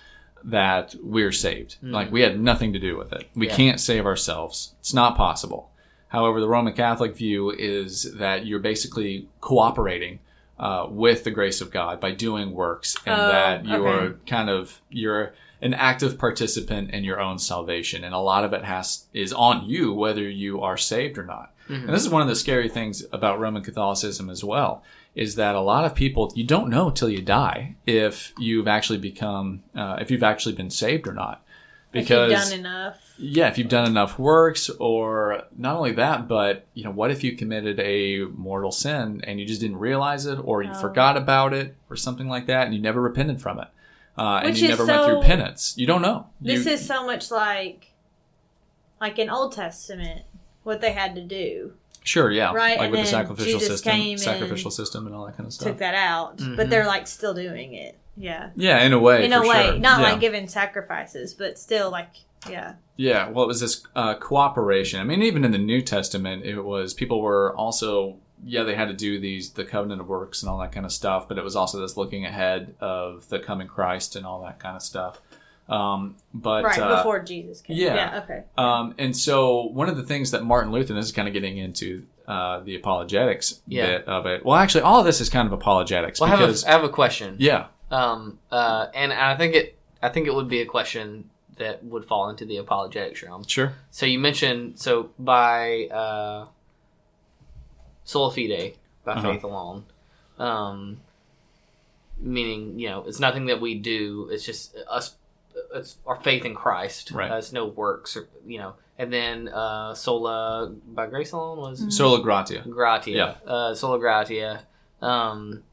that 0.44 0.96
we're 1.04 1.32
saved. 1.34 1.76
Like 1.82 2.12
we 2.12 2.22
had 2.22 2.40
nothing 2.40 2.72
to 2.74 2.80
do 2.80 2.98
with 2.98 3.12
it. 3.12 3.28
We 3.36 3.48
Yeah. 3.48 3.56
can't 3.56 3.80
save 3.80 4.06
ourselves. 4.06 4.74
It's 4.80 4.94
not 4.94 5.18
possible. 5.18 5.70
However, 6.10 6.40
the 6.40 6.48
Roman 6.48 6.74
Catholic 6.74 7.16
view 7.16 7.52
is 7.52 8.14
that 8.18 8.46
you're 8.46 8.60
basically 8.60 9.28
cooperating 9.42 10.20
uh, 10.58 10.88
with 10.90 11.24
the 11.24 11.32
grace 11.32 11.62
of 11.62 11.72
God 11.72 12.02
by 12.02 12.12
doing 12.12 12.52
works, 12.52 12.98
and 13.06 13.16
Oh, 13.20 13.28
that 13.30 13.66
you're 13.66 13.88
okay. 14.02 14.16
kind 14.28 14.50
of 14.50 14.82
you're 14.90 15.34
an 15.62 15.74
active 15.74 16.18
participant 16.18 16.92
in 16.92 17.04
your 17.06 17.20
own 17.22 17.38
salvation, 17.40 18.04
and 18.04 18.14
a 18.14 18.20
lot 18.20 18.44
of 18.44 18.52
it 18.54 18.66
has 18.66 19.06
is 19.14 19.32
on 19.32 19.66
you 19.70 19.94
whether 19.94 20.22
you 20.28 20.62
are 20.62 20.76
saved 20.78 21.18
or 21.18 21.24
not. 21.24 21.54
And 21.70 21.88
this 21.90 22.04
is 22.04 22.10
one 22.10 22.22
of 22.24 22.28
the 22.28 22.36
scary 22.36 22.68
things 22.68 23.06
about 23.14 23.40
Roman 23.40 23.62
Catholicism 23.64 24.30
as 24.30 24.44
well, 24.44 24.84
is 25.20 25.36
that 25.36 25.53
a 25.53 25.59
lot 25.61 25.84
of 25.86 25.93
people 25.93 26.32
you 26.36 26.43
don't 26.45 26.70
know 26.70 26.89
till 26.89 27.09
you 27.09 27.22
die 27.22 27.76
if 27.86 28.34
you've 28.39 28.67
actually 28.67 28.99
become 28.99 29.61
uh, 29.76 29.97
if 29.99 30.09
you've 30.09 30.24
actually 30.24 30.55
been 30.55 30.70
saved 30.70 31.05
or 31.07 31.13
not, 31.13 31.43
because 31.91 32.32
if 32.32 32.38
you've 32.38 32.49
done 32.49 32.59
enough. 32.59 32.95
yeah, 33.17 33.47
if 33.47 33.57
you've 33.57 33.67
done 33.67 33.86
enough 33.88 34.17
works, 34.17 34.70
or 34.80 35.43
not 35.57 35.76
only 35.76 35.91
that, 35.93 36.28
but 36.28 36.65
you 36.74 36.84
know, 36.86 36.91
what 36.91 37.11
if 37.11 37.24
you 37.24 37.36
committed 37.36 37.80
a 37.80 38.26
mortal 38.36 38.72
sin 38.72 39.22
and 39.26 39.39
you 39.39 39.45
just 39.45 39.59
didn't 39.61 39.78
realize 39.78 40.26
it, 40.26 40.39
or 40.43 40.63
you 40.63 40.72
Oh. 40.74 40.80
forgot 40.80 41.17
about 41.17 41.53
it, 41.53 41.76
or 41.89 41.95
something 41.97 42.30
like 42.30 42.45
that, 42.47 42.65
and 42.65 42.74
you 42.76 42.82
never 42.82 43.01
repented 43.01 43.41
from 43.41 43.59
it, 43.59 43.67
uh, 44.17 44.41
and 44.43 44.57
you 44.57 44.70
never 44.70 44.86
went 44.86 45.03
through 45.05 45.22
penance? 45.22 45.74
You 45.78 45.86
don't 45.88 46.01
know. 46.01 46.28
This 46.39 46.65
You- 46.65 46.72
is 46.74 46.86
so 46.88 47.05
much 47.05 47.30
like, 47.30 47.93
like 49.01 49.20
in 49.20 49.30
Old 49.30 49.51
Testament, 49.53 50.22
what 50.63 50.80
they 50.82 50.93
had 50.93 51.13
to 51.15 51.22
do. 51.24 51.74
Sure, 52.04 52.32
yeah, 52.32 52.52
Right, 52.54 52.78
like 52.78 52.86
and 52.86 52.91
with 52.91 53.02
the 53.02 53.06
sacrificial 53.08 53.60
Jesus 53.60 53.82
system, 53.82 54.18
sacrificial 54.18 54.72
system, 54.72 55.06
and 55.08 55.16
all 55.16 55.26
that 55.26 55.38
kind 55.38 55.47
of 55.47 55.54
stuff. 55.54 55.68
Took 55.70 55.78
that 55.80 55.95
out, 55.95 56.38
Mhm. 56.38 56.58
but 56.58 56.70
they're 56.70 56.88
like 56.88 57.08
still 57.08 57.34
doing 57.34 57.74
it. 57.74 57.97
Yeah, 58.18 58.50
Yeah, 58.56 58.82
in 58.84 58.91
a 58.93 59.00
way, 59.00 59.24
in 59.26 59.32
a 59.34 59.41
way, 59.47 59.66
sure. 59.68 59.80
not 59.80 60.02
Yeah. 60.02 60.12
like 60.12 60.20
giving 60.20 60.47
sacrifices, 60.47 61.34
but 61.34 61.58
still 61.58 61.89
like 61.89 62.10
yeah. 62.50 62.74
Yeah, 62.95 63.30
well, 63.30 63.43
it 63.43 63.47
was 63.47 63.60
this 63.60 63.84
uh, 63.95 64.16
cooperation. 64.16 65.00
I 65.02 65.04
mean, 65.04 65.22
even 65.24 65.43
in 65.43 65.52
the 65.52 65.58
New 65.58 65.82
Testament, 65.82 66.45
it 66.45 66.62
was 66.62 66.93
people 66.93 67.22
were 67.22 67.56
also 67.56 68.18
yeah 68.45 68.64
they 68.64 68.76
had 68.76 68.88
to 68.88 68.93
do 68.93 69.20
these 69.20 69.52
the 69.52 69.66
covenant 69.66 70.00
of 70.00 70.08
works 70.08 70.41
and 70.41 70.50
all 70.50 70.58
that 70.60 70.72
kind 70.72 70.86
of 70.86 70.91
stuff, 70.93 71.28
but 71.28 71.38
it 71.38 71.43
was 71.43 71.56
also 71.58 71.80
this 71.80 71.97
looking 71.97 72.26
ahead 72.26 72.76
of 72.80 73.28
the 73.30 73.39
coming 73.39 73.68
Christ 73.68 74.16
and 74.16 74.26
all 74.26 74.41
that 74.43 74.60
kind 74.60 74.76
of 74.78 74.82
stuff. 74.82 75.22
Um, 75.70 76.15
but 76.34 76.63
right 76.63 76.80
uh, 76.80 76.97
before 76.97 77.20
Jesus 77.20 77.61
came. 77.61 77.78
yeah. 77.78 77.95
Yeah. 77.95 78.20
Okay. 78.24 78.43
um, 78.57 78.95
and 78.97 79.15
so 79.15 79.63
one 79.67 79.88
of 79.88 79.97
the 79.97 80.03
things 80.03 80.32
that 80.32 80.43
Martin 80.43 80.72
Luther, 80.72 80.93
and 80.93 80.97
this 80.97 81.05
is 81.05 81.11
kind 81.11 81.28
of 81.28 81.34
getting 81.34 81.57
into 81.57 82.05
uh, 82.28 82.59
the 82.61 82.76
apologetics 82.76 83.61
Yeah. 83.67 83.86
bit 83.86 84.07
of 84.07 84.26
it. 84.26 84.43
Well, 84.45 84.55
actually, 84.55 84.82
all 84.82 84.99
of 84.99 85.05
this 85.05 85.22
is 85.22 85.30
kind 85.30 85.45
of 85.45 85.53
apologetics 85.53 86.20
Well, 86.20 86.32
I 86.32 86.36
have, 86.36 86.49
a, 86.49 86.67
I 86.67 86.72
have 86.72 86.84
a 86.84 86.89
question. 86.89 87.36
yeah, 87.39 87.67
Um, 87.91 88.39
uh, 88.51 88.88
and 88.93 89.13
I 89.13 89.36
think 89.38 89.53
it, 89.55 89.78
I 90.01 90.09
think 90.09 90.28
it 90.28 90.34
would 90.34 90.47
be 90.49 90.61
a 90.61 90.65
question 90.65 91.30
that 91.57 91.84
would 91.84 92.05
fall 92.05 92.30
into 92.30 92.45
the 92.45 92.57
apologetics 92.57 93.22
realm. 93.22 93.43
sure, 93.45 93.74
So 93.91 94.05
you 94.05 94.17
mentioned 94.17 94.80
so 94.80 95.09
by 95.20 95.86
uh, 95.91 96.45
sola 98.05 98.32
fide 98.32 98.74
by 99.03 99.13
Uh-huh. 99.13 99.34
faith 99.34 99.43
alone, 99.43 99.86
um, 100.38 101.01
meaning 102.17 102.80
you 102.80 102.89
know 102.89 103.03
it's 103.07 103.20
nothing 103.20 103.45
that 103.47 103.59
we 103.61 103.76
do. 103.76 104.30
It's 104.32 104.45
just 104.45 104.76
us. 104.89 105.15
It's 105.74 105.97
our 106.06 106.16
faith 106.22 106.45
in 106.45 106.56
Christ. 106.56 107.12
Right. 107.12 107.32
Uh, 107.32 107.38
it's 107.38 107.52
no 107.54 107.66
works, 107.66 108.16
or, 108.18 108.28
you 108.45 108.58
know. 108.60 108.74
And 108.97 109.14
then 109.14 109.47
uh, 109.47 109.93
sola 109.93 110.72
by 110.88 111.08
grace 111.08 111.32
alone 111.32 111.58
was 111.60 111.95
sola 111.95 112.22
gratia. 112.22 112.64
gratia. 112.70 113.12
Yeah. 113.12 113.36
Uh, 113.45 113.74
sola 113.74 113.97
gratia. 114.00 114.64
Um, 115.02 115.64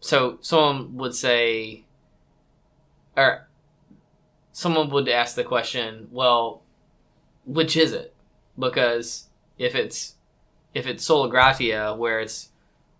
so 0.00 0.38
someone 0.40 0.96
would 0.96 1.14
say, 1.14 1.84
or 3.16 3.46
someone 4.52 4.90
would 4.90 5.08
ask 5.08 5.36
the 5.36 5.44
question, 5.44 6.08
well, 6.10 6.62
which 7.46 7.76
is 7.76 7.92
it? 7.92 8.12
Because 8.58 9.28
if 9.58 9.74
it's 9.74 10.14
if 10.74 10.86
it's 10.86 11.04
sola 11.04 11.28
gratia, 11.28 11.94
where 11.96 12.20
it's 12.20 12.48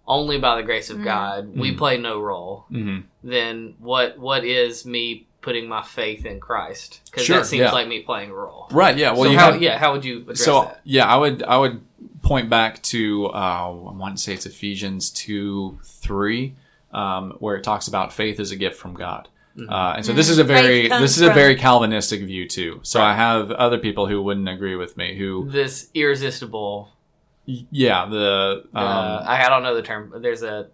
only 0.07 0.39
by 0.39 0.57
the 0.57 0.63
grace 0.63 0.91
of 0.91 0.99
Mhm. 0.99 1.05
God, 1.05 1.57
we 1.57 1.73
Mhm. 1.73 1.79
play 1.79 1.97
no 1.99 2.21
role. 2.21 2.67
hmm 2.69 3.01
Then 3.25 3.75
what 3.79 4.19
what 4.19 4.45
is 4.45 4.85
me 4.87 5.27
putting 5.43 5.69
my 5.69 5.83
faith 5.83 6.25
in 6.25 6.41
Christ? 6.41 7.01
Because 7.07 7.27
Sure, 7.27 7.39
that 7.39 7.47
seems 7.47 7.61
yeah. 7.61 7.73
like 7.73 7.89
me 7.89 8.01
playing 8.01 8.31
a 8.31 8.35
role. 8.35 8.69
Right. 8.71 8.97
Yeah. 8.97 9.13
Well, 9.13 9.25
so 9.25 9.31
you 9.31 9.39
how, 9.39 9.53
have, 9.53 9.63
yeah, 9.63 9.79
how 9.79 9.93
would 9.93 10.05
you 10.05 10.23
address 10.23 10.41
so 10.41 10.65
that? 10.65 10.81
yeah 10.85 11.07
i 11.07 11.17
would 11.17 11.43
i 11.43 11.57
would 11.57 11.81
point 12.23 12.49
back 12.49 12.83
to 12.83 13.27
uh, 13.27 13.31
i 13.31 13.69
want 13.69 14.17
to 14.17 14.23
say 14.23 14.35
it's 14.35 14.47
ephesians 14.47 15.11
2 15.11 15.79
3 15.83 16.55
um, 16.93 17.33
where 17.39 17.57
it 17.57 17.65
talks 17.65 17.89
about 17.89 18.13
faith 18.13 18.39
as 18.39 18.51
a 18.51 18.57
gift 18.57 18.77
from 18.77 18.95
god 18.95 19.29
uh, 19.69 19.95
and 19.97 20.07
so 20.07 20.13
this 20.15 20.31
is 20.31 20.39
a 20.39 20.45
very 20.45 20.89
this 20.89 21.17
is 21.17 21.23
a 21.23 21.33
very 21.33 21.55
calvinistic 21.57 22.23
view 22.23 22.49
too 22.49 22.81
so 22.83 23.03
i 23.03 23.15
have 23.15 23.51
other 23.51 23.79
people 23.79 24.07
who 24.07 24.23
wouldn't 24.23 24.49
agree 24.49 24.77
with 24.77 24.97
me 24.97 25.17
who 25.17 25.49
This 25.51 25.89
irresistible 25.95 26.91
yeah 27.47 28.07
the 28.07 28.65
um, 28.75 28.87
uh, 28.87 29.25
I, 29.27 29.47
I 29.47 29.49
don't 29.49 29.63
know 29.63 29.75
the 29.75 29.83
term. 29.83 30.15
There's 30.23 30.43
a 30.43 30.69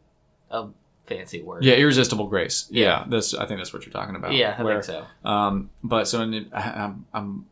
a 0.50 0.68
fancy 1.08 1.42
word. 1.42 1.64
yeah 1.64 1.74
irresistible 1.74 2.26
grace 2.26 2.66
yeah. 2.70 2.84
Yeah. 3.00 3.04
this 3.08 3.34
i 3.34 3.46
think 3.46 3.58
that's 3.60 3.72
what 3.72 3.84
you're 3.86 3.92
talking 3.92 4.16
about 4.16 4.32
yeah, 4.32 4.54
I 4.58 4.62
where, 4.62 4.82
think 4.82 4.84
so. 5.24 5.28
Um, 5.28 5.70
but 5.82 6.06
so 6.06 6.20
in, 6.22 6.50
I- 6.52 6.84
I'm, 6.84 7.06
I'm 7.14 7.46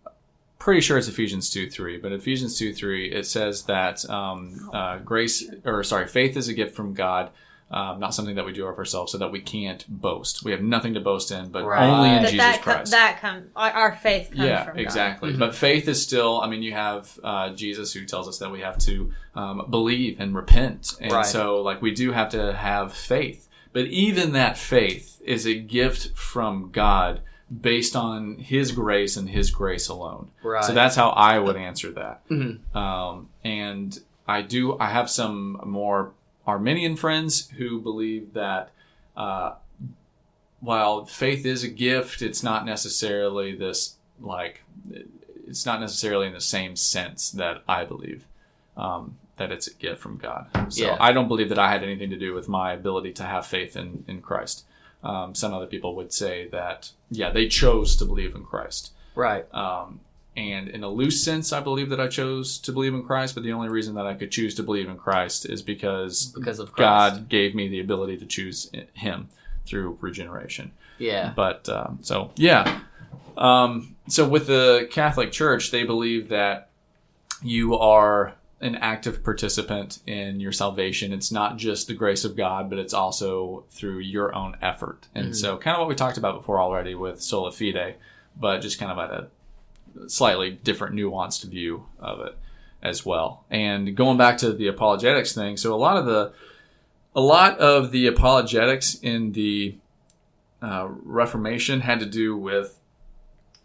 pretty 0.58 0.80
sure 0.80 0.98
it's 0.98 1.08
Ephesians 1.08 1.48
2 1.50 1.70
3, 1.70 1.98
but 1.98 2.12
Ephesians 2.12 2.58
2 2.58 2.72
3, 2.72 3.12
it 3.12 3.26
says 3.26 3.62
that 3.64 4.08
um, 4.10 4.70
uh, 4.72 4.98
grace, 4.98 5.48
or 5.64 5.84
sorry, 5.84 6.06
faith 6.08 6.36
is 6.36 6.48
a 6.48 6.54
gift 6.54 6.74
from 6.74 6.92
God 6.94 7.30
Um, 7.68 7.98
not 7.98 8.14
something 8.14 8.36
that 8.36 8.46
we 8.46 8.52
do 8.52 8.64
of 8.66 8.78
ourselves, 8.78 9.10
so 9.10 9.18
that 9.18 9.32
we 9.32 9.40
can't 9.40 9.84
boast. 9.88 10.44
We 10.44 10.52
have 10.52 10.62
nothing 10.62 10.94
to 10.94 11.00
boast 11.00 11.32
in, 11.32 11.50
but 11.50 11.64
Right. 11.64 11.82
only 11.84 12.10
in 12.16 12.22
that 12.22 12.30
Jesus 12.30 12.46
that, 12.46 12.62
com- 12.62 12.74
Christ. 12.74 12.92
that 12.92 13.20
comes 13.20 13.46
our, 13.56 13.70
our 13.72 13.92
faith 13.96 14.28
comes 14.30 14.46
yeah, 14.48 14.64
from 14.64 14.74
God. 14.76 14.82
exactly. 14.82 15.32
Mhm. 15.32 15.38
But 15.40 15.52
faith 15.54 15.88
is 15.88 16.00
still. 16.00 16.40
I 16.40 16.48
mean, 16.48 16.62
you 16.62 16.72
have 16.74 17.18
uh, 17.24 17.50
Jesus 17.54 17.92
who 17.92 18.04
tells 18.04 18.28
us 18.28 18.38
that 18.38 18.52
we 18.52 18.60
have 18.60 18.78
to 18.86 19.12
um, 19.34 19.66
believe 19.68 20.20
and 20.20 20.32
repent, 20.34 20.94
and 21.00 21.10
Right. 21.10 21.26
so 21.26 21.60
like 21.62 21.82
we 21.82 21.90
do 21.90 22.12
have 22.12 22.28
to 22.30 22.52
have 22.54 22.92
faith. 22.94 23.45
But 23.76 23.88
even 23.88 24.32
that 24.32 24.56
faith 24.56 25.20
is 25.22 25.44
a 25.44 25.52
gift 25.52 26.16
from 26.16 26.70
God 26.72 27.20
based 27.60 27.94
on 27.94 28.38
His 28.38 28.72
grace 28.72 29.18
and 29.18 29.28
His 29.28 29.50
grace 29.50 29.86
alone. 29.88 30.30
Right. 30.42 30.64
So 30.64 30.72
that's 30.72 30.96
how 30.96 31.10
I 31.10 31.38
would 31.38 31.56
answer 31.56 31.90
that. 31.92 32.26
Mhm. 32.30 32.74
Um, 32.74 33.28
and 33.44 34.00
I 34.26 34.40
do. 34.40 34.78
I 34.78 34.88
have 34.88 35.10
some 35.10 35.60
more 35.62 36.14
Arminian 36.46 36.96
friends 36.96 37.50
who 37.58 37.78
believe 37.78 38.32
that 38.32 38.70
uh, 39.14 39.56
while 40.60 41.04
faith 41.04 41.44
is 41.44 41.62
a 41.62 41.68
gift, 41.68 42.22
it's 42.22 42.42
not 42.42 42.64
necessarily 42.64 43.54
this 43.54 43.96
like 44.18 44.62
it's 45.46 45.66
not 45.66 45.80
necessarily 45.80 46.28
in 46.28 46.32
the 46.32 46.40
same 46.40 46.76
sense 46.76 47.30
that 47.32 47.62
I 47.68 47.84
believe 47.84 48.24
um, 48.74 49.18
that 49.36 49.52
it's 49.52 49.66
a 49.66 49.74
gift 49.74 50.00
from 50.00 50.16
God. 50.16 50.46
So 50.70 50.84
Yeah. 50.86 50.96
I 51.00 51.12
don't 51.12 51.28
believe 51.28 51.48
that 51.50 51.58
I 51.58 51.70
had 51.70 51.82
anything 51.82 52.10
to 52.10 52.18
do 52.18 52.32
with 52.34 52.48
my 52.48 52.72
ability 52.72 53.12
to 53.14 53.22
have 53.24 53.46
faith 53.46 53.76
in 53.76 54.04
in 54.08 54.20
Christ. 54.22 54.64
Um, 55.04 55.34
some 55.34 55.52
other 55.54 55.66
people 55.66 55.94
would 55.96 56.12
say 56.12 56.48
that 56.48 56.90
yeah, 57.10 57.30
they 57.30 57.46
chose 57.48 57.96
to 57.96 58.04
believe 58.04 58.34
in 58.34 58.44
Christ. 58.44 58.92
Right. 59.14 59.46
Um, 59.54 60.00
and 60.36 60.68
in 60.68 60.82
a 60.82 60.88
loose 60.88 61.22
sense, 61.24 61.52
I 61.52 61.60
believe 61.60 61.88
that 61.90 62.00
I 62.00 62.08
chose 62.08 62.58
to 62.58 62.72
believe 62.72 62.92
in 62.92 63.02
Christ, 63.04 63.34
but 63.34 63.42
the 63.44 63.52
only 63.52 63.68
reason 63.70 63.94
that 63.94 64.06
I 64.06 64.12
could 64.14 64.30
choose 64.30 64.54
to 64.56 64.62
believe 64.62 64.86
in 64.88 64.96
Christ 64.98 65.46
is 65.48 65.62
because 65.62 66.26
Because 66.34 66.58
of 66.58 66.72
Christ. 66.72 67.14
God 67.16 67.28
gave 67.30 67.54
me 67.54 67.68
the 67.68 67.80
ability 67.80 68.18
to 68.18 68.26
choose 68.26 68.70
Him 68.94 69.28
through 69.64 69.96
regeneration. 70.00 70.72
Yeah. 70.98 71.32
But 71.34 71.68
um, 71.68 71.98
so 72.02 72.32
yeah, 72.36 72.80
um, 73.36 73.96
so 74.08 74.26
with 74.28 74.46
the 74.46 74.88
Catholic 74.90 75.30
Church, 75.32 75.70
they 75.70 75.84
believe 75.84 76.28
that 76.28 76.68
you 77.42 77.76
are 77.78 78.34
an 78.60 78.76
active 78.76 79.22
participant 79.22 79.98
in 80.06 80.40
your 80.40 80.52
salvation. 80.52 81.12
It's 81.12 81.30
not 81.30 81.58
just 81.58 81.88
the 81.88 81.94
grace 81.94 82.24
of 82.24 82.36
God, 82.36 82.70
but 82.70 82.78
it's 82.78 82.94
also 82.94 83.64
through 83.70 83.98
your 83.98 84.34
own 84.34 84.56
effort. 84.62 85.08
And 85.14 85.36
so, 85.36 85.58
kind 85.58 85.74
of 85.74 85.80
what 85.80 85.88
we 85.88 85.94
talked 85.94 86.18
about 86.18 86.36
before 86.36 86.60
already 86.60 86.94
with 86.94 87.22
sola 87.22 87.52
fide, 87.52 87.96
but 88.38 88.60
just 88.60 88.78
kind 88.78 88.90
of 88.92 88.98
at 88.98 89.10
a 89.10 90.08
slightly 90.08 90.50
different, 90.50 90.94
nuanced 90.94 91.44
view 91.44 91.86
of 91.98 92.20
it 92.20 92.36
as 92.82 93.04
well. 93.04 93.44
And 93.50 93.94
going 93.96 94.16
back 94.16 94.38
to 94.38 94.52
the 94.52 94.68
apologetics 94.68 95.34
thing, 95.34 95.56
so 95.56 95.74
a 95.74 95.76
lot 95.76 95.96
of 95.96 96.06
the 96.06 96.32
a 97.14 97.20
lot 97.20 97.58
of 97.58 97.92
the 97.92 98.06
apologetics 98.06 98.94
in 98.94 99.32
the 99.32 99.76
uh, 100.60 100.88
Reformation 101.02 101.80
had 101.80 102.00
to 102.00 102.06
do 102.06 102.36
with, 102.36 102.78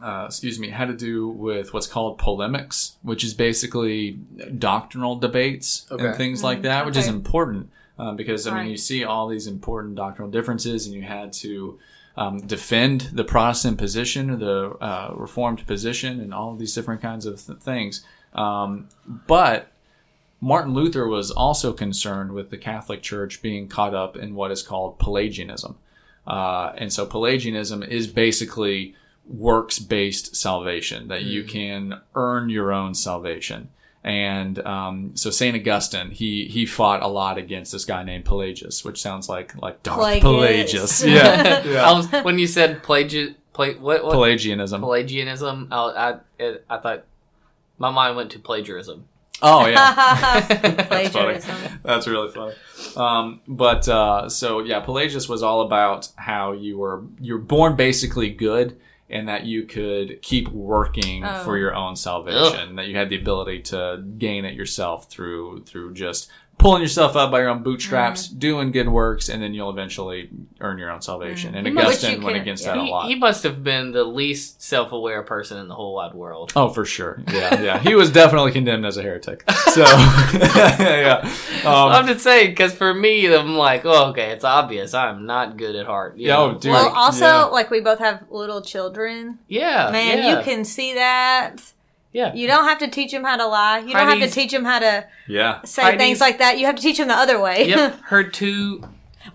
uh, 0.01 0.25
excuse 0.27 0.59
me, 0.59 0.69
had 0.69 0.87
to 0.87 0.95
do 0.95 1.27
with 1.29 1.73
what's 1.73 1.87
called 1.87 2.17
polemics, 2.17 2.97
which 3.01 3.23
is 3.23 3.33
basically 3.33 4.11
doctrinal 4.57 5.15
debates 5.15 5.85
Okay. 5.91 6.07
and 6.07 6.15
things 6.15 6.43
like 6.43 6.63
that, 6.63 6.85
which 6.85 6.97
is 6.97 7.07
important 7.07 7.69
uh, 7.99 8.13
because 8.13 8.47
I 8.47 8.61
mean 8.61 8.71
you 8.71 8.77
see 8.77 9.03
all 9.03 9.27
these 9.27 9.47
important 9.47 9.95
doctrinal 9.95 10.31
differences, 10.31 10.85
and 10.85 10.95
you 10.95 11.03
had 11.03 11.31
to 11.33 11.79
um, 12.17 12.39
defend 12.39 13.01
the 13.13 13.23
Protestant 13.23 13.77
position 13.77 14.29
or 14.31 14.37
the 14.37 14.69
uh, 14.83 15.13
Reformed 15.15 15.65
position, 15.67 16.19
and 16.19 16.33
all 16.33 16.51
of 16.53 16.59
these 16.59 16.73
different 16.73 17.01
kinds 17.01 17.25
of 17.25 17.45
th- 17.45 17.59
things. 17.59 18.03
Um, 18.33 18.89
but 19.05 19.71
Martin 20.39 20.73
Luther 20.73 21.07
was 21.07 21.29
also 21.29 21.71
concerned 21.73 22.31
with 22.31 22.49
the 22.49 22.57
Catholic 22.57 23.01
Church 23.03 23.41
being 23.41 23.67
caught 23.67 23.93
up 23.93 24.17
in 24.17 24.33
what 24.33 24.51
is 24.51 24.63
called 24.63 24.97
Pelagianism. 24.97 25.77
Uh, 26.25 26.73
and 26.77 26.91
so 26.91 27.05
Pelagianism 27.05 27.83
is 27.83 28.07
basically 28.07 28.95
works 29.25 29.79
based 29.79 30.35
salvation, 30.35 31.07
that 31.07 31.23
you 31.23 31.43
can 31.43 32.01
earn 32.15 32.49
your 32.49 32.71
own 32.71 32.93
salvation. 32.93 33.69
And 34.03 34.57
um, 34.65 35.15
so 35.15 35.29
Saint 35.29 35.55
Augustine, 35.55 36.09
he 36.09 36.45
he 36.45 36.65
fought 36.65 37.03
a 37.03 37.07
lot 37.07 37.37
against 37.37 37.71
this 37.71 37.85
guy 37.85 38.03
named 38.03 38.25
Pelagius, 38.25 38.83
which 38.83 38.99
sounds 38.99 39.29
like 39.29 39.55
like 39.61 39.83
Darth 39.83 39.99
Plagueis. 39.99 40.21
Pelagius, 40.21 41.03
yeah, 41.05 41.63
yeah. 41.63 41.87
I 41.87 41.91
was 41.93 42.11
when 42.23 42.39
you 42.39 42.47
said 42.47 42.81
plagi- 42.81 43.35
pla- 43.53 43.73
what, 43.73 44.03
what 44.03 44.11
Pelagianism. 44.13 44.81
Pelagianism. 44.81 45.67
I, 45.71 45.77
I 45.77 46.19
it, 46.39 46.65
I 46.67 46.77
thought 46.77 47.05
my 47.77 47.91
mind 47.91 48.15
went 48.15 48.31
to 48.31 48.39
plagiarism. 48.39 49.05
Oh 49.43 49.67
yeah, 49.67 50.45
That's 50.49 51.09
funny. 51.09 51.09
Plagiarism. 51.09 51.79
That's 51.83 52.07
really 52.07 52.31
funny. 52.31 52.53
Um, 52.95 53.41
but 53.47 53.87
uh, 53.87 54.29
so 54.29 54.61
yeah, 54.61 54.79
Pelagius 54.79 55.29
was 55.29 55.43
all 55.43 55.61
about 55.61 56.09
how 56.15 56.53
you 56.53 56.79
were 56.79 57.03
you're 57.19 57.37
born 57.37 57.75
basically 57.75 58.29
good, 58.29 58.79
and 59.11 59.27
that 59.27 59.45
you 59.45 59.63
could 59.63 60.21
keep 60.21 60.47
working 60.49 61.23
Oh. 61.25 61.43
for 61.43 61.57
your 61.57 61.75
own 61.75 61.95
salvation. 61.95 62.75
That 62.77 62.87
you 62.87 62.95
had 62.95 63.09
the 63.09 63.17
ability 63.17 63.61
to 63.63 64.03
gain 64.17 64.45
it 64.45 64.53
yourself 64.55 65.09
through 65.09 65.63
through 65.65 65.93
just 65.93 66.31
pulling 66.57 66.81
yourself 66.83 67.15
up 67.15 67.31
by 67.31 67.39
your 67.39 67.49
own 67.49 67.63
bootstraps, 67.63 68.27
Mm-hmm. 68.27 68.37
doing 68.39 68.71
good 68.71 68.87
works, 68.87 69.29
and 69.29 69.41
then 69.41 69.53
you'll 69.55 69.71
eventually 69.71 70.29
earn 70.59 70.77
your 70.77 70.91
own 70.91 71.01
salvation. 71.01 71.55
And 71.55 71.65
Which 71.65 71.73
you 71.73 71.79
Augustine 71.81 72.21
went 72.21 72.35
can- 72.35 72.41
against 72.43 72.65
yeah. 72.65 72.73
that 72.73 72.77
a 72.77 72.83
lot. 72.83 73.07
he 73.07 73.15
must 73.15 73.41
have 73.43 73.63
been 73.63 73.91
the 73.93 74.03
least 74.03 74.61
self-aware 74.61 75.23
person 75.23 75.57
in 75.57 75.67
the 75.67 75.73
whole 75.73 75.95
wide 75.95 76.13
world. 76.13 76.53
Oh, 76.55 76.69
for 76.69 76.85
sure. 76.85 77.23
Yeah, 77.31 77.59
yeah. 77.61 77.79
He 77.79 77.95
was 77.95 78.11
definitely 78.11 78.51
condemned 78.51 78.85
as 78.85 78.95
a 78.97 79.01
heretic. 79.01 79.43
So, 79.71 79.81
yeah. 80.39 81.27
Um, 81.61 81.91
I'm 81.91 82.07
just 82.07 82.21
saying 82.23 82.49
because 82.51 82.73
for 82.73 82.91
me, 82.91 83.31
I'm 83.31 83.55
like, 83.55 83.81
oh, 83.85 84.09
okay, 84.09 84.31
it's 84.31 84.43
obvious. 84.43 84.95
I'm 84.95 85.27
not 85.27 85.57
good 85.57 85.75
at 85.75 85.85
heart. 85.85 86.17
you 86.17 86.27
Yeah, 86.27 86.37
know? 86.37 86.51
oh, 86.51 86.53
dude. 86.57 86.71
well, 86.71 86.89
also, 86.95 87.25
yeah. 87.25 87.43
like 87.45 87.69
we 87.69 87.81
both 87.81 87.99
have 87.99 88.23
little 88.31 88.61
children. 88.63 89.37
yeah, 89.47 89.89
Man, 89.91 90.17
yeah, 90.17 90.37
you 90.39 90.43
can 90.43 90.65
see 90.65 90.95
that. 90.95 91.61
Yeah. 92.13 92.33
You 92.33 92.47
don't 92.47 92.65
have 92.65 92.79
to 92.79 92.87
teach 92.89 93.11
them 93.11 93.23
how 93.23 93.37
to 93.37 93.45
lie. 93.47 93.79
You 93.79 93.93
don't 93.93 94.07
have 94.07 94.19
to 94.19 94.29
teach 94.29 94.51
them 94.51 94.65
how 94.65 94.79
to 94.79 95.05
yeah. 95.27 95.61
say 95.63 95.81
Heidi's- 95.83 95.99
things 95.99 96.19
like 96.21 96.39
that. 96.39 96.59
You 96.59 96.65
have 96.65 96.75
to 96.75 96.81
teach 96.81 96.97
them 96.97 97.07
the 97.07 97.15
other 97.15 97.39
way. 97.39 97.67
yep. 97.67 97.99
Her 98.05 98.23
two 98.23 98.83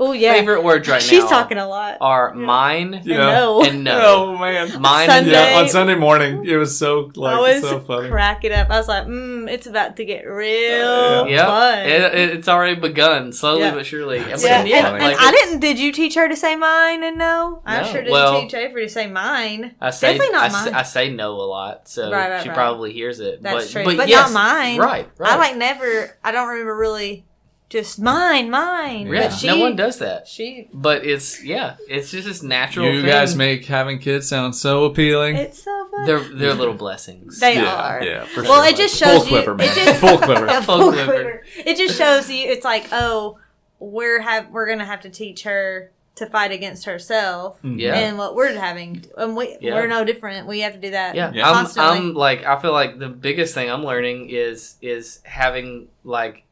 oh 0.01 0.13
yeah. 0.13 0.33
favorite 0.35 0.63
words 0.65 0.89
right 0.89 1.03
She's 1.03 1.23
now 1.25 1.29
talking 1.29 1.59
a 1.59 1.67
lot. 1.69 1.99
are 2.01 2.35
mine 2.35 3.03
Yeah. 3.05 3.17
No. 3.19 3.63
and 3.65 3.85
no. 3.85 3.97
Oh 4.07 4.37
man. 4.39 4.81
Mine 4.81 5.09
Sunday- 5.09 5.35
and 5.35 5.51
Yeah, 5.53 5.59
on 5.61 5.69
Sunday 5.69 5.95
morning, 5.95 6.45
it 6.47 6.57
was 6.57 6.77
so 6.79 7.11
I 7.17 7.21
like 7.21 7.41
was 7.55 7.63
so 7.63 7.81
funny. 7.81 8.09
cracking 8.09 8.53
up. 8.53 8.71
I 8.71 8.77
was 8.79 8.89
like, 8.89 9.07
mm, 9.07 9.51
it's 9.51 9.67
about 9.67 9.97
to 9.97 10.05
get 10.05 10.27
real 10.27 10.87
Uh, 10.89 11.25
Yep, 11.27 11.47
fun. 11.47 11.79
it, 11.81 12.03
it- 12.15 12.31
it's 12.37 12.49
already 12.49 12.79
begun 12.81 13.33
slowly 13.33 13.61
Yeah. 13.63 13.75
but 13.75 13.87
surely. 13.87 14.19
That's 14.21 14.43
yeah, 14.45 14.63
so 14.63 14.69
and, 14.69 14.69
funny. 14.69 14.75
and 14.75 14.99
like 15.05 15.17
I 15.21 15.31
didn't. 15.31 15.61
Did 15.61 15.79
you 15.79 15.93
teach 15.93 16.15
her 16.15 16.29
to 16.29 16.37
say 16.37 16.57
mine 16.57 17.03
and 17.03 17.19
no? 17.19 17.63
I 17.67 17.81
No. 17.81 17.85
sure 17.87 18.01
didn't 18.03 18.13
Well, 18.13 18.41
teach 18.43 18.55
Avery 18.55 18.87
to 18.87 18.93
say 18.93 19.07
mine. 19.07 19.75
I 19.81 19.91
say 19.91 20.13
Definitely 20.13 20.33
not 20.33 20.45
I, 20.45 20.49
say- 20.49 20.71
mine. 20.71 20.75
I 20.75 20.83
say 20.83 21.11
no 21.11 21.33
a 21.33 21.43
lot, 21.47 21.89
so 21.89 22.11
Right, 22.11 22.31
right, 22.31 22.43
she 22.43 22.49
right. 22.49 22.55
probably 22.57 22.93
hears 22.93 23.21
it. 23.21 23.43
That's 23.43 23.67
but, 23.67 23.71
true, 23.73 23.85
but, 23.85 23.97
but, 23.99 24.09
yes, 24.09 24.33
not 24.33 24.55
mine. 24.55 24.79
Right, 24.79 25.09
right. 25.19 25.33
I 25.33 25.37
like 25.37 25.57
never. 25.57 26.17
I 26.25 26.33
don't 26.33 26.49
remember 26.49 26.77
really. 26.77 27.26
Just 27.69 28.01
mine, 28.01 28.49
mine. 28.49 29.09
Yeah, 29.09 29.23
But 29.29 29.31
she, 29.31 29.49
no 29.49 29.59
one 29.59 29.75
does 29.75 29.99
that. 29.99 30.29
She. 30.29 30.69
But 30.73 31.05
it's 31.05 31.43
yeah, 31.45 31.77
it's 31.89 32.13
just 32.13 32.27
this 32.29 32.41
natural. 32.43 32.87
You 32.93 33.01
thing. 33.03 33.11
guys 33.11 33.35
make 33.35 33.65
having 33.65 33.99
kids 33.99 34.29
sound 34.29 34.55
so 34.55 34.85
appealing. 34.85 35.35
It's 35.35 35.65
so 35.65 35.89
fun. 35.91 36.07
they're 36.07 36.21
they're 36.21 36.55
little 36.55 36.75
blessings. 36.75 37.41
They 37.41 37.57
yeah, 37.57 37.75
are. 37.75 38.05
yeah, 38.05 38.25
for 38.27 38.43
Well, 38.45 38.63
sure. 38.63 38.73
it 38.73 38.77
just 38.77 39.03
full 39.03 39.13
shows 39.21 39.25
you- 39.31 39.43
clipper, 39.43 39.57
it 39.61 39.75
just- 39.75 40.01
full 40.01 40.19
clipper. 40.27 40.47
Yeah, 40.47 40.61
Full 40.61 40.79
full 40.79 40.93
quiver. 40.93 41.13
quiver. 41.13 41.43
It 41.57 41.77
just 41.77 41.99
shows 41.99 42.31
you. 42.31 42.49
It's 42.49 42.65
like, 42.65 42.87
oh, 42.93 43.39
we're 43.81 44.21
have 44.21 44.51
we're 44.51 44.69
gonna 44.69 44.87
have 44.87 45.01
to 45.01 45.11
teach 45.11 45.43
her 45.43 45.91
to 46.15 46.27
fight 46.27 46.53
against 46.53 46.85
herself, 46.87 47.59
mm-hmm. 47.59 47.79
yeah. 47.81 47.95
and 47.95 48.17
what 48.17 48.35
we're 48.37 48.55
having, 48.59 49.05
and 49.19 49.37
we 49.37 49.59
Yeah. 49.61 49.75
we're 49.75 49.89
no 49.89 50.05
different. 50.05 50.47
We 50.47 50.61
have 50.61 50.73
to 50.75 50.79
do 50.79 50.93
that. 50.93 51.17
yeah, 51.17 51.33
Yeah. 51.35 51.51
I'm. 51.51 51.67
I'm 51.77 52.15
like 52.15 52.45
I 52.45 52.61
feel 52.63 52.73
like 52.73 53.01
the 53.01 53.09
biggest 53.09 53.55
thing 53.55 53.69
I'm 53.69 53.83
learning 53.85 54.31
is 54.31 54.77
is 54.81 55.19
having 55.25 55.89
like 56.05 56.45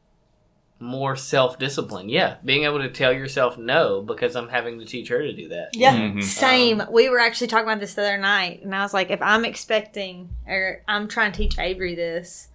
more 0.79 1.15
self 1.15 1.57
discipline. 1.57 2.09
Yeah, 2.09 2.35
being 2.43 2.63
able 2.65 2.79
to 2.79 2.89
tell 2.89 3.13
yourself 3.13 3.57
no 3.57 4.01
because 4.01 4.35
I'm 4.35 4.49
having 4.49 4.79
to 4.79 4.85
teach 4.85 5.07
her 5.09 5.21
to 5.21 5.31
do 5.33 5.47
that. 5.49 5.69
Yeah, 5.73 5.95
Mhm. 5.95 6.23
same. 6.23 6.83
we 6.91 7.09
were 7.09 7.19
actually 7.19 7.47
talking 7.47 7.65
about 7.67 7.79
this 7.79 7.93
the 7.93 8.01
other 8.01 8.17
night, 8.17 8.61
and 8.63 8.75
I 8.75 8.81
was 8.81 8.93
like, 8.93 9.09
if 9.09 9.21
I'm 9.21 9.45
expecting 9.45 10.29
or 10.47 10.81
I'm 10.87 11.07
trying 11.07 11.31
to 11.31 11.37
teach 11.37 11.57
Avery 11.57 11.95
this, 11.95 12.49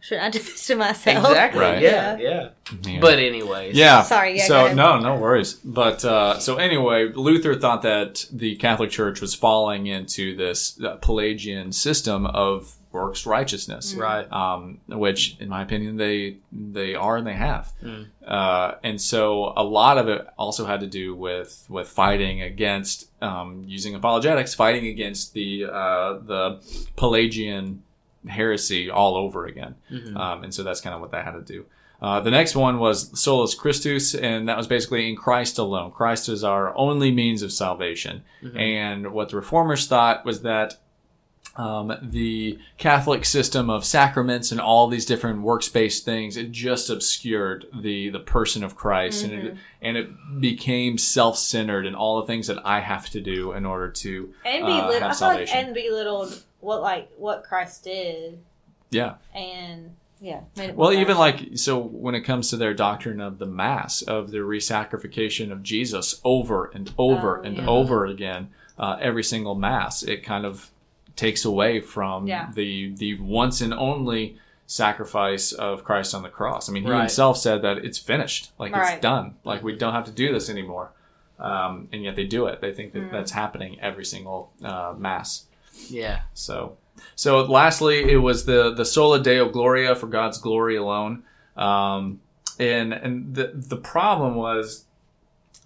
should 0.00 0.18
I 0.18 0.30
do 0.30 0.38
this 0.40 0.66
to 0.66 0.74
myself? 0.76 1.26
Exactly. 1.28 1.60
Right. 1.60 1.82
Yeah, 1.82 2.16
yeah. 2.18 2.48
Yeah. 2.86 3.00
But 3.00 3.18
anyways. 3.18 3.76
Yeah. 3.76 4.02
Sorry, 4.02 4.36
yeah, 4.38 4.46
So 4.46 4.72
no, 4.74 4.98
no 4.98 5.16
worries. 5.16 5.54
But 5.54 6.04
uh, 6.04 6.38
so 6.38 6.56
anyway, 6.56 7.12
Luther 7.14 7.54
thought 7.54 7.82
that 7.82 8.26
the 8.32 8.56
Catholic 8.56 8.90
Church 8.90 9.20
was 9.20 9.34
falling 9.34 9.86
into 9.86 10.34
this 10.36 10.80
uh, 10.82 10.96
Pelagian 10.96 11.72
system 11.72 12.26
of 12.26 12.76
works 12.92 13.24
righteousness, 13.24 13.94
Right. 13.94 14.30
um, 14.32 14.78
which, 14.88 15.36
in 15.38 15.48
my 15.48 15.62
opinion, 15.62 15.96
they 15.96 16.38
they 16.52 16.94
are 16.94 17.16
and 17.16 17.26
they 17.26 17.34
have. 17.34 17.72
Mm. 17.82 18.06
Uh, 18.26 18.74
and 18.82 19.00
so 19.00 19.52
a 19.56 19.62
lot 19.62 19.96
of 19.98 20.08
it 20.08 20.26
also 20.36 20.66
had 20.66 20.80
to 20.80 20.86
do 20.86 21.14
with 21.14 21.66
with 21.68 21.88
fighting 21.88 22.42
against 22.42 23.08
um, 23.22 23.62
using 23.66 23.94
apologetics, 23.94 24.54
fighting 24.54 24.86
against 24.88 25.34
the 25.34 25.66
uh, 25.66 26.18
the 26.18 26.60
Pelagian 26.96 27.82
heresy 28.28 28.90
all 28.90 29.16
over 29.16 29.46
again. 29.46 29.74
Mhm. 29.90 30.16
Um, 30.16 30.44
and 30.44 30.52
so 30.54 30.62
that's 30.62 30.80
kind 30.80 30.94
of 30.94 31.00
what 31.00 31.10
that 31.12 31.24
had 31.24 31.32
to 31.32 31.40
do. 31.42 31.64
Uh, 32.02 32.18
the 32.20 32.30
next 32.30 32.56
one 32.56 32.78
was 32.78 33.10
Solus 33.18 33.54
Christus, 33.54 34.14
and 34.14 34.48
that 34.48 34.56
was 34.56 34.66
basically 34.66 35.08
in 35.08 35.16
Christ 35.16 35.58
alone. 35.58 35.90
Christ 35.90 36.28
is 36.30 36.42
our 36.42 36.74
only 36.76 37.10
means 37.10 37.42
of 37.42 37.52
salvation. 37.52 38.22
And 38.54 39.12
what 39.12 39.28
the 39.28 39.36
reformers 39.36 39.86
thought 39.86 40.24
was 40.24 40.40
that 40.42 40.78
um, 41.60 41.92
the 42.00 42.58
Catholic 42.78 43.26
system 43.26 43.68
of 43.68 43.84
sacraments 43.84 44.50
and 44.50 44.58
all 44.58 44.88
these 44.88 45.04
different 45.04 45.42
works-based 45.42 46.06
things, 46.06 46.38
it 46.38 46.52
just 46.52 46.88
obscured 46.88 47.66
the 47.78 48.08
the 48.08 48.18
person 48.18 48.64
of 48.64 48.76
Christ, 48.76 49.24
and 49.24 49.32
it 49.34 49.56
and 49.82 49.96
it 49.98 50.08
became 50.40 50.96
self-centered 50.96 51.84
and 51.86 51.94
all 51.94 52.20
the 52.20 52.26
things 52.26 52.46
that 52.46 52.64
I 52.64 52.80
have 52.80 53.10
to 53.10 53.20
do 53.20 53.52
in 53.52 53.66
order 53.66 53.90
to 53.90 54.32
and 54.42 54.64
uh, 54.64 54.66
belittled. 54.66 55.02
have 55.02 55.10
I 55.10 55.14
feel 55.14 55.28
like 55.28 55.48
salvation. 55.48 55.66
and 55.66 55.74
belittled 55.74 56.42
what 56.60 56.80
like 56.80 57.10
what 57.18 57.44
Christ 57.44 57.84
did, 57.84 58.38
yeah. 58.90 59.16
and 59.34 59.96
yeah. 60.18 60.40
made 60.56 60.70
it 60.70 60.76
Well, 60.76 60.94
even 60.94 61.18
like 61.18 61.58
so, 61.58 61.78
when 61.78 62.14
it 62.14 62.22
comes 62.22 62.48
to 62.50 62.56
their 62.56 62.72
doctrine 62.72 63.20
of 63.20 63.38
the 63.38 63.46
Mass, 63.46 64.00
of 64.00 64.30
the 64.30 64.38
resacrification 64.38 65.52
of 65.52 65.62
Jesus 65.62 66.22
over 66.24 66.70
and 66.72 66.90
over 66.96 67.38
Oh, 67.38 67.42
and 67.42 67.58
yeah. 67.58 67.66
over 67.66 68.06
again, 68.06 68.48
uh, 68.78 68.96
every 68.98 69.24
single 69.24 69.54
Mass, 69.54 70.02
it 70.02 70.22
kind 70.22 70.46
of 70.46 70.70
takes 71.20 71.44
away 71.44 71.80
from 71.80 72.26
Yeah. 72.26 72.50
the 72.54 72.94
the 73.02 73.10
once 73.20 73.60
and 73.60 73.72
only 73.74 74.38
sacrifice 74.66 75.52
of 75.52 75.84
Christ 75.84 76.14
on 76.14 76.22
the 76.22 76.28
cross. 76.28 76.68
I 76.68 76.72
mean, 76.72 76.84
he 76.84 76.90
Right. 76.90 77.00
himself 77.00 77.36
said 77.36 77.60
that 77.62 77.78
it's 77.78 77.98
finished, 77.98 78.52
like 78.58 78.72
Right. 78.72 78.94
it's 78.94 79.02
done, 79.02 79.34
like 79.44 79.62
we 79.62 79.72
don't 79.76 79.92
have 79.92 80.04
to 80.06 80.12
do 80.12 80.32
this 80.32 80.48
anymore. 80.48 80.92
Um, 81.38 81.88
and 81.92 82.04
yet 82.04 82.14
they 82.16 82.24
do 82.24 82.46
it. 82.46 82.60
They 82.60 82.72
think 82.72 82.92
that 82.92 83.02
Mm. 83.04 83.10
that's 83.12 83.32
happening 83.32 83.78
every 83.80 84.04
single 84.04 84.52
uh, 84.62 84.94
Mass. 84.96 85.46
Yeah. 85.88 86.20
So, 86.34 86.76
so 87.16 87.30
lastly, 87.44 87.96
it 88.14 88.18
was 88.28 88.44
the 88.44 88.72
the 88.80 88.84
sola 88.84 89.18
deo 89.20 89.48
gloria 89.48 89.94
for 89.94 90.06
God's 90.06 90.38
glory 90.38 90.76
alone. 90.76 91.22
Um, 91.56 92.20
and 92.58 92.92
and 92.92 93.34
the 93.34 93.46
the 93.54 93.76
problem 93.94 94.34
was 94.36 94.84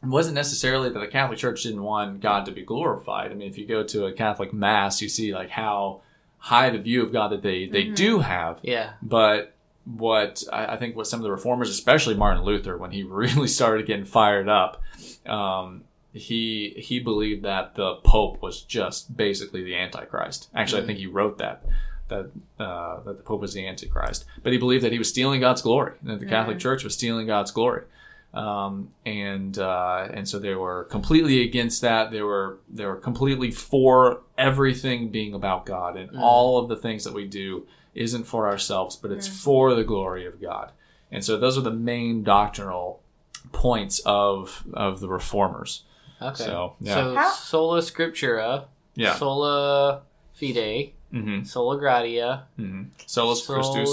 it 0.05 0.11
wasn't 0.11 0.35
necessarily 0.35 0.91
that 0.91 0.99
the 0.99 1.07
Catholic 1.07 1.39
Church 1.39 1.63
didn't 1.63 1.83
want 1.83 2.21
God 2.21 2.45
to 2.47 2.53
be 2.53 2.63
glorified. 2.63 3.31
I 3.31 3.35
mean, 3.35 3.49
if 3.49 3.57
you 3.57 3.67
go 3.67 3.83
to 3.85 4.07
a 4.07 4.13
Catholic 4.13 4.53
mass, 4.53 5.01
you 5.01 5.09
see 5.09 5.35
like 5.35 5.51
how 5.51 6.03
high 6.39 6.69
the 6.71 6.79
view 6.79 7.03
of 7.03 7.13
God 7.13 7.29
that 7.29 7.43
they 7.43 7.67
they 7.67 7.85
do 7.85 8.21
have. 8.21 8.61
Yeah. 8.63 8.93
But 9.01 9.55
what 9.85 10.43
I, 10.53 10.67
I 10.67 10.77
think 10.77 10.97
what 10.97 11.07
some 11.07 11.21
of 11.21 11.25
the 11.25 11.31
reformers, 11.31 11.71
especially 11.71 12.15
Martin 12.15 12.45
Luther, 12.45 12.77
when 12.77 12.91
he 12.91 13.03
really 13.05 13.49
started 13.49 13.87
getting 13.87 14.05
fired 14.05 14.49
up, 14.49 14.83
um, 15.27 15.85
he 16.13 16.75
he 16.77 17.01
believed 17.01 17.45
that 17.45 17.75
the 17.75 17.97
Pope 17.97 18.43
was 18.43 18.61
just 18.63 19.17
basically 19.17 19.65
the 19.65 19.75
Antichrist. 19.75 20.49
Actually, 20.55 20.83
I 20.83 20.87
think 20.87 20.99
he 20.99 21.07
wrote 21.07 21.39
that 21.39 21.65
that 22.09 22.31
uh, 22.59 23.01
that 23.03 23.17
the 23.17 23.23
Pope 23.23 23.41
was 23.41 23.55
the 23.55 23.67
Antichrist. 23.67 24.25
But 24.43 24.53
he 24.53 24.59
believed 24.59 24.85
that 24.85 24.93
he 24.93 24.99
was 24.99 25.09
stealing 25.09 25.41
God's 25.41 25.63
glory, 25.63 25.95
that 26.03 26.21
the 26.21 26.27
Catholic 26.27 26.59
Church 26.59 26.85
was 26.85 26.95
stealing 26.95 27.27
God's 27.27 27.51
glory. 27.51 27.85
Um, 28.35 28.89
and 29.07 29.57
uh, 29.59 30.09
and 30.13 30.29
so 30.29 30.39
they 30.41 30.55
were 30.57 30.85
completely 30.85 31.43
against 31.43 31.83
that. 31.83 32.11
They 32.11 32.23
were 32.23 32.59
they 32.69 32.85
were 32.85 32.97
completely 32.97 33.51
for 33.53 34.23
everything 34.37 35.11
being 35.11 35.35
about 35.35 35.65
God, 35.67 35.97
and 35.97 36.11
all 36.19 36.59
of 36.59 36.69
the 36.69 36.77
things 36.77 37.05
that 37.05 37.15
we 37.15 37.27
do 37.27 37.67
isn't 37.95 38.25
for 38.25 38.49
ourselves, 38.49 38.97
but 38.97 39.13
it's 39.13 39.29
for 39.29 39.75
the 39.77 39.85
glory 39.85 40.27
of 40.27 40.41
God. 40.41 40.73
And 41.13 41.25
so 41.25 41.39
those 41.39 41.57
are 41.57 41.61
the 41.61 41.71
main 41.71 42.25
doctrinal 42.25 43.01
points 43.53 44.01
of 44.05 44.65
of 44.75 44.99
the 44.99 45.09
reformers. 45.09 45.85
Okay. 46.21 46.45
So, 46.45 46.75
yeah. 46.81 46.95
So 46.95 47.15
How- 47.15 47.31
sola 47.31 47.81
scriptura, 47.83 48.65
Yeah. 48.97 49.15
sola 49.15 50.03
fide, 50.33 50.93
Mm-hmm. 51.13 51.45
sola 51.45 51.79
gratia, 51.79 52.47
Mm-hmm. 52.59 52.83
Solus 53.07 53.47
Christus. 53.47 53.91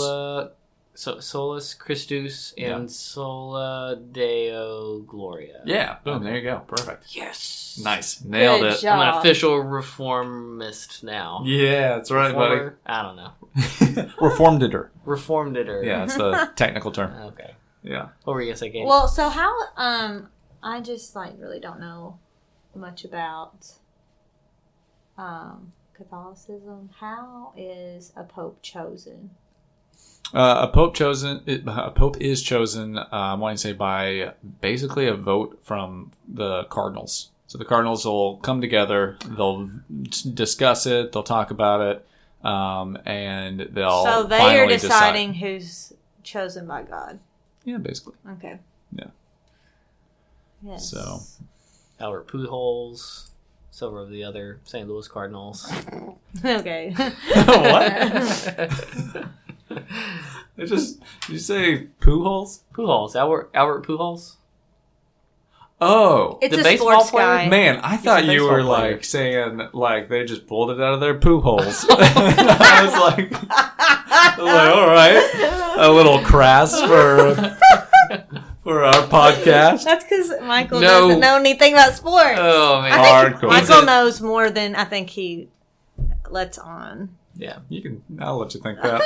Sola 0.93 1.15
so, 1.15 1.19
solus 1.19 1.73
Christus, 1.73 2.53
and 2.57 2.83
Yeah. 2.83 2.87
sola 2.87 3.95
deo 4.11 4.99
gloria. 4.99 5.61
Yeah. 5.65 5.97
Boom. 6.03 6.23
There 6.23 6.35
you 6.35 6.43
go. 6.43 6.59
Perfect. 6.67 7.15
Yes. 7.15 7.79
Nice. 7.83 8.23
Nailed 8.23 8.61
Good 8.61 8.73
it. 8.73 8.79
job. 8.81 8.99
I'm 8.99 9.13
an 9.13 9.19
official 9.19 9.57
reformist 9.59 11.03
now. 11.03 11.41
Yeah, 11.45 11.95
that's 11.95 12.11
right, 12.11 12.27
Reformer? 12.27 12.77
I 12.85 13.01
don't 13.01 13.15
know. 13.15 13.31
Reformed 14.21 14.63
it 14.63 14.73
her. 14.73 14.91
Reformed 15.05 15.57
it 15.57 15.67
Yeah, 15.85 16.03
it's 16.03 16.15
the 16.15 16.51
technical 16.55 16.91
term. 16.91 17.13
Okay. 17.27 17.55
Yeah. 17.83 18.09
What 18.23 18.33
were 18.33 18.41
you 18.41 18.47
gonna 18.47 18.57
say, 18.57 18.69
Katie? 18.69 18.85
Well, 18.85 19.07
so 19.07 19.29
how? 19.29 19.53
Um, 19.77 20.29
I 20.61 20.81
just 20.81 21.15
like 21.15 21.33
really 21.39 21.59
don't 21.59 21.79
know 21.79 22.19
much 22.75 23.03
about 23.05 23.65
um 25.17 25.71
Catholicism. 25.93 26.89
How 26.99 27.53
is 27.57 28.11
a 28.15 28.23
pope 28.23 28.59
chosen? 28.61 29.31
Uh, 30.33 30.67
a 30.69 30.73
pope 30.73 30.95
chosen. 30.95 31.41
A 31.67 31.91
pope 31.91 32.17
is 32.21 32.41
chosen. 32.41 32.97
Uh, 32.97 33.07
I 33.11 33.33
want 33.33 33.57
to 33.57 33.61
say 33.61 33.73
by 33.73 34.33
basically 34.61 35.07
a 35.07 35.13
vote 35.13 35.59
from 35.63 36.11
the 36.27 36.63
cardinals. 36.65 37.29
So 37.47 37.57
the 37.57 37.65
cardinals 37.65 38.05
will 38.05 38.37
come 38.37 38.61
together. 38.61 39.17
They'll 39.25 39.69
discuss 40.33 40.85
it. 40.85 41.11
They'll 41.11 41.23
talk 41.23 41.51
about 41.51 41.81
it, 41.81 42.47
um, 42.47 42.97
and 43.05 43.59
they'll. 43.71 44.05
so 44.05 44.23
they 44.23 44.37
finally 44.37 44.59
are 44.59 44.67
decide. 44.67 44.87
deciding 44.87 45.33
who's 45.33 45.91
chosen 46.23 46.65
by 46.65 46.83
God. 46.83 47.19
Yeah, 47.65 47.77
basically. 47.77 48.13
Okay. 48.37 48.59
Yeah. 48.93 49.07
Yes. 50.63 50.89
So. 50.89 51.19
Albert 52.01 52.27
Pujols, 52.27 53.29
several 53.69 54.03
of 54.03 54.09
the 54.09 54.23
other 54.23 54.59
St. 54.63 54.87
Louis 54.87 55.07
Cardinals. 55.07 55.71
okay. 56.45 56.91
what? 57.45 58.71
It 60.57 60.65
just 60.67 60.99
did 61.21 61.29
you 61.33 61.39
say 61.39 61.87
poo 62.01 62.23
holes? 62.23 62.63
Pujols, 62.73 63.15
Albert 63.15 63.49
Albert 63.53 63.85
Pujols. 63.87 64.35
Oh 65.79 66.37
It's 66.41 66.53
The 66.53 66.61
a 66.61 66.63
baseball 66.63 66.89
sports 67.03 67.09
player? 67.11 67.25
guy. 67.25 67.49
man, 67.49 67.79
I 67.81 67.97
thought 67.97 68.25
you 68.25 68.43
were 68.43 68.61
player. 68.61 68.91
like 68.93 69.03
saying 69.03 69.69
like 69.73 70.09
they 70.09 70.25
just 70.25 70.45
pulled 70.45 70.69
it 70.71 70.79
out 70.81 70.93
of 70.93 70.99
their 70.99 71.15
poo 71.19 71.41
holes. 71.41 71.85
I 71.89 72.83
was 72.83 72.93
like, 73.17 73.33
I 73.49 74.35
was 74.37 74.45
like, 74.45 74.75
all 74.75 74.87
right, 74.87 75.77
a 75.79 75.91
little 75.91 76.19
crass 76.19 76.79
for 76.81 77.33
for 78.61 78.83
our 78.83 78.93
podcast. 79.07 79.83
That's 79.85 80.03
because 80.03 80.31
Michael 80.43 80.81
No. 80.81 81.07
doesn't 81.07 81.19
know 81.21 81.37
anything 81.37 81.73
about 81.73 81.93
sports. 81.93 82.37
Oh 82.37 82.81
man, 82.83 82.91
I 82.91 83.23
think 83.23 83.37
Hardcore. 83.37 83.47
Michael 83.47 83.85
knows 83.85 84.21
more 84.21 84.51
than 84.51 84.75
I 84.75 84.83
think 84.83 85.09
he 85.09 85.47
lets 86.29 86.59
on. 86.59 87.15
Yeah. 87.37 87.59
You 87.69 87.81
can, 87.81 88.03
I'll 88.19 88.37
let 88.37 88.53
you 88.53 88.61
think 88.61 88.81
that. 88.83 89.01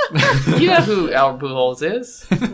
You 0.59 0.67
know 0.69 0.81
who 0.81 1.11
Albert 1.21 1.45
Pujols 1.45 1.81
is? 1.99 2.25
No, 2.31 2.47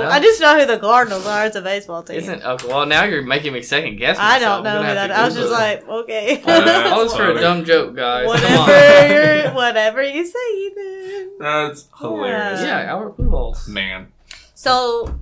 no. 0.00 0.08
I 0.08 0.20
just 0.20 0.40
know 0.40 0.58
who 0.58 0.66
the 0.66 0.78
Cardinals 0.78 1.26
are. 1.26 1.46
It's 1.46 1.56
a 1.56 1.62
baseball 1.62 2.02
team. 2.02 2.16
Isn't 2.18 2.42
okay, 2.42 2.66
well 2.68 2.86
now 2.86 3.04
you're 3.04 3.22
making 3.22 3.52
me 3.52 3.62
second 3.62 3.96
guess. 3.96 4.16
I 4.18 4.38
don't 4.38 4.62
know 4.64 4.78
who 4.82 4.94
that. 4.94 5.10
I 5.10 5.24
was 5.24 5.34
just 5.34 5.48
it. 5.48 5.52
like, 5.52 5.88
okay, 5.88 6.42
Uh, 6.42 6.90
All 6.94 7.04
this 7.04 7.14
for 7.16 7.30
a 7.30 7.40
dumb 7.40 7.64
joke, 7.64 7.94
guys. 7.96 8.26
Come 8.26 8.58
on. 8.58 8.68
whatever, 8.68 9.54
whatever 9.54 10.02
you 10.02 10.24
say, 10.26 10.70
then. 10.74 11.30
That's 11.38 11.88
hilarious, 11.98 12.62
Yeah, 12.62 12.80
Albert 12.80 13.16
Pujols. 13.18 13.68
man. 13.68 14.08
So 14.54 15.18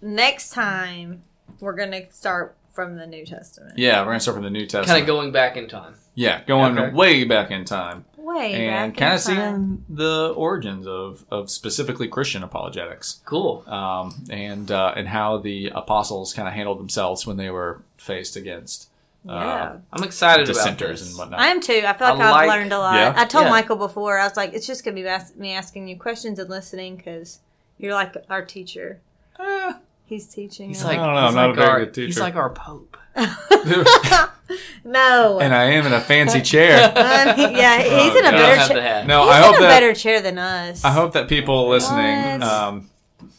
next 0.00 0.50
time 0.50 1.22
we're 1.60 1.74
gonna 1.74 2.10
start 2.10 2.56
from 2.72 2.96
the 2.96 3.06
New 3.06 3.24
Testament. 3.26 3.78
Yeah, 3.78 4.00
we're 4.00 4.06
gonna 4.12 4.20
start 4.20 4.36
from 4.36 4.44
the 4.44 4.50
New 4.50 4.62
Testament. 4.66 4.86
Kind 4.88 5.00
of 5.02 5.06
going 5.06 5.32
back 5.32 5.56
in 5.56 5.68
time. 5.68 5.94
yeah, 6.14 6.42
going 6.44 6.78
Okay. 6.78 6.94
way 6.94 7.24
back 7.24 7.50
in 7.50 7.64
time. 7.64 8.04
Way 8.22 8.68
and 8.68 8.96
kind 8.96 9.14
of 9.14 9.20
seeing 9.20 9.84
the 9.88 10.32
origins 10.36 10.86
of, 10.86 11.24
of 11.30 11.50
specifically 11.50 12.06
Christian 12.06 12.42
apologetics, 12.44 13.20
Cool. 13.24 13.64
um, 13.68 14.14
and 14.30 14.70
uh, 14.70 14.92
and 14.96 15.08
how 15.08 15.38
the 15.38 15.72
apostles 15.74 16.32
kind 16.32 16.46
of 16.46 16.54
handled 16.54 16.78
themselves 16.78 17.26
when 17.26 17.36
they 17.36 17.50
were 17.50 17.82
faced 17.98 18.36
against 18.36 18.88
uh, 19.28 19.32
Yeah. 19.32 19.76
I'm 19.92 20.04
excited 20.04 20.46
about 20.48 20.54
dissenters 20.54 21.00
this. 21.00 21.08
and 21.10 21.18
whatnot. 21.18 21.40
I 21.40 21.48
am 21.48 21.60
too. 21.60 21.82
I 21.84 21.92
feel 21.94 22.08
like 22.08 22.18
I 22.20 22.28
I've 22.28 22.34
like- 22.36 22.48
learned 22.48 22.72
a 22.72 22.78
lot. 22.78 22.94
Yeah. 22.94 23.14
I 23.16 23.24
told 23.24 23.46
Yeah. 23.46 23.50
Michael 23.50 23.76
before. 23.76 24.18
I 24.20 24.24
was 24.24 24.36
like, 24.36 24.52
it's 24.54 24.66
just 24.68 24.84
gonna 24.84 24.94
be 24.94 25.06
as- 25.06 25.34
me 25.34 25.52
asking 25.52 25.88
you 25.88 25.96
questions 25.98 26.38
and 26.38 26.48
listening 26.48 26.96
because 26.96 27.40
you're 27.78 27.94
like 27.94 28.14
our 28.30 28.44
teacher. 28.44 29.00
Eh, 29.40 29.72
He's 30.06 30.26
teaching. 30.26 30.68
He's 30.68 30.80
us. 30.82 30.84
like, 30.88 30.98
I 30.98 31.06
don't 31.06 31.14
know, 31.14 31.20
he's 31.22 31.28
I'm 31.30 31.34
not 31.34 31.46
like 31.48 31.56
a 31.56 31.60
very 31.60 31.68
our, 31.70 31.78
good 31.86 31.94
teacher. 31.94 32.06
He's 32.06 32.20
like 32.20 32.36
our 32.36 32.50
pope. 32.50 32.96
no. 34.84 35.38
and 35.40 35.54
I 35.54 35.64
am 35.64 35.86
in 35.86 35.92
a 35.92 36.00
fancy 36.00 36.40
chair. 36.52 36.92
I 36.94 37.36
mean, 37.36 37.54
yeah, 37.56 37.78
he's 37.82 38.12
Oh, 38.14 38.18
in 38.18 38.24
a 38.26 38.30
God. 38.30 38.36
Better 38.38 38.74
chair. 38.74 39.04
No, 39.06 39.22
he's 39.24 39.30
I 39.32 39.38
in 39.38 39.44
hope 39.44 39.56
a 39.56 39.60
that 39.60 39.68
better 39.68 39.94
chair 39.94 40.20
than 40.20 40.38
us. 40.38 40.84
I 40.84 40.90
hope 40.90 41.12
that 41.14 41.28
people 41.28 41.68
listening. 41.68 42.42
Um, 42.42 42.88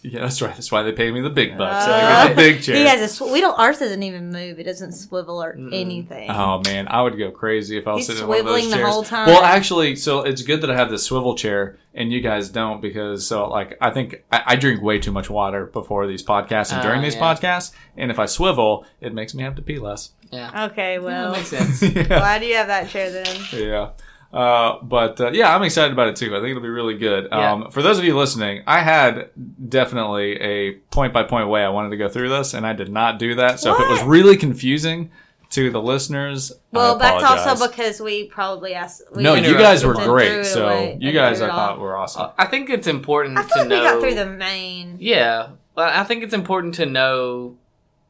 yeah, 0.03 0.19
that's 0.21 0.41
right. 0.41 0.53
That's 0.53 0.71
why 0.71 0.83
they 0.83 0.91
pay 0.91 1.11
me 1.11 1.21
the 1.21 1.29
big 1.29 1.57
bucks. 1.57 1.85
I 1.87 1.91
Uh, 2.01 2.27
get 2.27 2.29
the 2.29 2.35
big 2.35 2.61
chair. 2.61 2.75
He 2.75 2.85
has 2.85 3.01
a. 3.01 3.07
Sw- 3.07 3.31
we 3.31 3.39
don't. 3.41 3.57
Ours 3.57 3.79
doesn't 3.79 4.03
even 4.03 4.29
move. 4.31 4.59
It 4.59 4.63
doesn't 4.65 4.91
swivel 4.91 5.41
or 5.43 5.53
anything. 5.71 6.29
Oh 6.29 6.61
man, 6.65 6.87
I 6.89 7.01
would 7.01 7.17
go 7.17 7.31
crazy 7.31 7.77
if 7.77 7.87
I 7.87 7.93
was 7.93 7.99
He's 7.99 8.07
sitting 8.07 8.23
in 8.23 8.27
one 8.29 8.39
of 8.39 8.45
those 8.45 8.61
swiveling 8.63 8.69
the 8.69 8.75
chairs. 8.75 8.89
whole 8.89 9.03
time. 9.03 9.27
Well, 9.27 9.41
actually, 9.43 9.95
so 9.95 10.21
it's 10.21 10.41
good 10.41 10.61
that 10.61 10.69
I 10.69 10.75
have 10.75 10.89
this 10.89 11.03
swivel 11.03 11.35
chair 11.35 11.77
and 11.95 12.11
you 12.11 12.21
guys 12.21 12.49
don't 12.49 12.81
because 12.81 13.25
so 13.25 13.47
like 13.47 13.77
I 13.79 13.91
think 13.91 14.23
I, 14.31 14.43
I 14.47 14.55
drink 14.55 14.81
way 14.81 14.99
too 14.99 15.11
much 15.11 15.29
water 15.29 15.67
before 15.67 16.05
these 16.07 16.23
podcasts 16.23 16.73
and 16.73 16.81
during 16.81 16.99
Ah, 16.99 17.03
these 17.03 17.15
yeah. 17.15 17.21
podcasts, 17.35 17.71
and 17.95 18.11
if 18.11 18.19
I 18.19 18.25
swivel, 18.25 18.85
it 18.99 19.13
makes 19.13 19.33
me 19.33 19.43
have 19.43 19.55
to 19.55 19.61
pee 19.61 19.79
less. 19.79 20.11
Yeah. 20.31 20.65
Okay. 20.71 20.99
Well, 20.99 21.31
Well, 21.31 21.33
makes 21.33 21.49
sense. 21.49 21.81
yeah. 21.95 22.19
why 22.19 22.39
do 22.39 22.45
you 22.45 22.55
have 22.55 22.67
that 22.67 22.89
chair 22.89 23.11
then? 23.11 23.37
yeah. 23.53 23.89
Uh, 24.33 24.79
but 24.81 25.21
uh, 25.21 25.29
yeah, 25.31 25.55
I'm 25.55 25.61
excited 25.61 25.91
about 25.93 26.07
it 26.07 26.15
too. 26.15 26.35
I 26.35 26.39
think 26.39 26.49
it'll 26.49 26.63
be 26.63 26.69
really 26.69 26.97
good. 26.97 27.27
Yeah. 27.31 27.51
Um, 27.53 27.69
for 27.71 27.83
those 27.83 27.99
of 27.99 28.03
you 28.03 28.17
listening, 28.17 28.63
I 28.65 28.79
had 28.79 29.29
definitely 29.69 30.39
a 30.41 30.71
point 30.91 31.13
by 31.13 31.23
point 31.23 31.49
way 31.49 31.63
I 31.63 31.69
wanted 31.69 31.89
to 31.91 31.97
go 31.97 32.09
through 32.09 32.29
this, 32.29 32.53
and 32.55 32.65
I 32.65 32.73
did 32.73 32.89
not 32.91 33.19
do 33.19 33.35
that. 33.35 33.59
So 33.59 33.73
if 33.75 33.79
it 33.79 33.87
was 33.89 34.01
really 34.03 34.35
confusing 34.35 35.11
to 35.51 35.69
the 35.69 35.79
listeners, 35.79 36.51
Well, 36.71 36.95
I 36.95 37.19
that's 37.21 37.47
also 37.47 37.67
because 37.67 38.01
we 38.01 38.23
probably 38.25 38.73
asked. 38.73 39.03
We 39.13 39.21
no, 39.21 39.35
you 39.35 39.55
guys 39.55 39.85
were 39.85 39.93
great. 39.93 40.45
So 40.47 40.65
away 40.67 40.97
you 40.99 41.11
guys, 41.11 41.39
I 41.41 41.47
thought 41.49 41.79
were 41.79 41.95
awesome. 41.95 42.31
I 42.35 42.45
think 42.47 42.71
it's 42.71 42.87
important 42.87 43.37
I 43.37 43.43
feel 43.43 43.49
to 43.49 43.59
like 43.59 43.69
we 43.69 43.75
know. 43.75 43.83
got 43.83 44.01
through 44.01 44.15
the 44.15 44.25
main. 44.25 44.97
Yeah, 44.99 45.49
but 45.75 45.93
I 45.93 46.03
think 46.05 46.23
it's 46.23 46.33
important 46.33 46.73
to 46.75 46.87
know 46.87 47.57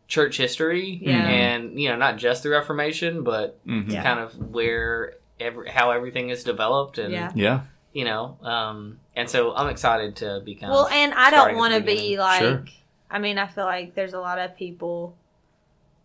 church 0.07 0.37
history 0.37 0.99
Yeah. 1.01 1.17
and 1.27 1.77
you 1.77 1.89
know 1.89 1.97
not 1.97 2.15
just 2.17 2.43
the 2.43 2.49
Reformation, 2.49 3.23
but 3.23 3.59
Mhm. 3.67 3.91
Yeah. 3.91 4.03
kind 4.03 4.19
of 4.21 4.33
where 4.53 5.15
every 5.39 5.69
how 5.69 5.91
everything 5.91 6.29
is 6.29 6.43
developed 6.43 6.97
and 6.97 7.11
Yeah. 7.13 7.31
Yeah, 7.35 7.61
you 7.91 8.05
know 8.05 8.37
um 8.43 8.99
and 9.15 9.29
so 9.29 9.53
I'm 9.55 9.69
excited 9.69 10.15
to 10.17 10.41
become. 10.43 10.69
Well, 10.71 10.87
and 10.87 11.13
I 11.13 11.29
don't 11.31 11.55
want 11.55 11.73
to 11.73 11.81
be 11.81 12.17
like. 12.17 12.39
Sure. 12.41 12.65
I 13.11 13.19
mean, 13.19 13.37
I 13.37 13.45
feel 13.45 13.65
like 13.65 13.93
there's 13.93 14.13
a 14.13 14.19
lot 14.19 14.39
of 14.39 14.55
people, 14.57 15.15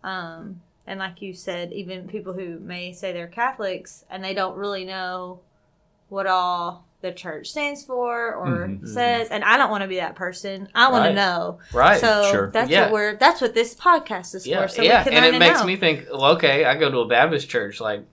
um, 0.04 0.60
and 0.86 0.98
like 0.98 1.22
you 1.22 1.32
said, 1.32 1.72
even 1.72 2.06
people 2.06 2.34
who 2.34 2.58
may 2.58 2.92
say 2.92 3.12
they're 3.12 3.26
Catholics 3.26 4.04
and 4.10 4.22
they 4.22 4.34
don't 4.34 4.56
really 4.56 4.84
know 4.84 5.40
what 6.10 6.26
all 6.26 6.84
the 7.00 7.12
church 7.12 7.48
stands 7.50 7.82
for 7.84 8.34
or 8.34 8.66
Mhm. 8.68 8.86
says, 8.86 9.28
and 9.28 9.44
I 9.44 9.56
don't 9.56 9.70
want 9.70 9.82
to 9.82 9.88
be 9.88 9.96
that 9.96 10.16
person. 10.16 10.68
I 10.74 10.90
want 10.90 11.02
Right. 11.04 11.08
to 11.10 11.14
know. 11.14 11.58
right. 11.72 12.00
So 12.00 12.30
Sure. 12.30 12.50
that's 12.50 12.68
Yeah. 12.70 12.82
what 12.84 12.92
we're. 12.92 13.16
That's 13.16 13.40
what 13.40 13.54
this 13.54 13.74
podcast 13.74 14.34
is 14.34 14.46
yeah, 14.46 14.62
for. 14.62 14.68
So 14.68 14.82
yeah, 14.82 14.98
we 15.00 15.04
can 15.04 15.12
and 15.14 15.24
learn 15.24 15.34
it 15.34 15.36
and 15.36 15.38
makes 15.38 15.60
know. 15.60 15.66
me 15.66 15.76
think. 15.76 16.06
Well, 16.12 16.32
okay, 16.32 16.64
I 16.64 16.74
go 16.74 16.90
to 16.90 16.98
a 16.98 17.06
Baptist 17.08 17.48
church. 17.48 17.80
Like, 17.80 18.04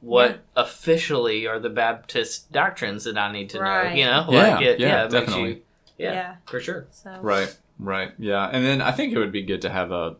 what 0.00 0.30
Yeah. 0.30 0.36
officially 0.56 1.46
are 1.46 1.58
the 1.58 1.70
Baptist 1.70 2.52
doctrines 2.52 3.04
that 3.04 3.16
I 3.18 3.32
need 3.32 3.50
to 3.50 3.58
know? 3.58 3.82
You 3.82 4.04
know, 4.04 4.26
Yeah, 4.28 4.54
like 4.54 4.62
it, 4.62 4.80
yeah, 4.80 4.86
yeah, 4.88 5.04
it 5.04 5.10
definitely. 5.10 5.48
you- 5.50 5.62
yeah, 5.98 6.12
Yeah. 6.12 6.34
for 6.46 6.60
sure. 6.60 6.86
So 6.90 7.16
Right, 7.22 7.56
right, 7.78 8.12
yeah. 8.18 8.46
And 8.52 8.64
then 8.64 8.80
I 8.82 8.92
think 8.92 9.12
it 9.12 9.18
would 9.18 9.32
be 9.32 9.42
good 9.42 9.62
to 9.62 9.70
have 9.70 9.90
a 9.92 10.16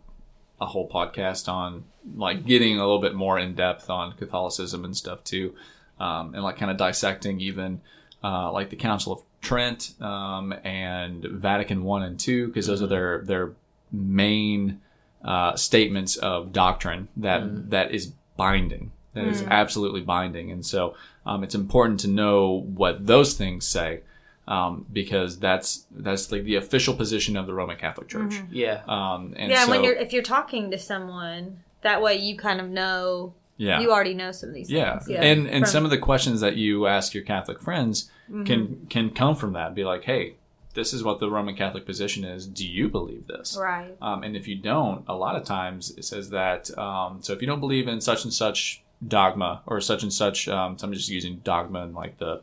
a 0.58 0.64
whole 0.64 0.88
podcast 0.88 1.52
on 1.52 1.84
like 2.16 2.46
getting 2.46 2.78
a 2.78 2.80
little 2.80 2.98
bit 3.00 3.14
more 3.14 3.38
in 3.38 3.54
depth 3.54 3.90
on 3.90 4.12
Catholicism 4.12 4.86
and 4.86 4.96
stuff 4.96 5.22
too, 5.22 5.54
um, 6.00 6.34
and 6.34 6.42
like 6.42 6.56
kind 6.56 6.70
of 6.70 6.78
dissecting 6.78 7.40
even 7.42 7.82
uh, 8.24 8.50
like 8.50 8.70
the 8.70 8.76
Council 8.76 9.12
of 9.12 9.20
Trent 9.42 9.92
um, 10.00 10.54
and 10.64 11.22
Vatican 11.26 11.84
One 11.84 12.02
and 12.02 12.18
Two 12.18 12.46
because 12.46 12.66
those 12.68 12.80
are 12.80 12.86
their 12.86 13.20
their 13.22 13.52
main 13.92 14.80
uh, 15.22 15.54
statements 15.56 16.16
of 16.16 16.52
doctrine 16.54 17.08
that 17.18 17.70
that 17.70 17.90
is 17.92 18.12
binding. 18.38 18.92
That 19.16 19.26
is 19.28 19.42
absolutely 19.42 20.02
binding, 20.02 20.50
and 20.52 20.64
so 20.64 20.94
um, 21.26 21.42
it's 21.42 21.54
important 21.54 22.00
to 22.00 22.08
know 22.08 22.64
what 22.74 23.04
those 23.06 23.34
things 23.34 23.66
say 23.66 24.02
um, 24.46 24.86
because 24.92 25.38
that's 25.38 25.86
that's 25.90 26.30
like 26.30 26.44
the 26.44 26.54
official 26.56 26.94
position 26.94 27.36
of 27.36 27.46
the 27.46 27.54
Roman 27.54 27.76
Catholic 27.76 28.08
Church. 28.08 28.34
Yeah, 28.50 28.82
Um, 28.86 29.34
and 29.36 29.50
yeah, 29.50 29.62
and 29.62 29.70
when 29.70 29.82
you're 29.84 29.94
if 29.96 30.12
you're 30.12 30.22
talking 30.22 30.70
to 30.70 30.78
someone, 30.78 31.58
that 31.82 32.00
way 32.00 32.16
you 32.16 32.36
kind 32.36 32.60
of 32.60 32.68
know. 32.68 33.34
yeah, 33.56 33.80
You 33.80 33.90
already 33.90 34.14
know 34.14 34.30
some 34.32 34.50
of 34.50 34.54
these 34.54 34.70
yeah, 34.70 34.98
things. 34.98 35.18
and 35.18 35.24
and 35.24 35.46
From- 35.48 35.54
Mm-hmm. 35.62 35.64
some 35.72 35.84
of 35.84 35.90
the 35.90 35.98
questions 35.98 36.40
that 36.42 36.56
you 36.56 36.86
ask 36.86 37.12
your 37.14 37.24
Catholic 37.24 37.60
friends 37.60 38.10
can 38.44 38.86
can 38.90 39.10
come 39.10 39.34
from 39.36 39.52
that. 39.54 39.74
Be 39.74 39.84
like, 39.84 40.04
hey, 40.04 40.34
this 40.74 40.92
is 40.92 41.02
what 41.02 41.20
the 41.20 41.30
Roman 41.30 41.56
Catholic 41.56 41.86
position 41.86 42.22
is. 42.24 42.46
Do 42.46 42.66
you 42.68 42.88
believe 42.88 43.26
this? 43.28 43.56
right. 43.58 43.96
Um, 44.02 44.22
and 44.24 44.36
if 44.36 44.46
you 44.46 44.56
don't, 44.56 45.04
a 45.08 45.14
lot 45.14 45.34
of 45.36 45.44
times 45.44 45.92
it 45.96 46.04
says 46.04 46.30
that. 46.30 46.76
Um, 46.76 47.22
so 47.22 47.32
if 47.32 47.40
you 47.40 47.46
don't 47.48 47.60
believe 47.60 47.88
in 47.88 48.00
such 48.00 48.24
and 48.24 48.32
such 48.34 48.82
dogma 49.06 49.62
or 49.66 49.80
such 49.80 50.02
and 50.02 50.12
such, 50.12 50.48
um, 50.48 50.78
so 50.78 50.86
I'm 50.86 50.92
just 50.92 51.08
using 51.08 51.40
dogma 51.44 51.82
and 51.82 51.94
like 51.94 52.18
the 52.18 52.42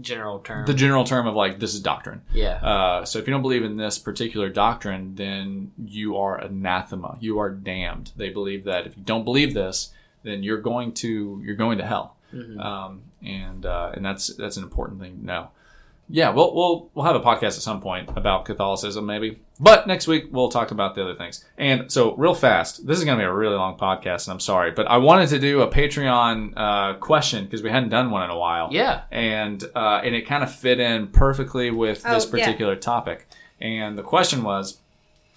general 0.00 0.38
term. 0.38 0.66
the 0.66 0.74
general 0.74 1.02
term 1.04 1.26
of 1.26 1.34
like 1.34 1.58
this 1.58 1.74
is 1.74 1.80
doctrine. 1.80 2.22
yeah, 2.32 2.54
Uh, 2.64 3.04
so 3.04 3.18
if 3.18 3.26
you 3.26 3.32
don't 3.32 3.42
believe 3.42 3.64
in 3.64 3.76
this 3.76 3.98
particular 3.98 4.48
doctrine, 4.48 5.14
then 5.16 5.72
you 5.84 6.16
are 6.16 6.38
anathema. 6.38 7.18
You 7.20 7.38
are 7.40 7.50
damned. 7.50 8.12
They 8.16 8.30
believe 8.30 8.64
that 8.64 8.86
if 8.86 8.96
you 8.96 9.02
don't 9.02 9.24
believe 9.24 9.52
this, 9.52 9.92
then 10.22 10.42
you're 10.42 10.60
going 10.60 10.92
to 10.94 11.40
you're 11.44 11.56
going 11.56 11.78
to 11.78 11.86
hell. 11.86 12.16
Mhm. 12.32 12.60
Um, 12.64 13.02
and 13.24 13.66
uh, 13.66 13.90
and 13.94 14.04
that's 14.04 14.28
that's 14.36 14.56
an 14.56 14.62
important 14.62 15.00
thing 15.00 15.18
to 15.18 15.24
know. 15.26 15.50
Yeah, 16.12 16.30
we'll 16.30 16.52
we'll 16.54 16.90
we'll 16.94 17.04
have 17.04 17.14
a 17.14 17.20
podcast 17.20 17.44
at 17.56 17.62
some 17.62 17.80
point 17.80 18.10
about 18.16 18.44
Catholicism, 18.44 19.06
maybe. 19.06 19.38
But 19.60 19.86
next 19.86 20.08
week 20.08 20.24
we'll 20.32 20.48
talk 20.48 20.72
about 20.72 20.94
the 20.96 21.02
other 21.04 21.14
things. 21.14 21.44
And 21.56 21.90
so, 21.92 22.16
real 22.16 22.34
fast, 22.34 22.84
this 22.86 22.98
is 22.98 23.04
going 23.04 23.16
to 23.16 23.22
be 23.22 23.26
a 23.26 23.32
really 23.32 23.54
long 23.54 23.78
podcast, 23.78 24.26
and 24.26 24.32
I'm 24.32 24.40
sorry, 24.40 24.72
but 24.72 24.88
I 24.88 24.96
wanted 24.96 25.28
to 25.28 25.38
do 25.38 25.60
a 25.62 25.68
Patreon 25.68 26.54
uh, 26.56 26.94
question 26.98 27.44
because 27.44 27.62
we 27.62 27.70
hadn't 27.70 27.90
done 27.90 28.10
one 28.10 28.24
in 28.24 28.30
a 28.30 28.36
while 28.38 28.68
yeah, 28.72 29.02
and 29.12 29.62
uh, 29.76 30.00
and 30.02 30.14
it 30.14 30.22
kind 30.26 30.42
of 30.42 30.52
fit 30.52 30.80
in 30.80 31.06
perfectly 31.08 31.70
with 31.70 32.02
this 32.02 32.24
Oh, 32.26 32.36
yeah. 32.36 32.44
particular 32.44 32.74
topic. 32.74 33.28
And 33.60 33.96
the 33.96 34.02
question 34.02 34.42
was, 34.42 34.78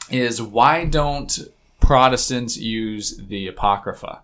is 0.10 0.42
why 0.42 0.86
don't 0.86 1.38
Protestants 1.82 2.58
use 2.58 3.18
the 3.18 3.48
Apocrypha? 3.48 4.22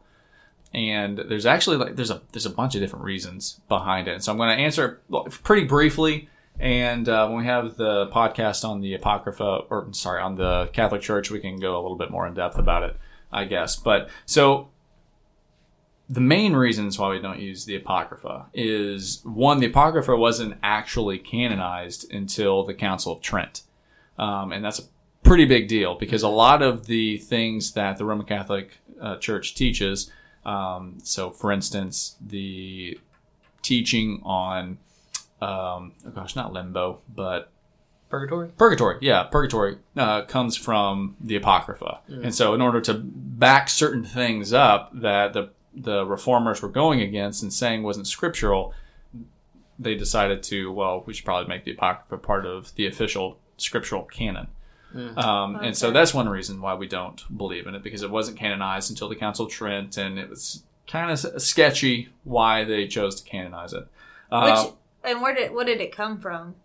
And 0.74 1.18
there's 1.18 1.46
actually 1.46 1.78
like 1.78 1.96
there's 1.96 2.12
a 2.12 2.22
there's 2.32 2.46
a 2.46 2.50
bunch 2.52 2.76
of 2.76 2.82
different 2.82 3.06
reasons 3.06 3.60
behind 3.68 4.08
it. 4.08 4.24
So 4.24 4.32
I'm 4.32 4.38
going 4.38 4.56
to 4.56 4.64
answer 4.64 5.02
pretty 5.44 5.66
briefly. 5.66 6.30
And 6.60 7.08
uh, 7.08 7.28
when 7.28 7.40
we 7.40 7.46
have 7.46 7.78
the 7.78 8.08
podcast 8.08 8.68
on 8.68 8.82
the 8.82 8.94
Apocrypha, 8.94 9.62
or 9.70 9.88
sorry, 9.92 10.22
on 10.22 10.36
the 10.36 10.70
Catholic 10.74 11.02
Church, 11.02 11.32
we 11.32 11.40
can 11.40 11.58
go 11.58 11.80
a 11.80 11.82
little 11.82 11.98
bit 11.98 12.12
more 12.12 12.28
in 12.28 12.34
depth 12.34 12.58
about 12.58 12.84
it, 12.84 12.98
I 13.32 13.46
guess. 13.46 13.78
But 13.78 14.10
so 14.26 14.70
the 16.10 16.20
main 16.20 16.54
reasons 16.54 16.98
why 16.98 17.10
we 17.10 17.20
don't 17.20 17.40
use 17.40 17.66
the 17.66 17.76
Apocrypha 17.76 18.48
is 18.54 19.22
one, 19.24 19.60
the 19.60 19.68
Apocrypha 19.68 20.16
wasn't 20.16 20.58
actually 20.64 21.20
canonized 21.20 22.12
until 22.12 22.66
the 22.66 22.74
Council 22.74 23.14
of 23.14 23.22
Trent. 23.22 23.62
Um, 24.18 24.52
and 24.52 24.66
that's 24.66 24.80
a 24.80 24.84
pretty 25.24 25.46
big 25.46 25.68
deal 25.68 25.96
because 25.96 26.24
a 26.24 26.30
lot 26.30 26.62
of 26.62 26.88
the 26.88 27.18
things 27.20 27.74
that 27.74 27.98
the 27.98 28.06
Roman 28.06 28.26
Catholic 28.26 28.80
uh, 29.00 29.18
Church 29.18 29.56
teaches, 29.56 30.12
um, 30.44 30.98
so 31.04 31.30
for 31.30 31.52
instance, 31.52 32.16
the 32.20 33.00
teaching 33.62 34.20
on, 34.26 34.80
um, 35.42 35.94
oh 36.06 36.10
gosh, 36.14 36.36
not 36.36 36.54
limbo, 36.54 37.00
but 37.14 37.52
purgatory. 38.10 38.50
Purgatory, 38.58 38.98
yeah, 39.02 39.24
purgatory 39.24 39.78
uh, 39.96 40.24
comes 40.24 40.56
from 40.58 41.16
the 41.22 41.36
Apocrypha, 41.36 42.00
and 42.08 42.34
so 42.34 42.54
in 42.54 42.62
order 42.62 42.82
to 42.82 42.94
back 42.96 43.70
certain 43.70 44.04
things 44.04 44.52
up 44.54 44.92
that 44.94 45.34
the 45.34 45.50
the 45.74 46.06
reformers 46.06 46.62
were 46.62 46.70
going 46.70 47.00
against 47.02 47.44
and 47.44 47.54
saying 47.54 47.84
wasn't 47.84 48.08
scriptural, 48.08 48.74
they 49.78 49.96
decided 49.96 50.44
to 50.44 50.72
well, 50.72 51.04
we 51.06 51.14
should 51.14 51.26
probably 51.26 51.48
make 51.48 51.64
the 51.64 51.72
Apocrypha 51.72 52.18
part 52.18 52.46
of 52.46 52.74
the 52.76 52.86
official 52.88 53.38
scriptural 53.58 54.04
canon. 54.04 54.48
Um, 55.16 55.56
And 55.58 55.78
so 55.78 55.92
that's 55.92 56.14
one 56.16 56.28
reason 56.28 56.62
why 56.62 56.74
we 56.74 56.88
don't 56.88 57.24
believe 57.38 57.68
in 57.68 57.76
it 57.76 57.84
because 57.84 58.02
it 58.02 58.10
wasn't 58.10 58.38
canonized 58.40 58.90
until 58.90 59.08
the 59.08 59.16
Council 59.16 59.46
of 59.46 59.52
Trent, 59.52 59.98
and 59.98 60.18
it 60.18 60.28
was 60.30 60.64
kind 60.88 61.12
of 61.12 61.20
sketchy 61.42 62.10
why 62.24 62.64
they 62.64 62.88
chose 62.88 63.22
to 63.22 63.30
canonize 63.30 63.72
it. 63.74 63.88
Uh, 64.32 64.64
Which 64.66 64.74
and 65.10 65.22
where 65.22 65.34
did 65.34 65.54
what 65.54 65.68
did 65.68 65.82
it 65.82 65.92
come 65.96 66.20
from? 66.20 66.56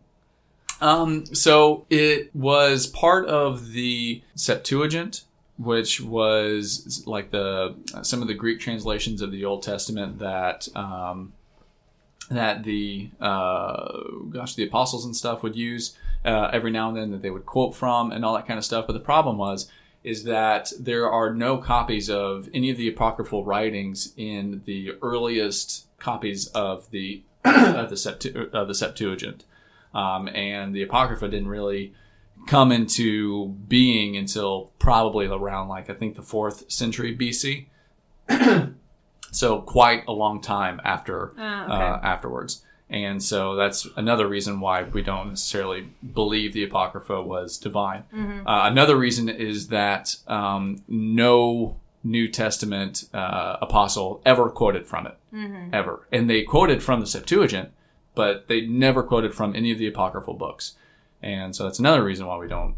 um, 0.80 1.26
so 1.26 1.86
it 1.90 2.34
was 2.34 2.86
part 2.86 3.26
of 3.26 3.72
the 3.72 4.22
Septuagint, 4.34 5.24
which 5.56 6.00
was 6.00 7.04
like 7.06 7.30
the 7.30 7.74
some 8.02 8.22
of 8.22 8.28
the 8.28 8.34
Greek 8.34 8.60
translations 8.60 9.22
of 9.22 9.30
the 9.30 9.44
Old 9.44 9.62
Testament 9.62 10.18
that 10.18 10.68
um, 10.76 11.32
that 12.30 12.64
the 12.64 13.10
uh, 13.20 14.00
gosh 14.30 14.54
the 14.54 14.64
apostles 14.64 15.04
and 15.04 15.14
stuff 15.14 15.42
would 15.42 15.56
use 15.56 15.96
uh, 16.24 16.50
every 16.52 16.70
now 16.70 16.88
and 16.88 16.96
then 16.96 17.10
that 17.12 17.22
they 17.22 17.30
would 17.30 17.46
quote 17.46 17.74
from 17.74 18.12
and 18.12 18.24
all 18.24 18.34
that 18.34 18.46
kind 18.46 18.58
of 18.58 18.64
stuff. 18.64 18.86
But 18.86 18.94
the 18.94 19.00
problem 19.00 19.38
was 19.38 19.70
is 20.02 20.24
that 20.24 20.70
there 20.78 21.10
are 21.10 21.32
no 21.32 21.56
copies 21.56 22.10
of 22.10 22.50
any 22.52 22.68
of 22.68 22.76
the 22.76 22.88
apocryphal 22.88 23.42
writings 23.42 24.12
in 24.18 24.60
the 24.66 24.92
earliest 25.00 25.86
copies 25.98 26.48
of 26.48 26.90
the 26.90 27.22
of 27.44 27.90
the, 27.90 27.96
Septu- 27.96 28.50
of 28.52 28.68
the 28.68 28.74
Septuagint 28.74 29.44
um, 29.92 30.28
and 30.28 30.74
the 30.74 30.82
apocrypha 30.82 31.28
didn't 31.28 31.48
really 31.48 31.92
come 32.46 32.72
into 32.72 33.48
being 33.68 34.16
until 34.16 34.72
probably 34.78 35.26
around 35.26 35.68
like 35.68 35.88
I 35.88 35.94
think 35.94 36.16
the 36.16 36.22
fourth 36.22 36.70
century 36.70 37.16
BC. 37.16 37.66
so 39.30 39.60
quite 39.62 40.04
a 40.06 40.12
long 40.12 40.40
time 40.40 40.80
after 40.84 41.32
Ah, 41.38 41.64
okay. 41.64 41.72
uh, 41.72 42.08
afterwards, 42.08 42.62
and 42.90 43.22
so 43.22 43.54
that's 43.56 43.86
another 43.96 44.26
reason 44.28 44.60
why 44.60 44.82
we 44.84 45.02
don't 45.02 45.28
necessarily 45.30 45.88
believe 46.14 46.52
the 46.52 46.64
apocrypha 46.64 47.22
was 47.22 47.56
divine. 47.58 48.04
Mm-hmm. 48.14 48.46
Uh, 48.46 48.68
another 48.68 48.96
reason 48.96 49.28
is 49.28 49.68
that 49.68 50.16
um, 50.26 50.82
no 50.88 51.76
New 52.04 52.28
Testament 52.28 53.08
uh, 53.12 53.56
apostle 53.60 54.20
ever 54.24 54.50
quoted 54.50 54.86
from 54.86 55.06
it 55.06 55.16
Mm-hmm. 55.34 55.74
ever. 55.74 56.06
And 56.12 56.30
they 56.30 56.42
quoted 56.42 56.80
from 56.80 57.00
the 57.00 57.06
Septuagint, 57.06 57.70
but 58.14 58.46
they 58.46 58.60
never 58.60 59.02
quoted 59.02 59.34
from 59.34 59.56
any 59.56 59.72
of 59.72 59.78
the 59.78 59.88
apocryphal 59.88 60.34
books. 60.34 60.74
And 61.22 61.56
so 61.56 61.64
that's 61.64 61.80
another 61.80 62.04
reason 62.04 62.26
why 62.26 62.36
we 62.36 62.46
don't 62.46 62.76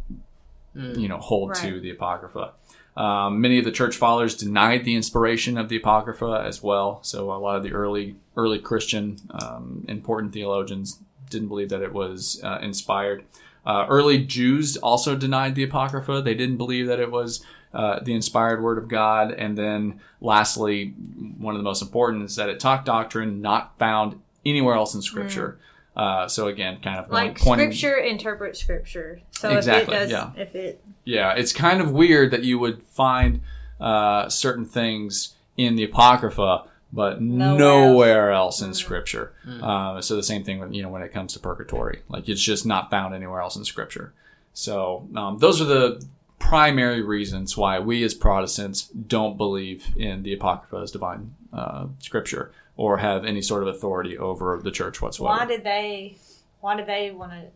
you 0.75 1.09
know, 1.09 1.19
hold 1.19 1.55
to 1.57 1.81
the 1.81 1.91
Apocrypha. 1.91 2.53
Um, 2.97 3.41
many 3.41 3.59
of 3.59 3.65
the 3.65 3.73
church 3.73 3.97
fathers 3.97 4.35
denied 4.35 4.85
the 4.85 4.95
inspiration 4.95 5.57
of 5.59 5.69
the 5.69 5.77
Apocrypha 5.77 6.43
as 6.47 6.63
well. 6.63 6.99
So 7.03 7.33
a 7.33 7.37
lot 7.37 7.57
of 7.57 7.63
the 7.63 7.73
early 7.73 8.17
early 8.37 8.59
Christian 8.59 9.19
um, 9.31 9.85
important 9.89 10.33
theologians 10.33 11.01
didn't 11.31 11.49
believe 11.49 11.69
that 11.71 11.83
it 11.83 11.93
was 11.93 12.41
uh, 12.45 12.59
inspired. 12.63 13.25
Uh, 13.65 13.85
early 13.89 14.19
Jews 14.25 14.77
also 14.77 15.17
denied 15.17 15.55
the 15.57 15.65
Apocrypha. 15.65 16.23
They 16.23 16.35
didn't 16.35 16.57
believe 16.59 16.87
that 16.87 17.01
it 17.01 17.11
was 17.11 17.45
uh, 17.77 18.01
the 18.03 18.15
inspired 18.15 18.63
Word 18.63 18.79
of 18.79 18.89
God. 18.89 19.33
And 19.33 19.57
then, 19.57 20.01
lastly, 20.21 20.95
one 21.39 21.55
of 21.55 21.59
the 21.59 21.65
most 21.65 21.83
important 21.83 22.25
is 22.25 22.37
that 22.37 22.49
it 22.49 22.59
taught 22.59 22.85
doctrine 22.87 23.43
not 23.43 23.79
found 23.79 24.21
anywhere 24.45 24.75
else 24.75 24.95
in 24.95 25.03
Scripture. 25.03 25.59
Uh, 25.95 26.27
so 26.29 26.47
again, 26.49 26.79
kind 26.83 26.99
of 26.99 27.11
Like 27.11 27.39
pointing, 27.39 27.73
scripture 27.73 27.97
interprets 27.97 28.61
scripture. 28.61 29.21
So 29.31 29.49
Exactly, 29.51 29.95
if 29.95 30.03
it 30.03 30.05
does, 30.05 30.11
yeah. 30.11 30.31
if 30.43 30.55
it 30.55 30.85
yeah, 31.05 31.33
it's 31.33 31.55
kind 31.55 31.81
of 31.81 31.91
weird 31.91 32.33
that 32.33 32.45
you 32.45 32.59
would 32.59 32.83
find 32.83 33.41
uh, 33.81 34.29
certain 34.29 34.67
things 34.67 35.35
in 35.57 35.77
the 35.77 35.85
Apocrypha, 35.85 36.65
but 36.93 37.23
Nowhere 37.23 37.59
nowhere, 37.59 38.31
else 38.33 38.61
in 38.61 38.71
Mm. 38.71 38.77
Scripture. 38.77 39.33
Uh, 39.63 40.03
so 40.03 40.17
the 40.17 40.23
same 40.23 40.45
thing 40.45 40.59
with 40.61 40.75
you 40.75 40.83
know 40.83 40.91
when 40.91 41.01
it 41.03 41.15
comes 41.15 41.33
to 41.33 41.39
purgatory, 41.39 42.03
like 42.11 42.29
it's 42.29 42.43
just 42.43 42.67
not 42.67 42.91
found 42.91 43.15
anywhere 43.15 43.41
else 43.41 43.57
in 43.57 43.65
Scripture. 43.65 44.13
So 44.53 45.09
um, 45.17 45.39
those 45.39 45.63
are 45.63 45.65
the 45.67 46.05
primary 46.39 47.03
reasons 47.03 47.57
why 47.57 47.79
we 47.79 48.03
as 48.05 48.15
Protestants 48.15 48.89
don't 48.89 49.37
believe 49.37 49.95
in 49.97 50.23
the 50.23 50.33
Apocrypha 50.35 50.77
as 50.83 50.91
divine 50.91 51.35
uh, 51.53 51.87
Scripture 51.99 52.53
or 52.77 52.99
have 52.99 53.25
any 53.25 53.41
sort 53.41 53.63
of 53.63 53.69
authority 53.69 54.19
over 54.19 54.61
the 54.63 54.71
church 54.71 55.01
whatsoever. 55.01 55.39
why 55.39 55.47
did 55.47 55.65
they 55.65 56.17
why 56.61 56.77
did 56.77 56.87
they 56.87 57.11
want 57.11 57.33
to 57.33 57.47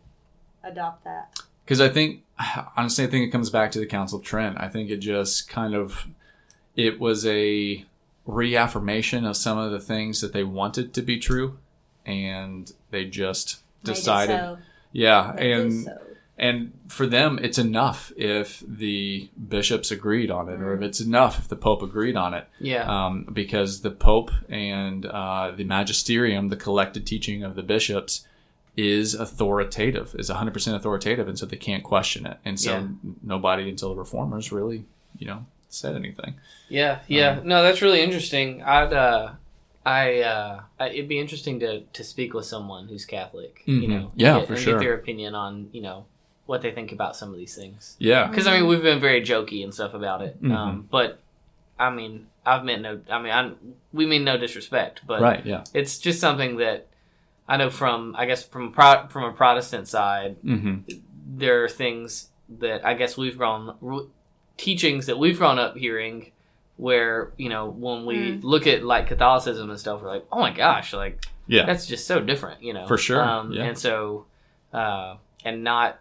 adopt 0.63 1.03
that? 1.03 1.37
because 1.71 1.79
I 1.79 1.87
think 1.87 2.23
honestly, 2.75 3.05
I 3.05 3.07
think 3.07 3.27
it 3.27 3.31
comes 3.31 3.49
back 3.49 3.71
to 3.71 3.79
the 3.79 3.85
Council 3.85 4.19
of 4.19 4.25
Trent. 4.25 4.57
I 4.59 4.67
think 4.67 4.89
it 4.89 4.97
just 4.97 5.47
kind 5.47 5.73
of 5.73 6.05
it 6.75 6.99
was 6.99 7.25
a 7.25 7.85
reaffirmation 8.25 9.25
of 9.25 9.37
some 9.37 9.57
of 9.57 9.71
the 9.71 9.79
things 9.79 10.19
that 10.19 10.33
they 10.33 10.43
wanted 10.43 10.93
to 10.93 11.01
be 11.01 11.17
true, 11.17 11.59
and 12.05 12.71
they 12.89 13.05
just 13.05 13.59
decided, 13.83 14.37
so. 14.37 14.57
yeah, 14.91 15.33
and 15.35 15.85
so. 15.85 16.01
And 16.41 16.73
for 16.89 17.05
them, 17.07 17.39
it's 17.41 17.57
enough 17.57 18.11
if 18.17 18.63
the 18.67 19.29
bishops 19.47 19.91
agreed 19.91 20.29
on 20.31 20.49
it, 20.49 20.59
or 20.59 20.73
if 20.75 20.81
it's 20.81 20.99
enough 20.99 21.39
if 21.39 21.47
the 21.47 21.55
Pope 21.55 21.81
agreed 21.83 22.17
on 22.17 22.33
it 22.33 22.47
Yeah. 22.59 22.83
um, 23.05 23.23
because 23.31 23.81
the 23.81 23.91
Pope 23.91 24.31
and 24.49 25.05
uh, 25.05 25.51
the 25.55 25.63
magisterium, 25.63 26.49
the 26.49 26.57
collected 26.57 27.05
teaching 27.07 27.43
of 27.43 27.55
the 27.55 27.63
bishops, 27.63 28.25
is 28.75 29.13
authoritative, 29.13 30.15
is 30.17 30.29
100% 30.29 30.73
authoritative, 30.75 31.27
and 31.27 31.37
so 31.37 31.45
they 31.45 31.57
can't 31.57 31.83
question 31.83 32.25
it. 32.25 32.37
And 32.43 32.59
so 32.59 32.71
Yeah. 32.71 32.87
nobody 33.23 33.69
until 33.69 33.89
the 33.89 33.95
reformers 33.95 34.51
really, 34.51 34.85
you 35.19 35.27
know, 35.27 35.45
said 35.69 35.95
anything. 35.95 36.35
Yeah, 36.69 36.99
yeah. 37.07 37.39
no, 37.43 37.63
that's 37.63 37.81
really 37.81 38.01
interesting. 38.01 38.63
I'd, 38.63 38.93
uh, 38.93 39.33
I, 39.85 40.21
uh, 40.21 40.61
I, 40.79 40.89
it'd 40.89 41.07
be 41.09 41.19
interesting 41.19 41.59
to 41.61 41.81
to 41.81 42.03
speak 42.03 42.33
with 42.33 42.45
someone 42.45 42.87
who's 42.87 43.03
Catholic. 43.05 43.63
You 43.65 43.81
Mhm. 43.81 43.87
know, 43.89 44.11
Yeah, 44.15 44.31
and 44.37 44.39
get, 44.41 44.47
for 44.47 44.55
sure. 44.55 44.73
Get 44.73 44.79
their 44.79 44.93
opinion 44.93 45.33
on 45.35 45.69
you 45.73 45.81
know 45.81 46.05
what 46.51 46.61
they 46.61 46.71
think 46.71 46.91
about 46.91 47.15
some 47.15 47.29
of 47.31 47.37
these 47.37 47.55
things. 47.55 47.95
Yeah. 47.97 48.27
Because 48.27 48.45
I 48.45 48.57
mean, 48.59 48.67
we've 48.67 48.81
been 48.83 48.99
very 48.99 49.21
jokey 49.21 49.63
and 49.63 49.73
stuff 49.73 49.93
about 49.93 50.21
it. 50.21 50.43
Mhm. 50.43 50.51
Um, 50.53 50.87
but 50.91 51.19
I 51.79 51.89
mean, 51.89 52.27
I've 52.45 52.65
meant 52.65 52.81
no. 52.81 52.99
I 53.09 53.21
mean, 53.21 53.31
I, 53.31 53.51
we 53.93 54.05
mean 54.05 54.25
no 54.25 54.35
disrespect, 54.37 55.01
but 55.07 55.21
Right. 55.21 55.45
Yeah. 55.45 55.63
it's 55.73 55.97
just 55.97 56.19
something 56.19 56.57
that 56.57 56.87
I 57.47 57.55
know 57.55 57.69
from 57.69 58.15
I 58.17 58.25
guess 58.25 58.43
from 58.43 58.73
pro, 58.73 59.07
from 59.07 59.23
a 59.23 59.31
Protestant 59.31 59.87
side, 59.87 60.35
hmm 60.43 60.79
there 61.43 61.63
are 61.63 61.69
things 61.69 62.27
that 62.59 62.85
I 62.85 62.93
guess 62.95 63.15
we've 63.15 63.37
grown 63.37 63.75
r- 63.81 64.07
teachings 64.57 65.05
that 65.05 65.17
we've 65.17 65.37
grown 65.37 65.57
up 65.57 65.77
hearing 65.77 66.31
where 66.75 67.31
you 67.37 67.47
know 67.47 67.69
when 67.69 68.05
we 68.05 68.15
Mm. 68.17 68.43
look 68.43 68.67
at 68.67 68.83
like 68.83 69.07
Catholicism 69.07 69.69
and 69.69 69.79
stuff, 69.79 70.01
we're 70.01 70.09
like, 70.15 70.25
oh 70.33 70.39
my 70.41 70.51
gosh, 70.51 70.91
like 70.93 71.23
Yeah. 71.47 71.65
that's 71.65 71.85
just 71.87 72.05
so 72.07 72.19
different, 72.19 72.61
you 72.61 72.73
know, 72.73 72.87
For 72.87 72.97
sure, 72.97 73.23
Um, 73.23 73.53
yeah. 73.53 73.63
And 73.63 73.77
so, 73.77 74.25
uh, 74.73 75.15
and 75.45 75.63
not 75.63 75.99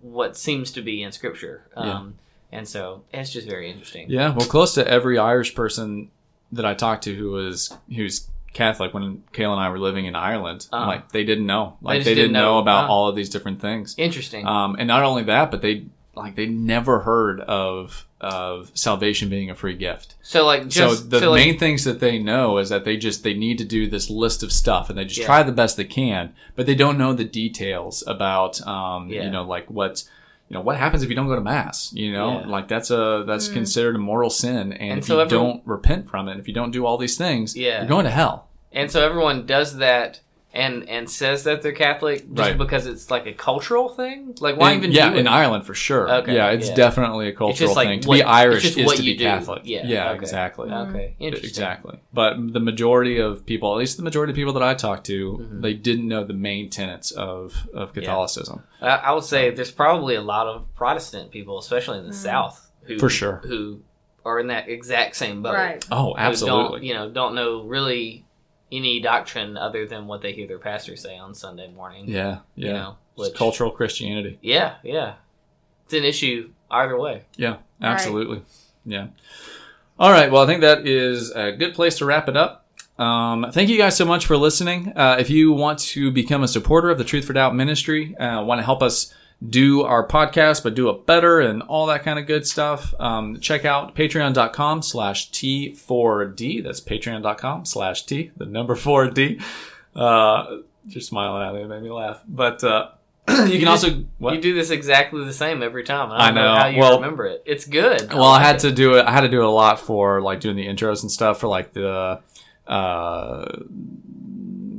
what 0.00 0.36
seems 0.36 0.70
to 0.72 0.82
be 0.82 1.02
in 1.02 1.12
Scripture. 1.12 1.66
Um, 1.76 2.14
And 2.54 2.68
so 2.68 3.04
it's 3.12 3.30
just 3.32 3.48
very 3.48 3.70
interesting. 3.70 4.10
Yeah. 4.10 4.34
Well, 4.34 4.46
close 4.46 4.74
to 4.74 4.86
every 4.86 5.18
Irish 5.18 5.54
person 5.54 6.10
that 6.52 6.66
I 6.66 6.74
talked 6.74 7.04
to 7.04 7.14
who 7.14 7.30
was 7.30 7.74
who's 7.94 8.28
Catholic 8.52 8.92
when 8.92 9.22
Kayla 9.32 9.52
and 9.52 9.60
I 9.60 9.70
were 9.70 9.78
living 9.78 10.04
in 10.04 10.14
Ireland, 10.14 10.66
Uh-huh. 10.70 10.86
like 10.86 11.12
they 11.12 11.24
didn't 11.24 11.46
know, 11.46 11.78
like 11.80 12.00
they, 12.04 12.10
didn't 12.10 12.16
didn't 12.16 12.32
know, 12.34 12.52
know. 12.56 12.58
about 12.58 12.84
Uh-huh. 12.84 12.92
all 12.92 13.08
of 13.08 13.16
these 13.16 13.30
different 13.30 13.60
things. 13.62 13.94
Interesting. 13.96 14.46
Um, 14.46 14.76
and 14.78 14.86
not 14.86 15.02
only 15.02 15.22
that, 15.24 15.50
but 15.50 15.62
they 15.62 15.86
like 16.14 16.34
they 16.36 16.46
never 16.46 17.00
heard 17.00 17.40
of 17.40 18.06
of 18.20 18.70
salvation 18.74 19.28
being 19.28 19.50
a 19.50 19.54
free 19.54 19.74
gift. 19.74 20.14
so 20.22 20.46
like 20.46 20.68
just 20.68 20.98
so 21.02 21.08
the 21.08 21.18
so, 21.20 21.30
like, 21.32 21.44
main 21.44 21.58
things 21.58 21.82
that 21.84 21.98
they 22.00 22.18
know 22.18 22.58
is 22.58 22.68
that 22.68 22.84
they 22.84 22.96
just 22.96 23.24
they 23.24 23.34
need 23.34 23.58
to 23.58 23.64
do 23.64 23.88
this 23.88 24.08
list 24.08 24.42
of 24.42 24.52
stuff 24.52 24.88
and 24.90 24.96
they 24.98 25.04
just 25.04 25.18
Yeah. 25.20 25.26
try 25.26 25.42
the 25.42 25.50
best 25.52 25.76
they 25.76 25.84
can, 25.84 26.32
but 26.54 26.66
they 26.66 26.74
don't 26.76 26.98
know 26.98 27.12
the 27.14 27.24
details 27.24 28.04
about 28.06 28.64
um, 28.66 29.08
Yeah. 29.08 29.24
you 29.24 29.30
know 29.30 29.42
like 29.44 29.68
what 29.70 30.04
you 30.48 30.54
know 30.54 30.60
what 30.60 30.76
happens 30.76 31.02
if 31.02 31.08
you 31.08 31.16
don't 31.16 31.26
go 31.28 31.34
to 31.34 31.40
mass. 31.40 31.92
You 31.94 32.12
know, 32.12 32.40
Yeah. 32.40 32.46
like 32.46 32.68
that's 32.68 32.90
a 32.90 33.24
that's 33.26 33.48
Mm. 33.48 33.54
considered 33.54 33.96
a 33.96 33.98
moral 33.98 34.30
sin, 34.30 34.72
and, 34.72 34.90
And 34.90 34.98
if 35.00 35.06
so 35.06 35.14
you 35.16 35.20
every- 35.22 35.38
don't 35.38 35.62
repent 35.64 36.08
from 36.10 36.28
it, 36.28 36.38
if 36.38 36.46
you 36.46 36.54
don't 36.54 36.70
do 36.72 36.84
all 36.86 36.98
these 36.98 37.16
things, 37.16 37.56
Yeah. 37.56 37.78
you're 37.78 37.88
going 37.88 38.04
to 38.04 38.10
hell. 38.10 38.48
And 38.70 38.90
so 38.90 39.04
everyone 39.04 39.46
does 39.46 39.78
that 39.78 40.20
and 40.54 40.88
and 40.88 41.08
says 41.08 41.44
that 41.44 41.62
they're 41.62 41.72
Catholic 41.72 42.18
just 42.20 42.38
Right. 42.38 42.58
because 42.58 42.86
it's 42.86 43.10
like 43.10 43.26
a 43.26 43.32
cultural 43.32 43.88
thing. 43.88 44.34
Like 44.40 44.56
why 44.58 44.72
In- 44.72 44.78
even 44.78 44.92
yeah, 44.92 45.08
do 45.10 45.16
it? 45.16 45.20
in 45.20 45.26
Ireland 45.26 45.64
for 45.64 45.74
sure. 45.74 46.10
Okay, 46.16 46.34
yeah, 46.34 46.50
it's 46.50 46.68
yeah. 46.68 46.74
definitely 46.74 47.28
a 47.28 47.32
cultural 47.32 47.68
just 47.68 47.74
like 47.76 47.88
thing. 47.88 48.00
To 48.00 48.08
what- 48.08 48.14
be 48.16 48.20
it's 48.20 48.28
Irish 48.28 48.62
just 48.64 48.78
is 48.78 48.84
what 48.86 48.96
to 48.98 49.02
you 49.02 49.14
be 49.14 49.18
do. 49.18 49.24
Catholic. 49.24 49.62
Yeah, 49.64 49.86
yeah 49.86 50.10
okay. 50.10 50.18
exactly. 50.20 50.70
Okay, 50.70 51.14
interesting. 51.18 51.48
Exactly. 51.48 52.00
But 52.12 52.52
the 52.52 52.60
majority 52.60 53.18
of 53.18 53.46
people, 53.46 53.72
at 53.72 53.78
least 53.78 53.96
the 53.96 54.02
majority 54.02 54.32
of 54.32 54.36
people 54.36 54.52
that 54.52 54.62
I 54.62 54.74
talked 54.74 55.06
to, 55.06 55.38
Mm-hmm. 55.38 55.60
they 55.62 55.72
didn't 55.74 56.06
know 56.08 56.24
the 56.24 56.34
main 56.34 56.68
tenets 56.70 57.10
of, 57.12 57.66
of 57.72 57.92
Catholicism. 57.94 58.62
I, 58.80 58.88
I 58.88 59.12
would 59.12 59.24
say 59.24 59.50
there's 59.50 59.70
probably 59.70 60.14
a 60.16 60.20
lot 60.22 60.46
of 60.46 60.72
Protestant 60.74 61.30
people, 61.30 61.58
especially 61.58 61.98
in 61.98 62.06
the 62.06 62.12
South, 62.12 62.70
who 62.82 62.98
For 62.98 63.08
sure. 63.08 63.40
who 63.44 63.80
are 64.24 64.38
in 64.38 64.48
that 64.48 64.68
exact 64.68 65.16
same 65.16 65.42
boat. 65.42 65.54
Right. 65.54 65.84
Oh, 65.90 65.96
Who 65.96 66.10
Don't, 66.10 66.18
absolutely. 66.18 66.86
you 66.86 66.94
know, 66.94 67.10
don't 67.10 67.34
know 67.34 67.62
really 67.62 68.24
any 68.72 69.00
doctrine 69.00 69.56
other 69.56 69.86
than 69.86 70.06
what 70.06 70.22
they 70.22 70.32
hear 70.32 70.48
their 70.48 70.58
pastor 70.58 70.96
say 70.96 71.16
on 71.16 71.34
Sunday 71.34 71.70
morning. 71.70 72.08
Yeah, 72.08 72.38
yeah. 72.56 72.66
You 72.66 72.72
know, 72.72 72.96
It's 73.18 73.28
which, 73.28 73.36
cultural 73.36 73.70
Christianity. 73.70 74.38
Yeah, 74.40 74.76
yeah. 74.82 75.14
It's 75.84 75.94
an 75.94 76.04
issue 76.04 76.50
either 76.70 76.98
way. 76.98 77.22
Yeah, 77.36 77.58
absolutely. 77.80 78.42
Yeah. 78.84 79.08
All 79.98 80.10
right. 80.10 80.32
Well, 80.32 80.42
I 80.42 80.46
think 80.46 80.62
that 80.62 80.86
is 80.86 81.30
a 81.30 81.52
good 81.52 81.74
place 81.74 81.98
to 81.98 82.06
wrap 82.06 82.28
it 82.28 82.36
up. 82.36 82.66
Um, 82.98 83.46
thank 83.52 83.68
you 83.68 83.78
guys 83.78 83.96
so 83.96 84.04
much 84.04 84.26
for 84.26 84.36
listening. 84.36 84.92
Uh, 84.96 85.16
if 85.18 85.30
you 85.30 85.52
want 85.52 85.78
to 85.80 86.10
become 86.10 86.42
a 86.42 86.48
supporter 86.48 86.90
of 86.90 86.98
the 86.98 87.04
Truth 87.04 87.26
for 87.26 87.32
Doubt 87.32 87.54
ministry, 87.54 88.16
uh, 88.16 88.42
want 88.42 88.58
to 88.58 88.64
help 88.64 88.82
us 88.82 89.14
do 89.48 89.82
our 89.82 90.06
podcast, 90.06 90.62
but 90.62 90.74
do 90.74 90.88
it 90.90 91.04
better 91.06 91.40
and 91.40 91.62
all 91.62 91.86
that 91.86 92.02
kind 92.04 92.18
of 92.18 92.26
good 92.26 92.46
stuff, 92.46 92.94
um, 93.00 93.40
check 93.40 93.64
out 93.64 93.94
patreon.com 93.96 94.82
slash 94.82 95.30
T4D. 95.32 96.62
That's 96.62 96.80
patreon.com 96.80 97.64
slash 97.64 98.04
T, 98.06 98.30
the 98.36 98.46
number 98.46 98.74
4D. 98.76 99.42
Uh, 99.96 100.58
just 100.86 101.08
smiling 101.08 101.46
at 101.48 101.54
me. 101.54 101.62
It 101.62 101.68
made 101.68 101.82
me 101.82 101.90
laugh. 101.90 102.22
But, 102.28 102.62
uh, 102.62 102.90
you 103.46 103.58
can 103.58 103.68
also, 103.68 104.04
what? 104.18 104.34
You 104.34 104.40
do 104.40 104.54
this 104.54 104.70
exactly 104.70 105.24
the 105.24 105.32
same 105.32 105.62
every 105.62 105.84
time. 105.84 106.10
I 106.10 106.16
I 106.16 106.26
don't 106.26 106.34
know, 106.36 106.42
know. 106.54 106.60
how 106.60 106.66
you 106.66 106.78
Well- 106.80 107.00
remember 107.00 107.26
it. 107.26 107.42
It's 107.46 107.64
good. 107.66 108.12
Well, 108.12 108.24
I 108.24 108.42
had 108.42 108.60
to 108.60 108.72
do 108.72 108.94
it. 108.94 109.06
I 109.06 109.12
had 109.12 109.20
to 109.22 109.28
do 109.28 109.40
it 109.40 109.44
a 109.46 109.50
lot 109.50 109.78
for 109.80 110.20
like 110.20 110.40
doing 110.40 110.56
the 110.56 110.66
intros 110.66 111.02
and 111.02 111.10
stuff 111.10 111.38
for 111.40 111.46
like 111.48 111.72
the 111.72 112.20
uh, 112.66 113.46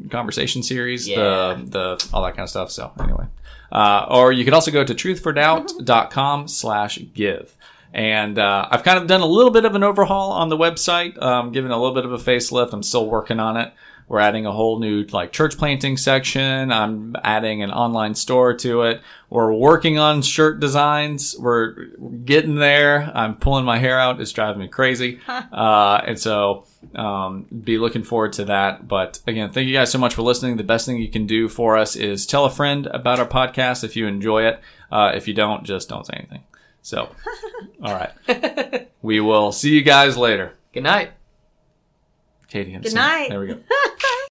conversation 0.09 0.63
series, 0.63 1.07
Yeah. 1.07 1.57
the 1.63 1.97
the 1.97 2.09
all 2.13 2.23
that 2.23 2.31
kind 2.31 2.43
of 2.43 2.49
stuff. 2.49 2.71
So 2.71 2.91
anyway, 2.99 3.25
uh, 3.73 4.05
or 4.09 4.31
you 4.31 4.45
can 4.45 4.53
also 4.53 4.71
go 4.71 4.83
to 4.83 4.93
truthfordoubt.com 4.93 6.47
slash 6.47 6.99
give. 7.13 7.57
And 7.91 8.39
uh, 8.39 8.67
I've 8.71 8.83
kind 8.83 8.99
of 8.99 9.07
done 9.07 9.21
a 9.21 9.25
little 9.25 9.51
bit 9.51 9.65
of 9.65 9.75
an 9.75 9.83
overhaul 9.83 10.31
on 10.31 10.49
the 10.49 10.57
website, 10.57 11.19
um, 11.21 11.51
giving 11.51 11.71
a 11.71 11.77
little 11.77 11.93
bit 11.93 12.05
of 12.05 12.13
a 12.13 12.17
facelift. 12.17 12.71
I'm 12.71 12.83
still 12.83 13.07
working 13.07 13.39
on 13.39 13.57
it. 13.57 13.73
We're 14.07 14.19
adding 14.19 14.45
a 14.45 14.51
whole 14.51 14.79
new 14.79 15.03
like 15.05 15.31
church 15.31 15.57
planting 15.57 15.97
section. 15.97 16.71
I'm 16.71 17.15
adding 17.23 17.63
an 17.63 17.71
online 17.71 18.15
store 18.15 18.53
to 18.57 18.83
it. 18.83 19.01
We're 19.29 19.53
working 19.53 19.97
on 19.97 20.21
shirt 20.21 20.59
designs. 20.59 21.35
We're 21.39 21.71
getting 22.25 22.55
there. 22.55 23.11
I'm 23.15 23.35
pulling 23.35 23.65
my 23.65 23.79
hair 23.79 23.99
out. 23.99 24.21
It's 24.21 24.31
driving 24.31 24.61
me 24.61 24.67
crazy. 24.67 25.19
uh, 25.27 26.01
and 26.05 26.19
so 26.19 26.65
um, 26.95 27.43
be 27.43 27.77
looking 27.77 28.03
forward 28.03 28.33
to 28.33 28.45
that. 28.45 28.87
But 28.87 29.19
again, 29.27 29.51
thank 29.51 29.67
you 29.67 29.73
guys 29.73 29.91
so 29.91 29.99
much 29.99 30.13
for 30.13 30.21
listening. 30.21 30.57
The 30.57 30.63
best 30.63 30.85
thing 30.85 30.97
you 30.97 31.09
can 31.09 31.25
do 31.27 31.49
for 31.49 31.77
us 31.77 31.95
is 31.95 32.25
tell 32.25 32.45
a 32.45 32.49
friend 32.49 32.87
about 32.87 33.19
our 33.19 33.27
podcast 33.27 33.83
if 33.83 33.95
you 33.95 34.07
enjoy 34.07 34.45
it. 34.45 34.59
Uh, 34.91 35.11
if 35.15 35.27
you 35.27 35.33
don't, 35.33 35.63
just 35.63 35.89
don't 35.89 36.05
say 36.05 36.13
anything. 36.17 36.43
So, 36.81 37.09
all 37.83 37.93
right. 37.93 38.89
we 39.01 39.19
will 39.19 39.51
see 39.51 39.71
you 39.71 39.81
guys 39.81 40.17
later. 40.17 40.53
Good 40.73 40.83
night. 40.83 41.11
Katie, 42.49 42.77
Good 42.77 42.93
night. 42.93 43.29
There 43.29 43.39
we 43.39 43.47
go. 43.47 43.59